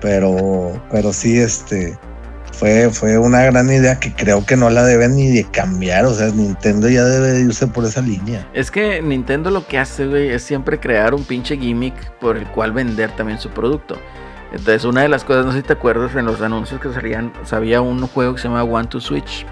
pero, 0.00 0.80
pero 0.90 1.12
sí, 1.12 1.38
este, 1.38 1.98
fue, 2.52 2.90
fue 2.90 3.18
una 3.18 3.42
gran 3.44 3.68
idea 3.68 3.98
que 3.98 4.12
creo 4.14 4.44
que 4.44 4.56
no 4.56 4.70
la 4.70 4.84
deben 4.84 5.16
ni 5.16 5.28
de 5.30 5.44
cambiar. 5.50 6.04
O 6.04 6.14
sea, 6.14 6.28
Nintendo 6.28 6.88
ya 6.88 7.04
debe 7.04 7.32
de 7.32 7.40
irse 7.40 7.66
por 7.66 7.84
esa 7.84 8.00
línea. 8.00 8.46
Es 8.54 8.70
que 8.70 9.00
Nintendo 9.02 9.50
lo 9.50 9.66
que 9.66 9.78
hace, 9.78 10.06
güey, 10.06 10.28
es 10.30 10.42
siempre 10.42 10.78
crear 10.78 11.14
un 11.14 11.24
pinche 11.24 11.56
gimmick 11.56 11.94
por 12.20 12.36
el 12.36 12.46
cual 12.48 12.72
vender 12.72 13.10
también 13.16 13.38
su 13.38 13.50
producto. 13.50 13.96
Entonces, 14.54 14.84
una 14.84 15.02
de 15.02 15.08
las 15.08 15.24
cosas, 15.24 15.44
no 15.44 15.50
sé 15.50 15.58
si 15.58 15.64
te 15.64 15.72
acuerdas, 15.72 16.14
en 16.14 16.26
los 16.26 16.40
anuncios 16.40 16.80
que 16.80 16.92
salían, 16.92 17.32
había 17.50 17.80
un 17.80 18.06
juego 18.06 18.34
que 18.34 18.40
se 18.40 18.46
llama 18.46 18.62
One 18.62 18.86
to 18.86 19.00
Switch. 19.00 19.44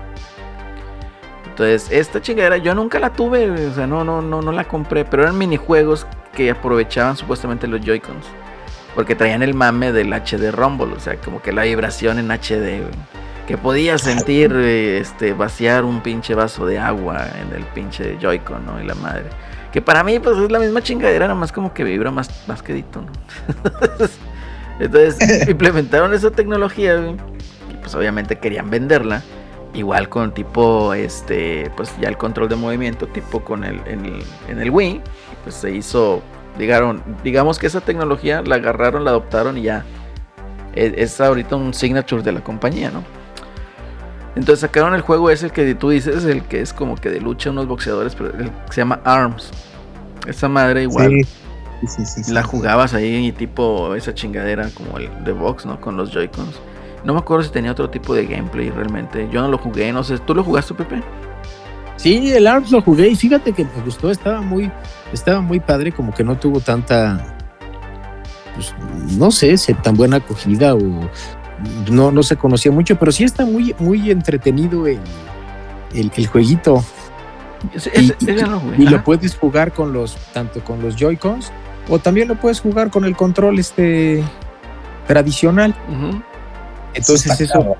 Entonces, 1.48 1.90
esta 1.90 2.22
chingadera 2.22 2.56
yo 2.58 2.72
nunca 2.76 3.00
la 3.00 3.12
tuve, 3.12 3.50
o 3.50 3.74
sea, 3.74 3.88
no, 3.88 4.04
no, 4.04 4.22
no, 4.22 4.40
no 4.40 4.52
la 4.52 4.62
compré, 4.62 5.04
pero 5.04 5.24
eran 5.24 5.36
minijuegos 5.36 6.06
que 6.32 6.52
aprovechaban 6.52 7.16
supuestamente 7.16 7.66
los 7.66 7.80
Joy-Cons. 7.80 8.24
Porque 8.94 9.16
traían 9.16 9.42
el 9.42 9.54
mame 9.54 9.90
del 9.90 10.12
HD 10.12 10.52
Rumble, 10.52 10.94
o 10.94 11.00
sea, 11.00 11.16
como 11.16 11.42
que 11.42 11.52
la 11.52 11.64
vibración 11.64 12.20
en 12.20 12.30
HD, 12.30 12.84
Que 13.48 13.58
podías 13.58 14.02
sentir 14.02 14.52
este, 14.52 15.32
vaciar 15.32 15.84
un 15.84 16.00
pinche 16.00 16.36
vaso 16.36 16.64
de 16.64 16.78
agua 16.78 17.26
en 17.40 17.56
el 17.56 17.64
pinche 17.64 18.18
Joy-Con, 18.20 18.64
¿no? 18.64 18.80
Y 18.80 18.86
la 18.86 18.94
madre. 18.94 19.24
Que 19.72 19.82
para 19.82 20.04
mí, 20.04 20.20
pues 20.20 20.38
es 20.38 20.52
la 20.52 20.60
misma 20.60 20.80
chingadera, 20.80 21.26
nada 21.26 21.38
más 21.38 21.50
como 21.50 21.74
que 21.74 21.82
vibra 21.82 22.12
más, 22.12 22.44
más 22.46 22.62
quedito, 22.62 23.02
¿no? 23.02 23.10
Entonces, 24.82 25.48
implementaron 25.48 26.12
esa 26.12 26.30
tecnología, 26.30 26.96
Y 27.70 27.74
pues 27.76 27.94
obviamente 27.94 28.38
querían 28.38 28.68
venderla. 28.68 29.22
Igual 29.74 30.08
con 30.10 30.34
tipo, 30.34 30.92
este, 30.92 31.70
pues 31.76 31.94
ya 31.98 32.08
el 32.08 32.18
control 32.18 32.48
de 32.48 32.56
movimiento, 32.56 33.06
tipo 33.06 33.42
con 33.42 33.64
el, 33.64 33.80
en, 33.86 34.58
el, 34.58 34.70
Wii, 34.70 35.00
pues 35.44 35.54
se 35.54 35.74
hizo, 35.74 36.20
digaron, 36.58 37.02
digamos 37.24 37.58
que 37.58 37.68
esa 37.68 37.80
tecnología 37.80 38.42
la 38.42 38.56
agarraron, 38.56 39.04
la 39.04 39.12
adoptaron 39.12 39.56
y 39.56 39.62
ya 39.62 39.86
es, 40.74 40.92
es 40.94 41.20
ahorita 41.22 41.56
un 41.56 41.72
signature 41.72 42.22
de 42.22 42.32
la 42.32 42.44
compañía, 42.44 42.90
¿no? 42.90 43.02
Entonces 44.34 44.60
sacaron 44.60 44.94
el 44.94 45.00
juego 45.00 45.30
ese 45.30 45.48
que 45.48 45.74
tú 45.74 45.88
dices, 45.88 46.24
el 46.26 46.42
que 46.42 46.60
es 46.60 46.74
como 46.74 46.96
que 46.96 47.08
de 47.08 47.20
lucha 47.20 47.48
unos 47.48 47.66
boxeadores, 47.66 48.14
pero 48.14 48.32
se 48.70 48.80
llama 48.80 49.00
ARMS. 49.04 49.50
Esa 50.26 50.48
madre 50.48 50.82
igual. 50.82 51.08
Sí, 51.08 51.28
sí, 51.86 52.04
sí, 52.06 52.32
la 52.32 52.42
jugabas 52.42 52.94
ahí 52.94 53.26
y 53.26 53.32
tipo 53.32 53.94
esa 53.94 54.14
chingadera 54.14 54.68
como 54.70 54.98
el 54.98 55.24
de 55.24 55.32
box, 55.32 55.66
¿no? 55.66 55.80
Con 55.80 55.96
los 55.96 56.10
Joy-Cons. 56.12 56.60
No 57.04 57.14
me 57.14 57.18
acuerdo 57.20 57.42
si 57.44 57.50
tenía 57.50 57.72
otro 57.72 57.90
tipo 57.90 58.14
de 58.14 58.26
gameplay 58.26 58.70
realmente. 58.70 59.28
Yo 59.32 59.42
no 59.42 59.48
lo 59.48 59.58
jugué, 59.58 59.92
no 59.92 60.04
sé. 60.04 60.18
¿Tú 60.18 60.34
lo 60.34 60.44
jugaste, 60.44 60.74
Pepe? 60.74 61.02
Sí, 61.96 62.32
el 62.32 62.46
ARMS 62.46 62.70
lo 62.70 62.82
jugué 62.82 63.08
y 63.08 63.14
fíjate 63.14 63.52
que 63.52 63.64
me 63.64 63.82
gustó, 63.84 64.10
estaba 64.10 64.40
muy, 64.40 64.70
estaba 65.12 65.40
muy 65.40 65.60
padre, 65.60 65.92
como 65.92 66.12
que 66.12 66.24
no 66.24 66.36
tuvo 66.36 66.58
tanta, 66.60 67.36
pues, 68.54 68.74
no 69.16 69.30
sé, 69.30 69.54
tan 69.82 69.94
buena 69.94 70.16
acogida 70.16 70.74
o 70.74 71.08
no, 71.90 72.10
no 72.10 72.22
se 72.22 72.36
conocía 72.36 72.72
mucho, 72.72 72.98
pero 72.98 73.12
sí 73.12 73.24
está 73.24 73.44
muy, 73.44 73.74
muy 73.78 74.10
entretenido 74.10 74.86
el, 74.86 74.98
el, 75.94 76.26
jueguito. 76.26 76.84
y, 77.94 78.84
lo, 78.84 79.04
puedes 79.04 79.36
jugar 79.36 79.72
con 79.72 79.92
los, 79.92 80.16
tanto 80.32 80.64
con 80.64 80.82
los 80.82 80.96
Joy-Cons, 80.96 81.52
o 81.88 81.98
también 81.98 82.28
lo 82.28 82.38
puedes 82.38 82.60
jugar 82.60 82.90
con 82.90 83.04
el 83.04 83.16
control 83.16 83.58
este 83.58 84.22
tradicional. 85.06 85.74
Entonces 86.94 87.40
eso, 87.40 87.76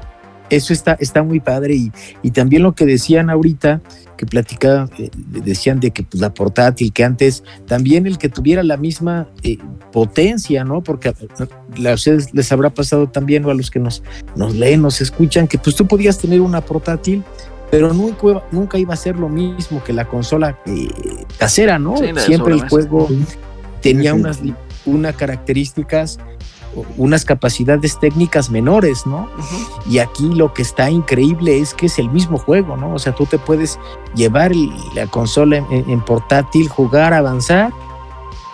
eso 0.50 0.72
está, 0.72 0.96
está 1.00 1.22
muy 1.22 1.40
padre. 1.40 1.74
Y, 1.74 1.92
y, 2.22 2.30
también 2.30 2.62
lo 2.62 2.74
que 2.74 2.86
decían 2.86 3.30
ahorita, 3.30 3.80
que 4.16 4.26
platicaban, 4.26 4.90
eh, 4.98 5.10
decían 5.14 5.80
de 5.80 5.90
que 5.90 6.02
pues, 6.02 6.20
la 6.20 6.32
portátil, 6.32 6.92
que 6.92 7.04
antes 7.04 7.42
también 7.66 8.06
el 8.06 8.18
que 8.18 8.28
tuviera 8.28 8.62
la 8.62 8.76
misma 8.76 9.28
eh, 9.42 9.58
potencia, 9.92 10.64
¿no? 10.64 10.82
Porque 10.82 11.08
a, 11.08 11.92
ustedes 11.92 12.32
les 12.32 12.52
habrá 12.52 12.70
pasado 12.70 13.08
también, 13.08 13.44
o 13.44 13.50
a 13.50 13.54
los 13.54 13.70
que 13.70 13.78
nos, 13.78 14.02
nos 14.36 14.54
leen, 14.54 14.82
nos 14.82 15.00
escuchan, 15.00 15.48
que 15.48 15.58
pues 15.58 15.76
tú 15.76 15.86
podías 15.86 16.18
tener 16.18 16.40
una 16.40 16.60
portátil 16.60 17.24
pero 17.70 17.94
nunca, 17.94 18.44
nunca 18.50 18.76
iba 18.76 18.92
a 18.92 18.96
ser 18.98 19.16
lo 19.16 19.30
mismo 19.30 19.82
que 19.82 19.94
la 19.94 20.06
consola 20.06 20.58
eh, 20.66 20.90
casera, 21.38 21.78
¿no? 21.78 21.96
Siempre 21.96 22.52
el 22.52 22.68
juego 22.68 23.08
tenía 23.82 24.14
unas, 24.14 24.40
unas 24.86 25.16
características 25.16 26.18
unas 26.96 27.24
capacidades 27.24 27.98
técnicas 27.98 28.50
menores, 28.50 29.06
¿no? 29.06 29.28
Y 29.88 29.98
aquí 29.98 30.28
lo 30.34 30.54
que 30.54 30.62
está 30.62 30.90
increíble 30.90 31.58
es 31.58 31.74
que 31.74 31.86
es 31.86 31.98
el 31.98 32.10
mismo 32.10 32.38
juego, 32.38 32.76
¿no? 32.76 32.94
O 32.94 32.98
sea, 32.98 33.14
tú 33.14 33.26
te 33.26 33.38
puedes 33.38 33.78
llevar 34.14 34.52
la 34.94 35.06
consola 35.06 35.56
en, 35.56 36.00
portátil, 36.00 36.68
jugar, 36.68 37.12
avanzar, 37.12 37.72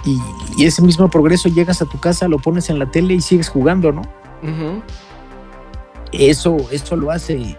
y, 0.05 0.19
ese 0.65 0.83
mismo 0.83 1.09
progreso 1.09 1.49
llegas 1.49 1.83
a 1.83 1.85
tu 1.85 2.01
casa, 2.01 2.27
lo 2.27 2.39
pones 2.39 2.69
en 2.69 2.81
la 2.81 2.91
tele 2.91 3.15
y 3.15 3.21
sigues 3.21 3.49
jugando, 3.49 3.93
¿no? 3.93 4.03
Eso, 6.11 6.57
eso 6.73 6.97
lo 6.97 7.13
hace 7.13 7.57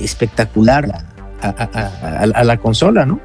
espectacular 0.00 1.04
a, 1.42 2.44
la 2.44 2.56
consola, 2.56 3.04
¿no? 3.04 3.20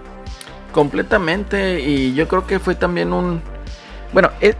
Completamente, 0.73 1.79
y 1.79 2.13
yo 2.13 2.27
creo 2.27 2.45
que 2.45 2.59
fue 2.59 2.75
también 2.75 3.13
un... 3.13 3.41
Bueno, 4.13 4.29
es, 4.39 4.55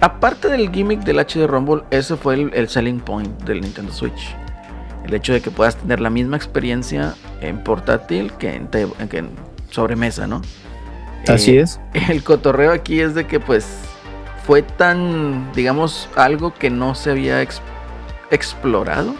Aparte 0.00 0.48
del 0.48 0.70
gimmick 0.70 1.00
del 1.00 1.18
HD 1.18 1.46
Rumble, 1.46 1.82
ese 1.90 2.16
fue 2.16 2.34
el, 2.34 2.68
selling 2.68 3.00
point 3.00 3.30
del 3.42 3.60
Nintendo 3.60 3.92
Switch. 3.92 4.34
El 5.04 5.12
hecho 5.12 5.34
de 5.34 5.42
que 5.42 5.50
puedas 5.50 5.76
tener 5.76 6.00
la 6.00 6.08
misma 6.08 6.38
experiencia 6.38 7.14
en 7.42 7.62
portátil 7.62 8.32
que 8.34 8.54
en, 8.54 8.68
sobremesa, 9.68 10.26
¿no? 10.26 10.40
Así 11.28 11.58
eh, 11.58 11.60
es. 11.60 11.80
El 12.08 12.24
cotorreo 12.24 12.72
aquí 12.72 13.00
es 13.00 13.14
de 13.14 13.26
que 13.26 13.40
pues 13.40 13.66
fue 14.46 14.62
tan, 14.62 15.52
digamos, 15.52 16.08
algo 16.16 16.54
que 16.54 16.70
no 16.70 16.94
se 16.94 17.10
había 17.10 17.46
explorado 18.30 19.14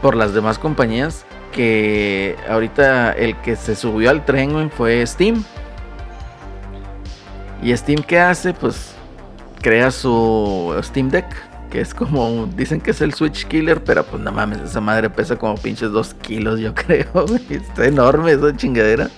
por 0.00 0.16
las 0.16 0.32
demás 0.32 0.58
compañías 0.58 1.26
que 1.52 2.36
ahorita 2.48 3.12
el 3.12 3.36
que 3.42 3.56
se 3.56 3.76
subió 3.76 4.08
al 4.08 4.24
tren 4.24 4.70
fue 4.70 5.06
Steam. 5.06 5.44
¿Y 7.62 7.76
Steam 7.76 8.02
qué 8.02 8.18
hace? 8.18 8.54
Pues 8.54 8.94
crea 9.60 9.90
su 9.90 10.74
Steam 10.82 11.10
Deck, 11.10 11.26
que 11.70 11.80
es 11.80 11.92
como, 11.92 12.46
dicen 12.56 12.80
que 12.80 12.90
es 12.92 13.00
el 13.00 13.12
Switch 13.12 13.46
Killer, 13.46 13.84
pero 13.84 14.04
pues 14.04 14.22
no 14.22 14.32
mames, 14.32 14.60
esa 14.60 14.80
madre 14.80 15.10
pesa 15.10 15.36
como 15.36 15.56
pinches 15.56 15.92
2 15.92 16.14
kilos, 16.14 16.60
yo 16.60 16.74
creo, 16.86 17.26
Está 17.48 17.86
enorme 17.86 18.32
esa 18.32 18.56
chingadera. 18.56 19.08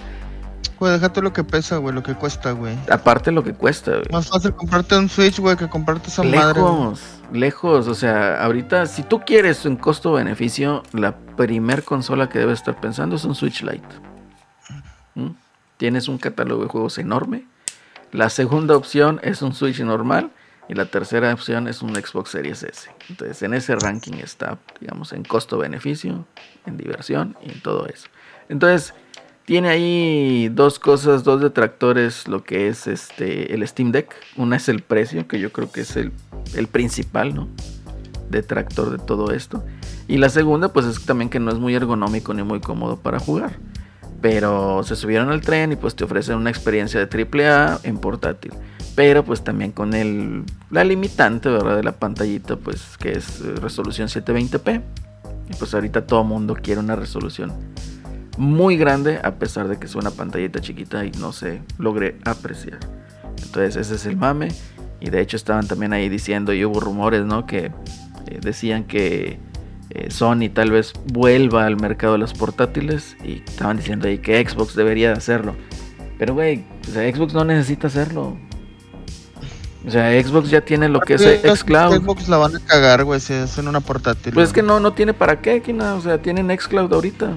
Güey, 0.78 0.92
déjate 0.94 1.22
lo 1.22 1.32
que 1.32 1.44
pesa, 1.44 1.76
güey, 1.76 1.94
lo 1.94 2.02
que 2.02 2.14
cuesta, 2.14 2.50
güey. 2.50 2.76
Aparte 2.90 3.30
lo 3.30 3.44
que 3.44 3.54
cuesta, 3.54 3.92
güey. 3.92 4.06
Más 4.10 4.28
fácil 4.28 4.52
comprarte 4.52 4.96
un 4.96 5.08
Switch, 5.08 5.38
güey, 5.38 5.56
que 5.56 5.68
comprarte 5.68 6.08
esa 6.08 6.24
madre. 6.24 6.60
Lejos, 6.60 7.00
lejos. 7.32 7.86
O 7.86 7.94
sea, 7.94 8.42
ahorita, 8.42 8.86
si 8.86 9.04
tú 9.04 9.20
quieres 9.20 9.64
un 9.64 9.76
costo-beneficio, 9.76 10.82
la 10.92 11.14
primer 11.36 11.84
consola 11.84 12.28
que 12.28 12.40
debes 12.40 12.58
estar 12.58 12.80
pensando 12.80 13.14
es 13.14 13.24
un 13.24 13.36
Switch 13.36 13.62
Lite. 13.62 13.86
¿Mm? 15.14 15.28
Tienes 15.76 16.08
un 16.08 16.18
catálogo 16.18 16.64
de 16.64 16.68
juegos 16.68 16.98
enorme 16.98 17.46
la 18.12 18.28
segunda 18.28 18.76
opción 18.76 19.20
es 19.22 19.40
un 19.42 19.54
Switch 19.54 19.80
normal 19.80 20.30
y 20.68 20.74
la 20.74 20.84
tercera 20.84 21.32
opción 21.32 21.66
es 21.66 21.82
un 21.82 21.94
Xbox 21.94 22.30
Series 22.30 22.62
S. 22.62 22.90
Entonces 23.08 23.42
en 23.42 23.54
ese 23.54 23.74
ranking 23.74 24.14
está, 24.22 24.58
digamos, 24.80 25.12
en 25.12 25.24
costo-beneficio, 25.24 26.26
en 26.66 26.76
diversión 26.76 27.36
y 27.44 27.52
en 27.52 27.60
todo 27.60 27.86
eso. 27.86 28.08
Entonces 28.48 28.94
tiene 29.46 29.70
ahí 29.70 30.50
dos 30.50 30.78
cosas, 30.78 31.24
dos 31.24 31.40
detractores, 31.40 32.28
lo 32.28 32.44
que 32.44 32.68
es 32.68 32.86
este 32.86 33.54
el 33.54 33.66
Steam 33.66 33.92
Deck. 33.92 34.14
Una 34.36 34.56
es 34.56 34.68
el 34.68 34.82
precio, 34.82 35.26
que 35.26 35.40
yo 35.40 35.50
creo 35.50 35.72
que 35.72 35.80
es 35.80 35.96
el, 35.96 36.12
el 36.54 36.68
principal, 36.68 37.34
¿no? 37.34 37.48
Detractor 38.28 38.90
de 38.90 38.98
todo 38.98 39.32
esto. 39.32 39.64
Y 40.06 40.18
la 40.18 40.28
segunda, 40.28 40.72
pues 40.72 40.84
es 40.86 41.04
también 41.04 41.30
que 41.30 41.40
no 41.40 41.50
es 41.50 41.58
muy 41.58 41.74
ergonómico 41.74 42.34
ni 42.34 42.42
muy 42.42 42.60
cómodo 42.60 42.98
para 42.98 43.18
jugar. 43.18 43.58
Pero 44.22 44.82
se 44.84 44.96
subieron 44.96 45.30
al 45.30 45.42
tren 45.42 45.72
y 45.72 45.76
pues 45.76 45.94
te 45.94 46.04
ofrecen 46.04 46.36
una 46.36 46.48
experiencia 46.48 47.04
de 47.04 47.26
AAA 47.44 47.80
en 47.82 47.98
portátil. 47.98 48.52
Pero 48.94 49.24
pues 49.24 49.42
también 49.42 49.72
con 49.72 49.94
el, 49.94 50.44
la 50.70 50.84
limitante, 50.84 51.50
¿verdad? 51.50 51.76
De 51.76 51.82
la 51.82 51.92
pantallita, 51.92 52.56
pues 52.56 52.96
que 52.98 53.12
es 53.12 53.40
eh, 53.40 53.54
resolución 53.60 54.08
720p. 54.08 54.82
Y 55.50 55.54
pues 55.54 55.74
ahorita 55.74 56.06
todo 56.06 56.24
mundo 56.24 56.56
quiere 56.62 56.80
una 56.80 56.94
resolución 56.96 57.52
muy 58.38 58.76
grande 58.76 59.20
a 59.22 59.34
pesar 59.34 59.68
de 59.68 59.78
que 59.78 59.86
es 59.86 59.94
una 59.94 60.10
pantallita 60.10 60.60
chiquita 60.60 61.04
y 61.04 61.10
no 61.12 61.32
se 61.32 61.62
logre 61.78 62.18
apreciar. 62.24 62.78
Entonces 63.42 63.76
ese 63.76 63.96
es 63.96 64.06
el 64.06 64.16
mame. 64.16 64.48
Y 65.00 65.10
de 65.10 65.20
hecho 65.20 65.36
estaban 65.36 65.66
también 65.66 65.92
ahí 65.92 66.08
diciendo 66.08 66.52
y 66.52 66.64
hubo 66.64 66.78
rumores, 66.78 67.24
¿no? 67.24 67.44
Que 67.44 67.72
eh, 68.26 68.38
decían 68.40 68.84
que 68.84 69.40
eh, 69.94 70.10
Sony 70.10 70.48
tal 70.52 70.70
vez 70.70 70.94
vuelva 71.12 71.66
al 71.66 71.76
mercado 71.76 72.14
de 72.14 72.18
los 72.18 72.32
portátiles 72.32 73.16
y 73.22 73.42
estaban 73.46 73.76
diciendo 73.76 74.08
ahí 74.08 74.18
que 74.18 74.42
Xbox 74.48 74.74
debería 74.74 75.12
hacerlo. 75.12 75.54
Pero 76.18 76.32
güey, 76.34 76.64
Xbox 76.82 77.34
no 77.34 77.44
necesita 77.44 77.88
hacerlo. 77.88 78.38
O 79.86 79.90
sea, 79.90 80.10
Xbox 80.22 80.48
ya 80.48 80.60
tiene 80.62 80.88
lo 80.88 81.00
que 81.00 81.14
es 81.14 81.22
Xcloud. 81.22 81.96
Xbox 81.96 82.28
la 82.28 82.38
van 82.38 82.56
a 82.56 82.60
cagar, 82.60 83.04
güey, 83.04 83.20
si 83.20 83.34
hacen 83.34 83.68
una 83.68 83.80
portátil. 83.80 84.32
Pues 84.32 84.48
es 84.48 84.54
que 84.54 84.62
no, 84.62 84.80
no 84.80 84.92
tiene 84.92 85.12
para 85.12 85.40
qué, 85.40 85.60
Kina. 85.60 85.94
O 85.94 86.00
sea, 86.00 86.22
tienen 86.22 86.56
Xcloud 86.56 86.92
ahorita. 86.92 87.36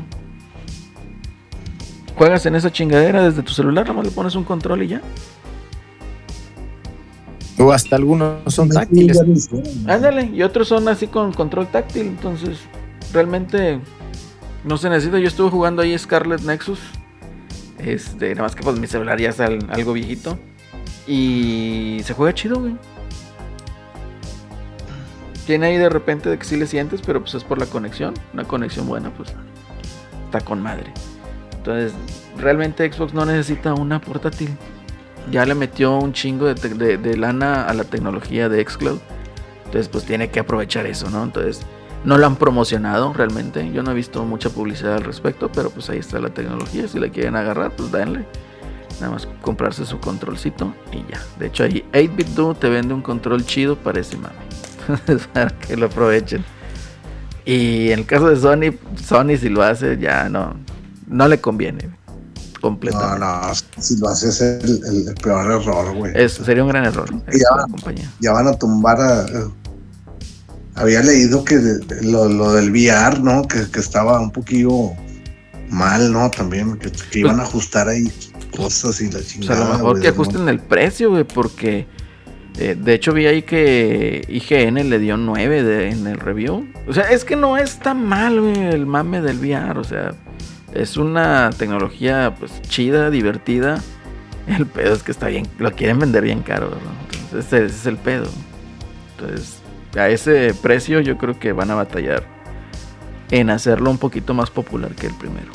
Juegas 2.15 2.45
en 2.45 2.55
esa 2.55 2.71
chingadera 2.71 3.23
desde 3.23 3.41
tu 3.41 3.51
celular, 3.51 3.85
nomás 3.87 4.05
le 4.05 4.11
pones 4.11 4.35
un 4.35 4.45
control 4.45 4.83
y 4.83 4.87
ya. 4.87 5.01
O 7.57 7.71
hasta 7.71 7.95
algunos 7.95 8.53
son 8.53 8.69
táctiles. 8.69 9.17
Ándale, 9.87 10.23
y 10.33 10.41
otros 10.43 10.67
son 10.67 10.87
así 10.89 11.07
con 11.07 11.31
control 11.31 11.67
táctil, 11.67 12.07
entonces 12.07 12.59
realmente 13.13 13.79
no 14.65 14.77
se 14.77 14.89
necesita. 14.89 15.19
Yo 15.19 15.27
estuve 15.27 15.49
jugando 15.49 15.81
ahí 15.81 15.97
Scarlet 15.97 16.41
Nexus. 16.41 16.79
Este, 17.79 18.29
nada 18.31 18.43
más 18.43 18.55
que 18.55 18.63
pues 18.63 18.77
mi 18.79 18.87
celular 18.87 19.19
ya 19.19 19.29
al- 19.43 19.67
algo 19.69 19.93
viejito. 19.93 20.37
Y 21.07 22.01
se 22.03 22.13
juega 22.13 22.33
chido, 22.33 22.59
güey. 22.59 22.75
Tiene 25.45 25.67
ahí 25.67 25.77
de 25.77 25.89
repente 25.89 26.29
de 26.29 26.37
que 26.39 26.43
sí 26.45 26.57
le 26.57 26.65
sientes, 26.65 27.01
pero 27.05 27.21
pues 27.21 27.35
es 27.35 27.43
por 27.43 27.59
la 27.59 27.67
conexión. 27.67 28.13
Una 28.33 28.43
conexión 28.45 28.87
buena, 28.87 29.11
pues 29.11 29.29
está 30.25 30.41
con 30.41 30.61
madre. 30.61 30.91
Entonces, 31.57 31.93
realmente 32.37 32.91
Xbox 32.91 33.13
no 33.13 33.25
necesita 33.25 33.73
una 33.75 34.01
portátil. 34.01 34.49
Ya 35.31 35.45
le 35.45 35.55
metió 35.55 35.97
un 35.97 36.13
chingo 36.13 36.53
de, 36.53 37.17
lana 37.17 37.65
a 37.65 37.73
la 37.73 37.83
tecnología 37.83 38.49
de 38.49 38.63
Xcloud. 38.63 38.99
Entonces, 39.65 39.89
pues 39.89 40.05
tiene 40.05 40.29
que 40.29 40.39
aprovechar 40.39 40.85
eso, 40.85 41.09
¿no? 41.09 41.23
Entonces, 41.23 41.61
no 42.03 42.17
lo 42.17 42.25
han 42.27 42.35
promocionado 42.35 43.11
realmente. 43.13 43.71
Yo 43.71 43.81
no 43.83 43.91
he 43.91 43.93
visto 43.95 44.23
mucha 44.25 44.49
publicidad 44.49 44.95
al 44.95 45.03
respecto, 45.03 45.51
pero 45.51 45.71
pues 45.71 45.89
ahí 45.89 45.97
está 45.97 46.19
la 46.19 46.29
tecnología. 46.29 46.87
Si 46.87 46.99
la 46.99 47.09
quieren 47.09 47.35
agarrar, 47.35 47.71
pues 47.71 47.91
denle. 47.91 48.25
Nada 49.01 49.13
más 49.13 49.27
comprarse 49.41 49.85
su 49.85 49.99
controlcito 49.99 50.73
y 50.91 50.97
ya. 51.11 51.19
De 51.39 51.47
hecho, 51.47 51.63
ahí 51.63 51.83
8-Bit 51.91 52.27
Do 52.27 52.53
te 52.53 52.69
vende 52.69 52.93
un 52.93 53.01
control 53.01 53.45
chido 53.45 53.75
para 53.75 53.99
ese. 53.99 54.17
Entonces, 54.87 55.27
para 55.33 55.49
que 55.49 55.75
lo 55.75 55.87
aprovechen. 55.87 56.45
Y 57.43 57.91
en 57.91 57.99
el 57.99 58.05
caso 58.05 58.29
de 58.29 58.35
Sony, 58.37 58.75
Sony 58.95 59.37
si 59.37 59.49
lo 59.49 59.61
hace, 59.63 59.97
ya 59.97 60.29
no, 60.29 60.55
no 61.07 61.27
le 61.27 61.39
conviene. 61.39 61.89
No, 62.65 62.69
Completamente. 62.71 63.19
no, 63.25 63.81
si 63.81 63.97
lo 63.97 64.09
haces 64.09 64.41
es 64.41 64.63
el, 64.63 64.83
el- 64.85 65.07
el 65.09 65.15
peor 65.15 65.51
error, 65.61 65.95
güey. 65.95 66.11
Eso 66.15 66.43
sería 66.43 66.63
un 66.63 66.69
gran 66.69 66.85
error. 66.85 67.09
Ya. 67.31 67.61
compañía. 67.71 68.11
Ya 68.19 68.31
van 68.33 68.47
a 68.47 68.53
tumbar 68.57 68.99
a. 68.99 69.25
eh, 69.25 69.47
había 70.75 71.01
leído 71.01 71.43
que 71.45 71.57
de- 71.57 72.03
lo, 72.03 72.27
lo 72.27 72.53
del 72.53 72.71
VR, 72.71 73.19
¿no? 73.21 73.43
Que, 73.47 73.69
que 73.71 73.79
estaba 73.79 74.19
un 74.19 74.31
poquillo 74.31 74.91
mal, 75.69 76.11
¿no? 76.11 76.29
También, 76.29 76.77
que, 76.77 76.91
que 76.91 77.19
iban 77.19 77.39
a 77.39 77.43
ajustar 77.43 77.87
ahí 77.87 78.11
cosas 78.55 78.99
y 79.01 79.11
la 79.11 79.21
chingada. 79.21 79.65
a 79.65 79.67
lo 79.69 79.73
mejor 79.75 80.01
que 80.01 80.07
ajusten 80.09 80.47
el 80.49 80.59
precio, 80.59 81.09
güey, 81.11 81.23
porque 81.23 81.87
eh, 82.57 82.75
de 82.81 82.93
hecho 82.93 83.11
vi 83.13 83.25
ahí 83.25 83.41
que 83.41 84.21
IGN 84.29 84.89
le 84.89 84.99
dio 84.99 85.17
9 85.17 85.63
de- 85.63 85.89
en 85.91 86.07
el 86.07 86.19
review. 86.19 86.67
O 86.87 86.93
sea, 86.93 87.03
es 87.11 87.23
que 87.25 87.35
no 87.35 87.57
es 87.57 87.79
tan 87.79 88.05
mal, 88.05 88.39
güey, 88.41 88.57
el 88.67 88.85
mame 88.85 89.21
del 89.21 89.39
VR. 89.39 89.79
O 89.79 89.83
sea, 89.83 90.13
es 90.75 90.97
una 90.97 91.49
tecnología 91.57 92.35
pues 92.39 92.61
chida, 92.63 93.09
divertida. 93.09 93.81
El 94.47 94.65
pedo 94.67 94.93
es 94.93 95.01
que 95.03 95.11
está 95.11 95.27
bien, 95.27 95.47
lo 95.57 95.71
quieren 95.71 95.97
vender 95.99 96.23
bien 96.23 96.41
caro, 96.41 96.69
¿no? 96.69 97.17
Entonces 97.23 97.45
ese, 97.45 97.65
ese 97.65 97.75
es 97.75 97.85
el 97.87 97.97
pedo. 97.97 98.27
Entonces, 99.17 99.59
a 99.97 100.09
ese 100.09 100.53
precio 100.61 100.99
yo 100.99 101.17
creo 101.17 101.39
que 101.39 101.51
van 101.53 101.71
a 101.71 101.75
batallar 101.75 102.23
en 103.31 103.49
hacerlo 103.49 103.89
un 103.89 103.97
poquito 103.97 104.33
más 104.33 104.51
popular 104.51 104.93
que 104.93 105.07
el 105.07 105.13
primero. 105.15 105.51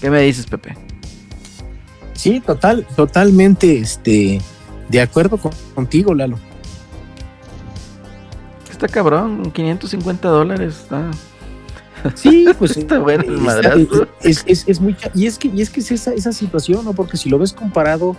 ¿Qué 0.00 0.10
me 0.10 0.20
dices, 0.22 0.46
Pepe? 0.46 0.76
Sí, 2.14 2.40
total, 2.40 2.86
totalmente, 2.96 3.78
este, 3.78 4.40
de 4.88 5.00
acuerdo 5.00 5.36
con- 5.36 5.52
contigo, 5.74 6.14
Lalo. 6.14 6.38
Está 8.70 8.88
cabrón, 8.88 9.52
550 9.52 10.28
dólares. 10.28 10.78
Está. 10.82 11.10
Sí, 12.14 12.46
pues 12.58 12.76
Está 12.76 12.98
bueno. 12.98 13.22
Es, 14.22 14.44
es, 14.46 14.64
es 14.66 14.80
muy 14.80 14.96
y 15.14 15.26
es 15.26 15.38
que 15.38 15.48
y 15.48 15.62
es 15.62 15.70
que 15.70 15.80
es 15.80 15.90
esa, 15.92 16.12
esa 16.12 16.32
situación, 16.32 16.84
¿no? 16.84 16.92
Porque 16.92 17.16
si 17.16 17.28
lo 17.28 17.38
ves 17.38 17.52
comparado 17.52 18.16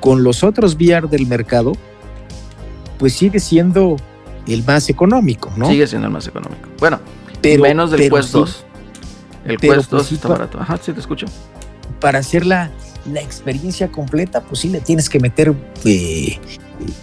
con 0.00 0.22
los 0.24 0.42
otros 0.42 0.74
VR 0.74 1.08
del 1.08 1.26
mercado, 1.26 1.72
pues 2.98 3.12
sigue 3.14 3.40
siendo 3.40 3.96
el 4.46 4.64
más 4.64 4.88
económico, 4.88 5.52
¿no? 5.56 5.66
Sigue 5.68 5.86
siendo 5.86 6.06
el 6.08 6.12
más 6.12 6.26
económico. 6.26 6.68
Bueno, 6.78 7.00
Pero- 7.40 7.62
menos 7.62 7.90
del 7.90 8.10
Quest 8.10 8.28
sí, 8.28 8.38
2. 8.38 8.64
El 9.46 9.56
Quest 9.58 9.74
pues 9.74 9.88
2 9.90 10.06
sí 10.06 10.14
está 10.16 10.28
barato. 10.28 10.58
Ajá, 10.60 10.78
sí, 10.82 10.92
te 10.92 11.00
escucho. 11.00 11.26
Para 12.00 12.18
hacer 12.18 12.46
la, 12.46 12.70
la 13.12 13.20
experiencia 13.20 13.90
completa, 13.90 14.40
pues 14.42 14.60
sí 14.60 14.68
le 14.68 14.80
tienes 14.80 15.08
que 15.08 15.20
meter 15.20 15.54
eh, 15.84 16.38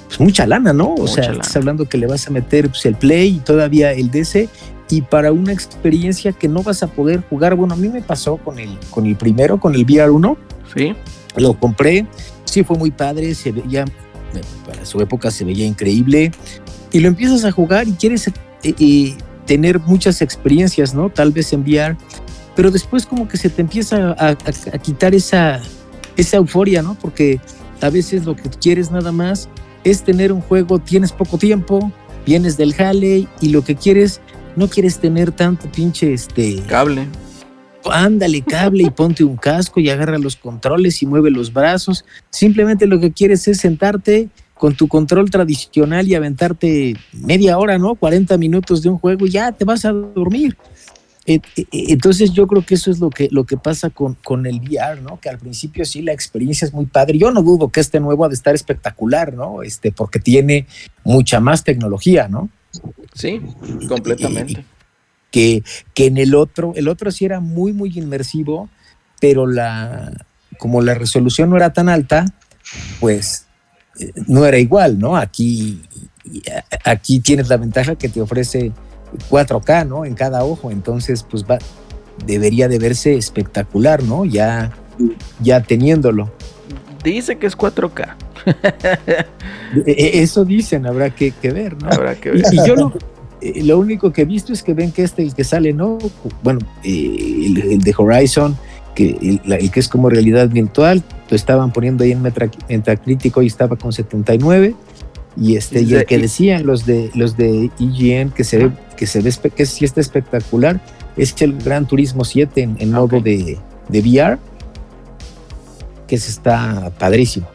pues 0.08 0.20
mucha 0.20 0.46
lana, 0.48 0.74
¿no? 0.74 0.96
O 0.96 1.08
sea, 1.08 1.26
lana. 1.26 1.42
estás 1.42 1.56
hablando 1.56 1.88
que 1.88 1.98
le 1.98 2.08
vas 2.08 2.28
a 2.28 2.32
meter 2.32 2.70
pues, 2.70 2.86
el 2.86 2.96
Play 2.96 3.36
y 3.36 3.40
todavía 3.40 3.92
el 3.92 4.10
DC 4.10 4.50
y 4.90 5.02
para 5.02 5.32
una 5.32 5.52
experiencia 5.52 6.32
que 6.32 6.48
no 6.48 6.64
vas 6.64 6.84
a 6.84 6.88
poder 6.88 7.24
jugar. 7.30 7.56
Bueno, 7.56 7.74
a 7.74 7.78
mí 7.78 7.90
me 7.90 8.02
pasó 8.02 8.38
con 8.38 8.58
el, 8.60 8.78
con 8.90 9.06
el 9.06 9.16
primero, 9.16 9.60
con 9.60 9.76
el 9.76 9.84
VR 9.84 10.10
1. 10.12 10.38
Sí. 10.76 10.94
Lo 11.36 11.54
compré, 11.60 12.06
sí 12.46 12.64
fue 12.64 12.78
muy 12.78 12.92
padre, 12.92 13.36
se 13.36 13.52
veía, 13.52 13.86
bueno, 14.32 14.48
para 14.66 14.86
su 14.86 15.00
época 15.02 15.30
se 15.32 15.44
veía 15.46 15.66
increíble. 15.66 16.32
Y 16.92 17.00
lo 17.02 17.08
empiezas 17.10 17.44
a 17.46 17.52
jugar 17.52 17.88
y 17.88 17.92
quieres 17.94 18.28
eh, 18.28 18.34
eh, 18.64 19.16
tener 19.46 19.80
muchas 19.80 20.22
experiencias, 20.22 20.94
¿no? 20.94 21.10
Tal 21.10 21.32
vez 21.32 21.52
en 21.54 21.62
VR, 21.62 21.96
pero 22.56 22.72
después 22.72 23.06
como 23.06 23.28
que 23.28 23.38
se 23.38 23.50
te 23.50 23.62
empieza 23.62 24.12
a, 24.18 24.30
a- 24.30 24.38
a 24.74 24.78
quitar 24.80 25.14
esa, 25.14 25.62
esa 26.16 26.38
euforia, 26.38 26.82
¿no? 26.82 26.96
Porque 26.96 27.40
a 27.82 27.90
veces 27.90 28.26
lo 28.26 28.36
que 28.36 28.50
quieres 28.50 28.90
nada 28.90 29.12
más 29.12 29.50
es 29.84 30.02
tener 30.04 30.32
un 30.32 30.42
juego, 30.42 30.80
tienes 30.80 31.12
poco 31.12 31.38
tiempo, 31.38 31.92
vienes 32.26 32.58
del 32.58 32.74
jale 32.74 33.28
y 33.42 33.50
lo 33.50 33.64
que 33.64 33.76
quieres, 33.76 34.22
no 34.58 34.68
quieres 34.68 34.98
tener 34.98 35.32
tanto 35.32 35.72
pinche, 35.72 36.12
este, 36.14 36.62
Cable. 36.68 37.08
ándale 37.86 38.42
cable 38.42 38.84
y 38.84 38.90
ponte 38.90 39.24
un 39.24 39.38
casco 39.38 39.80
y 39.80 39.90
agarra 39.90 40.18
los 40.18 40.36
controles 40.36 41.02
y 41.04 41.06
mueve 41.06 41.30
los 41.30 41.54
brazos. 41.54 42.04
Simplemente 42.32 42.88
lo 42.88 43.00
que 43.00 43.12
quieres 43.14 43.48
es 43.48 43.60
sentarte 43.60 44.30
con 44.56 44.76
tu 44.76 44.88
control 44.88 45.30
tradicional 45.30 46.08
y 46.08 46.16
aventarte 46.16 46.96
media 47.14 47.60
hora, 47.60 47.78
¿no? 47.78 47.94
40 47.94 48.36
minutos 48.40 48.82
de 48.82 48.90
un 48.90 48.98
juego 48.98 49.28
y 49.28 49.30
ya 49.30 49.52
te 49.52 49.64
vas 49.64 49.86
a 49.86 49.92
dormir. 49.92 50.58
Eh, 51.28 51.40
eh, 51.56 51.66
Entonces 51.90 52.32
yo 52.32 52.48
creo 52.48 52.66
que 52.66 52.74
eso 52.74 52.90
es 52.90 53.00
lo 53.00 53.12
que, 53.12 53.28
lo 53.30 53.44
que 53.44 53.58
pasa 53.58 53.92
con, 53.92 54.16
con 54.24 54.48
el 54.48 54.60
VR, 54.60 55.02
¿no? 55.02 55.20
Que 55.20 55.30
al 55.30 55.38
principio 55.38 55.86
sí 55.86 56.02
la 56.02 56.14
experiencia 56.14 56.66
es 56.66 56.74
muy 56.74 56.88
padre. 56.88 57.20
Yo 57.20 57.30
no 57.30 57.44
dudo 57.44 57.70
que 57.70 57.80
este 57.80 58.00
nuevo 58.00 58.26
ha 58.26 58.30
de 58.30 58.34
estar 58.34 58.56
espectacular, 58.56 59.34
¿no? 59.34 59.62
Este, 59.62 59.92
porque 59.92 60.20
tiene 60.20 60.66
mucha 61.04 61.40
más 61.40 61.64
tecnología, 61.64 62.28
¿no? 62.28 62.50
Sí, 63.14 63.42
completamente. 63.88 64.66
que, 65.32 65.64
que 65.94 66.06
en 66.06 66.18
el 66.18 66.36
otro, 66.36 66.74
el 66.76 66.88
otro 66.88 67.12
sí 67.12 67.26
era 67.26 67.40
muy, 67.40 67.74
muy 67.74 67.98
inmersivo, 67.98 68.70
pero 69.20 69.48
la, 69.48 70.12
como 70.58 70.82
la 70.82 70.94
resolución 70.94 71.50
no 71.50 71.58
era 71.58 71.74
tan 71.74 71.90
alta, 71.90 72.26
pues 73.00 73.48
eh, 74.00 74.12
no 74.28 74.46
era 74.46 74.58
igual, 74.58 75.00
¿no? 75.00 75.16
Aquí, 75.16 75.82
aquí 76.84 77.20
tienes 77.20 77.50
la 77.50 77.58
ventaja 77.58 77.96
que 77.96 78.10
te 78.10 78.22
ofrece 78.22 78.72
4K, 79.30 79.88
¿no? 79.88 80.06
En 80.06 80.14
cada 80.14 80.44
ojo, 80.44 80.72
entonces 80.72 81.24
pues 81.24 81.44
va, 81.44 81.58
debería 82.26 82.68
de 82.68 82.80
verse 82.80 83.16
espectacular, 83.16 84.04
¿no? 84.04 84.26
Ya, 84.26 84.72
ya 85.40 85.62
teniéndolo. 85.62 86.32
Dice 87.12 87.38
que 87.38 87.48
es 87.48 87.58
4K. 87.58 88.16
E- 89.86 89.92
e- 89.92 90.22
Eso 90.22 90.46
dicen, 90.46 90.86
habrá 90.86 91.10
que, 91.10 91.32
que 91.32 91.52
ver, 91.52 91.82
¿no? 91.82 91.90
Habrá 91.90 92.16
que 92.16 92.32
ver. 92.32 92.44
Y, 92.52 92.56
y 92.56 92.68
yo 92.68 92.76
lo, 92.76 92.94
eh, 93.42 93.64
lo 93.64 93.80
único 93.80 94.12
que 94.14 94.22
he 94.22 94.26
visto 94.26 94.54
es 94.54 94.64
que 94.64 94.74
ven 94.74 94.92
que 94.92 95.04
este, 95.04 95.24
el 95.24 95.34
que 95.36 95.44
sale, 95.44 95.74
¿no? 95.74 95.98
Bueno, 96.44 96.60
eh, 96.84 97.44
el, 97.48 97.58
el 97.74 97.80
de 97.82 97.94
Horizon, 97.98 98.58
que 98.96 99.18
el, 99.22 99.42
el 99.54 99.72
que 99.72 99.80
es 99.80 99.88
como 99.90 100.10
realidad 100.10 100.50
virtual, 100.50 101.04
lo 101.30 101.36
estaban 101.36 101.72
poniendo 101.74 102.04
ahí 102.04 102.14
en 102.14 102.22
Metacritic 102.22 103.38
y 103.42 103.46
estaba 103.48 103.76
con 103.76 103.92
79. 103.92 104.74
Y 105.40 105.56
este, 105.56 105.82
y 105.84 105.94
el 105.94 106.06
que 106.06 106.18
decían 106.18 106.66
los 106.66 106.86
de 106.88 107.12
los 107.14 107.38
de 107.38 107.70
IGN 107.78 108.32
que 108.32 108.44
se 108.44 108.58
ve, 108.58 108.72
que 108.96 109.06
se 109.06 109.22
ve 109.22 109.32
que 109.56 109.66
sí 109.68 109.86
está 109.86 110.02
espectacular, 110.02 110.80
es 111.16 111.36
el 111.42 111.54
Gran 111.62 111.86
Turismo 111.88 112.26
7 112.26 112.60
en, 112.62 112.76
en 112.80 112.96
Ah, 112.96 113.00
modo 113.02 113.18
ok. 113.18 113.24
de, 113.24 113.58
de 113.90 114.00
VR, 114.00 114.40
que 116.08 116.18
se 116.18 116.32
está 116.32 116.92
padrísimo. 116.98 117.48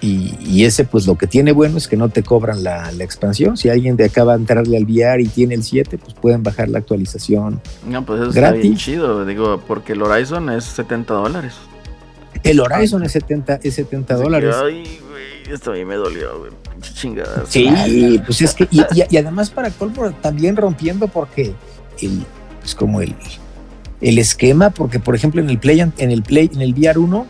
Y, 0.00 0.34
y 0.44 0.64
ese, 0.64 0.84
pues 0.84 1.06
lo 1.06 1.16
que 1.16 1.28
tiene 1.28 1.52
bueno 1.52 1.78
es 1.78 1.86
que 1.86 1.96
no 1.96 2.08
te 2.08 2.24
cobran 2.24 2.64
la, 2.64 2.90
la 2.90 3.04
expansión. 3.04 3.56
Si 3.56 3.68
alguien 3.68 3.96
de 3.96 4.06
acá 4.06 4.24
va 4.24 4.32
a 4.32 4.36
entrarle 4.36 4.76
al 4.76 4.82
VR 4.84 5.22
y 5.22 5.26
tiene 5.28 5.54
el 5.54 5.62
7, 5.62 5.96
pues 5.96 6.14
pueden 6.14 6.42
bajar 6.42 6.68
la 6.68 6.78
actualización. 6.80 7.60
No, 7.86 8.04
pues 8.04 8.20
eso 8.20 8.30
está 8.30 8.50
bien 8.50 8.62
Gratis. 8.72 8.84
chido. 8.84 9.24
Digo, 9.24 9.62
porque 9.68 9.92
el 9.92 10.02
Horizon 10.02 10.50
es 10.50 10.64
70 10.64 11.14
dólares. 11.14 11.54
El 12.42 12.58
Horizon 12.58 13.04
es 13.04 13.12
70, 13.12 13.60
es 13.62 13.74
70 13.74 14.14
Así 14.14 14.20
que, 14.20 14.24
dólares. 14.24 14.56
Ay, 14.60 14.98
güey, 15.08 15.54
esto 15.54 15.70
a 15.70 15.74
mí 15.74 15.84
me 15.84 15.94
dolió, 15.94 16.36
güey. 16.40 16.50
Pinche 16.72 16.94
chingada. 16.94 17.44
Sí, 17.46 18.20
pues 18.26 18.40
es 18.42 18.54
que, 18.54 18.66
y, 18.72 18.80
y- 18.80 19.04
y 19.08 19.16
además 19.18 19.50
para 19.50 19.70
colmo 19.70 20.10
también 20.20 20.56
rompiendo 20.56 21.06
porque 21.06 21.54
el, 22.00 22.24
es 22.64 22.74
como 22.74 23.00
el, 23.02 23.14
el 24.00 24.18
esquema, 24.18 24.70
porque 24.70 24.98
por 24.98 25.14
ejemplo 25.14 25.40
en 25.40 25.48
el 25.48 25.58
Play, 25.58 25.78
en 25.80 26.10
el 26.10 26.24
Play, 26.24 26.50
en 26.52 26.60
el 26.62 26.72
VR 26.74 26.98
1, 26.98 27.26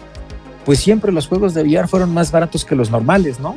pues 0.64 0.78
siempre 0.78 1.12
los 1.12 1.26
juegos 1.26 1.54
de 1.54 1.62
VR 1.62 1.88
fueron 1.88 2.12
más 2.14 2.30
baratos 2.32 2.64
que 2.64 2.74
los 2.76 2.90
normales, 2.90 3.40
¿no? 3.40 3.56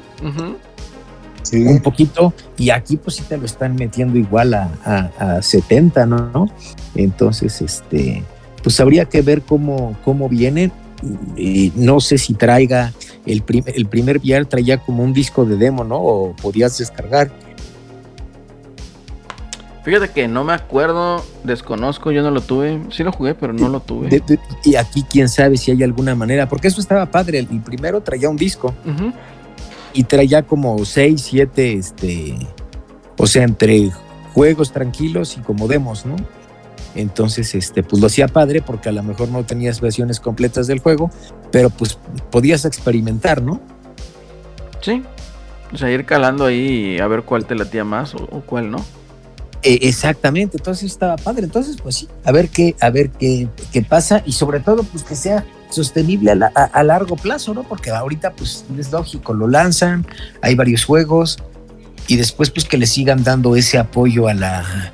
Sí. 1.44 1.58
un 1.68 1.80
poquito 1.80 2.34
y 2.58 2.72
aquí 2.72 2.98
pues 2.98 3.18
sí 3.18 3.24
te 3.30 3.38
lo 3.38 3.46
están 3.46 3.76
metiendo 3.76 4.18
igual 4.18 4.56
a, 4.56 4.72
a- 4.84 5.36
a 5.38 5.42
70, 5.44 6.06
¿no? 6.08 6.50
Entonces, 6.96 7.62
este, 7.62 8.24
pues 8.64 8.80
habría 8.80 9.06
que 9.06 9.22
ver 9.22 9.42
cómo, 9.44 9.96
cómo 10.04 10.28
viene. 10.28 10.72
Y 11.38 11.72
no 11.76 12.00
sé 12.00 12.18
si 12.18 12.34
traiga 12.34 12.94
el, 13.28 13.44
prim- 13.44 13.66
el 13.68 13.86
primer 13.86 14.18
VR 14.18 14.46
traía 14.46 14.78
como 14.80 15.04
un 15.04 15.14
disco 15.14 15.46
de 15.46 15.56
demo, 15.58 15.84
¿no? 15.84 15.98
O 15.98 16.36
podías 16.36 16.78
descargar. 16.80 17.30
Fíjate 19.86 20.10
que 20.10 20.28
no 20.28 20.44
me 20.44 20.54
acuerdo, 20.54 21.24
desconozco, 21.44 22.12
yo 22.12 22.24
no 22.24 22.32
lo 22.32 22.42
tuve. 22.42 22.82
Sí 22.90 23.04
lo 23.04 23.12
jugué, 23.12 23.36
pero 23.36 23.54
no 23.54 23.70
lo 23.70 23.80
tuve. 23.80 24.10
De- 24.10 24.20
de- 24.20 24.40
y 24.64 24.76
aquí 24.76 25.04
quién 25.08 25.30
sabe 25.30 25.58
si 25.58 25.70
hay 25.72 25.84
alguna 25.84 26.16
manera, 26.16 26.50
porque 26.50 26.68
eso 26.70 26.82
estaba 26.82 27.06
padre. 27.06 27.38
El, 27.40 27.48
el 27.52 27.62
primero 27.62 28.02
traía 28.02 28.28
un 28.28 28.36
disco 28.36 28.74
y 29.94 30.04
traía 30.04 30.42
como 30.42 30.84
seis, 30.86 31.22
siete, 31.22 31.74
este, 31.74 32.36
o 33.18 33.28
sea, 33.28 33.44
entre 33.44 33.92
juegos 34.34 34.72
tranquilos 34.72 35.38
y 35.38 35.42
como 35.42 35.68
demos, 35.68 36.06
¿no? 36.06 36.16
Entonces, 36.96 37.54
este, 37.56 37.84
pues 37.84 38.02
lo 38.02 38.08
hacía 38.08 38.28
padre 38.28 38.62
porque 38.64 38.90
a 38.90 38.92
lo 38.92 39.04
mejor 39.04 39.30
no 39.30 39.46
tenías 39.46 39.82
versiones 39.82 40.20
completas 40.20 40.66
del 40.66 40.80
juego, 40.80 41.12
pero 41.52 41.70
pues 41.70 42.00
podías 42.32 42.66
experimentar, 42.66 43.42
¿no? 43.42 43.62
Sí. 44.82 45.04
O 45.74 45.78
sea, 45.78 45.92
ir 45.92 46.06
calando 46.06 46.46
ahí 46.46 46.96
y 46.96 47.00
a 47.00 47.08
ver 47.08 47.22
cuál 47.24 47.46
te 47.46 47.54
latía 47.54 47.84
más 47.84 48.16
o, 48.16 48.24
o 48.32 48.42
cuál 48.42 48.72
no. 48.72 48.84
Eh, 49.68 49.80
exactamente, 49.82 50.58
entonces 50.58 50.92
estaba 50.92 51.16
padre. 51.16 51.44
Entonces, 51.46 51.76
pues 51.82 51.96
sí, 51.96 52.08
a 52.24 52.32
ver 52.32 52.50
qué, 52.50 52.76
a 52.80 52.90
ver 52.92 53.10
qué, 53.10 53.48
qué 53.74 53.82
pasa 53.82 54.22
y 54.26 54.32
sobre 54.34 54.60
todo, 54.60 54.84
pues 54.84 55.04
que 55.04 55.16
sea 55.16 55.44
sostenible 55.72 56.32
a, 56.32 56.36
la- 56.36 56.52
a- 56.56 56.66
a 56.66 56.84
largo 56.84 57.16
plazo, 57.16 57.54
¿no? 57.56 57.64
Porque 57.64 57.90
ahorita, 57.90 58.32
pues 58.34 58.64
es 58.78 58.92
lógico, 58.92 59.34
lo 59.34 59.48
lanzan, 59.48 60.06
hay 60.44 60.54
varios 60.56 60.86
juegos 60.86 61.38
y 62.08 62.16
después, 62.18 62.52
pues 62.52 62.66
que 62.66 62.78
le 62.78 62.86
sigan 62.86 63.24
dando 63.24 63.56
ese 63.56 63.80
apoyo 63.80 64.28
a 64.28 64.36
la, 64.36 64.94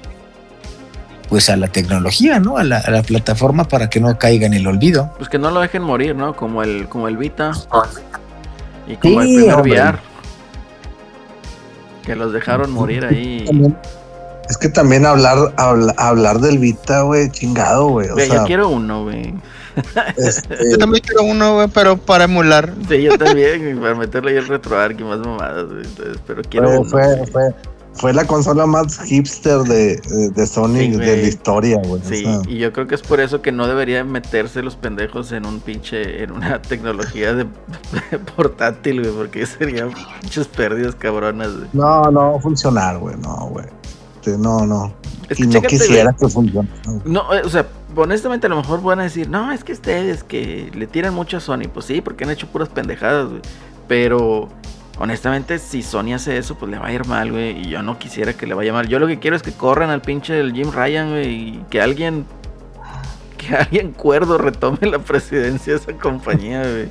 pues 1.27 1.49
a 1.49 1.57
la 1.57 1.67
tecnología, 1.67 2.39
¿no? 2.39 2.55
A 2.57 2.63
la, 2.63 2.77
a 2.77 2.91
la 2.91 3.03
plataforma 3.03 3.65
para 3.65 3.89
que 3.89 3.99
no 3.99 4.17
caiga 4.17 4.45
en 4.47 4.53
el 4.53 4.65
olvido. 4.67 5.13
Pues 5.17 5.27
que 5.29 5.37
no 5.37 5.51
lo 5.51 5.59
dejen 5.59 5.83
morir, 5.83 6.15
¿no? 6.15 6.33
Como 6.37 6.63
el, 6.63 6.87
como 6.87 7.09
el 7.09 7.17
Vita 7.17 7.51
y 8.87 8.95
como 8.95 9.21
el 9.21 9.27
Sí, 9.27 9.35
primer 9.35 9.53
hombre. 9.55 9.71
VR. 9.73 9.97
Que 12.05 12.15
los 12.15 12.31
dejaron 12.33 12.71
morir 12.71 13.05
ahí. 13.05 13.43
También- 13.45 13.77
Es 14.51 14.57
que 14.57 14.67
también 14.67 15.05
hablar, 15.05 15.53
habla- 15.55 15.93
hablar 15.97 16.39
del 16.41 16.59
Vita, 16.59 17.03
güey, 17.03 17.29
chingado, 17.31 17.87
güey. 17.87 18.09
O 18.09 18.13
Güey, 18.15 18.27
sea, 18.27 18.39
yo 18.39 18.43
quiero 18.45 18.67
uno, 18.67 19.03
güey. 19.03 19.33
este, 20.17 20.57
Yo 20.71 20.77
también 20.77 21.01
quiero 21.07 21.23
uno, 21.23 21.53
güey, 21.55 21.69
pero 21.73 21.95
para 21.95 22.25
emular. 22.25 22.73
Sí, 22.89 23.01
yo 23.01 23.17
también, 23.17 23.79
para 23.79 23.95
meterle 23.95 24.31
ahí 24.31 24.37
el 24.37 24.47
RetroArch 24.49 24.99
y 24.99 25.03
más 25.05 25.19
mamadas, 25.19 25.67
güey. 25.67 25.85
Entonces, 25.85 26.17
pero 26.27 26.41
quiero 26.49 26.67
fue, 26.83 27.01
uno. 27.01 27.25
fue, 27.25 27.27
fue, 27.27 27.55
fue 27.93 28.13
la 28.13 28.25
consola 28.27 28.65
más 28.65 28.99
hipster 29.03 29.59
de, 29.59 29.95
de, 30.01 30.29
de 30.31 30.47
Sony 30.47 30.75
Sí, 30.79 30.91
de 30.91 31.17
la 31.21 31.27
historia, 31.27 31.77
güey. 31.85 32.01
o 32.01 32.05
Sí, 32.05 32.23
sea. 32.25 32.41
y 32.49 32.57
yo 32.57 32.73
creo 32.73 32.87
que 32.87 32.95
es 32.95 33.01
por 33.01 33.21
eso 33.21 33.41
que 33.41 33.53
no 33.53 33.65
deberían 33.67 34.11
meterse 34.11 34.61
los 34.61 34.75
pendejos 34.75 35.31
en 35.31 35.45
un 35.45 35.61
pinche, 35.61 36.23
en 36.23 36.33
una 36.33 36.61
tecnología 36.61 37.33
de 37.33 37.47
portátil, 38.35 39.01
güey, 39.01 39.13
porque 39.15 39.45
serían 39.45 39.91
pinches 40.19 40.47
pérdidas 40.47 40.95
cabronas, 40.95 41.53
güey. 41.55 41.67
No, 41.71 42.03
no 42.11 42.31
va 42.33 42.37
a 42.37 42.41
funcionar, 42.41 42.97
güey. 42.97 43.15
No, 43.15 43.47
güey. 43.51 43.65
Este, 44.21 44.37
No, 44.37 44.65
no. 44.65 44.93
Es 45.29 45.39
y 45.39 45.47
no 45.47 45.61
quisiera 45.61 46.13
que 46.13 46.27
funcione. 46.27 46.69
No, 47.05 47.33
eh, 47.33 47.41
o 47.43 47.49
sea, 47.49 47.65
honestamente 47.95 48.47
a 48.47 48.49
lo 48.49 48.57
mejor 48.57 48.81
van 48.83 48.99
a 48.99 49.03
decir, 49.03 49.29
no, 49.29 49.51
es 49.51 49.63
que 49.63 49.73
ustedes 49.73 50.23
que 50.23 50.69
le 50.73 50.87
tiran 50.87 51.13
mucho 51.13 51.37
a 51.37 51.39
Sony, 51.39 51.69
pues 51.73 51.85
sí, 51.85 52.01
porque 52.01 52.25
han 52.25 52.29
hecho 52.29 52.47
puras 52.47 52.69
pendejadas, 52.69 53.29
güey. 53.29 53.41
Pero 53.87 54.49
honestamente, 54.99 55.57
si 55.57 55.81
Sony 55.81 56.13
hace 56.13 56.37
eso, 56.37 56.55
pues 56.55 56.69
le 56.69 56.77
va 56.77 56.87
a 56.87 56.93
ir 56.93 57.05
mal, 57.07 57.31
güey. 57.31 57.61
Y 57.61 57.69
yo 57.69 57.81
no 57.81 57.97
quisiera 57.97 58.33
que 58.33 58.45
le 58.45 58.53
vaya 58.53 58.73
mal. 58.73 58.87
Yo 58.87 58.99
lo 58.99 59.07
que 59.07 59.19
quiero 59.19 59.35
es 59.35 59.41
que 59.41 59.51
corran 59.51 59.89
al 59.89 60.01
pinche 60.01 60.33
del 60.33 60.53
Jim 60.53 60.71
Ryan, 60.71 61.09
güey, 61.09 61.29
y 61.29 61.65
que 61.69 61.81
alguien, 61.81 62.25
que 63.37 63.55
alguien 63.55 63.93
cuerdo 63.93 64.37
retome 64.37 64.79
la 64.81 64.99
presidencia 64.99 65.73
de 65.73 65.79
esa 65.79 65.93
compañía, 65.93 66.61
güey. 66.61 66.89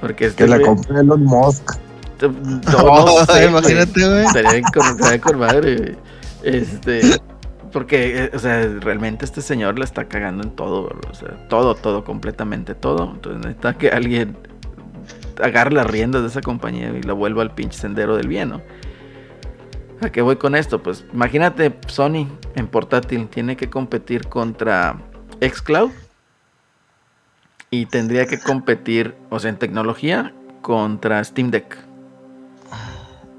Porque 0.00 0.26
este 0.26 0.44
Que 0.44 0.50
la 0.50 0.60
compré 0.60 1.00
Elon 1.00 1.24
Musk. 1.24 1.78
no, 2.20 3.06
no 3.06 3.24
sé, 3.26 3.32
güey. 3.32 3.48
imagínate, 3.48 4.08
güey. 4.08 4.24
Estaría 4.24 4.52
bien 4.52 4.64
con, 4.74 4.86
estaría 4.86 5.20
con 5.20 5.38
madre, 5.38 5.76
güey. 5.76 6.10
Este. 6.42 7.00
Porque, 7.72 8.24
eh, 8.24 8.30
o 8.34 8.38
sea, 8.38 8.66
realmente 8.80 9.24
este 9.24 9.42
señor 9.42 9.78
la 9.78 9.84
está 9.84 10.06
cagando 10.06 10.42
en 10.42 10.50
todo, 10.50 10.90
todo, 11.48 11.74
todo, 11.74 12.04
completamente 12.04 12.74
todo. 12.74 13.12
Entonces 13.14 13.40
necesita 13.42 13.78
que 13.78 13.90
alguien 13.90 14.36
agarre 15.42 15.72
las 15.72 15.86
riendas 15.86 16.22
de 16.22 16.28
esa 16.28 16.40
compañía 16.40 16.90
y 16.90 17.02
la 17.02 17.12
vuelva 17.12 17.42
al 17.42 17.54
pinche 17.54 17.78
sendero 17.78 18.16
del 18.16 18.28
bien, 18.28 18.50
¿no? 18.50 18.62
¿A 20.00 20.10
qué 20.10 20.22
voy 20.22 20.36
con 20.36 20.54
esto? 20.56 20.82
Pues 20.82 21.04
imagínate, 21.12 21.74
Sony 21.86 22.26
en 22.54 22.66
portátil 22.66 23.28
tiene 23.28 23.56
que 23.56 23.68
competir 23.68 24.28
contra 24.28 24.96
Xcloud 25.40 25.90
y 27.70 27.86
tendría 27.86 28.26
que 28.26 28.40
competir, 28.40 29.14
o 29.28 29.38
sea, 29.38 29.50
en 29.50 29.58
tecnología 29.58 30.34
contra 30.62 31.22
Steam 31.22 31.50
Deck. 31.50 31.76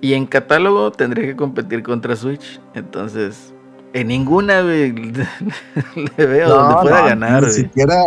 Y 0.02 0.14
en 0.16 0.26
catálogo 0.26 0.92
tendría 0.92 1.26
que 1.26 1.36
competir 1.36 1.84
contra 1.84 2.16
Switch. 2.16 2.60
Entonces, 2.74 3.54
en 3.94 4.08
ninguna 4.08 4.62
güey, 4.62 4.92
le 6.18 6.26
veo 6.26 6.50
donde 6.50 6.76
pueda 6.82 7.02
no, 7.02 7.06
ganar. 7.08 7.44
Ni 7.44 7.50
güey. 7.50 7.52
siquiera. 7.62 8.06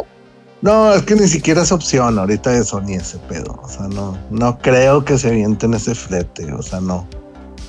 No, 0.60 0.92
es 0.94 1.02
que 1.02 1.14
ni 1.14 1.28
siquiera 1.28 1.62
es 1.62 1.70
opción 1.72 2.18
ahorita 2.18 2.50
de 2.50 2.64
Sony 2.64 2.94
ese 2.96 3.18
pedo. 3.28 3.60
O 3.62 3.68
sea, 3.68 3.86
no, 3.88 4.16
no 4.30 4.58
creo 4.58 5.04
que 5.04 5.18
se 5.18 5.28
avienten 5.28 5.74
ese 5.74 5.94
flete. 5.94 6.52
O 6.52 6.62
sea, 6.62 6.80
no. 6.80 7.06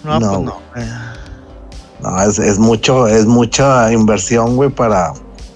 No, 0.03 0.19
No, 0.19 0.29
pues 0.29 0.41
no. 0.41 0.57
güey. 0.73 0.85
No, 2.01 2.21
es, 2.21 2.39
es 2.39 2.57
mucho, 2.59 3.07
es 3.07 3.25
mucha 3.25 3.91
inversión, 3.91 4.55
güey, 4.55 4.69
para, 4.69 5.13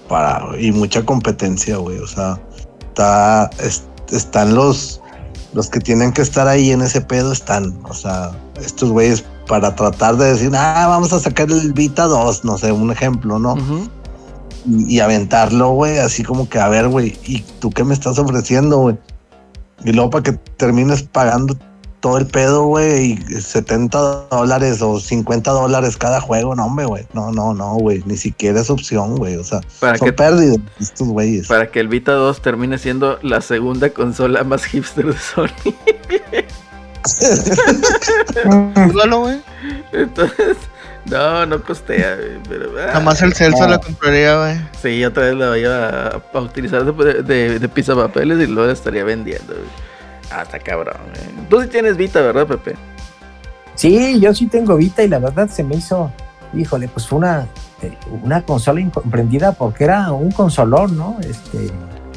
para, 0.08 0.44
y 0.58 0.70
mucha 0.72 1.04
competencia, 1.04 1.76
güey. 1.76 1.98
O 1.98 2.06
sea, 2.06 2.38
está, 2.80 3.48
es- 3.62 3.84
están 4.10 4.54
los, 4.54 5.00
los 5.52 5.68
que 5.68 5.80
tienen 5.80 6.12
que 6.12 6.22
estar 6.22 6.46
ahí 6.48 6.70
en 6.70 6.82
ese 6.82 7.00
pedo, 7.00 7.32
están. 7.32 7.78
O 7.88 7.94
sea, 7.94 8.30
estos 8.60 8.90
güeyes 8.90 9.24
para 9.46 9.74
tratar 9.74 10.16
de 10.16 10.32
decir, 10.32 10.52
ah, 10.54 10.86
vamos 10.88 11.12
a 11.12 11.20
sacar 11.20 11.50
el 11.50 11.72
Vita 11.72 12.04
2, 12.04 12.44
no 12.44 12.56
sé, 12.56 12.70
un 12.70 12.90
ejemplo, 12.90 13.38
¿no? 13.38 13.56
Y, 14.66 14.96
y 14.96 15.00
aventarlo, 15.00 15.70
güey, 15.70 15.98
así 15.98 16.22
como 16.22 16.48
que, 16.48 16.58
a 16.58 16.68
ver, 16.68 16.88
güey, 16.88 17.18
¿y 17.24 17.40
tú 17.58 17.70
qué 17.70 17.82
me 17.82 17.94
estás 17.94 18.18
ofreciendo, 18.18 18.78
güey? 18.78 18.98
Y 19.84 19.92
luego 19.92 20.10
para 20.10 20.22
que 20.22 20.32
termines 20.32 21.02
pagando 21.02 21.56
todo 22.00 22.16
el 22.18 22.26
pedo, 22.26 22.64
güey, 22.64 23.12
y 23.28 23.40
70 23.40 24.26
dólares 24.30 24.80
o 24.82 24.98
50 24.98 25.50
dólares 25.50 25.96
cada 25.98 26.20
juego, 26.20 26.54
no, 26.56 26.64
hombre, 26.66 26.86
güey, 26.86 27.06
no, 27.12 27.30
no, 27.30 27.52
no, 27.54 27.74
güey, 27.74 28.02
ni 28.06 28.16
siquiera 28.16 28.60
es 28.60 28.70
opción, 28.70 29.16
güey, 29.16 29.36
o 29.36 29.44
sea, 29.44 29.60
Para 29.80 29.98
son 29.98 30.06
que, 30.06 30.12
pérdidas 30.14 30.56
estos 30.80 31.08
güeyes. 31.08 31.46
para 31.46 31.70
que 31.70 31.78
el 31.80 31.88
Vita 31.88 32.12
2 32.12 32.40
termine 32.42 32.78
siendo 32.78 33.18
la 33.22 33.40
segunda 33.42 33.90
consola 33.90 34.42
más 34.44 34.64
hipster 34.64 35.06
de 35.06 35.18
Sony. 35.18 35.48
Júgalo, 38.74 39.20
güey. 39.20 39.40
Entonces, 39.92 40.56
no, 41.06 41.46
no 41.46 41.62
costea, 41.62 42.16
güey, 42.16 42.38
pero. 42.48 42.70
ah, 42.80 42.86
Nada 42.88 43.00
más 43.00 43.22
el 43.22 43.34
Celso 43.34 43.62
Ah. 43.64 43.68
la 43.68 43.78
compraría, 43.78 44.38
güey. 44.38 44.56
Sí, 44.82 45.04
otra 45.04 45.24
vez 45.24 45.34
la 45.34 45.48
voy 45.50 45.64
a, 45.64 46.08
a 46.32 46.40
utilizar 46.40 46.84
de, 46.84 47.22
de, 47.22 47.58
de 47.58 47.68
pisapapeles 47.68 48.38
y 48.40 48.46
luego 48.46 48.66
la 48.66 48.72
estaría 48.72 49.04
vendiendo. 49.04 49.54
güey. 49.54 49.89
Ah, 50.30 50.42
está 50.42 50.58
cabrón. 50.58 50.96
güey. 51.12 51.48
Tú 51.48 51.60
sí 51.62 51.68
tienes 51.68 51.96
Vita, 51.96 52.20
¿verdad, 52.20 52.46
Pepe? 52.46 52.76
Sí, 53.74 54.20
yo 54.20 54.34
sí 54.34 54.46
tengo 54.46 54.76
Vita 54.76 55.02
y 55.02 55.08
la 55.08 55.18
verdad 55.18 55.48
se 55.48 55.64
me 55.64 55.76
hizo, 55.76 56.10
híjole, 56.54 56.88
pues 56.88 57.06
fue 57.06 57.18
una, 57.18 57.46
eh, 57.82 57.92
una 58.22 58.42
consola 58.42 58.80
incomprendida 58.80 59.52
porque 59.52 59.84
era 59.84 60.12
un 60.12 60.30
consolón, 60.30 60.96
¿no? 60.96 61.16
Este, 61.20 61.70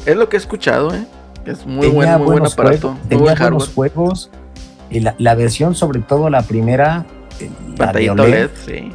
Es 0.06 0.16
lo 0.16 0.28
que 0.28 0.36
he 0.36 0.40
escuchado, 0.40 0.94
¿eh? 0.94 1.06
Es 1.46 1.66
muy 1.66 1.88
buen, 1.88 2.08
muy 2.18 2.26
buen 2.38 2.46
aparato. 2.46 2.88
juegos, 2.88 2.98
Muy 3.00 3.08
tenía 3.08 3.24
buen 3.24 3.38
buenos 3.38 3.68
juegos. 3.74 4.30
Y 4.90 5.00
la, 5.00 5.14
la 5.18 5.34
versión, 5.34 5.74
sobre 5.74 6.00
todo 6.00 6.30
la 6.30 6.42
primera, 6.42 7.04
eh, 7.40 7.50
de 7.68 7.76
Pantallita 7.76 8.12
OLED, 8.12 8.24
OLED, 8.26 8.50
sí. 8.66 8.92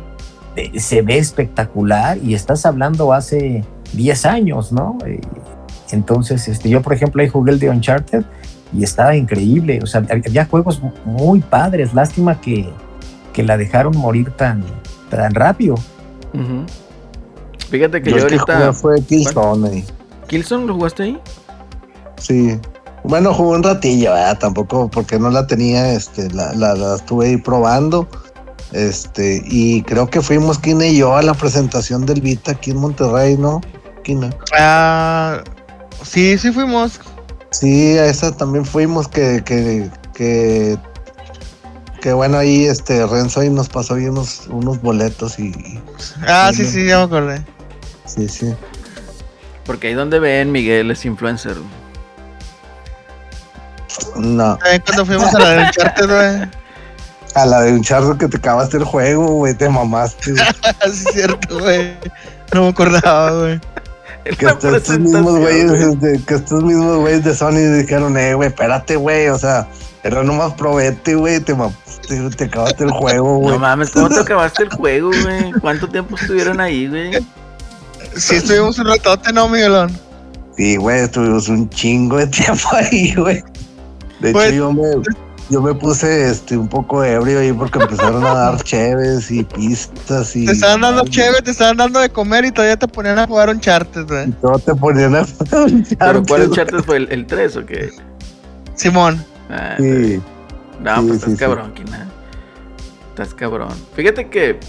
eh, 0.55 0.79
se 0.79 1.01
ve 1.01 1.17
espectacular 1.17 2.17
y 2.19 2.35
estás 2.35 2.65
hablando 2.65 3.11
hace 3.13 3.63
10 3.93 4.25
años, 4.25 4.71
¿no? 4.71 4.97
Eh, 5.05 5.19
entonces, 5.91 6.47
este, 6.47 6.69
yo 6.69 6.81
por 6.83 6.93
ejemplo 6.93 7.21
ahí 7.21 7.27
jugué 7.27 7.51
el 7.51 7.59
de 7.59 7.69
Uncharted 7.69 8.23
y 8.73 8.83
estaba 8.83 9.15
increíble, 9.15 9.79
o 9.81 9.87
sea, 9.87 10.03
había 10.09 10.45
juegos 10.45 10.81
mu- 10.81 10.91
muy 11.05 11.39
padres, 11.39 11.93
lástima 11.93 12.39
que, 12.39 12.69
que 13.33 13.43
la 13.43 13.57
dejaron 13.57 13.95
morir 13.97 14.31
tan, 14.31 14.63
tan 15.09 15.33
rápido. 15.33 15.75
Fíjate 17.69 18.01
que 18.01 18.11
Yo 18.11 18.17
yo, 18.17 18.23
el 18.25 18.29
que 18.29 18.35
ahorita. 18.39 18.57
jugué 18.59 18.73
fue 18.73 19.01
Killzone, 19.03 19.69
ahí. 19.69 19.85
¿Killzone 20.27 20.65
lo 20.65 20.73
jugaste 20.75 21.03
ahí? 21.03 21.19
sí. 22.17 22.59
Bueno, 23.05 23.33
jugué 23.33 23.55
un 23.55 23.63
ratillo, 23.63 24.11
¿verdad? 24.11 24.37
Tampoco, 24.39 24.89
porque 24.91 25.17
no 25.17 25.29
la 25.29 25.47
tenía, 25.47 25.93
este, 25.93 26.29
la, 26.31 26.51
la, 26.53 26.75
la 26.75 26.95
estuve 26.95 27.27
ahí 27.27 27.37
probando. 27.37 28.09
Este, 28.73 29.41
y 29.45 29.81
creo 29.83 30.09
que 30.09 30.21
fuimos 30.21 30.59
Kine 30.59 30.89
y 30.89 30.97
yo 30.97 31.15
a 31.15 31.21
la 31.21 31.33
presentación 31.33 32.05
del 32.05 32.19
Vita 32.19 32.51
aquí 32.51 32.71
en 32.71 32.77
Monterrey, 32.77 33.37
¿no? 33.37 33.61
Kina. 34.03 34.31
Ah, 34.57 35.41
sí, 36.03 36.37
sí 36.37 36.51
fuimos. 36.51 36.99
Sí, 37.51 37.97
a 37.97 38.05
esa 38.05 38.31
también 38.35 38.65
fuimos 38.65 39.07
que, 39.07 39.43
que, 39.43 39.89
que, 40.13 40.77
que 42.01 42.13
bueno, 42.13 42.37
ahí 42.37 42.65
este 42.65 43.05
Renzo 43.07 43.39
ahí 43.41 43.49
nos 43.49 43.69
pasó 43.69 43.95
ahí 43.95 44.05
unos, 44.05 44.47
unos 44.49 44.81
boletos 44.81 45.39
y, 45.39 45.47
y- 45.47 45.81
Ah, 46.27 46.51
sí, 46.53 46.65
sí, 46.65 46.85
ya 46.85 46.97
me 46.99 47.03
acordé. 47.03 47.43
sí, 48.05 48.27
sí. 48.29 48.53
Porque 49.65 49.87
ahí 49.87 49.93
donde 49.93 50.19
ven, 50.19 50.51
Miguel 50.51 50.89
es 50.91 51.05
influencer. 51.05 51.55
No. 54.15 54.57
Cuando 54.85 55.05
fuimos 55.05 55.33
a 55.35 55.39
la 55.39 55.49
del 55.49 55.65
Uncharted, 55.65 56.05
güey. 56.07 56.49
A 57.35 57.45
la 57.45 57.61
de 57.61 57.73
un 57.73 57.83
charro 57.83 58.17
que 58.17 58.27
te 58.27 58.37
acabaste 58.37 58.77
el 58.77 58.83
juego, 58.83 59.27
güey, 59.27 59.53
te 59.53 59.69
mamaste. 59.69 60.35
sí, 60.35 60.41
es 60.85 61.03
cierto, 61.13 61.59
güey. 61.59 61.93
No 62.53 62.63
me 62.63 62.69
acordaba, 62.69 63.31
güey. 63.39 63.59
Que 64.23 64.45
estos, 64.45 64.99
mismos 64.99 65.39
güeyes, 65.39 65.71
güey. 65.71 65.95
de- 65.95 66.23
que 66.23 66.35
estos 66.35 66.63
mismos 66.63 66.97
güeyes 66.97 67.23
de 67.23 67.33
Sony 67.35 67.77
dijeron, 67.81 68.17
eh, 68.17 68.33
güey, 68.35 68.49
espérate, 68.49 68.95
güey, 68.95 69.27
o 69.29 69.37
sea, 69.39 69.67
era 70.03 70.23
nomás 70.23 70.53
probete, 70.53 71.15
güey, 71.15 71.39
te, 71.39 71.55
te 72.35 72.43
acabaste 72.43 72.83
el 72.83 72.91
juego, 72.91 73.37
güey. 73.37 73.53
No 73.53 73.59
mames, 73.59 73.89
¿cómo 73.91 74.09
te 74.09 74.19
acabaste 74.19 74.63
el 74.63 74.69
juego, 74.69 75.09
güey? 75.23 75.51
¿Cuánto 75.61 75.87
tiempo 75.89 76.15
estuvieron 76.15 76.59
ahí, 76.59 76.87
güey? 76.87 77.11
Sí, 78.15 78.35
estuvimos 78.35 78.77
un 78.79 78.87
ratote, 78.87 79.31
¿no, 79.33 79.47
Miguelón? 79.49 79.91
Sí, 80.57 80.75
güey, 80.75 80.99
estuvimos 81.01 81.47
un 81.47 81.69
chingo 81.69 82.17
de 82.17 82.27
tiempo 82.27 82.67
ahí, 82.73 83.13
güey. 83.15 83.43
De 84.19 84.31
Pues- 84.33 84.47
hecho, 84.47 84.55
yo 84.55 84.73
me, 84.73 84.81
yo 85.49 85.61
me 85.61 85.73
puse 85.73 86.29
este, 86.29 86.57
un 86.57 86.67
poco 86.67 87.03
ebrio 87.03 87.39
ahí 87.39 87.51
porque 87.53 87.79
empezaron 87.79 88.23
a 88.25 88.33
dar 88.33 88.63
cheves 88.63 89.31
y 89.31 89.43
pistas 89.43 90.35
y. 90.35 90.45
Te 90.45 90.51
estaban 90.51 90.81
dando 90.81 91.03
chévere, 91.05 91.41
te 91.41 91.51
estaban 91.51 91.77
dando 91.77 91.99
de 91.99 92.09
comer 92.09 92.45
y 92.45 92.51
todavía 92.51 92.77
te 92.77 92.87
ponían 92.87 93.17
a 93.19 93.27
jugar 93.27 93.49
un 93.49 93.59
charter, 93.59 94.03
Y 94.03 94.05
güey. 94.05 94.31
todo 94.33 94.59
te 94.59 94.75
ponían 94.75 95.15
a 95.15 95.25
¿Pero 95.99 96.23
cuál 96.27 96.49
Uncharted 96.49 96.79
fue? 96.83 96.97
¿El, 96.97 97.11
el 97.11 97.25
3 97.25 97.57
o 97.57 97.65
qué? 97.65 97.89
Simón. 98.75 99.23
Ah, 99.49 99.75
Sí, 99.77 100.21
No, 100.79 100.95
Sí, 101.01 101.07
pues 101.07 101.15
estás 101.17 101.31
sí. 101.31 101.37
cabrón, 101.37 101.73
Kina. 101.73 102.07
Estás 103.09 103.33
cabrón. 103.33 103.69
Fíjate 103.95 104.29
que 104.29 104.59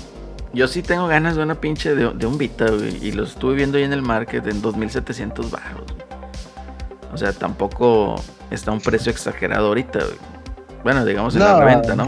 yo 0.52 0.66
sí 0.66 0.82
tengo 0.82 1.06
ganas 1.06 1.36
de 1.36 1.42
una 1.42 1.54
pinche 1.60 1.94
de, 1.94 2.10
de 2.14 2.26
un 2.26 2.38
Vita, 2.38 2.66
güey. 2.70 2.96
Y 3.06 3.12
lo 3.12 3.24
estuve 3.24 3.54
viendo 3.54 3.78
ahí 3.78 3.84
en 3.84 3.92
el 3.92 4.02
market 4.02 4.46
en 4.46 4.60
2700 4.62 5.50
bajos. 5.50 5.84
O 7.12 7.16
sea, 7.18 7.32
tampoco 7.32 8.16
está 8.50 8.70
a 8.70 8.74
un 8.74 8.80
precio 8.80 9.10
exagerado 9.12 9.68
ahorita, 9.68 9.98
güey. 10.00 10.29
Bueno, 10.82 11.04
digamos 11.04 11.34
en 11.34 11.40
la 11.40 11.52
No. 11.52 11.60
reventa, 11.60 11.94
¿no? 11.96 12.06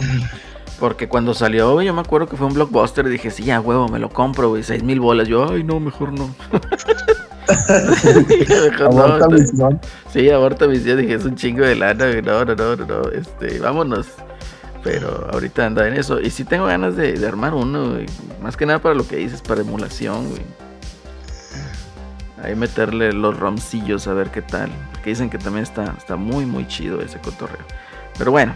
Porque 0.81 1.09
cuando 1.09 1.33
salió, 1.35 1.81
yo 1.83 1.95
me 1.95 2.01
acuerdo 2.01 2.27
que 2.29 2.37
fue 2.37 2.47
un 2.47 2.55
blockbuster 2.55 3.07
y 3.07 3.11
dije, 3.11 3.31
sí, 3.31 3.51
a 3.51 3.61
huevo, 3.61 3.89
me 3.89 3.99
lo 3.99 4.09
compro, 4.09 4.49
güey, 4.49 4.63
6 4.65 4.83
mil 4.83 4.99
bolas. 5.01 5.29
Yo, 5.29 5.51
ay, 5.51 5.63
no, 5.63 5.79
mejor 5.81 6.13
no. 6.13 6.35
No, 8.79 8.87
aborta 8.87 9.29
misión. 9.29 9.81
Sí, 10.13 10.31
aborta 10.31 10.67
mis 10.67 10.85
días, 10.85 10.97
dije, 10.99 11.15
es 11.15 11.25
un 11.25 11.35
chingo 11.35 11.65
de 11.65 11.75
lana, 11.77 12.07
güey, 12.07 12.23
no, 12.23 12.45
no, 12.45 12.55
no, 12.55 12.77
no, 12.77 12.87
no, 12.87 13.03
este, 13.11 13.59
vámonos. 13.61 14.07
Pero 14.83 15.29
ahorita 15.33 15.67
anda 15.67 15.87
en 15.87 15.95
eso. 15.95 16.21
Y 16.21 16.31
sí 16.31 16.45
tengo 16.45 16.67
ganas 16.67 16.97
de, 16.97 17.13
de 17.13 17.27
armar 17.29 17.55
uno, 17.55 17.91
güey. 17.91 18.07
Más 18.43 18.57
que 18.57 18.67
nada 18.67 18.81
para 18.81 18.95
lo 18.95 19.07
que 19.07 19.17
dices, 19.17 19.41
para 19.41 19.61
emulación, 19.61 20.29
güey. 20.29 20.43
Ahí 22.43 22.57
meterle 22.57 23.13
los 23.13 23.39
romcillos 23.39 24.09
a 24.09 24.15
ver 24.15 24.31
qué 24.31 24.43
tal. 24.43 24.71
Porque 24.91 25.11
dicen 25.11 25.31
que 25.31 25.39
también 25.39 25.63
está, 25.63 25.95
está 25.97 26.17
muy, 26.17 26.47
muy 26.47 26.67
chido 26.67 27.01
ese 27.01 27.21
cotorreo. 27.21 27.65
Pero 28.19 28.31
bueno. 28.31 28.55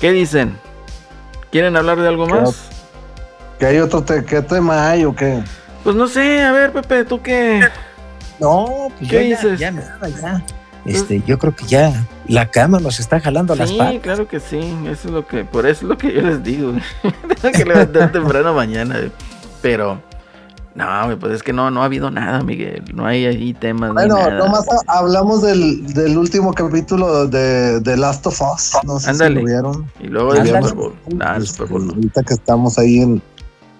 ¿Qué 0.00 0.12
dicen? 0.12 0.56
¿Quieren 1.50 1.76
hablar 1.76 1.98
de 2.00 2.08
algo 2.08 2.26
¿Qué 2.26 2.32
más? 2.34 2.68
¿Qué 3.58 3.66
hay 3.66 3.78
otro 3.78 4.02
te- 4.02 4.24
qué 4.24 4.40
tema 4.42 4.88
hay 4.90 5.04
o 5.04 5.14
qué? 5.14 5.42
Pues 5.84 5.94
no 5.96 6.06
sé, 6.08 6.42
a 6.42 6.52
ver, 6.52 6.72
Pepe, 6.72 7.04
¿tú 7.04 7.20
qué? 7.20 7.60
No, 8.38 8.88
pues 8.98 9.10
¿Qué 9.10 9.28
ya, 9.28 9.36
dices? 9.36 9.58
ya 9.58 9.70
nada, 9.70 10.08
ya. 10.08 10.42
Este, 10.86 11.22
yo 11.26 11.38
creo 11.38 11.54
que 11.54 11.66
ya 11.66 11.92
la 12.26 12.46
cama 12.50 12.80
nos 12.80 13.00
está 13.00 13.20
jalando 13.20 13.54
las 13.54 13.68
Sí, 13.68 13.76
patas. 13.76 14.00
claro 14.02 14.26
que 14.28 14.40
sí. 14.40 14.58
Eso 14.86 15.08
es 15.08 15.14
lo 15.14 15.26
que, 15.26 15.44
por 15.44 15.66
eso 15.66 15.84
es 15.84 15.88
lo 15.90 15.98
que 15.98 16.12
yo 16.12 16.22
les 16.22 16.42
digo. 16.42 16.72
Tengo 17.42 17.52
que 17.58 17.64
levantar 17.66 18.10
temprano 18.12 18.54
mañana. 18.54 18.96
güey. 18.96 19.12
Pero, 19.60 20.00
no, 20.74 21.18
pues 21.18 21.32
es 21.34 21.42
que 21.42 21.52
no, 21.52 21.70
no 21.70 21.82
ha 21.82 21.86
habido 21.86 22.10
nada, 22.10 22.42
Miguel. 22.42 22.84
No 22.94 23.04
hay 23.06 23.26
ahí 23.26 23.52
temas. 23.54 23.90
ni 23.90 23.94
Bueno, 23.94 24.16
nada. 24.18 24.38
nomás 24.38 24.66
ha- 24.68 24.98
hablamos 24.98 25.42
del, 25.42 25.86
del 25.92 26.16
último 26.16 26.52
capítulo 26.54 27.26
de, 27.26 27.80
de 27.80 27.96
Last 27.96 28.26
of 28.26 28.40
Us. 28.40 28.72
No 28.84 28.98
sé 29.00 29.10
Ándale. 29.10 29.34
si 29.36 29.40
lo 29.40 29.46
vieron. 29.46 29.90
Y 30.00 30.06
luego 30.06 30.32
del. 30.34 30.46
Super 30.62 30.74
Bowl. 30.74 30.94
Ah, 31.20 31.34
el 31.36 31.42
Este, 31.42 31.56
Super 31.56 31.72
Bowl. 31.72 31.86
no. 31.88 31.94
Ahorita 31.94 32.22
que 32.22 32.34
estamos 32.34 32.78
ahí 32.78 33.00
en, 33.00 33.20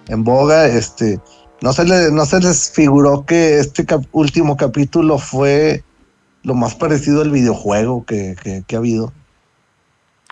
en 0.09 0.23
boga, 0.23 0.67
este, 0.67 1.19
no 1.61 1.71
se, 1.73 1.85
le, 1.85 2.11
no 2.11 2.25
se 2.25 2.39
les 2.41 2.71
figuró 2.71 3.25
que 3.25 3.59
este 3.59 3.85
cap- 3.85 4.05
último 4.11 4.57
capítulo 4.57 5.17
fue 5.17 5.83
lo 6.43 6.55
más 6.55 6.75
parecido 6.75 7.21
al 7.21 7.31
videojuego 7.31 8.03
que, 8.05 8.35
que- 8.43 8.63
que 8.67 8.75
ha 8.75 8.79
habido. 8.79 9.13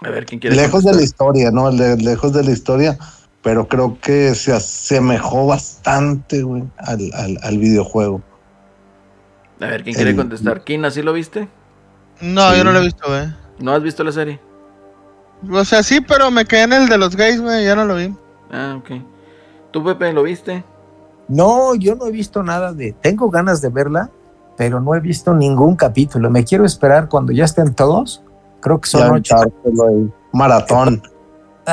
A 0.02 0.10
ver, 0.10 0.26
¿quién 0.26 0.40
quiere 0.40 0.56
Lejos 0.56 0.84
de 0.84 0.94
la 0.94 1.02
historia, 1.04 1.52
¿no? 1.52 1.70
Le- 1.72 1.98
lejos 1.98 2.32
de 2.34 2.44
la 2.44 2.52
historia, 2.52 2.98
pero 3.42 3.68
creo 3.68 3.98
que 4.02 4.36
se 4.36 4.54
asemejó 4.54 5.48
bastante, 5.48 6.44
güey, 6.44 6.64
al, 6.78 7.12
al, 7.14 7.38
al 7.42 7.58
videojuego. 7.58 8.22
A 9.62 9.66
ver, 9.66 9.84
¿quién 9.84 9.96
quiere 9.96 10.12
el- 10.12 10.16
contestar? 10.18 10.64
¿Quién 10.64 10.86
así 10.86 11.02
lo 11.02 11.14
viste? 11.14 11.48
No, 12.22 12.52
Sí. 12.52 12.58
yo 12.58 12.64
no 12.64 12.72
lo 12.72 12.80
he 12.80 12.84
visto, 12.84 13.08
güey. 13.08 13.28
¿No 13.60 13.72
has 13.74 13.84
visto 13.84 14.04
la 14.04 14.12
serie? 14.12 14.40
O 15.52 15.64
sea, 15.64 15.84
sí, 15.84 16.02
pero 16.02 16.32
me 16.32 16.46
quedé 16.46 16.64
en 16.64 16.74
el 16.74 16.90
de 16.90 16.98
los 16.98 17.16
gays, 17.16 17.42
güey. 17.42 17.64
Ya 17.66 17.76
no 17.76 17.86
lo 17.86 17.96
vi. 17.96 18.14
Ah, 18.52 18.76
ok. 18.78 19.02
¿Tú, 19.72 19.84
Pepe, 19.84 20.12
lo 20.12 20.24
viste? 20.24 20.64
No, 21.30 21.76
yo 21.76 21.96
no 21.96 22.08
he 22.08 22.12
visto 22.12 22.42
nada 22.44 22.74
de. 22.74 22.92
Tengo 22.94 23.30
ganas 23.30 23.62
de 23.62 23.70
verla, 23.70 24.10
pero 24.58 24.82
no 24.82 24.96
he 24.96 25.00
visto 25.00 25.34
ningún 25.34 25.76
capítulo. 25.76 26.30
Me 26.30 26.44
quiero 26.44 26.66
esperar 26.66 27.08
cuando 27.08 27.32
ya 27.32 27.46
estén 27.46 27.74
todos. 27.74 28.22
Creo 28.60 28.82
que 28.82 28.90
son 28.90 29.02
Ya 29.24 29.36
ocho. 29.36 29.36
Maratón. 30.34 31.02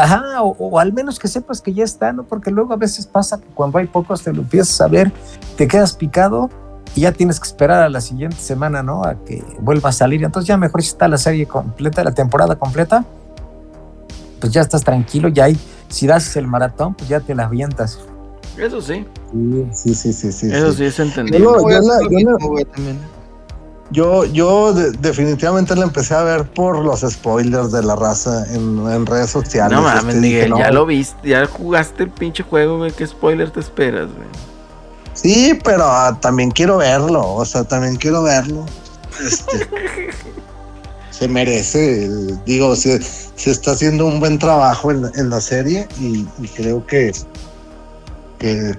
Ajá, 0.03 0.43
o, 0.43 0.57
o 0.59 0.79
al 0.79 0.93
menos 0.93 1.19
que 1.19 1.29
sepas 1.29 1.61
que 1.61 1.73
ya 1.73 1.85
está, 1.85 2.13
¿no? 2.13 2.25
Porque 2.25 2.51
luego 2.51 2.73
a 2.73 2.77
veces 2.77 3.07
pasa 3.07 3.39
que 3.39 3.47
cuando 3.55 3.79
hay 3.79 3.87
pocos 3.87 4.23
te 4.23 4.33
lo 4.33 4.43
empiezas 4.43 4.81
a 4.81 4.89
ver, 4.89 5.13
te 5.57 5.67
quedas 5.67 5.95
picado 5.95 6.51
y 6.95 7.03
ya 7.03 7.13
tienes 7.13 7.39
que 7.41 7.47
esperar 7.47 7.83
a 7.83 7.89
la 7.89 8.01
siguiente 8.01 8.37
semana, 8.37 8.83
¿no? 8.83 9.05
A 9.05 9.15
que 9.25 9.45
vuelva 9.61 9.91
a 9.91 9.93
salir. 9.93 10.23
Entonces 10.25 10.49
ya 10.49 10.57
mejor 10.57 10.83
si 10.83 10.89
está 10.89 11.09
la 11.09 11.19
serie 11.19 11.47
completa, 11.47 12.03
la 12.05 12.13
temporada 12.13 12.57
completa, 12.57 13.05
pues 14.41 14.53
ya 14.53 14.61
estás 14.61 14.83
tranquilo, 14.85 15.29
ya 15.29 15.45
hay, 15.45 15.59
si 15.89 16.07
das 16.07 16.37
el 16.37 16.47
maratón, 16.47 16.95
pues 16.95 17.09
ya 17.09 17.21
te 17.21 17.35
la 17.35 17.45
avientas. 17.45 17.99
Eso 18.57 18.81
sí. 18.81 19.07
Sí, 19.73 19.95
sí, 19.95 20.13
sí, 20.13 20.33
sí. 20.33 20.47
Eso 20.51 20.71
sí. 20.73 20.79
sí 20.79 20.85
es 20.85 20.97
Yo 20.97 21.03
entendible. 21.05 21.39
yo 21.41 21.57
hacer 21.69 22.05
lo 22.05 22.11
yo 22.11 22.67
Yo, 23.91 24.25
yo 24.25 24.73
de- 24.73 24.91
definitivamente 24.93 25.77
la 25.77 25.85
empecé 25.85 26.15
a 26.15 26.23
ver 26.25 26.45
por 26.51 26.85
los 26.85 27.01
spoilers 27.03 27.71
de 27.71 27.83
la 27.83 27.95
raza 27.95 28.45
en, 28.53 28.79
en 28.91 29.07
redes 29.07 29.31
sociales. 29.31 29.77
No 29.77 29.83
mames, 29.83 30.17
Este, 30.17 30.21
dije, 30.27 30.35
Miguel, 30.37 30.51
no, 30.51 30.59
ya 30.59 30.71
lo 30.73 30.87
viste, 30.87 31.29
ya 31.29 31.47
jugaste 31.47 32.03
el 32.05 32.11
pinche 32.11 32.43
juego, 32.43 32.79
güey. 32.79 32.91
¿Qué 32.93 33.07
spoiler 33.07 33.51
te 33.51 33.61
esperas, 33.61 34.07
güey? 34.09 34.27
Sí, 35.15 35.59
pero 35.65 35.85
ah, 35.85 36.19
también 36.21 36.51
quiero 36.51 36.79
verlo. 36.79 37.25
O 37.35 37.45
sea, 37.45 37.65
también 37.65 37.97
quiero 37.97 38.23
verlo. 38.25 38.67
Este, 39.25 39.69
se 41.11 41.29
merece. 41.29 42.11
Digo, 42.45 42.75
se, 42.77 43.01
se 43.03 43.51
está 43.51 43.71
haciendo 43.71 44.07
un 44.07 44.21
buen 44.21 44.39
trabajo 44.39 44.91
en, 44.91 45.11
en 45.15 45.31
la 45.31 45.41
serie 45.41 45.89
y, 46.01 46.27
y 46.39 46.49
creo 46.55 46.85
que, 46.87 47.13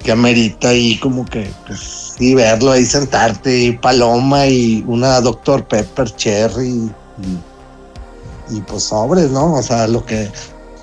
que, 0.03 0.11
amerita 0.11 0.69
ahí 0.69 0.97
como 0.99 1.25
que, 1.25 1.51
pues, 1.65 2.15
sí, 2.17 2.35
verlo 2.35 2.71
ahí, 2.71 2.85
sentarte 2.85 3.57
y 3.57 3.77
Paloma 3.77 4.47
y 4.47 4.83
una 4.87 5.21
Dr. 5.21 5.65
Pepper 5.67 6.09
Cherry 6.15 6.67
y, 6.67 8.55
y, 8.55 8.61
pues 8.61 8.83
sobres, 8.83 9.31
¿no? 9.31 9.53
O 9.53 9.63
sea, 9.63 9.87
lo 9.87 10.05
que... 10.05 10.31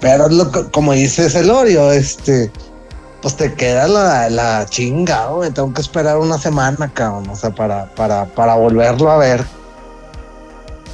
Pero 0.01 0.29
como 0.71 0.93
dice 0.93 1.31
Celorio, 1.31 1.91
este 1.91 2.51
pues 3.25 3.37
te 3.37 3.55
queda 3.55 3.89
la, 3.89 4.29
la 4.29 4.67
chinga, 4.69 5.29
güey. 5.29 5.51
Tengo 5.51 5.73
que 5.73 5.81
esperar 5.81 6.19
una 6.19 6.37
semana, 6.37 6.93
cabrón. 6.93 7.31
O 7.31 7.35
sea, 7.35 7.55
para, 7.55 7.87
para, 7.95 8.27
para 8.27 8.55
volverlo 8.55 9.11
a 9.11 9.17
ver. 9.17 9.43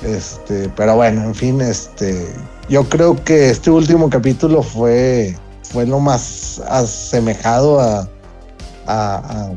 Este, 0.04 0.68
pero 0.76 0.94
bueno, 0.94 1.24
en 1.24 1.34
fin, 1.34 1.60
este. 1.60 2.32
Yo 2.68 2.88
creo 2.88 3.16
que 3.24 3.50
este 3.50 3.68
último 3.72 4.08
capítulo 4.08 4.62
fue, 4.62 5.36
fue 5.70 5.86
lo 5.86 6.00
más 6.00 6.60
asemejado 6.68 7.80
a, 7.80 8.08
a- 8.86 9.50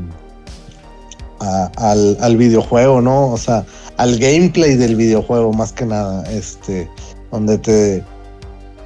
a- 1.40 1.72
al, 1.77 2.18
al 2.22 2.38
videojuego, 2.38 3.02
¿no? 3.02 3.27
O 3.31 3.38
sea, 3.38 3.65
al 3.98 4.18
gameplay 4.18 4.76
del 4.76 4.95
videojuego, 4.95 5.52
más 5.53 5.73
que 5.73 5.85
nada. 5.85 6.23
Este, 6.31 6.90
donde 7.31 7.57
te 7.57 8.03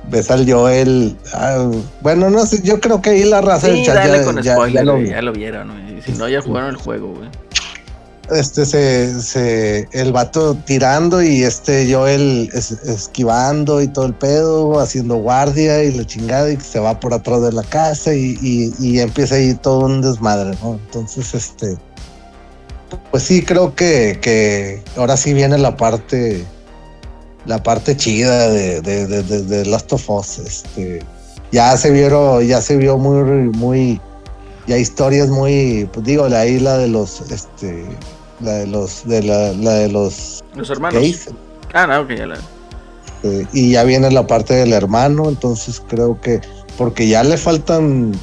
ves 0.10 0.32
al 0.32 0.50
Joel. 0.52 1.18
ah, 1.34 1.70
bueno, 2.02 2.30
no 2.30 2.46
sé, 2.46 2.62
yo 2.64 2.80
creo 2.80 3.02
que 3.02 3.12
ahí 3.12 3.24
la 3.26 3.42
raza 3.42 3.68
del 3.68 3.78
Sí, 3.78 3.86
chat 3.86 3.96
dale 3.96 4.20
ya- 4.20 4.24
con 4.26 4.36
ya- 4.38 4.42
ya 4.44 4.54
spoiler, 4.56 4.86
lo 4.86 4.92
güey, 4.94 5.04
vio. 5.04 5.12
ya 5.14 5.22
lo 5.22 5.34
vieron. 5.34 5.72
Si 6.06 6.12
no, 6.14 6.28
ya 6.30 6.42
jugaron 6.42 6.70
el 6.70 6.78
juego, 6.78 7.14
güey. 7.14 7.30
Este 8.32 8.66
se, 8.66 9.22
se 9.22 9.88
el 9.92 10.12
vato 10.12 10.56
tirando 10.66 11.22
y 11.22 11.44
este 11.44 11.92
Joel 11.94 12.50
es- 12.54 12.72
esquivando 12.72 13.82
y 13.82 13.88
todo 13.88 14.06
el 14.06 14.14
pedo, 14.14 14.80
haciendo 14.80 15.16
guardia 15.16 15.84
y 15.84 15.94
la 15.94 16.06
chingada 16.06 16.52
y 16.52 16.58
se 16.58 16.80
va 16.80 17.00
por 17.00 17.14
atrás 17.14 17.42
de 17.42 17.52
la 17.54 17.64
casa 17.64 18.14
y, 18.14 18.38
y- 18.42 18.74
y 18.80 19.00
empieza 19.00 19.36
ahí 19.36 19.54
todo 19.54 19.86
un 19.86 20.02
desmadre, 20.02 20.58
¿no? 20.62 20.74
Entonces, 20.74 21.34
este, 21.34 21.78
pues 23.12 23.24
sí, 23.24 23.44
creo 23.44 23.76
que, 23.76 24.20
que 24.22 24.84
ahora 24.98 25.16
sí 25.18 25.34
viene 25.34 25.58
la 25.58 25.78
parte, 25.78 26.46
la 27.46 27.62
parte 27.64 27.96
chida 27.96 28.50
de, 28.50 28.82
de, 28.82 29.08
de, 29.08 29.24
de- 29.24 29.66
Last 29.66 29.92
of 29.94 30.10
Us, 30.10 30.40
este, 30.40 31.00
ya 31.52 31.76
se 31.78 31.92
vieron, 31.92 32.46
ya 32.46 32.62
se 32.62 32.76
vio 32.76 32.98
muy, 32.98 33.24
muy, 33.58 34.02
ya 34.68 34.78
historias 34.78 35.30
muy, 35.30 35.90
pues 35.94 36.06
digo, 36.06 36.28
la 36.28 36.46
isla 36.46 36.78
de 36.78 36.88
los, 36.90 37.22
este, 37.32 37.86
la 38.40 38.54
de 38.54 38.68
los, 38.68 39.08
de 39.08 39.24
la, 39.24 39.54
la 39.54 39.74
de 39.74 39.90
los 39.90 40.44
Los 40.56 40.70
hermanos. 40.70 41.00
gays, 41.02 41.30
Ah, 41.74 41.86
no, 41.88 42.02
ok, 42.02 42.10
ya 42.12 42.28
la. 42.28 42.38
Y 43.52 43.72
ya 43.72 43.84
viene 43.84 44.10
la 44.12 44.26
parte 44.28 44.54
del 44.54 44.72
hermano, 44.74 45.28
entonces 45.28 45.82
creo 45.88 46.22
que, 46.22 46.40
porque 46.78 47.08
ya 47.08 47.24
le 47.24 47.36
faltan, 47.38 48.14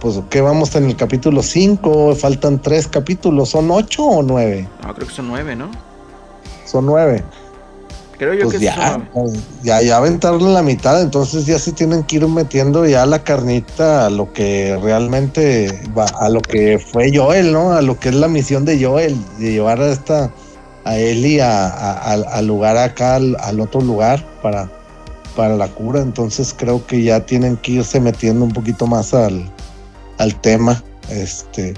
pues, 0.00 0.20
¿qué 0.30 0.40
vamos 0.40 0.74
en 0.76 0.84
el 0.86 0.96
capítulo 0.96 1.42
5? 1.42 2.14
Faltan 2.16 2.60
tres 2.60 2.86
capítulos, 2.88 3.50
¿son 3.50 3.70
ocho 3.70 4.04
o 4.04 4.22
nueve? 4.22 4.68
No, 4.82 4.94
creo 4.94 5.06
que 5.08 5.14
son 5.14 5.28
nueve, 5.28 5.56
¿no? 5.56 5.70
Son 6.66 6.84
nueve. 6.84 7.22
Creo 8.18 8.32
yo 8.34 8.44
Pues 8.44 8.58
que 8.58 8.64
ya, 8.64 8.98
ya, 9.62 9.82
ya 9.82 9.96
aventarle 9.98 10.50
la 10.52 10.62
mitad, 10.62 11.02
entonces 11.02 11.44
ya 11.44 11.58
se 11.58 11.72
tienen 11.72 12.02
que 12.04 12.16
ir 12.16 12.26
metiendo 12.28 12.86
ya 12.86 13.04
la 13.04 13.22
carnita 13.22 14.06
a 14.06 14.10
lo 14.10 14.32
que 14.32 14.78
realmente 14.82 15.82
va, 15.96 16.06
a 16.06 16.28
lo 16.30 16.40
que 16.40 16.78
fue 16.78 17.14
Joel, 17.14 17.52
¿no? 17.52 17.72
A 17.72 17.82
lo 17.82 17.98
que 18.00 18.08
es 18.08 18.14
la 18.14 18.28
misión 18.28 18.64
de 18.64 18.82
Joel, 18.82 19.16
de 19.38 19.52
llevar 19.52 19.80
a 19.82 19.92
esta, 19.92 20.30
a 20.84 20.96
Ellie 20.96 21.42
a- 21.42 22.12
al 22.12 22.46
lugar 22.46 22.78
acá, 22.78 23.16
al, 23.16 23.36
al 23.40 23.60
otro 23.60 23.80
lugar 23.82 24.24
para, 24.42 24.70
para 25.36 25.54
la 25.56 25.68
cura. 25.68 26.00
Entonces 26.00 26.54
creo 26.56 26.86
que 26.86 27.02
ya 27.02 27.20
tienen 27.26 27.56
que 27.58 27.72
irse 27.72 28.00
metiendo 28.00 28.44
un 28.46 28.52
poquito 28.52 28.86
más 28.86 29.12
al, 29.12 29.50
al 30.18 30.40
tema. 30.40 30.82
Este, 31.10 31.74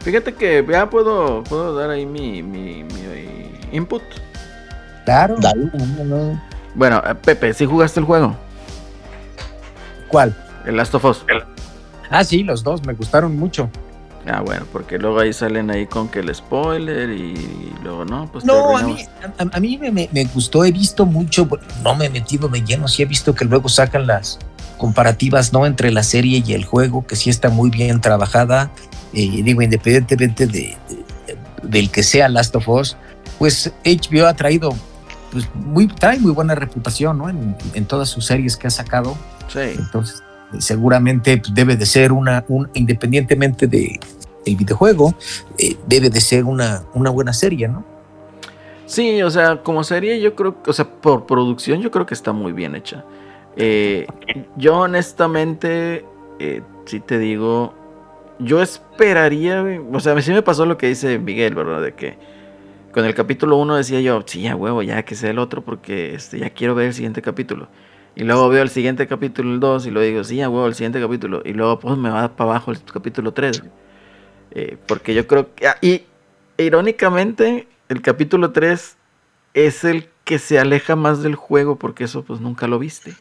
Fíjate 0.00 0.34
que 0.34 0.64
ya 0.68 0.88
puedo, 0.88 1.42
puedo 1.44 1.74
dar 1.74 1.90
ahí 1.90 2.06
mi, 2.06 2.42
mi, 2.42 2.84
mi 2.84 3.24
input. 3.72 4.02
Claro. 5.04 5.36
dale, 5.40 5.70
no, 5.74 6.04
no. 6.04 6.42
Bueno, 6.74 7.02
eh, 7.06 7.14
Pepe, 7.14 7.52
¿sí 7.52 7.66
jugaste 7.66 8.00
el 8.00 8.06
juego? 8.06 8.36
¿Cuál? 10.08 10.34
El 10.66 10.76
Last 10.76 10.94
of 10.94 11.04
Us. 11.04 11.24
Ah, 12.10 12.24
sí, 12.24 12.42
los 12.42 12.62
dos 12.62 12.84
me 12.84 12.92
gustaron 12.94 13.36
mucho. 13.36 13.68
Ah, 14.26 14.42
bueno, 14.42 14.66
porque 14.70 14.98
luego 14.98 15.18
ahí 15.20 15.32
salen 15.32 15.70
ahí 15.70 15.86
con 15.86 16.08
que 16.08 16.20
el 16.20 16.34
spoiler 16.34 17.08
y, 17.10 17.72
luego 17.82 18.04
no, 18.04 18.30
pues 18.30 18.44
te 18.44 18.48
No, 18.48 18.76
a 18.76 18.82
mí, 18.82 18.96
a, 19.38 19.56
a 19.56 19.60
mí 19.60 19.78
me, 19.78 19.90
me- 19.90 20.10
me 20.12 20.24
gustó, 20.26 20.64
he 20.64 20.72
visto 20.72 21.06
mucho, 21.06 21.48
no 21.82 21.94
me 21.94 22.06
he 22.06 22.10
metido 22.10 22.48
de 22.48 22.62
lleno, 22.62 22.86
sí 22.86 23.02
he 23.02 23.06
visto 23.06 23.34
que 23.34 23.46
luego 23.46 23.68
sacan 23.70 24.06
las 24.06 24.38
comparativas, 24.76 25.52
¿no? 25.54 25.64
Entre 25.64 25.90
la 25.90 26.02
serie 26.02 26.42
y 26.46 26.52
el 26.52 26.64
juego, 26.66 27.06
que 27.06 27.16
sí 27.16 27.30
está 27.30 27.48
muy 27.48 27.70
bien 27.70 28.00
trabajada, 28.02 28.70
eh, 29.12 29.42
digo, 29.42 29.62
independientemente 29.62 30.46
de, 30.46 30.76
de- 30.88 31.36
del 31.62 31.90
que 31.90 32.02
sea 32.02 32.28
Last 32.28 32.54
of 32.56 32.68
Us, 32.68 32.96
pues 33.38 33.72
HBO 33.84 34.26
ha 34.26 34.34
traído, 34.34 34.70
pues, 35.32 35.48
muy, 35.54 35.86
trae 35.88 36.18
muy 36.18 36.32
buena 36.32 36.54
reputación, 36.54 37.18
¿no? 37.18 37.28
En, 37.28 37.56
en 37.74 37.84
todas 37.86 38.08
sus 38.08 38.26
series 38.26 38.56
que 38.56 38.66
ha 38.66 38.70
sacado, 38.70 39.16
Sí. 39.48 39.60
entonces 39.78 40.22
seguramente 40.58 41.36
pues, 41.38 41.54
debe 41.54 41.76
de 41.76 41.86
ser 41.86 42.12
una, 42.12 42.44
un, 42.48 42.68
independientemente 42.74 43.66
de 43.66 44.00
el 44.46 44.56
videojuego, 44.56 45.14
eh, 45.58 45.76
debe 45.86 46.08
de 46.10 46.20
ser 46.20 46.44
una, 46.44 46.82
una 46.94 47.10
buena 47.10 47.32
serie, 47.32 47.68
¿no? 47.68 47.84
Sí, 48.86 49.22
o 49.22 49.30
sea, 49.30 49.62
como 49.62 49.84
serie 49.84 50.20
yo 50.20 50.34
creo, 50.34 50.56
o 50.66 50.72
sea, 50.72 50.84
por 50.84 51.26
producción 51.26 51.80
yo 51.80 51.90
creo 51.90 52.06
que 52.06 52.14
está 52.14 52.32
muy 52.32 52.52
bien 52.52 52.74
hecha. 52.74 53.04
Eh, 53.56 54.06
yo 54.56 54.78
honestamente, 54.78 56.04
eh, 56.38 56.62
si 56.86 56.98
te 57.00 57.18
digo, 57.18 57.74
yo 58.40 58.62
esperaría, 58.62 59.62
o 59.92 60.00
sea, 60.00 60.20
sí 60.20 60.32
me 60.32 60.42
pasó 60.42 60.66
lo 60.66 60.78
que 60.78 60.88
dice 60.88 61.18
Miguel, 61.18 61.54
¿verdad? 61.54 61.82
De 61.82 61.94
que 61.94 62.18
con 62.92 63.04
el 63.04 63.14
capítulo 63.14 63.56
1 63.56 63.76
decía 63.76 64.00
yo, 64.00 64.22
sí, 64.26 64.46
a 64.46 64.56
huevo, 64.56 64.82
ya 64.82 65.04
que 65.04 65.14
sea 65.14 65.30
el 65.30 65.38
otro 65.38 65.62
porque 65.62 66.14
este, 66.14 66.38
ya 66.38 66.50
quiero 66.50 66.74
ver 66.74 66.86
el 66.86 66.94
siguiente 66.94 67.22
capítulo. 67.22 67.68
Y 68.16 68.24
luego 68.24 68.48
veo 68.48 68.62
el 68.62 68.70
siguiente 68.70 69.06
capítulo, 69.06 69.52
el 69.52 69.60
2, 69.60 69.86
y 69.86 69.90
lo 69.90 70.00
digo, 70.00 70.24
sí, 70.24 70.40
a 70.42 70.48
huevo, 70.48 70.66
el 70.66 70.74
siguiente 70.74 71.00
capítulo. 71.00 71.42
Y 71.44 71.52
luego 71.52 71.78
pues 71.78 71.96
me 71.96 72.10
va 72.10 72.34
para 72.34 72.50
abajo 72.50 72.72
el 72.72 72.82
capítulo 72.82 73.32
3. 73.32 73.62
Eh, 74.52 74.76
porque 74.86 75.14
yo 75.14 75.26
creo 75.26 75.54
que... 75.54 75.68
ah, 75.68 75.76
y 75.80 76.02
irónicamente, 76.58 77.68
el 77.88 78.02
capítulo 78.02 78.50
3 78.50 78.96
es 79.54 79.84
el 79.84 80.08
que 80.24 80.38
se 80.38 80.58
aleja 80.58 80.96
más 80.96 81.22
del 81.22 81.34
juego 81.34 81.76
porque 81.76 82.04
eso 82.04 82.24
pues 82.24 82.40
nunca 82.40 82.66
lo 82.66 82.78
viste. 82.78 83.14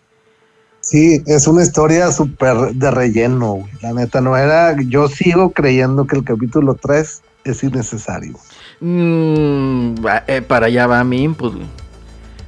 Sí, 0.90 1.22
es 1.28 1.46
una 1.46 1.62
historia 1.62 2.12
súper 2.12 2.74
de 2.74 2.90
relleno, 2.90 3.54
güey. 3.54 3.72
La 3.84 3.94
neta 3.94 4.22
no 4.22 4.36
era. 4.36 4.76
Yo 4.88 5.08
sigo 5.08 5.52
creyendo 5.52 6.08
que 6.08 6.16
el 6.16 6.24
capítulo 6.24 6.74
3 6.74 7.22
es 7.44 7.64
innecesario. 7.64 8.34
Mm, 8.80 9.94
eh, 10.26 10.42
para 10.42 10.66
allá 10.66 10.88
va 10.88 11.04
mi 11.04 11.22
input. 11.22 11.54
güey. 11.54 11.68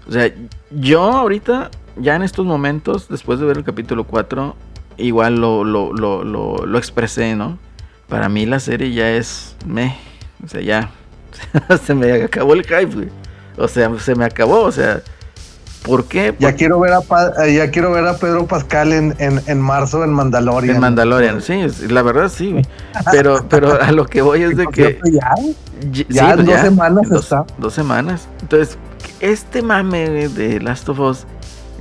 O 0.07 0.11
sea, 0.11 0.33
yo 0.71 1.03
ahorita, 1.03 1.69
ya 1.97 2.15
en 2.15 2.23
estos 2.23 2.47
momentos, 2.47 3.07
después 3.09 3.39
de 3.39 3.45
ver 3.45 3.57
el 3.57 3.63
capítulo 3.63 4.05
4, 4.05 4.55
igual 4.97 5.35
lo, 5.35 5.63
lo, 5.63 5.93
lo, 5.93 6.23
lo, 6.23 6.65
lo 6.65 6.77
expresé, 6.79 7.35
¿no? 7.35 7.59
Para 8.07 8.27
mí 8.27 8.47
la 8.47 8.59
serie 8.59 8.91
ya 8.91 9.11
es 9.11 9.55
me. 9.67 9.95
O 10.43 10.47
sea, 10.47 10.61
ya. 10.61 10.89
se 11.85 11.93
me 11.93 12.23
acabó 12.23 12.55
el 12.55 12.63
hype, 12.63 12.85
güey. 12.85 13.09
O 13.57 13.67
sea, 13.67 13.91
se 13.99 14.15
me 14.15 14.25
acabó. 14.25 14.61
O 14.61 14.71
sea, 14.71 15.03
¿por 15.83 16.05
qué? 16.05 16.35
Ya 16.39 16.53
quiero 16.53 16.79
ver 16.79 16.93
a 16.93 17.01
eh, 17.45 17.55
ya 17.55 17.71
quiero 17.71 17.91
ver 17.91 18.05
a 18.07 18.17
Pedro 18.17 18.45
Pascal 18.47 18.93
en, 18.93 19.15
en, 19.19 19.41
en 19.47 19.59
marzo 19.59 20.03
en 20.03 20.11
Mandalorian. 20.11 20.75
En 20.75 20.81
Mandalorian, 20.81 21.41
sí, 21.41 21.65
la 21.89 22.01
verdad 22.01 22.29
sí, 22.29 22.51
güey. 22.51 22.65
Pero, 23.11 23.45
pero 23.49 23.81
a 23.81 23.91
lo 23.91 24.05
que 24.05 24.21
voy 24.21 24.43
es 24.43 24.57
de 24.57 24.67
que. 24.67 24.99
ya, 25.11 25.35
ya 26.09 26.31
en 26.31 26.35
pues 26.35 26.47
dos 26.47 26.61
semanas 26.61 27.09
dos, 27.09 27.23
está. 27.23 27.45
dos 27.57 27.73
semanas. 27.73 28.27
Entonces, 28.41 28.77
este 29.19 29.61
mame 29.61 30.29
de 30.29 30.59
Last 30.59 30.87
of 30.89 30.99
Us, 30.99 31.25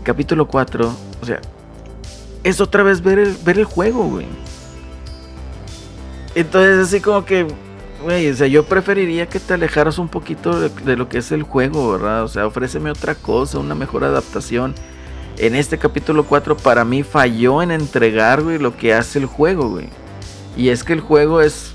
capítulo 0.03 0.47
4, 0.47 0.93
o 1.23 1.27
sea, 1.27 1.41
es 2.45 2.61
otra 2.61 2.83
vez 2.83 3.03
ver 3.03 3.19
el, 3.19 3.37
ver 3.45 3.59
el 3.59 3.65
juego, 3.65 4.05
güey. 4.05 4.27
Entonces, 6.35 6.87
así 6.87 7.01
como 7.01 7.25
que, 7.25 7.47
güey, 8.03 8.29
o 8.31 8.35
sea, 8.35 8.47
yo 8.47 8.65
preferiría 8.65 9.27
que 9.27 9.41
te 9.41 9.55
alejaras 9.55 9.99
un 9.99 10.09
poquito 10.09 10.59
de, 10.59 10.97
lo 10.97 11.09
que 11.09 11.19
es 11.19 11.33
el 11.33 11.43
juego, 11.43 11.93
¿verdad? 11.93 12.25
O 12.25 12.29
sea, 12.29 12.47
ofréceme 12.47 12.91
otra 12.91 13.15
cosa, 13.15 13.59
una 13.59 13.75
mejor 13.75 14.05
adaptación. 14.05 14.75
En 15.39 15.55
este 15.55 15.79
capítulo 15.79 16.25
4 16.25 16.57
para 16.57 16.85
mí 16.85 17.03
falló 17.03 17.63
en 17.63 17.71
entregar, 17.71 18.43
lo 18.43 18.77
que 18.77 18.93
hace 18.95 19.19
el 19.19 19.27
juego, 19.27 19.71
güey. 19.71 19.89
Y 20.57 20.69
es 20.69 20.85
que 20.85 20.93
el 20.93 21.01
juego 21.01 21.41
es 21.41 21.73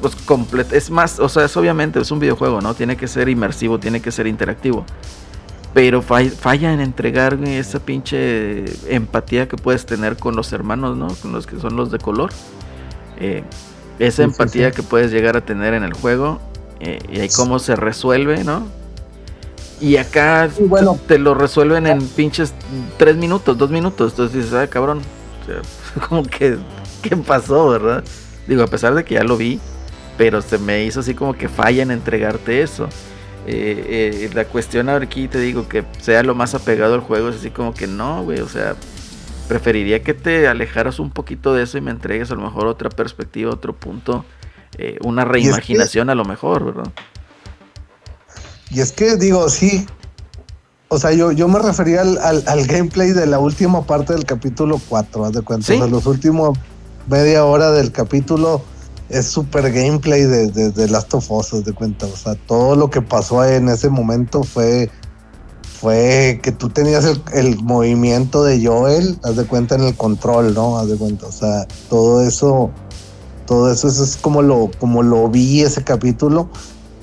pues 0.00 0.14
completo, 0.16 0.74
es 0.74 0.90
más, 0.90 1.18
o 1.18 1.28
sea, 1.30 1.46
es 1.46 1.56
obviamente 1.56 1.98
es 1.98 2.10
un 2.10 2.18
videojuego, 2.18 2.60
¿no? 2.60 2.74
Tiene 2.74 2.96
que 2.96 3.08
ser 3.08 3.28
inmersivo, 3.28 3.78
tiene 3.78 4.00
que 4.02 4.10
ser 4.12 4.26
interactivo. 4.26 4.84
Pero 5.72 6.02
fa- 6.02 6.24
falla 6.24 6.72
en 6.72 6.80
entregar 6.80 7.38
esa 7.44 7.80
pinche 7.80 8.64
empatía 8.94 9.48
que 9.48 9.56
puedes 9.56 9.86
tener 9.86 10.16
con 10.16 10.36
los 10.36 10.52
hermanos, 10.52 10.96
¿no? 10.96 11.08
Con 11.22 11.32
los 11.32 11.46
que 11.46 11.58
son 11.58 11.76
los 11.76 11.90
de 11.90 11.98
color. 11.98 12.30
Eh, 13.18 13.44
esa 13.98 14.22
Sí, 14.22 14.22
empatía 14.24 14.70
sí. 14.70 14.72
que 14.72 14.82
puedes 14.82 15.10
llegar 15.12 15.36
a 15.36 15.44
tener 15.44 15.74
en 15.74 15.84
el 15.84 15.92
juego. 15.94 16.40
eh, 16.80 17.02
y 17.08 17.20
ahí 17.20 17.30
cómo 17.30 17.58
se 17.58 17.76
resuelve, 17.76 18.44
¿no? 18.44 18.74
Y 19.80 19.96
acá 19.96 20.50
bueno. 20.58 20.98
te 21.06 21.18
lo 21.18 21.34
resuelven 21.34 21.86
en 21.86 22.08
pinches 22.10 22.54
tres 22.96 23.16
minutos, 23.16 23.58
dos 23.58 23.70
minutos. 23.70 24.12
Entonces 24.12 24.36
dices, 24.44 24.54
ah, 24.54 24.68
cabrón. 24.68 25.06
O 25.42 25.44
sea, 25.44 25.62
como 26.08 26.22
que, 26.24 26.58
¿qué 27.02 27.16
pasó, 27.16 27.68
verdad? 27.70 28.04
Digo, 28.46 28.62
a 28.62 28.66
pesar 28.68 28.94
de 28.94 29.04
que 29.04 29.14
ya 29.14 29.24
lo 29.24 29.36
vi, 29.36 29.60
pero 30.16 30.42
se 30.42 30.58
me 30.58 30.84
hizo 30.84 31.00
así 31.00 31.14
como 31.14 31.34
que 31.34 31.48
falla 31.48 31.82
en 31.82 31.90
entregarte 31.90 32.62
eso. 32.62 32.92
Eh, 33.46 34.20
eh, 34.24 34.30
la 34.34 34.46
cuestión 34.46 34.88
ahora 34.88 35.04
aquí 35.04 35.28
te 35.28 35.38
digo 35.38 35.68
que 35.68 35.84
sea 36.00 36.22
lo 36.22 36.34
más 36.34 36.54
apegado 36.54 36.94
al 36.94 37.00
juego 37.00 37.28
es 37.28 37.36
así 37.36 37.50
como 37.50 37.74
que 37.74 37.86
no, 37.86 38.24
güey, 38.24 38.40
o 38.40 38.48
sea, 38.48 38.76
preferiría 39.48 40.02
que 40.02 40.14
te 40.14 40.48
alejaras 40.48 40.98
un 40.98 41.10
poquito 41.10 41.54
de 41.54 41.62
eso 41.64 41.78
y 41.78 41.80
me 41.80 41.90
entregues 41.90 42.30
a 42.30 42.34
lo 42.34 42.42
mejor 42.42 42.66
otra 42.66 42.88
perspectiva, 42.90 43.52
otro 43.52 43.74
punto, 43.74 44.24
eh, 44.78 44.98
una 45.04 45.22
es 45.22 45.26
que- 45.28 45.32
reimaginación 45.32 46.10
a 46.10 46.14
lo 46.14 46.24
mejor, 46.24 46.64
¿verdad? 46.64 46.92
Y 48.70 48.80
es 48.80 48.92
que 48.92 49.16
digo, 49.16 49.48
sí. 49.48 49.86
O 50.88 50.98
sea, 50.98 51.12
yo, 51.12 51.32
yo 51.32 51.48
me 51.48 51.58
refería 51.58 52.02
al, 52.02 52.18
al, 52.18 52.44
al 52.46 52.66
gameplay 52.66 53.12
de 53.12 53.26
la 53.26 53.38
última 53.38 53.84
parte 53.86 54.12
del 54.12 54.24
capítulo 54.24 54.80
4, 54.88 55.24
haz 55.24 55.32
de 55.32 55.42
cuenta. 55.42 55.66
Sí. 55.66 55.74
O 55.74 55.78
sea, 55.78 55.86
los 55.86 56.06
últimos 56.06 56.58
media 57.08 57.44
hora 57.44 57.70
del 57.72 57.90
capítulo 57.92 58.62
es 59.08 59.26
súper 59.26 59.70
gameplay 59.72 60.22
de, 60.22 60.48
de, 60.48 60.70
de 60.70 60.88
Last 60.88 61.12
of 61.14 61.30
Us, 61.30 61.52
haz 61.52 61.64
de 61.64 61.72
cuenta. 61.72 62.06
O 62.06 62.16
sea, 62.16 62.34
todo 62.34 62.76
lo 62.76 62.90
que 62.90 63.02
pasó 63.02 63.44
en 63.44 63.68
ese 63.68 63.88
momento 63.90 64.42
fue, 64.44 64.90
fue 65.84 66.40
que 66.42 66.52
tú 66.52 66.70
tenías 66.70 67.04
el, 67.04 67.22
el 67.32 67.62
movimiento 67.62 68.42
de 68.42 68.64
Joel, 68.64 69.18
haz 69.22 69.36
de 69.36 69.44
cuenta, 69.44 69.74
en 69.74 69.84
el 69.84 69.96
control, 69.96 70.54
¿no? 70.54 70.78
Haz 70.78 70.88
de 70.88 70.96
cuenta. 70.96 71.26
O 71.26 71.32
sea, 71.32 71.66
todo 71.88 72.22
eso, 72.22 72.70
todo 73.46 73.70
eso, 73.70 73.88
eso 73.88 74.02
es 74.02 74.16
como 74.16 74.42
lo, 74.42 74.70
como 74.78 75.02
lo 75.02 75.28
vi 75.28 75.62
ese 75.62 75.84
capítulo 75.84 76.48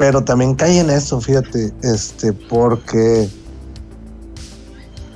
pero 0.02 0.24
también 0.24 0.56
cae 0.56 0.80
en 0.80 0.90
eso, 0.90 1.22
fíjate, 1.22 1.72
este, 1.84 2.34
porque, 2.34 3.30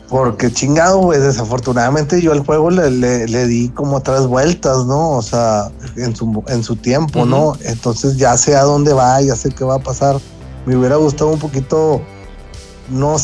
porque 0.10 0.54
chingado, 0.54 1.00
güey, 1.00 1.20
desafortunadamente 1.20 2.22
yo 2.22 2.32
al 2.32 2.46
juego 2.46 2.70
le, 2.70 2.92
le, 2.92 3.28
le 3.28 3.48
di 3.48 3.70
como 3.70 4.04
tres 4.04 4.28
vueltas, 4.28 4.86
¿no? 4.86 5.10
O 5.10 5.24
sea, 5.24 5.72
en 5.96 6.16
su, 6.16 6.44
en 6.50 6.64
su 6.64 6.76
tiempo. 6.76 7.26
¿no? 7.26 7.58
Entonces 7.64 8.18
ya 8.18 8.38
sé 8.38 8.56
a 8.56 8.62
dónde 8.62 8.94
va, 8.94 9.20
ya 9.22 9.36
sé 9.36 9.50
qué 9.50 9.64
va 9.64 9.78
a 9.78 9.80
pasar. 9.80 10.20
Me 10.68 10.78
hubiera 10.78 10.98
gustado 10.98 11.32
un 11.32 11.40
poquito, 11.40 12.04
no, 12.88 13.16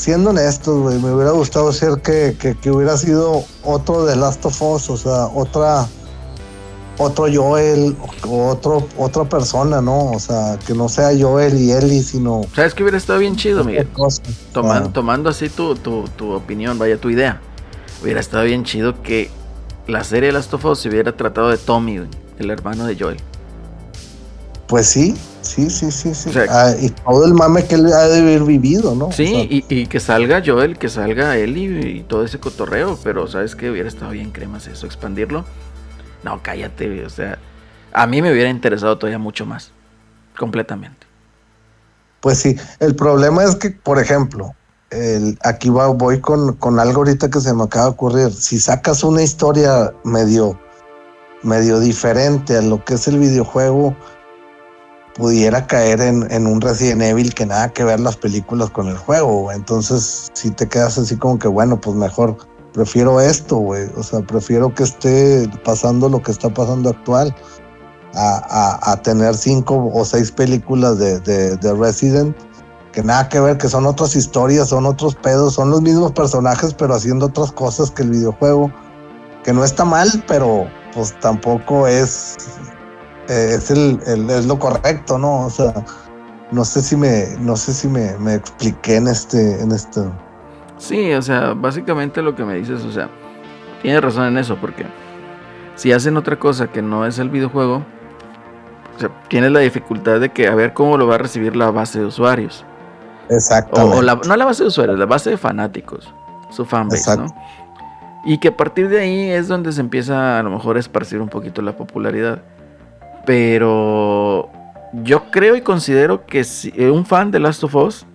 siendo 0.00 0.30
honestos, 0.30 0.80
güey, 0.80 0.98
me 0.98 1.12
hubiera 1.12 1.32
gustado 1.32 1.70
ser 1.72 2.00
que, 2.00 2.34
que, 2.40 2.54
que 2.56 2.70
hubiera 2.70 2.96
sido 2.96 3.44
otro 3.62 4.06
de 4.06 4.16
Last 4.16 4.44
of 4.46 4.62
Us, 4.62 4.88
o 4.88 4.96
sea, 4.96 5.26
otra 5.26 5.86
otro 6.98 7.26
Joel, 7.32 7.96
otro, 8.28 8.86
otra 8.98 9.24
persona, 9.24 9.80
¿no? 9.80 10.10
O 10.10 10.18
sea, 10.20 10.58
que 10.66 10.74
no 10.74 10.88
sea 10.88 11.10
Joel 11.18 11.58
y 11.58 11.72
Ellie, 11.72 12.02
sino 12.02 12.42
¿Sabes 12.54 12.74
que 12.74 12.82
hubiera 12.82 12.98
estado 12.98 13.18
bien 13.18 13.36
chido, 13.36 13.62
Miguel? 13.64 13.84
otra 13.90 13.94
cosa. 14.04 14.22
Toman- 14.52 14.84
Ah, 14.86 14.90
Tomando 14.92 15.30
así 15.30 15.48
tu, 15.48 15.74
tu, 15.76 16.04
tu 16.16 16.32
opinión, 16.32 16.78
vaya, 16.78 16.98
tu 16.98 17.08
idea. 17.08 17.40
Hubiera 18.02 18.20
estado 18.20 18.44
bien 18.44 18.64
chido 18.64 19.02
que 19.02 19.30
la 19.86 20.04
serie 20.04 20.26
de 20.28 20.32
Last 20.34 20.52
of 20.54 20.64
Us 20.66 20.80
se 20.80 20.88
hubiera 20.90 21.16
tratado 21.16 21.48
de 21.48 21.56
Tommy, 21.58 22.02
el 22.38 22.50
hermano 22.50 22.84
de 22.86 22.96
Joel. 22.98 23.16
Pues 24.66 24.86
sí, 24.86 25.14
sí, 25.50 25.70
sí, 25.70 25.90
sí, 25.90 26.14
sí. 26.14 26.28
O 26.30 26.32
sea- 26.32 26.46
Ah, 26.48 26.74
y 26.80 26.90
todo 26.90 27.24
el 27.26 27.34
mame 27.34 27.64
que 27.66 27.74
él 27.74 27.86
ha 27.92 28.08
de 28.08 28.20
haber 28.20 28.42
vivido, 28.44 28.94
¿no? 28.94 29.06
O 29.08 29.12
Sí, 29.12 29.26
sea, 29.26 29.42
y, 29.44 29.64
y 29.68 29.86
que 29.86 30.00
salga 30.00 30.42
Joel, 30.44 30.78
que 30.78 30.88
salga 30.88 31.36
Ellie 31.36 31.88
y 31.98 32.02
todo 32.02 32.24
ese 32.24 32.38
cotorreo, 32.38 32.98
pero 33.02 33.26
¿sabes 33.26 33.54
qué? 33.56 33.70
Hubiera 33.70 33.88
estado 33.88 34.12
bien 34.12 34.30
cremas 34.30 34.66
eso, 34.66 34.86
expandirlo. 34.86 35.44
No, 36.22 36.40
cállate, 36.42 37.04
o 37.04 37.10
sea, 37.10 37.38
a 37.92 38.06
mí 38.06 38.20
me 38.22 38.30
hubiera 38.32 38.50
interesado 38.50 38.98
todavía 38.98 39.18
mucho 39.18 39.46
más, 39.46 39.72
completamente. 40.38 41.06
Pues 42.20 42.38
sí, 42.38 42.56
el 42.80 42.94
problema 42.94 43.44
es 43.44 43.56
que, 43.56 43.70
por 43.70 43.98
ejemplo, 43.98 44.54
el, 44.90 45.38
aquí 45.42 45.70
va, 45.70 45.86
voy 45.88 46.20
con, 46.20 46.54
con 46.56 46.78
algo 46.78 46.98
ahorita 46.98 47.30
que 47.30 47.40
se 47.40 47.54
me 47.54 47.62
acaba 47.64 47.86
de 47.86 47.90
ocurrir. 47.92 48.32
Si 48.32 48.58
sacas 48.60 49.02
una 49.02 49.22
historia 49.22 49.92
medio, 50.04 50.58
medio 51.42 51.80
diferente 51.80 52.56
a 52.58 52.60
lo 52.62 52.84
que 52.84 52.94
es 52.94 53.08
el 53.08 53.18
videojuego, 53.18 53.96
pudiera 55.20 55.66
caer 55.66 56.00
en, 56.00 56.46
un 56.46 56.60
Resident 56.60 57.02
Evil 57.02 57.34
que 57.34 57.46
nada 57.46 57.68
que 57.68 57.84
ver 57.84 58.00
las 58.00 58.16
películas 58.16 58.70
con 58.70 58.88
el 58.88 58.96
juego. 58.96 59.52
Entonces, 59.52 60.30
si 60.32 60.50
te 60.50 60.66
quedas 60.66 60.98
así 60.98 61.16
como 61.16 61.38
que, 61.38 61.46
bueno, 61.46 61.80
pues 61.80 61.94
mejor 61.94 62.36
prefiero 62.72 63.20
esto, 63.20 63.58
güey. 63.58 63.88
O 63.96 64.02
sea, 64.02 64.20
prefiero 64.20 64.74
que 64.74 64.84
esté 64.84 65.48
pasando 65.64 66.08
lo 66.08 66.22
que 66.22 66.32
está 66.32 66.48
pasando 66.48 66.90
actual 66.90 67.34
a, 68.14 69.00
tener 69.04 69.36
cinco 69.36 69.90
o 69.94 70.04
seis 70.04 70.32
películas 70.32 70.98
de 70.98 71.74
Resident 71.78 72.36
que 72.92 73.02
nada 73.02 73.28
que 73.28 73.40
ver, 73.40 73.58
que 73.58 73.68
son 73.68 73.86
otras 73.86 74.16
historias, 74.16 74.68
son 74.68 74.86
otros 74.86 75.14
pedos, 75.14 75.54
son 75.54 75.70
los 75.70 75.82
mismos 75.82 76.12
personajes, 76.12 76.74
pero 76.74 76.94
haciendo 76.94 77.26
otras 77.26 77.52
cosas 77.52 77.90
que 77.90 78.02
el 78.02 78.10
videojuego, 78.10 78.70
que 79.44 79.52
no 79.52 79.64
está 79.64 79.84
mal, 79.84 80.24
pero 80.26 80.66
pues 80.92 81.18
tampoco 81.20 81.86
es, 81.86 82.36
eh, 83.30 83.54
es, 83.56 83.70
el, 83.70 84.00
el- 84.06 84.28
es 84.30 84.46
lo 84.46 84.58
correcto, 84.58 85.18
¿no? 85.18 85.46
O 85.46 85.50
sea, 85.50 85.72
no 86.50 86.64
sé 86.64 86.82
si 86.82 86.96
me, 86.96 87.26
no 87.40 87.56
sé 87.56 87.72
si 87.72 87.88
me, 87.88 88.16
me 88.18 88.34
expliqué 88.34 88.96
en 88.96 89.08
este, 89.08 89.60
en 89.62 89.72
este. 89.72 90.02
Sí, 90.78 91.12
o 91.12 91.22
sea, 91.22 91.54
básicamente 91.54 92.22
lo 92.22 92.34
que 92.34 92.44
me 92.44 92.54
dices, 92.56 92.82
o 92.84 92.90
sea, 92.92 93.08
tienes 93.82 94.02
razón 94.02 94.26
en 94.26 94.38
eso, 94.38 94.56
porque 94.60 94.84
si 95.76 95.92
hacen 95.92 96.16
otra 96.16 96.38
cosa 96.38 96.66
que 96.68 96.82
no 96.82 97.06
es 97.06 97.18
el 97.18 97.28
videojuego, 97.30 97.84
o 98.96 98.98
sea, 99.00 99.10
tienes 99.28 99.52
la 99.52 99.60
dificultad 99.60 100.20
de 100.20 100.30
que 100.30 100.48
a 100.48 100.54
ver 100.54 100.72
cómo 100.74 100.96
lo 100.98 101.06
va 101.06 101.14
a 101.14 101.18
recibir 101.18 101.54
la 101.56 101.70
base 101.70 102.00
de 102.00 102.06
usuarios. 102.06 102.64
O, 103.28 103.34
Exactamente. 103.34 103.96
o 103.96 104.02
la, 104.02 104.16
no 104.26 104.36
la 104.36 104.44
base 104.44 104.64
de 104.64 104.68
usuarios, 104.68 104.98
la 104.98 105.06
base 105.06 105.30
de 105.30 105.36
fanáticos, 105.36 106.12
su 106.50 106.64
fanbase, 106.64 106.98
Exacto. 106.98 107.24
¿no? 107.24 107.34
Y 108.24 108.38
que 108.38 108.48
a 108.48 108.56
partir 108.56 108.88
de 108.88 109.00
ahí 109.00 109.30
es 109.30 109.48
donde 109.48 109.72
se 109.72 109.80
empieza 109.80 110.38
a 110.38 110.42
lo 110.42 110.50
mejor 110.50 110.76
a 110.76 110.80
esparcir 110.80 111.20
un 111.22 111.28
poquito 111.28 111.62
la 111.62 111.76
popularidad. 111.76 112.42
Pero 113.26 114.50
yo 114.92 115.30
creo 115.30 115.56
y 115.56 115.60
considero 115.60 116.26
que 116.26 116.44
si 116.44 116.72
eh, 116.76 116.90
un 116.90 117.06
fan 117.06 117.30
de 117.30 117.40
Last 117.40 117.64
of 117.64 117.74
Us 117.74 118.06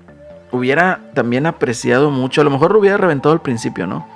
hubiera 0.52 1.00
también 1.14 1.46
apreciado 1.46 2.12
mucho, 2.12 2.42
a 2.42 2.44
lo 2.44 2.50
mejor 2.50 2.72
lo 2.72 2.80
hubiera 2.80 2.98
reventado 2.98 3.34
al 3.34 3.42
principio, 3.42 3.88
¿no? 3.88 4.08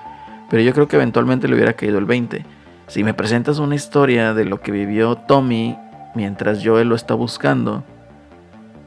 Pero 0.50 0.64
yo 0.64 0.74
creo 0.74 0.88
que 0.88 0.96
eventualmente 0.96 1.48
le 1.48 1.56
hubiera 1.56 1.74
caído 1.74 2.00
el 2.00 2.06
20. 2.06 2.46
Si 2.88 3.04
me 3.04 3.14
presentas 3.14 3.60
una 3.60 3.76
historia 3.76 4.34
de 4.34 4.46
lo 4.46 4.62
que 4.62 4.72
vivió 4.72 5.16
Tommy 5.16 5.78
mientras 6.16 6.66
Joel 6.66 6.90
lo 6.90 6.96
está 6.96 7.14
buscando, 7.14 7.84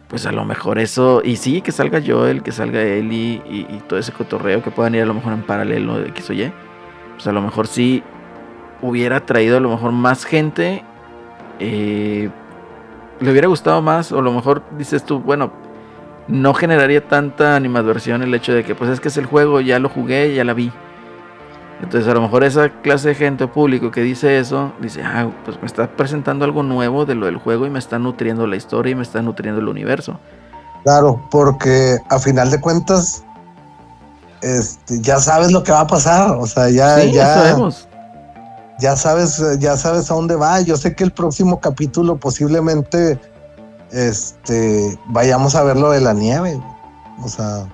pues 0.08 0.26
a 0.26 0.32
lo 0.32 0.44
mejor 0.44 0.78
eso, 0.78 1.22
y 1.24 1.36
sí, 1.36 1.62
que 1.62 1.72
salga 1.72 2.02
Joel, 2.04 2.42
que 2.42 2.52
salga 2.52 2.82
Ellie 2.82 3.42
y, 3.48 3.66
y 3.70 3.82
todo 3.88 3.98
ese 3.98 4.12
cotorreo, 4.12 4.62
que 4.62 4.70
puedan 4.70 4.94
ir 4.94 5.02
a 5.02 5.06
lo 5.06 5.14
mejor 5.14 5.32
en 5.32 5.42
paralelo 5.42 5.98
de 5.98 6.08
X 6.08 6.30
o 6.30 6.32
Y, 6.32 6.52
pues 7.14 7.26
a 7.26 7.32
lo 7.32 7.40
mejor 7.40 7.68
sí 7.68 8.02
hubiera 8.82 9.24
traído 9.24 9.56
a 9.56 9.60
lo 9.60 9.70
mejor 9.70 9.92
más 9.92 10.24
gente, 10.24 10.84
eh, 11.58 12.30
le 13.20 13.30
hubiera 13.30 13.48
gustado 13.48 13.80
más, 13.82 14.12
o 14.12 14.18
a 14.18 14.22
lo 14.22 14.32
mejor 14.32 14.62
dices 14.76 15.04
tú, 15.04 15.20
bueno, 15.20 15.52
no 16.28 16.54
generaría 16.54 17.06
tanta 17.06 17.56
animadversión 17.56 18.22
el 18.22 18.34
hecho 18.34 18.52
de 18.52 18.64
que 18.64 18.74
pues 18.74 18.90
es 18.90 19.00
que 19.00 19.08
es 19.08 19.16
el 19.16 19.26
juego, 19.26 19.60
ya 19.60 19.78
lo 19.78 19.88
jugué, 19.88 20.34
ya 20.34 20.44
la 20.44 20.54
vi. 20.54 20.72
Entonces 21.82 22.08
a 22.08 22.14
lo 22.14 22.22
mejor 22.22 22.44
esa 22.44 22.68
clase 22.68 23.08
de 23.08 23.14
gente 23.16 23.44
o 23.44 23.52
público 23.52 23.90
que 23.90 24.02
dice 24.02 24.38
eso, 24.38 24.72
dice, 24.80 25.02
ah, 25.02 25.28
pues 25.44 25.60
me 25.60 25.66
está 25.66 25.88
presentando 25.88 26.44
algo 26.44 26.62
nuevo 26.62 27.04
de 27.04 27.16
lo 27.16 27.26
del 27.26 27.38
juego 27.38 27.66
y 27.66 27.70
me 27.70 27.80
está 27.80 27.98
nutriendo 27.98 28.46
la 28.46 28.56
historia 28.56 28.92
y 28.92 28.94
me 28.94 29.02
está 29.02 29.20
nutriendo 29.20 29.60
el 29.60 29.68
universo. 29.68 30.20
Claro, 30.84 31.20
porque 31.30 31.98
a 32.08 32.18
final 32.18 32.50
de 32.50 32.60
cuentas, 32.60 33.24
este, 34.42 35.00
ya 35.00 35.18
sabes 35.18 35.52
lo 35.52 35.62
que 35.62 35.72
va 35.72 35.80
a 35.80 35.86
pasar. 35.86 36.36
O 36.36 36.46
sea, 36.46 36.68
ya, 36.68 36.98
sí, 36.98 37.12
ya, 37.12 37.34
sabemos. 37.34 37.88
Ya 38.82 38.96
sabes, 38.96 39.40
ya 39.60 39.76
sabes 39.76 40.10
a 40.10 40.14
dónde 40.14 40.34
va. 40.34 40.60
Yo 40.60 40.76
sé 40.76 40.94
que 40.96 41.04
el 41.04 41.12
próximo 41.12 41.60
capítulo 41.60 42.16
posiblemente 42.18 43.18
este 43.92 44.98
vayamos 45.08 45.54
a 45.54 45.62
ver 45.62 45.76
lo 45.76 45.90
de 45.90 46.00
la 46.00 46.12
nieve. 46.12 46.60
O 47.22 47.28
sea, 47.28 47.66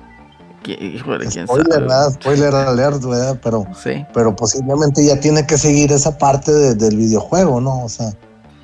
Híjole, 0.66 1.26
quién 1.28 1.46
spoiler, 1.46 1.66
sabe. 1.72 1.80
¿verdad? 1.80 2.10
Spoiler 2.12 2.54
alert, 2.54 3.02
¿verdad? 3.02 3.38
Pero, 3.42 3.64
Sí, 3.82 4.04
pero 4.12 4.36
posiblemente 4.36 5.02
ya 5.06 5.18
tiene 5.18 5.46
que 5.46 5.56
seguir 5.56 5.90
esa 5.92 6.18
parte 6.18 6.52
de- 6.52 6.74
del 6.74 6.96
videojuego, 6.96 7.58
¿no? 7.60 7.84
O 7.84 7.88
sea, 7.88 8.10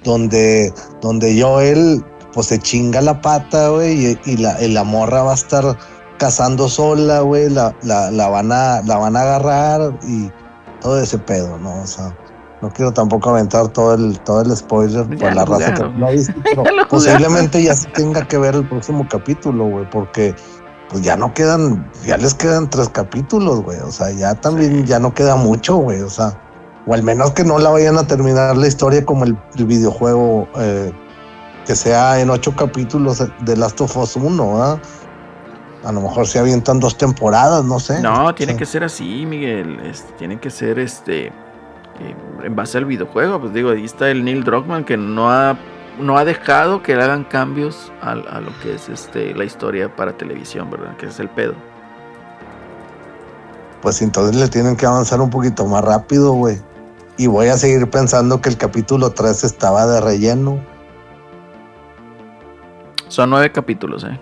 donde, 0.03 0.73
donde 1.01 1.41
Joel 1.41 2.05
pues 2.35 2.49
se 2.49 2.59
chinga 2.59 3.01
la 3.01 3.21
pata, 3.23 3.69
güey, 3.71 4.07
y, 4.07 4.19
y 4.27 4.37
la, 4.37 4.61
y 4.61 4.69
la 4.69 4.85
morra 4.85 5.23
va 5.23 5.31
a 5.31 5.35
estar 5.37 5.79
cazando 6.19 6.69
sola, 6.69 7.21
güey, 7.21 7.49
la, 7.49 7.75
la, 7.83 8.11
la 8.11 8.29
van 8.29 8.51
a, 8.53 8.83
la 8.83 8.97
van 8.99 9.17
a 9.17 9.23
agarrar 9.23 9.99
y 10.07 10.31
todo 10.83 11.01
ese 11.01 11.17
pedo, 11.17 11.57
¿no? 11.59 11.81
O 11.81 11.87
sea, 11.87 12.15
no 12.65 12.71
quiero 12.73 12.93
tampoco 12.93 13.31
aventar 13.31 13.69
todo 13.69 13.95
el, 13.95 14.19
todo 14.21 14.41
el 14.41 14.57
spoiler 14.57 15.07
Ya 15.17 15.27
por 15.27 15.35
la 15.37 15.45
raza 15.45 15.75
que 15.75 15.85
no 15.99 16.07
ha 16.07 16.11
visto, 16.11 16.33
pero 16.45 16.65
Ya 16.65 16.89
posiblemente 16.89 17.63
ya 17.63 17.75
se 17.75 17.89
tenga 17.91 18.27
que 18.27 18.39
ver 18.39 18.55
el 18.55 18.67
próximo 18.67 19.07
capítulo, 19.09 19.67
güey, 19.67 19.89
porque 19.91 20.35
pues 20.89 21.03
ya 21.03 21.17
no 21.17 21.35
quedan, 21.35 21.91
ya 22.07 22.17
les 22.17 22.35
quedan 22.35 22.71
tres 22.71 22.89
capítulos, 22.89 23.63
güey, 23.63 23.79
o 23.81 23.91
sea, 23.91 24.11
ya 24.13 24.35
también 24.35 24.87
ya 24.87 24.99
no 24.99 25.13
queda 25.13 25.37
mucho, 25.37 25.77
güey, 25.77 26.01
o 26.03 26.09
sea, 26.11 26.41
o 26.87 26.95
al 26.95 27.03
menos 27.03 27.33
que 27.33 27.45
no 27.45 27.59
la 27.59 27.71
vayan 27.71 27.99
a 27.99 28.07
terminar 28.07 28.57
la 28.57 28.67
historia 28.67 29.05
como 29.05 29.25
el, 29.25 29.37
el 29.57 29.65
videojuego, 29.67 30.49
eh, 30.57 30.93
que 31.67 31.75
sea 31.75 32.21
en 32.21 32.31
ocho 32.31 32.55
capítulos 32.57 33.23
de 33.41 33.57
Last 33.57 33.81
of 33.81 33.97
Us 33.97 34.17
1, 34.17 34.53
¿verdad? 34.53 34.79
A 35.85 35.93
lo 35.93 36.01
mejor 36.01 36.27
se 36.27 36.39
avientan 36.39 36.81
dos 36.81 36.97
temporadas, 36.97 37.65
no 37.65 37.79
sé. 37.81 38.01
No, 38.01 38.35
tiene 38.35 38.53
Sí. 38.53 38.59
que 38.59 38.67
ser 38.67 38.85
así, 38.85 39.27
Miguel. 39.27 39.81
Este, 39.85 40.13
tiene 40.15 40.39
que 40.41 40.51
ser 40.51 40.79
este 40.79 41.31
eh, 42.01 42.15
en 42.43 42.57
base 42.57 42.79
al 42.79 42.85
videojuego. 42.85 43.41
Pues 43.41 43.53
digo, 43.53 43.71
ahí 43.71 43.85
está 43.85 44.11
el 44.11 44.25
Neil 44.25 44.45
Druckmann 44.45 44.85
que 44.85 44.97
no 44.97 45.31
ha, 45.31 45.57
no 45.99 46.19
ha 46.19 46.25
dejado 46.25 46.83
que 46.83 46.97
le 46.97 47.03
hagan 47.03 47.25
cambios 47.25 47.93
a, 48.01 48.15
lo 48.15 48.51
que 48.63 48.75
es 48.75 48.89
este 48.89 49.35
la 49.35 49.45
historia 49.45 49.95
para 49.95 50.17
televisión, 50.17 50.71
¿verdad? 50.71 50.97
Que 50.97 51.07
es 51.07 51.21
el 51.21 51.29
pedo. 51.29 51.55
Pues 53.83 54.01
entonces 54.03 54.37
le 54.37 54.49
tienen 54.49 54.77
que 54.77 54.87
avanzar 54.87 55.21
un 55.21 55.31
poquito 55.31 55.67
más 55.67 55.85
rápido, 55.85 56.33
güey. 56.33 56.59
Y 57.17 57.27
voy 57.27 57.47
a 57.49 57.57
seguir 57.57 57.89
pensando 57.91 58.41
que 58.41 58.49
el 58.49 58.57
capítulo 58.57 59.11
3 59.11 59.45
estaba 59.45 59.87
de 59.87 60.01
relleno. 60.01 60.59
Son 63.09 63.31
nueve 63.31 63.53
capítulos, 63.53 64.03
¿eh? 64.03 64.19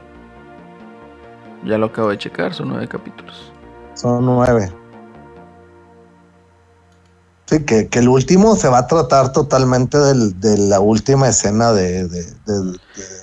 Ya 1.65 1.78
lo 1.78 1.86
acabo 1.86 2.11
de 2.11 2.19
checar, 2.19 2.53
son 2.53 2.69
nueve 2.69 2.89
capítulos. 2.89 3.53
Son 3.94 4.27
nueve. 4.27 4.81
Sí, 7.52 7.64
que, 7.64 7.88
que 7.88 7.98
el 7.98 8.08
último 8.08 8.56
se 8.56 8.68
va 8.68 8.78
a 8.78 8.86
tratar 8.86 9.30
totalmente 9.32 9.98
del- 9.98 10.40
de 10.40 10.56
la 10.56 10.80
última 10.80 11.28
escena 11.28 11.72
de, 11.72 12.08
de- 12.08 12.24
de- 12.46 12.78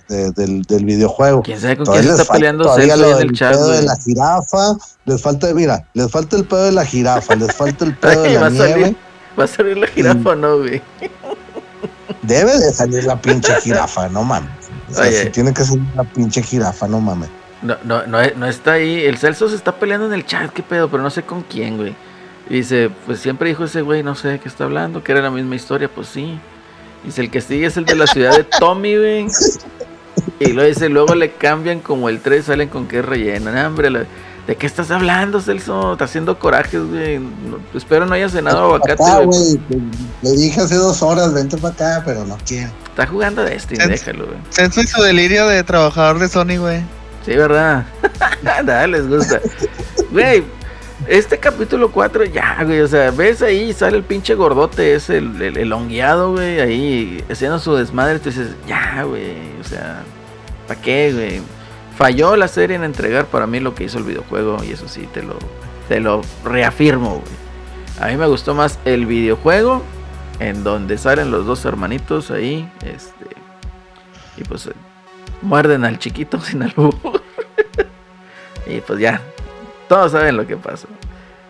de- 0.07 0.31
del, 0.31 0.61
del 0.63 0.85
videojuego. 0.85 1.41
¿Quién 1.41 1.59
sabe 1.59 1.77
con 1.77 1.87
quién 1.87 2.03
se 2.03 2.21
está 2.21 2.31
peleando 2.33 2.63
todavía 2.65 2.95
lo 2.95 3.17
del 3.17 3.29
el 3.29 3.35
chat, 3.35 3.53
pedo 3.53 3.69
de 3.69 3.81
la 3.81 3.95
jirafa, 3.97 4.75
les 5.05 5.21
falta, 5.21 5.51
mira, 5.53 5.87
les 5.95 6.11
falta 6.11 6.35
el 6.35 6.45
pedo 6.45 6.63
de 6.65 6.71
la 6.73 6.85
jirafa, 6.85 7.35
les 7.35 7.55
falta 7.55 7.85
el 7.85 7.95
pedo 7.97 8.21
de 8.21 8.33
la 8.35 8.41
va 8.41 8.49
nieve. 8.51 8.69
salir, 8.81 8.97
va 9.39 9.43
a 9.43 9.47
salir 9.47 9.77
la 9.77 9.87
jirafa, 9.87 10.35
¿no, 10.35 10.57
güey? 10.59 10.81
Debe 12.21 12.59
de 12.59 12.71
salir 12.73 13.03
la 13.05 13.19
pinche 13.19 13.53
jirafa, 13.61 14.09
no 14.09 14.23
mames. 14.23 14.49
O 14.89 14.93
sea, 14.93 15.05
Oye. 15.05 15.23
si 15.23 15.29
tiene 15.29 15.53
que 15.53 15.63
salir 15.63 15.83
la 15.95 16.03
pinche 16.03 16.43
jirafa, 16.43 16.87
no 16.87 16.99
mames. 16.99 17.29
No, 17.61 17.75
no, 17.83 18.05
no, 18.07 18.19
no 18.35 18.45
está 18.47 18.73
ahí. 18.73 19.03
El 19.05 19.17
Celso 19.17 19.49
se 19.49 19.55
está 19.55 19.75
peleando 19.79 20.05
en 20.07 20.13
el 20.13 20.25
chat, 20.25 20.51
qué 20.51 20.63
pedo, 20.63 20.89
pero 20.89 21.01
no 21.03 21.09
sé 21.09 21.23
con 21.23 21.41
quién, 21.43 21.77
güey. 21.77 21.95
Y 22.49 22.55
dice, 22.55 22.89
pues 23.05 23.19
siempre 23.19 23.49
dijo 23.49 23.65
ese 23.65 23.81
güey, 23.81 24.01
no 24.03 24.15
sé 24.15 24.27
de 24.29 24.39
qué 24.39 24.49
está 24.49 24.63
hablando, 24.63 25.03
que 25.03 25.11
era 25.11 25.21
la 25.21 25.29
misma 25.31 25.55
historia, 25.55 25.87
pues 25.93 26.07
sí. 26.07 26.39
Dice, 27.03 27.21
el 27.21 27.29
que 27.31 27.41
sigue 27.41 27.67
es 27.67 27.77
el 27.77 27.85
de 27.85 27.95
la 27.95 28.07
ciudad 28.07 28.35
de 28.35 28.43
Tommy, 28.43 28.97
güey. 28.97 29.27
Y 30.39 30.51
luego 30.53 30.67
dice, 30.67 30.89
luego 30.89 31.15
le 31.15 31.31
cambian 31.31 31.79
como 31.79 32.09
el 32.09 32.19
3, 32.21 32.45
salen 32.45 32.69
con 32.69 32.87
que 32.87 32.99
es 32.99 33.05
relleno. 33.05 33.51
Nah, 33.51 33.67
hombre, 33.67 33.89
la- 33.89 34.05
¿De 34.47 34.55
qué 34.55 34.65
estás 34.65 34.89
hablando, 34.89 35.39
Celso? 35.41 35.93
Está 35.93 36.05
haciendo 36.05 36.39
corajes, 36.39 36.81
güey. 36.83 37.19
No- 37.19 37.59
espero 37.75 38.07
no 38.07 38.15
haya 38.15 38.27
cenado 38.29 38.63
aguacate, 38.65 38.93
acá, 38.93 39.17
güey. 39.19 39.59
güey. 39.69 39.81
Le 40.23 40.31
dije 40.31 40.59
hace 40.59 40.73
dos 40.73 41.03
horas, 41.03 41.35
vente 41.35 41.55
para 41.57 41.73
acá, 41.75 42.01
pero 42.03 42.25
no 42.25 42.35
quiere. 42.47 42.71
Está 42.89 43.05
jugando 43.05 43.43
de 43.43 43.55
este, 43.55 43.75
Celso. 43.75 43.89
déjalo, 43.91 44.25
güey. 44.25 44.37
Censo 44.49 44.81
y 44.81 44.87
su 44.87 44.99
delirio 45.03 45.45
de 45.47 45.63
trabajador 45.63 46.17
de 46.17 46.27
Sony, 46.29 46.57
güey. 46.57 46.81
Sí, 47.25 47.35
¿verdad? 47.35 47.85
Nada, 48.41 48.87
les 48.87 49.07
gusta. 49.07 49.39
Güey, 50.11 50.43
este 51.07 51.37
capítulo 51.37 51.91
4 51.91 52.25
ya, 52.25 52.63
güey, 52.63 52.81
o 52.81 52.87
sea, 52.87 53.11
ves 53.11 53.41
ahí, 53.41 53.73
sale 53.73 53.97
el 53.97 54.03
pinche 54.03 54.35
gordote 54.35 54.95
ese, 54.95 55.17
el, 55.17 55.41
el, 55.41 55.57
el 55.57 55.73
güey, 55.73 56.59
ahí 56.59 57.23
haciendo 57.29 57.59
su 57.59 57.75
desmadre, 57.75 58.19
tú 58.19 58.29
dices, 58.29 58.55
ya, 58.67 59.03
güey, 59.03 59.59
o 59.59 59.63
sea, 59.63 60.03
¿para 60.67 60.81
qué, 60.81 61.11
güey? 61.13 61.41
Falló 61.97 62.35
la 62.35 62.47
serie 62.47 62.75
en 62.75 62.83
entregar 62.83 63.25
para 63.25 63.47
mí 63.47 63.59
lo 63.59 63.75
que 63.75 63.85
hizo 63.85 63.97
el 63.97 64.03
videojuego 64.03 64.63
y 64.63 64.71
eso 64.71 64.87
sí, 64.87 65.07
te 65.13 65.23
lo, 65.23 65.37
te 65.87 65.99
lo 65.99 66.21
reafirmo, 66.43 67.21
güey. 67.21 67.39
A 67.99 68.07
mí 68.07 68.17
me 68.17 68.27
gustó 68.27 68.53
más 68.53 68.79
el 68.85 69.05
videojuego, 69.05 69.83
en 70.39 70.63
donde 70.63 70.97
salen 70.97 71.31
los 71.31 71.45
dos 71.45 71.65
hermanitos 71.65 72.31
ahí, 72.31 72.69
este, 72.85 73.25
y 74.37 74.43
pues 74.43 74.67
eh, 74.67 74.73
muerden 75.41 75.85
al 75.85 75.97
chiquito 75.99 76.39
sin 76.41 76.63
albur. 76.63 76.93
y 78.67 78.79
pues 78.81 78.99
ya, 78.99 79.21
todos 79.89 80.13
saben 80.13 80.37
lo 80.37 80.47
que 80.47 80.55
pasó. 80.55 80.87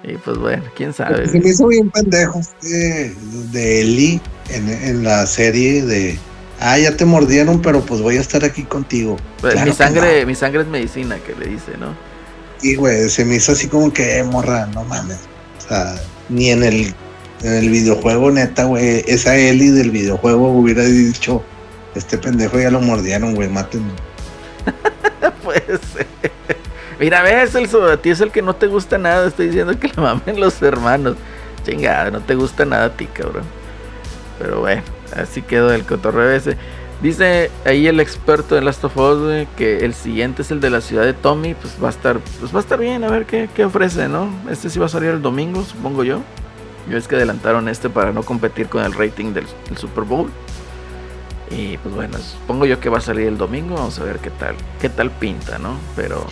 Y 0.04 0.14
pues 0.14 0.38
bueno, 0.38 0.64
quién 0.76 0.94
sabe. 0.94 1.28
Se 1.28 1.40
me 1.40 1.50
hizo 1.50 1.68
bien 1.68 1.92
pendejo 1.92 2.42
de, 2.62 3.14
de 3.52 3.82
Eli 3.82 4.22
en, 4.50 4.70
en 4.70 5.04
la 5.04 5.28
serie 5.28 5.84
de. 5.84 6.18
Ah, 6.62 6.78
ya 6.80 6.96
te 6.96 7.06
mordieron, 7.06 7.62
pero 7.62 7.82
pues 7.82 8.02
voy 8.02 8.18
a 8.18 8.22
estar 8.22 8.44
aquí 8.44 8.64
contigo. 8.64 9.18
Pues, 9.42 9.54
Claro 9.54 9.70
mi 9.70 9.76
sangre, 9.76 10.26
mi 10.26 10.36
sangre 10.36 10.62
es 10.62 10.68
medicina, 10.68 11.18
que 11.26 11.36
le 11.36 11.52
dice, 11.52 11.78
¿no? 11.78 11.96
Y 12.62 12.76
güey, 12.76 13.10
se 13.10 13.24
me 13.24 13.36
hizo 13.36 13.52
así 13.52 13.68
como 13.68 13.94
que, 13.94 14.18
eh, 14.18 14.24
morra, 14.24 14.68
no 14.68 14.84
mames. 14.84 15.20
O 15.58 15.68
sea, 15.68 15.96
ni 16.30 16.50
en 16.50 16.64
el, 16.64 16.94
en 17.44 17.54
el 17.54 17.70
videojuego, 17.70 18.32
neta, 18.32 18.66
güey. 18.66 19.04
Esa 19.08 19.36
Eli 19.38 19.70
del 19.70 19.92
videojuego 19.92 20.52
hubiera 20.52 20.84
dicho, 20.84 21.44
este 21.96 22.18
pendejo 22.18 22.60
ya 22.60 22.72
lo 22.72 22.82
mordieron, 22.82 23.36
güey, 23.36 23.50
mátenme. 23.50 23.92
Puede 25.44 25.78
ser. 25.94 26.08
Mira, 27.00 27.22
ves, 27.22 27.52
Celso, 27.52 27.86
a 27.86 27.98
ti 27.98 28.10
es 28.10 28.20
el 28.20 28.30
que 28.30 28.42
no 28.42 28.56
te 28.56 28.68
gusta 28.68 28.98
nada. 28.98 29.28
Estoy 29.28 29.48
diciendo 29.48 29.78
que 29.80 29.88
le 29.88 30.02
mamen 30.02 30.40
los 30.40 30.62
hermanos. 30.62 31.16
Chingada, 31.66 32.12
no 32.12 32.20
te 32.20 32.36
gusta 32.36 32.66
nada 32.66 32.86
a 32.86 32.90
ti, 32.90 33.06
cabrón. 33.06 33.44
Pero 34.38 34.60
bueno, 34.60 34.82
así 35.16 35.42
quedó 35.42 35.72
el 35.74 35.86
cotorreo 35.86 36.32
ese. 36.32 36.58
Dice 37.02 37.50
ahí 37.66 37.88
el 37.88 38.02
experto 38.02 38.56
de 38.56 38.62
Last 38.62 38.84
of 38.84 38.98
Us, 38.98 39.48
que 39.56 39.86
el 39.86 39.94
siguiente 39.94 40.42
es 40.42 40.52
el 40.52 40.60
de 40.60 40.70
la 40.70 40.82
ciudad 40.82 41.06
de 41.06 41.14
Tommy. 41.14 41.54
Pues 41.54 41.78
va 41.82 41.88
a 41.88 41.92
estar, 41.92 42.20
pues 42.40 42.54
va 42.54 42.58
a 42.60 42.62
estar 42.62 42.78
bien, 42.78 43.06
a 43.06 43.10
ver 43.10 43.26
qué, 43.26 43.50
qué 43.56 43.64
ofrece, 43.64 44.10
¿no? 44.10 44.30
Este 44.50 44.70
sí 44.70 44.78
va 44.78 44.88
a 44.88 44.90
salir 44.90 45.12
el 45.12 45.22
domingo, 45.22 45.64
supongo 45.64 46.04
yo. 46.04 46.22
Yo 46.90 46.98
es 46.98 47.08
que 47.08 47.16
adelantaron 47.16 47.70
este 47.70 47.90
para 47.90 48.12
no 48.12 48.24
competir 48.24 48.68
con 48.68 48.84
el 48.84 48.94
rating 48.94 49.34
del, 49.34 49.46
del 49.70 49.78
Super 49.78 50.04
Bowl. 50.04 50.30
Y 51.50 51.78
pues 51.78 51.96
bueno, 51.96 52.18
supongo 52.18 52.66
yo 52.66 52.80
que 52.82 52.90
va 52.90 52.98
a 52.98 53.02
salir 53.02 53.28
el 53.28 53.38
domingo. 53.38 53.76
Vamos 53.76 53.98
a 54.00 54.04
ver 54.04 54.20
qué 54.20 54.32
tal, 54.32 54.56
qué 54.82 54.90
tal 54.90 55.12
pinta, 55.12 55.58
¿no? 55.60 55.78
Pero 55.96 56.26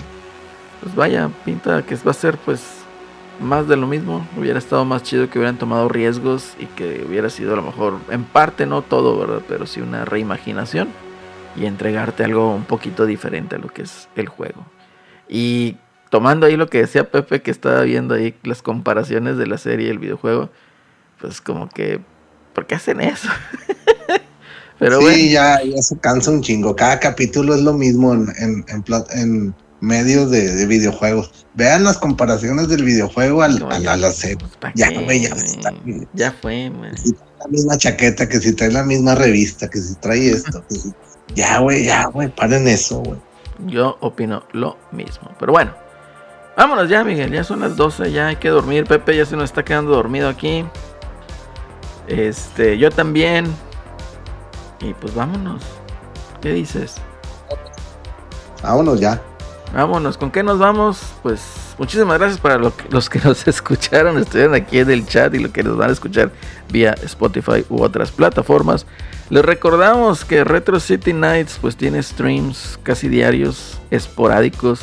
pues 0.81 0.95
vaya, 0.95 1.29
pinta 1.45 1.83
que 1.83 1.95
va 1.95 2.11
a 2.11 2.13
ser 2.13 2.37
pues 2.37 2.61
más 3.39 3.67
de 3.67 3.75
lo 3.75 3.87
mismo. 3.87 4.27
Hubiera 4.37 4.59
estado 4.59 4.85
más 4.85 5.03
chido 5.03 5.29
que 5.29 5.39
hubieran 5.39 5.57
tomado 5.57 5.89
riesgos 5.89 6.53
y 6.59 6.65
que 6.65 7.05
hubiera 7.07 7.29
sido 7.29 7.53
a 7.53 7.55
lo 7.55 7.63
mejor, 7.63 7.99
en 8.09 8.23
parte 8.23 8.65
no 8.65 8.81
todo, 8.81 9.17
¿verdad? 9.17 9.41
Pero 9.47 9.65
sí 9.65 9.81
una 9.81 10.05
reimaginación 10.05 10.89
y 11.55 11.65
entregarte 11.65 12.23
algo 12.23 12.53
un 12.53 12.65
poquito 12.65 13.05
diferente 13.05 13.55
a 13.55 13.59
lo 13.59 13.67
que 13.69 13.83
es 13.83 14.07
el 14.15 14.27
juego. 14.27 14.65
Y 15.27 15.77
tomando 16.09 16.45
ahí 16.45 16.55
lo 16.55 16.67
que 16.67 16.79
decía 16.79 17.09
Pepe, 17.09 17.41
que 17.41 17.51
estaba 17.51 17.81
viendo 17.81 18.13
ahí 18.13 18.35
las 18.43 18.61
comparaciones 18.61 19.37
de 19.37 19.47
la 19.47 19.57
serie 19.57 19.87
y 19.87 19.89
el 19.89 19.99
videojuego, 19.99 20.49
pues 21.19 21.41
como 21.41 21.67
que, 21.69 21.99
¿por 22.53 22.67
qué 22.67 22.75
hacen 22.75 23.01
eso? 23.01 23.29
Pero 24.79 24.99
sí, 24.99 25.05
bueno. 25.05 25.31
ya, 25.31 25.63
ya 25.63 25.81
se 25.81 25.97
cansa 25.97 26.29
un 26.29 26.41
chingo. 26.41 26.75
Cada 26.75 26.99
capítulo 26.99 27.55
es 27.55 27.61
lo 27.61 27.73
mismo 27.73 28.13
en, 28.13 28.27
en, 28.37 28.65
en 29.11 29.55
medios 29.81 30.31
de, 30.31 30.53
de 30.55 30.65
videojuegos. 30.65 31.45
Vean 31.53 31.83
las 31.83 31.97
comparaciones 31.97 32.67
del 32.69 32.83
videojuego 32.83 33.41
al, 33.41 33.59
No, 33.59 33.69
a, 33.69 33.79
ya. 33.79 33.91
la, 33.91 33.97
la 33.97 34.11
serie. 34.11 34.37
Pues, 34.37 34.57
¿pa' 34.57 34.71
Ya, 34.75 34.89
güey, 35.01 35.21
ya. 35.23 35.35
Ya 36.13 36.31
fue. 36.31 36.71
Que 36.91 36.97
si 36.97 37.11
trae 37.13 37.37
la 37.39 37.47
misma 37.47 37.77
chaqueta, 37.77 38.29
que 38.29 38.39
si 38.39 38.53
trae 38.53 38.71
la 38.71 38.83
misma 38.83 39.15
revista, 39.15 39.69
que 39.69 39.79
si 39.79 39.95
trae 39.95 40.29
esto. 40.29 40.63
que 40.67 40.75
si- 40.75 40.93
Ya, 41.35 41.59
güey, 41.59 41.85
ya, 41.85 42.05
güey, 42.07 42.29
paren 42.33 42.67
eso, 42.67 42.99
güey. 42.99 43.19
Yo 43.65 43.97
opino 44.01 44.43
lo 44.51 44.77
mismo. 44.91 45.31
Pero 45.39 45.51
bueno, 45.51 45.73
vámonos 46.55 46.89
ya, 46.89 47.03
Miguel. 47.03 47.31
Ya 47.31 47.43
son 47.43 47.59
las 47.61 47.75
12, 47.75 48.11
ya 48.11 48.27
hay 48.27 48.35
que 48.35 48.49
dormir. 48.49 48.85
Pepe 48.85 49.15
ya 49.17 49.25
se 49.25 49.35
nos 49.35 49.45
está 49.45 49.65
quedando 49.65 49.91
dormido 49.91 50.29
aquí. 50.29 50.63
Este, 52.07 52.77
yo 52.77 52.91
también. 52.91 53.47
Y 54.79 54.93
pues 54.93 55.15
vámonos. 55.15 55.63
¿Qué 56.39 56.53
dices? 56.53 56.95
Vámonos 58.61 58.99
ya. 58.99 59.21
Vámonos, 59.73 60.17
¿con 60.17 60.31
qué 60.31 60.43
nos 60.43 60.59
vamos? 60.59 60.99
Pues 61.21 61.41
muchísimas 61.77 62.17
gracias 62.17 62.39
para 62.39 62.57
lo 62.57 62.75
que- 62.75 62.85
los 62.89 63.09
que 63.09 63.19
nos 63.19 63.47
escucharon, 63.47 64.17
estuvieron 64.17 64.55
aquí 64.55 64.79
en 64.79 64.89
el 64.89 65.05
chat 65.05 65.33
y 65.35 65.39
los 65.39 65.51
que 65.51 65.61
nos 65.63 65.77
van 65.77 65.89
a 65.89 65.93
escuchar 65.93 66.31
vía 66.71 66.95
Spotify 67.03 67.65
u 67.69 67.81
otras 67.83 68.11
plataformas. 68.11 68.85
Les 69.29 69.43
recordamos 69.43 70.23
que 70.23 70.43
Retro 70.45 70.79
City 70.79 71.11
Nights 71.11 71.57
pues 71.59 71.75
tiene 71.75 72.01
streams 72.01 72.79
casi 72.81 73.09
diarios, 73.09 73.77
esporádicos 73.91 74.79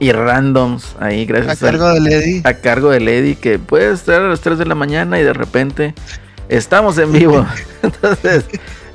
y 0.00 0.10
randoms 0.12 0.96
ahí 1.00 1.22
A 1.24 1.26
gracias 1.26 1.62
al- 1.62 1.70
cargo 1.72 1.88
de 1.92 2.00
Lady. 2.00 2.40
a 2.44 2.54
cargo 2.54 2.90
de 2.90 3.00
Lady 3.00 3.34
que 3.36 3.58
puede 3.58 3.92
estar 3.92 4.22
a 4.22 4.28
las 4.28 4.40
3 4.40 4.58
de 4.58 4.64
la 4.64 4.74
mañana 4.74 5.20
y 5.20 5.22
de 5.22 5.34
repente 5.34 5.94
estamos 6.48 6.96
en 6.98 7.12
vivo. 7.12 7.44
Entonces, 7.82 8.46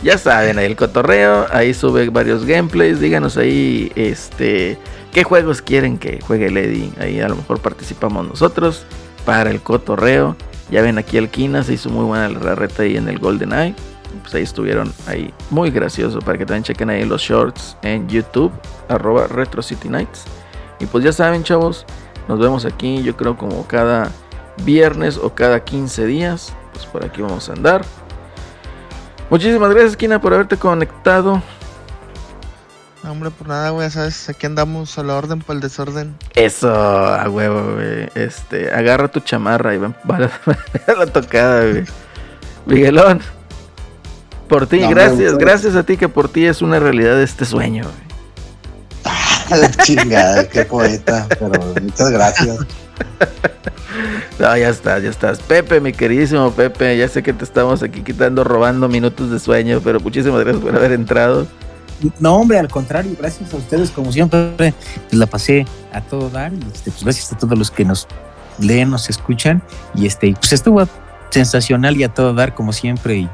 ya 0.01 0.17
saben, 0.17 0.57
ahí 0.57 0.65
el 0.65 0.75
cotorreo, 0.75 1.45
ahí 1.51 1.73
sube 1.75 2.09
varios 2.09 2.45
gameplays, 2.45 2.99
díganos 2.99 3.37
ahí 3.37 3.91
este 3.95 4.77
qué 5.13 5.23
juegos 5.23 5.61
quieren 5.61 5.97
que 5.97 6.19
juegue 6.21 6.49
Lady. 6.49 6.91
Ahí 6.99 7.21
a 7.21 7.29
lo 7.29 7.35
mejor 7.35 7.59
participamos 7.59 8.27
nosotros 8.27 8.85
para 9.25 9.51
el 9.51 9.61
cotorreo. 9.61 10.35
Ya 10.71 10.81
ven 10.81 10.97
aquí 10.97 11.17
el 11.17 11.29
Kina, 11.29 11.63
se 11.63 11.73
hizo 11.73 11.89
muy 11.89 12.03
buena 12.05 12.27
la 12.27 12.55
reta 12.55 12.83
ahí 12.83 12.97
en 12.97 13.07
el 13.07 13.19
Golden 13.19 13.53
Eye. 13.53 13.75
Pues 14.21 14.33
ahí 14.35 14.43
estuvieron 14.43 14.91
ahí 15.07 15.33
muy 15.49 15.69
gracioso 15.71 16.19
para 16.19 16.37
que 16.37 16.45
también 16.45 16.63
chequen 16.63 16.89
ahí 16.89 17.05
los 17.05 17.21
shorts 17.21 17.77
en 17.81 18.07
YouTube, 18.07 18.51
arroba 18.89 19.27
Retro 19.27 19.61
City 19.61 19.89
Nights. 19.89 20.25
Y 20.79 20.85
pues 20.85 21.03
ya 21.03 21.13
saben, 21.13 21.43
chavos, 21.43 21.85
nos 22.27 22.39
vemos 22.39 22.65
aquí, 22.65 23.03
yo 23.03 23.15
creo 23.15 23.37
como 23.37 23.65
cada 23.67 24.11
viernes 24.63 25.17
o 25.17 25.33
cada 25.33 25.63
15 25.63 26.05
días. 26.05 26.53
Pues 26.73 26.85
por 26.85 27.05
aquí 27.05 27.21
vamos 27.21 27.49
a 27.49 27.53
andar. 27.53 27.83
Muchísimas 29.29 29.69
gracias, 29.71 29.95
Kina, 29.95 30.19
por 30.19 30.33
haberte 30.33 30.57
conectado. 30.57 31.41
No, 33.03 33.11
hombre, 33.11 33.31
por 33.31 33.49
nada, 33.49 33.71
güey, 33.71 33.89
sabes, 33.91 34.29
aquí 34.29 34.45
andamos 34.45 34.97
a 34.97 35.03
la 35.03 35.15
orden 35.15 35.39
por 35.39 35.55
el 35.55 35.61
desorden. 35.61 36.15
Eso, 36.35 36.73
a 36.73 37.29
huevo, 37.29 37.73
güey. 37.75 38.09
Este, 38.15 38.71
agarra 38.71 39.09
tu 39.09 39.19
chamarra 39.19 39.75
y 39.75 39.77
ven 39.77 39.93
para 40.07 40.31
la 40.87 41.05
tocada, 41.07 41.65
güey. 41.69 41.83
Miguelón, 42.65 43.19
por 44.47 44.67
ti, 44.67 44.79
No, 44.79 44.89
gracias, 44.89 45.37
gracias 45.37 45.75
a 45.75 45.83
ti 45.83 45.97
que 45.97 46.07
por 46.07 46.29
ti 46.29 46.45
es 46.45 46.61
una 46.61 46.79
realidad 46.79 47.21
este 47.21 47.43
sueño, 47.43 47.83
güey. 47.83 48.13
A 49.51 49.57
la 49.57 49.69
chingada, 49.69 50.47
qué 50.47 50.63
poeta. 50.63 51.27
Pero 51.27 51.51
muchas 51.81 52.11
gracias. 52.11 52.57
No, 54.39 54.57
ya 54.57 54.69
estás, 54.69 55.03
ya 55.03 55.09
estás. 55.11 55.39
Pepe, 55.39 55.79
mi 55.79 55.93
queridísimo 55.93 56.51
Pepe, 56.51 56.97
ya 56.97 57.07
sé 57.07 57.21
que 57.21 57.31
te 57.31 57.43
estamos 57.43 57.83
aquí 57.83 58.01
quitando, 58.01 58.43
robando 58.43 58.89
minutos 58.89 59.29
de 59.29 59.39
sueño, 59.39 59.79
pero 59.83 59.99
muchísimas 59.99 60.39
gracias 60.39 60.63
por 60.63 60.75
haber 60.75 60.91
entrado. 60.93 61.45
No, 62.19 62.35
hombre, 62.35 62.59
al 62.59 62.67
contrario, 62.67 63.15
gracias 63.17 63.53
a 63.53 63.57
ustedes, 63.57 63.91
como 63.91 64.11
siempre, 64.11 64.53
pues 64.57 64.73
la 65.11 65.25
pasé 65.25 65.65
a 65.91 66.01
todo 66.01 66.29
dar. 66.29 66.53
Y 66.53 66.59
este, 66.73 66.91
pues 66.91 67.03
gracias 67.03 67.31
a 67.31 67.37
todos 67.37 67.57
los 67.57 67.71
que 67.71 67.85
nos 67.85 68.07
leen, 68.59 68.89
nos 68.89 69.09
escuchan. 69.09 69.61
Y 69.95 70.05
este, 70.05 70.33
pues 70.39 70.53
estuvo 70.53 70.83
sensacional 71.29 71.97
y 71.97 72.03
a 72.03 72.09
todo 72.09 72.33
dar, 72.33 72.53
como 72.53 72.73
siempre. 72.73 73.15
Y 73.15 73.29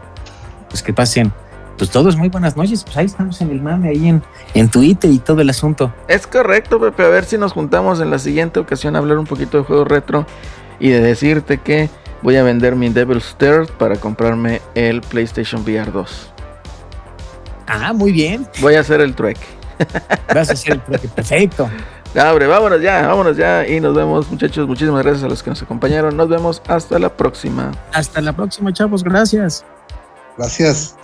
pues 0.69 0.83
que 0.83 0.93
pasen, 0.93 1.33
pues 1.77 1.89
todos 1.89 2.15
muy 2.15 2.29
buenas 2.29 2.55
noches. 2.55 2.83
Pues 2.83 2.97
ahí 2.97 3.05
estamos 3.05 3.41
en 3.41 3.51
el 3.51 3.61
mame, 3.61 3.89
ahí 3.89 4.07
en, 4.07 4.23
en 4.53 4.69
Twitter 4.69 5.11
y 5.11 5.19
todo 5.19 5.41
el 5.41 5.49
asunto. 5.49 5.93
Es 6.07 6.27
correcto, 6.27 6.79
Pepe. 6.79 7.03
A 7.03 7.09
ver 7.09 7.25
si 7.25 7.37
nos 7.37 7.53
juntamos 7.53 7.99
en 8.01 8.11
la 8.11 8.19
siguiente 8.19 8.59
ocasión 8.59 8.95
a 8.95 8.99
hablar 8.99 9.17
un 9.17 9.25
poquito 9.25 9.57
de 9.57 9.63
juegos 9.63 9.87
retro 9.87 10.25
y 10.79 10.89
de 10.89 11.01
decirte 11.01 11.57
que 11.57 11.89
voy 12.21 12.35
a 12.35 12.43
vender 12.43 12.75
mi 12.75 12.89
Devil's 12.89 13.35
Third 13.37 13.69
para 13.77 13.95
comprarme 13.95 14.61
el 14.75 15.01
PlayStation 15.01 15.61
VR 15.61 15.91
2. 15.91 16.33
Ah, 17.69 17.93
muy 17.93 18.11
bien. 18.11 18.47
Voy 18.61 18.75
a 18.75 18.81
hacer 18.81 19.01
el 19.01 19.15
trueque. 19.15 19.45
Vas 20.33 20.49
a 20.49 20.53
hacer 20.53 20.73
el 20.73 20.81
trueque. 20.81 21.07
Perfecto. 21.07 21.69
Ya, 22.13 22.31
hombre, 22.31 22.47
vámonos 22.47 22.81
ya, 22.81 23.07
vámonos 23.07 23.37
ya 23.37 23.67
y 23.67 23.79
nos 23.79 23.95
vemos, 23.95 24.29
muchachos. 24.31 24.67
Muchísimas 24.67 25.03
gracias 25.03 25.23
a 25.23 25.27
los 25.27 25.43
que 25.43 25.51
nos 25.51 25.61
acompañaron. 25.61 26.17
Nos 26.17 26.27
vemos 26.27 26.61
hasta 26.67 26.97
la 26.97 27.15
próxima. 27.15 27.71
Hasta 27.93 28.19
la 28.21 28.33
próxima, 28.33 28.73
chavos. 28.73 29.03
Gracias. 29.03 29.63
Gracias. 30.37 30.95